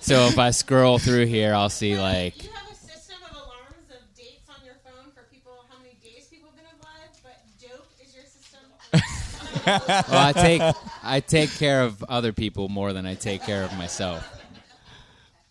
so 0.00 0.26
if 0.26 0.38
I 0.38 0.50
scroll 0.50 0.98
through 0.98 1.26
here, 1.26 1.54
I'll 1.54 1.68
see 1.70 1.96
like 1.98 2.42
you 2.42 2.50
have 2.50 2.70
a 2.70 2.74
system 2.74 3.16
of 3.30 3.36
alarms 3.36 3.88
of 3.90 4.14
dates 4.16 4.48
on 4.48 4.64
your 4.64 4.74
phone 4.84 5.12
for 5.14 5.22
people, 5.30 5.52
how 5.70 5.78
many 5.78 5.94
days 6.02 6.26
people 6.30 6.50
have 6.50 6.56
been 6.56 6.66
alive? 6.80 7.10
But 7.22 7.38
dope 7.60 7.88
is 8.04 8.14
your 8.14 8.24
system. 8.24 10.02
well, 10.12 10.26
I 10.26 10.32
take 10.32 10.62
I 11.04 11.20
take 11.20 11.50
care 11.56 11.82
of 11.82 12.02
other 12.08 12.32
people 12.32 12.68
more 12.68 12.92
than 12.92 13.06
I 13.06 13.14
take 13.14 13.42
care 13.42 13.62
of 13.64 13.72
myself. 13.78 14.28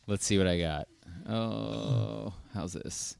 Let's 0.07 0.25
see 0.25 0.37
what 0.37 0.47
I 0.47 0.59
got. 0.59 0.87
Oh, 1.29 2.33
how's 2.53 2.73
this? 2.73 3.15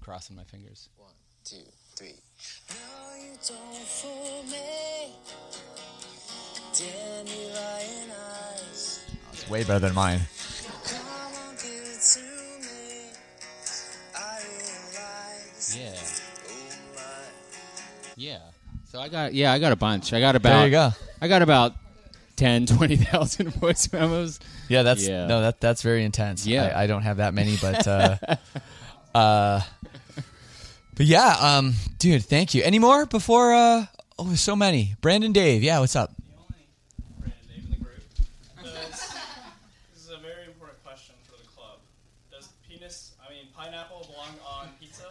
Crossing 0.00 0.36
my 0.36 0.44
fingers. 0.44 0.88
One, 0.96 1.12
two, 1.44 1.56
three. 1.94 2.14
No, 2.70 2.74
you 3.22 3.32
don't 3.46 3.76
fool 3.76 4.42
me. 4.44 5.12
Dandelion 6.76 8.10
eyes. 8.10 9.04
It's 9.32 9.48
way 9.50 9.62
better 9.64 9.78
than 9.80 9.94
mine. 9.94 10.20
Come 10.84 11.00
on, 11.06 11.54
give 11.54 11.64
it 11.64 12.00
to 12.14 12.20
me. 12.60 13.10
I 14.16 14.40
realize. 14.48 15.76
Yeah. 15.78 15.94
Oh 16.48 16.94
my. 16.96 17.02
Yeah. 18.16 18.38
So 18.90 19.00
I 19.00 19.08
got 19.08 19.34
yeah, 19.34 19.52
I 19.52 19.58
got 19.58 19.72
a 19.72 19.76
bunch. 19.76 20.12
I 20.12 20.20
got 20.20 20.34
about 20.36 20.58
There 20.58 20.64
you 20.66 20.70
go. 20.72 20.90
I 21.20 21.28
got 21.28 21.42
about 21.42 21.74
10, 22.36 22.66
20,000 22.66 23.48
voice 23.60 23.92
memos. 23.92 24.40
Yeah, 24.70 24.82
that's 24.84 25.06
Yeah. 25.06 25.26
no, 25.26 25.40
that 25.42 25.60
that's 25.60 25.82
very 25.82 26.04
intense. 26.04 26.46
Yeah. 26.46 26.72
I, 26.74 26.84
I 26.84 26.86
don't 26.86 27.02
have 27.02 27.16
that 27.16 27.34
many, 27.34 27.56
but 27.60 27.86
uh, 27.88 28.16
uh, 29.14 29.60
but 30.96 31.06
yeah, 31.06 31.36
um, 31.40 31.74
dude, 31.98 32.24
thank 32.24 32.54
you. 32.54 32.62
Any 32.62 32.78
more 32.78 33.04
before? 33.04 33.52
Uh, 33.52 33.86
oh, 34.16 34.34
so 34.36 34.54
many. 34.54 34.94
Brandon, 35.00 35.32
Dave, 35.32 35.64
yeah, 35.64 35.80
what's 35.80 35.96
up? 35.96 36.12
Brandon 37.18 37.38
Dave 37.48 37.64
in 37.64 37.70
the 37.70 37.76
group. 37.84 38.00
Does, 38.62 38.72
this 39.92 40.04
is 40.04 40.10
a 40.10 40.18
very 40.18 40.46
important 40.46 40.80
question 40.84 41.16
for 41.26 41.36
the 41.42 41.48
club. 41.48 41.78
Does 42.30 42.48
penis, 42.68 43.12
I 43.26 43.32
mean 43.32 43.46
pineapple, 43.52 44.06
belong 44.08 44.38
on 44.46 44.68
pizza? 44.78 45.10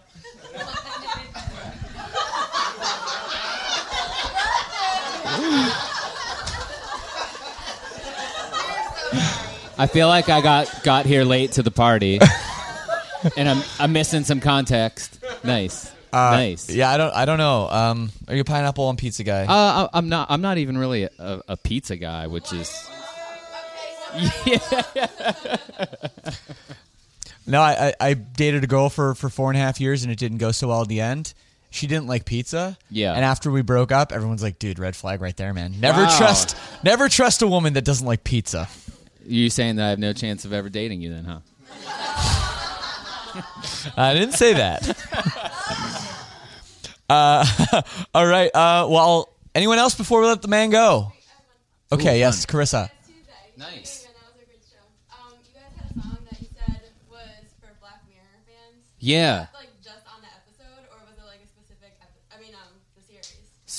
I 9.79 9.87
feel 9.87 10.07
like 10.07 10.29
I 10.29 10.41
got 10.41 10.83
got 10.83 11.05
here 11.05 11.23
late 11.23 11.53
to 11.53 11.63
the 11.63 11.71
party, 11.71 12.19
and 13.37 13.47
I'm 13.49 13.63
I'm 13.79 13.93
missing 13.93 14.23
some 14.25 14.39
context. 14.41 15.23
Nice, 15.43 15.89
Uh, 16.11 16.31
nice. 16.31 16.69
Yeah, 16.69 16.91
I 16.91 16.97
don't. 16.97 17.13
I 17.15 17.25
don't 17.25 17.37
know. 17.37 17.69
Um, 17.69 18.11
are 18.27 18.35
you 18.35 18.41
a 18.41 18.45
pineapple 18.45 18.85
on 18.85 18.97
pizza 18.97 19.23
guy? 19.23 19.43
Uh, 19.45 19.87
I- 19.87 19.89
I'm 19.97 20.09
not. 20.09 20.29
I'm 20.29 20.41
not 20.41 20.57
even 20.57 20.77
really 20.77 21.03
a, 21.03 21.41
a 21.47 21.55
pizza 21.57 21.95
guy, 21.95 22.27
which 22.27 22.51
is. 22.53 22.89
no, 27.47 27.61
I, 27.61 27.87
I 27.89 27.93
I 28.09 28.13
dated 28.13 28.63
a 28.63 28.67
girl 28.67 28.89
for 28.89 29.15
for 29.15 29.29
four 29.29 29.49
and 29.49 29.57
a 29.57 29.61
half 29.61 29.79
years, 29.79 30.03
and 30.03 30.11
it 30.11 30.19
didn't 30.19 30.37
go 30.39 30.51
so 30.51 30.67
well 30.69 30.81
at 30.81 30.87
the 30.87 31.01
end. 31.01 31.33
She 31.71 31.85
didn't 31.85 32.07
like 32.07 32.25
pizza. 32.25 32.77
Yeah. 32.89 33.13
And 33.13 33.23
after 33.23 33.51
we 33.51 33.61
broke 33.61 33.91
up, 33.91 34.11
everyone's 34.11 34.41
like, 34.41 34.57
"Dude, 34.59 34.79
red 34.79 34.95
flag 34.95 35.21
right 35.21 35.37
there, 35.37 35.53
man. 35.53 35.75
Never 35.79 36.01
Wow. 36.03 36.17
trust, 36.17 36.57
never 36.83 37.07
trust 37.09 37.41
a 37.43 37.47
woman 37.47 37.73
that 37.73 37.85
doesn't 37.85 38.05
like 38.07 38.23
pizza." 38.23 38.67
You 39.29 39.51
saying 39.51 39.75
that 39.75 39.85
I 39.85 39.89
have 39.91 39.99
no 39.99 40.11
chance 40.11 40.43
of 40.43 40.53
ever 40.53 40.69
dating 40.69 41.01
you 41.01 41.13
then, 41.13 41.23
huh? 41.23 41.39
I 43.95 44.15
didn't 44.15 44.33
say 44.33 44.53
that. 44.53 44.89
uh, 47.09 47.45
all 48.15 48.25
right. 48.25 48.49
Uh, 48.53 48.87
well, 48.89 49.29
anyone 49.53 49.77
else 49.77 49.93
before 49.93 50.21
we 50.21 50.27
let 50.27 50.41
the 50.41 50.47
man 50.47 50.71
go? 50.71 51.11
Okay. 51.91 52.17
Ooh, 52.17 52.19
yes, 52.19 52.45
fun. 52.45 52.61
Carissa. 52.61 52.89
Nice. 53.55 54.07
Um, 55.11 55.33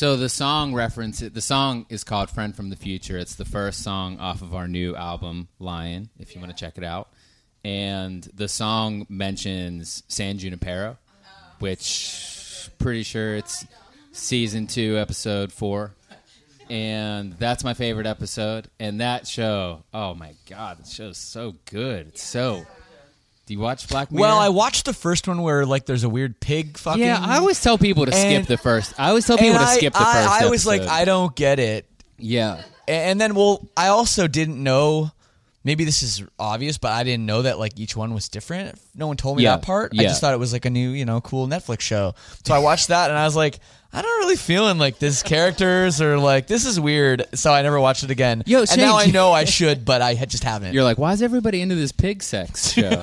So 0.00 0.16
the 0.16 0.30
song 0.30 0.72
reference 0.72 1.18
the 1.18 1.42
song 1.42 1.84
is 1.90 2.04
called 2.04 2.30
"Friend 2.30 2.56
from 2.56 2.70
the 2.70 2.76
Future." 2.76 3.18
It's 3.18 3.34
the 3.34 3.44
first 3.44 3.82
song 3.82 4.18
off 4.18 4.40
of 4.40 4.54
our 4.54 4.66
new 4.66 4.96
album 4.96 5.48
Lion. 5.58 6.08
If 6.18 6.34
you 6.34 6.40
want 6.40 6.56
to 6.56 6.58
check 6.58 6.78
it 6.78 6.84
out, 6.84 7.10
and 7.64 8.26
the 8.32 8.48
song 8.48 9.04
mentions 9.10 10.02
San 10.08 10.38
Junipero, 10.38 10.96
which 11.58 12.70
pretty 12.78 13.02
sure 13.02 13.36
it's 13.36 13.66
season 14.12 14.68
two, 14.68 14.96
episode 14.96 15.52
four, 15.52 15.92
and 16.70 17.34
that's 17.34 17.62
my 17.62 17.74
favorite 17.74 18.06
episode. 18.06 18.68
And 18.78 19.02
that 19.02 19.26
show, 19.26 19.84
oh 19.92 20.14
my 20.14 20.32
god, 20.48 20.78
the 20.78 20.88
show's 20.88 21.18
so 21.18 21.56
good. 21.66 22.06
It's 22.08 22.22
so. 22.22 22.64
Do 23.50 23.54
you 23.54 23.60
watch 23.60 23.88
Black 23.88 24.12
Mirror? 24.12 24.20
Well, 24.20 24.38
I 24.38 24.48
watched 24.50 24.84
the 24.84 24.92
first 24.92 25.26
one 25.26 25.42
where 25.42 25.66
like 25.66 25.84
there's 25.84 26.04
a 26.04 26.08
weird 26.08 26.38
pig 26.38 26.78
fucking. 26.78 27.02
yeah, 27.02 27.18
I 27.20 27.38
always 27.38 27.60
tell 27.60 27.78
people 27.78 28.06
to 28.06 28.12
skip 28.12 28.46
the 28.46 28.56
first. 28.56 28.94
I 28.96 29.08
always 29.08 29.26
tell 29.26 29.36
people 29.38 29.58
to 29.58 29.64
I- 29.64 29.74
skip 29.74 29.92
the 29.92 29.98
I, 30.00 30.04
first. 30.04 30.42
I 30.42 30.46
was 30.48 30.66
like, 30.66 30.82
episode. 30.82 30.94
I 30.94 31.04
don't 31.04 31.34
get 31.34 31.58
it. 31.58 31.90
yeah. 32.16 32.62
And 32.86 33.20
then, 33.20 33.34
well, 33.34 33.68
I 33.76 33.88
also 33.88 34.28
didn't 34.28 34.62
know. 34.62 35.10
Maybe 35.64 35.84
this 35.84 36.04
is 36.04 36.22
obvious, 36.38 36.78
but 36.78 36.92
I 36.92 37.02
didn't 37.02 37.26
know 37.26 37.42
that 37.42 37.58
like 37.58 37.76
each 37.76 37.96
one 37.96 38.14
was 38.14 38.28
different. 38.28 38.80
No 38.94 39.08
one 39.08 39.16
told 39.16 39.36
me 39.38 39.42
Yeah, 39.42 39.56
that 39.56 39.62
part. 39.64 39.94
I 39.98 40.02
yeah. 40.02 40.08
just 40.10 40.20
thought 40.20 40.32
it 40.32 40.38
was 40.38 40.52
like 40.52 40.64
a 40.64 40.70
new, 40.70 40.90
you 40.90 41.04
know, 41.04 41.20
cool 41.20 41.48
Netflix 41.48 41.80
show. 41.80 42.14
So 42.46 42.54
I 42.54 42.60
watched 42.60 42.86
that 42.88 43.10
and 43.10 43.18
I 43.18 43.24
was 43.24 43.34
like, 43.34 43.58
I 43.92 44.02
don't 44.02 44.18
really 44.20 44.36
feeling 44.36 44.78
like 44.78 44.98
this 45.00 45.22
characters 45.22 46.00
or 46.00 46.16
like 46.18 46.46
this 46.46 46.64
is 46.64 46.78
weird. 46.78 47.24
So 47.34 47.52
I 47.52 47.62
never 47.62 47.80
watched 47.80 48.04
it 48.04 48.10
again. 48.10 48.44
Yo, 48.46 48.60
and 48.60 48.76
now 48.80 48.96
I 48.96 49.06
know 49.06 49.32
I 49.32 49.44
should, 49.56 49.84
but 49.84 50.00
I 50.00 50.14
just 50.14 50.44
haven't. 50.44 50.74
You're 50.74 50.84
like, 50.84 50.96
why 50.98 51.12
is 51.12 51.22
everybody 51.22 51.60
into 51.60 51.74
this 51.74 51.90
pig 51.90 52.22
sex 52.22 52.72
show? 52.72 53.02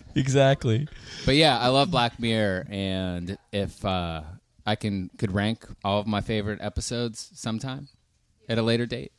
exactly. 0.14 0.88
but 1.24 1.34
yeah, 1.36 1.58
I 1.58 1.68
love 1.68 1.90
Black 1.90 2.18
Mirror, 2.20 2.66
and 2.70 3.36
if 3.52 3.84
uh, 3.84 4.22
I 4.66 4.76
can 4.76 5.10
could 5.18 5.32
rank 5.32 5.66
all 5.84 5.98
of 6.00 6.06
my 6.06 6.20
favorite 6.20 6.60
episodes 6.62 7.30
sometime 7.34 7.88
at 8.48 8.58
a 8.58 8.62
later 8.62 8.86
date. 8.86 9.12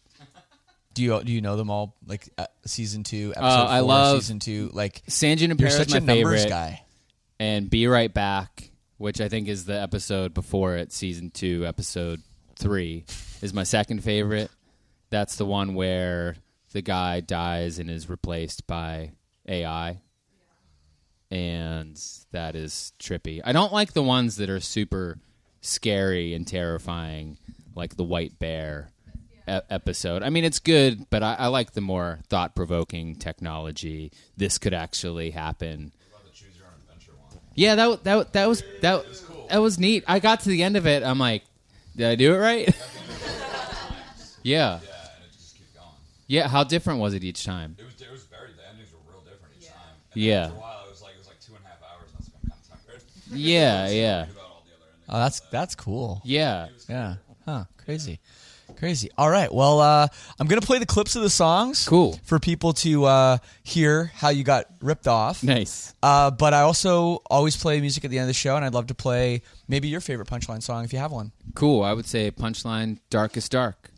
Do 0.94 1.02
you 1.04 1.24
do 1.24 1.32
you 1.32 1.42
know 1.42 1.56
them 1.58 1.70
all? 1.72 1.96
Like 2.06 2.30
uh, 2.38 2.46
season 2.66 3.04
two, 3.04 3.34
episode 3.36 3.46
Uh, 3.48 3.66
I 3.68 3.80
four, 3.80 3.88
love 3.90 4.22
season 4.22 4.40
two. 4.40 4.70
Like 4.74 5.02
San 5.08 5.38
you're 5.38 5.48
Junipero 5.48 5.68
is 5.70 5.76
such 5.76 5.92
my 5.92 5.98
a 5.98 6.02
numbers 6.02 6.44
favorite, 6.44 6.50
guy. 6.50 6.84
and 7.40 7.68
Be 7.70 7.88
Right 7.88 8.14
Back, 8.14 8.70
which 9.04 9.20
I 9.20 9.28
think 9.28 9.50
is 9.50 9.66
the 9.66 9.78
episode 9.78 10.34
before 10.34 10.78
it, 10.78 10.94
season 10.94 11.30
two, 11.30 11.66
episode 11.68 12.22
three, 12.58 13.04
is 13.42 13.54
my 13.54 13.64
second 13.64 14.02
favorite. 14.02 14.50
That's 15.10 15.36
the 15.36 15.46
one 15.46 15.74
where 15.74 16.38
the 16.72 16.82
guy 16.82 17.20
dies 17.20 17.80
and 17.80 17.92
is 17.92 18.10
replaced 18.10 18.66
by 18.66 19.12
AI. 19.46 20.00
And 21.30 22.02
that 22.32 22.56
is 22.56 22.94
trippy. 22.98 23.42
I 23.44 23.52
don't 23.52 23.74
like 23.74 23.92
the 23.92 24.02
ones 24.02 24.38
that 24.38 24.50
are 24.50 24.62
super 24.62 25.20
scary 25.60 26.34
and 26.34 26.48
terrifying, 26.48 27.38
like 27.76 27.98
the 27.98 28.06
White 28.06 28.40
Bear 28.40 28.94
episode. 29.46 30.24
I 30.24 30.30
mean, 30.30 30.46
it's 30.46 30.60
good, 30.60 31.10
but 31.10 31.22
I, 31.22 31.34
I 31.40 31.48
like 31.48 31.74
the 31.74 31.82
more 31.82 32.20
thought 32.30 32.56
provoking 32.56 33.18
technology. 33.18 34.14
This 34.38 34.58
could 34.58 34.74
actually 34.74 35.32
happen. 35.32 35.92
Yeah, 37.56 37.76
that 37.76 38.04
that 38.04 38.34
that 38.34 38.48
was 38.48 38.64
that 38.82 39.06
that 39.50 39.58
was 39.60 39.78
neat. 39.80 40.04
I 40.08 40.20
got 40.20 40.42
to 40.42 40.50
the 40.50 40.64
end 40.64 40.78
of 40.78 40.88
it. 40.88 41.04
I'm 41.04 41.20
like, 41.20 41.44
did 41.96 42.08
I 42.08 42.16
do 42.16 42.34
it 42.34 42.38
right? 42.38 42.76
yeah. 44.44 44.80
Yeah. 46.28 46.48
How 46.48 46.64
different 46.64 47.00
was 47.00 47.14
it 47.14 47.24
each 47.24 47.44
time? 47.46 47.76
It 47.78 47.86
was, 47.86 48.02
it 48.02 48.12
was 48.12 48.24
very, 48.24 48.50
the 48.58 48.68
endings 48.70 48.90
were 48.92 49.12
real 49.14 49.22
different 49.22 49.54
each 49.60 49.68
time. 49.68 49.76
Yeah. 50.14 50.46
After 50.46 50.56
a 50.56 50.60
while, 50.60 50.84
it 50.86 50.90
was 50.90 51.02
like, 51.04 51.14
it 51.14 51.18
was 51.20 51.28
like 51.28 51.40
two 51.40 51.54
and 51.56 51.64
a 51.64 51.68
half 51.68 51.78
hours, 51.84 52.10
and 52.16 52.52
that's 52.52 52.70
when 52.70 52.80
I'm 52.80 52.86
kind 52.88 52.98
of 52.98 53.30
tired. 53.30 53.40
Yeah. 53.40 53.90
Yeah. 53.90 54.26
Oh, 55.10 55.20
that's 55.20 55.42
that's 55.52 55.76
cool. 55.76 56.22
Yeah. 56.24 56.70
Yeah. 56.90 57.16
Huh. 57.46 57.66
Crazy. 57.84 58.20
Crazy. 58.78 59.10
All 59.18 59.30
right. 59.30 59.54
Well, 59.54 59.80
uh, 59.80 60.08
I'm 60.40 60.48
gonna 60.48 60.62
play 60.62 60.80
the 60.80 60.86
clips 60.86 61.16
of 61.16 61.22
the 61.22 61.30
songs. 61.30 61.88
Cool. 61.88 62.20
For 62.24 62.40
people 62.40 62.74
to 62.74 63.06
uh, 63.06 63.38
hear 63.64 64.12
how 64.16 64.30
you 64.30 64.44
got 64.44 64.66
ripped 64.82 65.08
off. 65.08 65.44
Nice. 65.44 65.94
Uh, 66.02 66.32
but 66.32 66.54
I 66.54 66.62
also 66.62 67.22
always 67.30 67.56
play 67.56 67.80
music 67.82 68.04
at 68.06 68.12
the 68.12 68.18
end 68.18 68.24
of 68.24 68.30
the 68.30 68.34
show, 68.34 68.56
and 68.56 68.66
I'd 68.66 68.74
love 68.74 68.88
to 68.88 68.96
play 68.96 69.42
maybe 69.68 69.88
your 69.88 70.02
favorite 70.02 70.28
punchline 70.28 70.62
song 70.62 70.84
if 70.84 70.94
you 70.94 71.00
have 71.00 71.12
one. 71.12 71.32
Cool. 71.56 71.84
I 71.84 71.94
would 71.94 72.06
say 72.06 72.32
punchline 72.32 73.00
Darkest 73.10 73.52
Dark. 73.52 73.92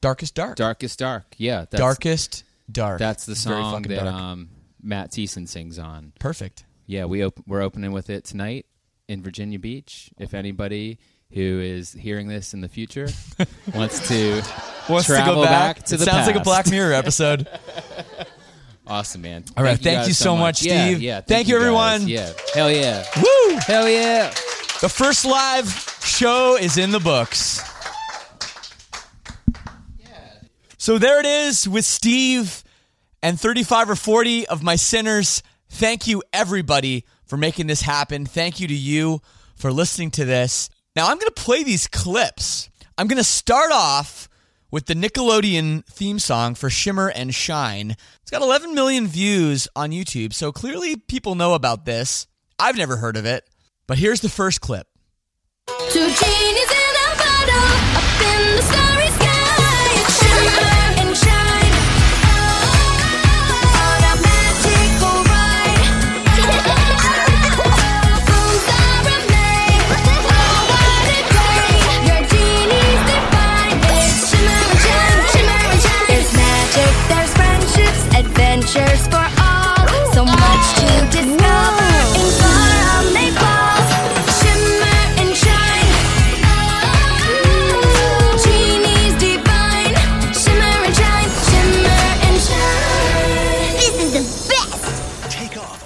Darkest 0.00 0.34
Dark. 0.34 0.56
Darkest 0.56 0.98
Dark. 0.98 1.34
Yeah. 1.36 1.66
That's, 1.70 1.80
Darkest 1.80 2.44
Dark. 2.70 2.98
That's 2.98 3.26
the 3.26 3.36
song 3.36 3.82
that 3.82 4.06
um, 4.06 4.50
Matt 4.82 5.12
Thiessen 5.12 5.46
sings 5.48 5.78
on. 5.78 6.12
Perfect. 6.18 6.64
Yeah, 6.86 7.04
we 7.04 7.24
op- 7.24 7.40
we're 7.46 7.60
opening 7.62 7.92
with 7.92 8.10
it 8.10 8.24
tonight 8.24 8.66
in 9.08 9.22
Virginia 9.22 9.58
Beach. 9.58 10.10
If 10.18 10.34
anybody 10.34 10.98
who 11.32 11.60
is 11.60 11.92
hearing 11.92 12.26
this 12.28 12.54
in 12.54 12.60
the 12.60 12.68
future 12.68 13.08
wants 13.74 14.08
to 14.08 14.42
Wants 14.88 15.06
to 15.06 15.12
travel 15.12 15.34
go 15.36 15.42
back. 15.44 15.76
back, 15.76 15.86
to 15.86 15.94
It 15.94 15.98
the 15.98 16.04
sounds 16.04 16.26
like 16.26 16.36
a. 16.36 16.40
Black 16.40 16.68
Mirror 16.70 16.92
episode. 16.94 17.46
awesome, 18.86 19.22
man. 19.22 19.44
All 19.56 19.62
right, 19.62 19.78
thank 19.78 19.98
guys 19.98 20.08
you 20.08 20.14
so 20.14 20.36
much, 20.36 20.62
Yeah, 20.62 20.86
Steve. 20.86 21.00
Yeah, 21.02 21.20
Thank 21.20 21.46
you, 21.48 21.54
guys. 21.54 21.60
everyone. 21.62 22.08
Yeah, 22.08 22.32
hell 22.54 22.70
yeah, 22.70 23.04
Woo! 23.16 23.56
hell 23.66 23.88
yeah. 23.88 24.30
The 24.80 24.88
first 24.88 25.24
live 25.24 25.68
show 26.02 26.56
is 26.56 26.76
in 26.78 26.90
the 26.90 26.98
books. 27.00 27.62
So 30.78 30.96
there 30.98 31.20
it 31.20 31.26
is 31.26 31.68
with 31.68 31.84
Steve 31.84 32.64
and 33.22 33.38
35 33.38 33.90
or 33.90 33.96
40 33.96 34.46
of 34.48 34.62
my 34.62 34.76
Synners. 34.76 35.42
Thank 35.68 36.06
you, 36.06 36.22
everybody, 36.32 37.04
for 37.26 37.36
making 37.36 37.66
this 37.66 37.82
happen. 37.82 38.24
Thank 38.24 38.60
you 38.60 38.66
to 38.68 38.74
you 38.74 39.20
for 39.56 39.70
listening 39.70 40.10
to 40.12 40.24
this. 40.24 40.70
Now, 40.96 41.06
I'm 41.06 41.18
going 41.18 41.30
to 41.32 41.42
play 41.42 41.62
these 41.62 41.86
clips. 41.86 42.68
I'm 42.98 43.06
going 43.06 43.16
to 43.18 43.24
start 43.24 43.70
off 43.70 44.28
with 44.72 44.86
the 44.86 44.94
Nickelodeon 44.94 45.84
theme 45.86 46.18
song 46.18 46.56
for 46.56 46.68
Shimmer 46.68 47.08
and 47.08 47.32
Shine. 47.32 47.92
It's 48.22 48.30
got 48.30 48.42
11 48.42 48.74
million 48.74 49.06
views 49.06 49.68
on 49.76 49.90
YouTube, 49.90 50.32
so 50.32 50.50
clearly 50.50 50.96
people 50.96 51.36
know 51.36 51.54
about 51.54 51.84
this. 51.84 52.26
I've 52.58 52.76
never 52.76 52.96
heard 52.96 53.16
of 53.16 53.24
it, 53.24 53.48
but 53.86 53.98
here's 53.98 54.20
the 54.20 54.28
first 54.28 54.60
clip. 54.60 54.88
Two 55.90 56.00
genies 56.00 56.70
in 56.70 56.94
a 56.96 57.16
bottle, 57.16 57.70
up 57.96 58.20
in 58.20 58.56
the 58.56 58.62
sky, 58.62 58.89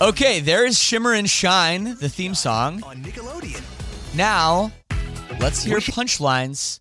Okay, 0.05 0.41
there's 0.41 0.79
Shimmer 0.79 1.15
and 1.15 1.31
Shine, 1.31 1.97
the 1.99 2.11
theme 2.11 2.35
song. 2.35 2.83
On 2.83 3.03
Nickelodeon. 3.03 3.63
Now, 4.15 4.71
let's 5.41 5.63
hear 5.63 5.79
punchlines 5.79 6.81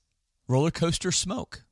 Roller 0.49 0.71
Coaster 0.71 1.09
Smoke. 1.09 1.62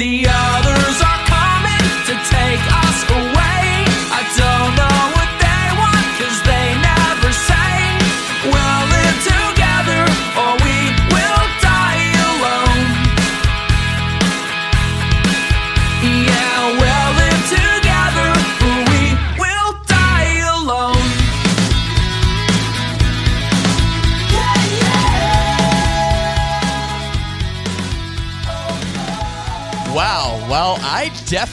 The 0.00 0.24
other 0.30 0.69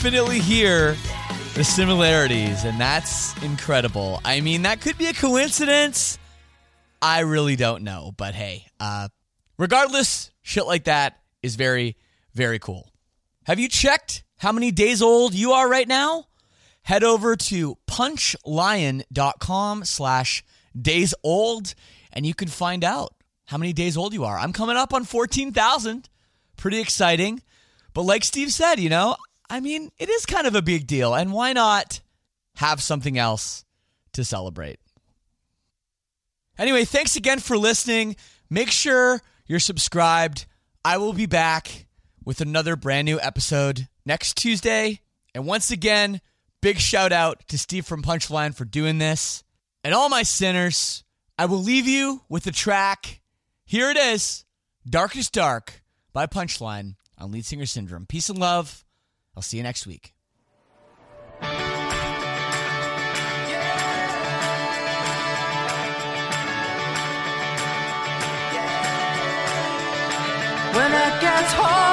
definitely 0.09 0.39
hear 0.39 0.95
the 1.55 1.65
similarities, 1.65 2.63
and 2.63 2.79
that's 2.79 3.35
incredible. 3.43 4.21
I 4.23 4.39
mean, 4.39 4.61
that 4.61 4.79
could 4.79 4.97
be 4.97 5.07
a 5.07 5.13
coincidence. 5.13 6.17
I 7.01 7.19
really 7.19 7.57
don't 7.57 7.84
know, 7.84 8.13
but 8.15 8.34
hey, 8.34 8.67
uh, 8.79 9.09
regardless, 9.57 10.31
shit 10.41 10.65
like 10.65 10.85
that 10.85 11.19
is 11.43 11.57
very, 11.57 11.97
very 12.34 12.57
cool. 12.57 12.89
Have 13.47 13.59
you 13.59 13.67
checked 13.67 14.23
how 14.38 14.53
many 14.53 14.71
days 14.71 15.01
old 15.01 15.34
you 15.34 15.51
are 15.51 15.69
right 15.69 15.89
now? 15.89 16.27
Head 16.84 17.03
over 17.03 17.35
to 17.35 17.77
punchlion.com 17.85 19.84
slash 19.84 20.41
days 20.81 21.13
old, 21.21 21.75
and 22.13 22.25
you 22.25 22.34
can 22.34 22.47
find 22.47 22.85
out 22.85 23.13
how 23.47 23.57
many 23.57 23.73
days 23.73 23.97
old 23.97 24.13
you 24.13 24.23
are. 24.23 24.39
I'm 24.39 24.53
coming 24.53 24.77
up 24.77 24.93
on 24.93 25.03
14,000. 25.03 26.07
Pretty 26.55 26.79
exciting. 26.79 27.41
But 27.93 28.03
like 28.03 28.23
Steve 28.23 28.53
said, 28.53 28.79
you 28.79 28.89
know, 28.89 29.17
I 29.49 29.59
mean, 29.59 29.91
it 29.97 30.09
is 30.09 30.25
kind 30.25 30.47
of 30.47 30.55
a 30.55 30.61
big 30.61 30.87
deal. 30.87 31.13
And 31.13 31.31
why 31.31 31.53
not 31.53 32.01
have 32.55 32.81
something 32.81 33.17
else 33.17 33.65
to 34.13 34.23
celebrate? 34.23 34.79
Anyway, 36.57 36.85
thanks 36.85 37.15
again 37.15 37.39
for 37.39 37.57
listening. 37.57 38.15
Make 38.49 38.71
sure 38.71 39.21
you're 39.45 39.59
subscribed. 39.59 40.45
I 40.83 40.97
will 40.97 41.13
be 41.13 41.25
back 41.25 41.87
with 42.25 42.41
another 42.41 42.75
brand 42.75 43.05
new 43.05 43.19
episode 43.19 43.87
next 44.05 44.37
Tuesday. 44.37 45.01
And 45.35 45.45
once 45.45 45.69
again, 45.69 46.19
big 46.61 46.79
shout 46.79 47.11
out 47.11 47.47
to 47.49 47.57
Steve 47.57 47.85
from 47.85 48.01
Punchline 48.01 48.55
for 48.55 48.65
doing 48.65 48.97
this. 48.97 49.43
And 49.83 49.93
all 49.93 50.09
my 50.09 50.23
Synners, 50.23 51.03
I 51.37 51.45
will 51.45 51.61
leave 51.61 51.87
you 51.87 52.21
with 52.27 52.47
a 52.47 52.51
track. 52.51 53.21
Here 53.65 53.89
it 53.89 53.97
is 53.97 54.45
Darkest 54.89 55.33
Dark 55.33 55.83
by 56.11 56.25
Punchline 56.25 56.95
on 57.19 57.31
Lead 57.31 57.45
Singer 57.45 57.65
Syndrome. 57.65 58.05
Peace 58.07 58.29
and 58.29 58.39
love. 58.39 58.83
I'll 59.38 59.43
see 59.43 59.57
you 59.57 59.64
next 59.64 59.85
week. 59.85 60.15
When 70.73 70.91
it 70.91 71.22
gets 71.22 71.53
hard, 71.53 71.86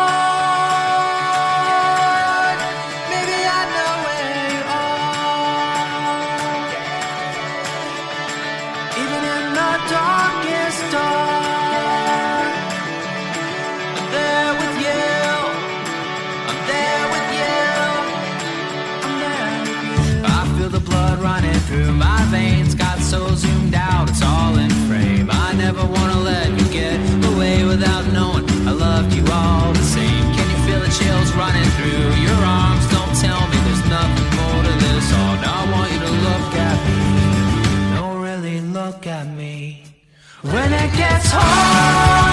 all 29.31 29.73
the 29.73 29.83
same. 29.83 30.25
Can 30.37 30.47
you 30.51 30.59
feel 30.67 30.81
the 30.81 30.93
chills 30.99 31.33
running 31.35 31.69
through 31.77 32.09
your 32.27 32.41
arms? 32.45 32.85
Don't 32.91 33.15
tell 33.21 33.43
me 33.49 33.57
there's 33.67 33.85
nothing 33.89 34.31
more 34.39 34.61
to 34.69 34.75
this. 34.85 35.13
All 35.13 35.37
now 35.45 35.63
I 35.63 35.73
want 35.73 35.93
you 35.93 36.01
to 36.07 36.13
look 36.29 36.51
at 36.71 36.79
me. 36.87 37.97
Don't 37.97 38.21
really 38.23 38.61
look 38.61 39.07
at 39.07 39.27
me. 39.29 39.85
When 40.43 40.73
it 40.73 40.91
gets 40.97 41.29
hard, 41.33 42.24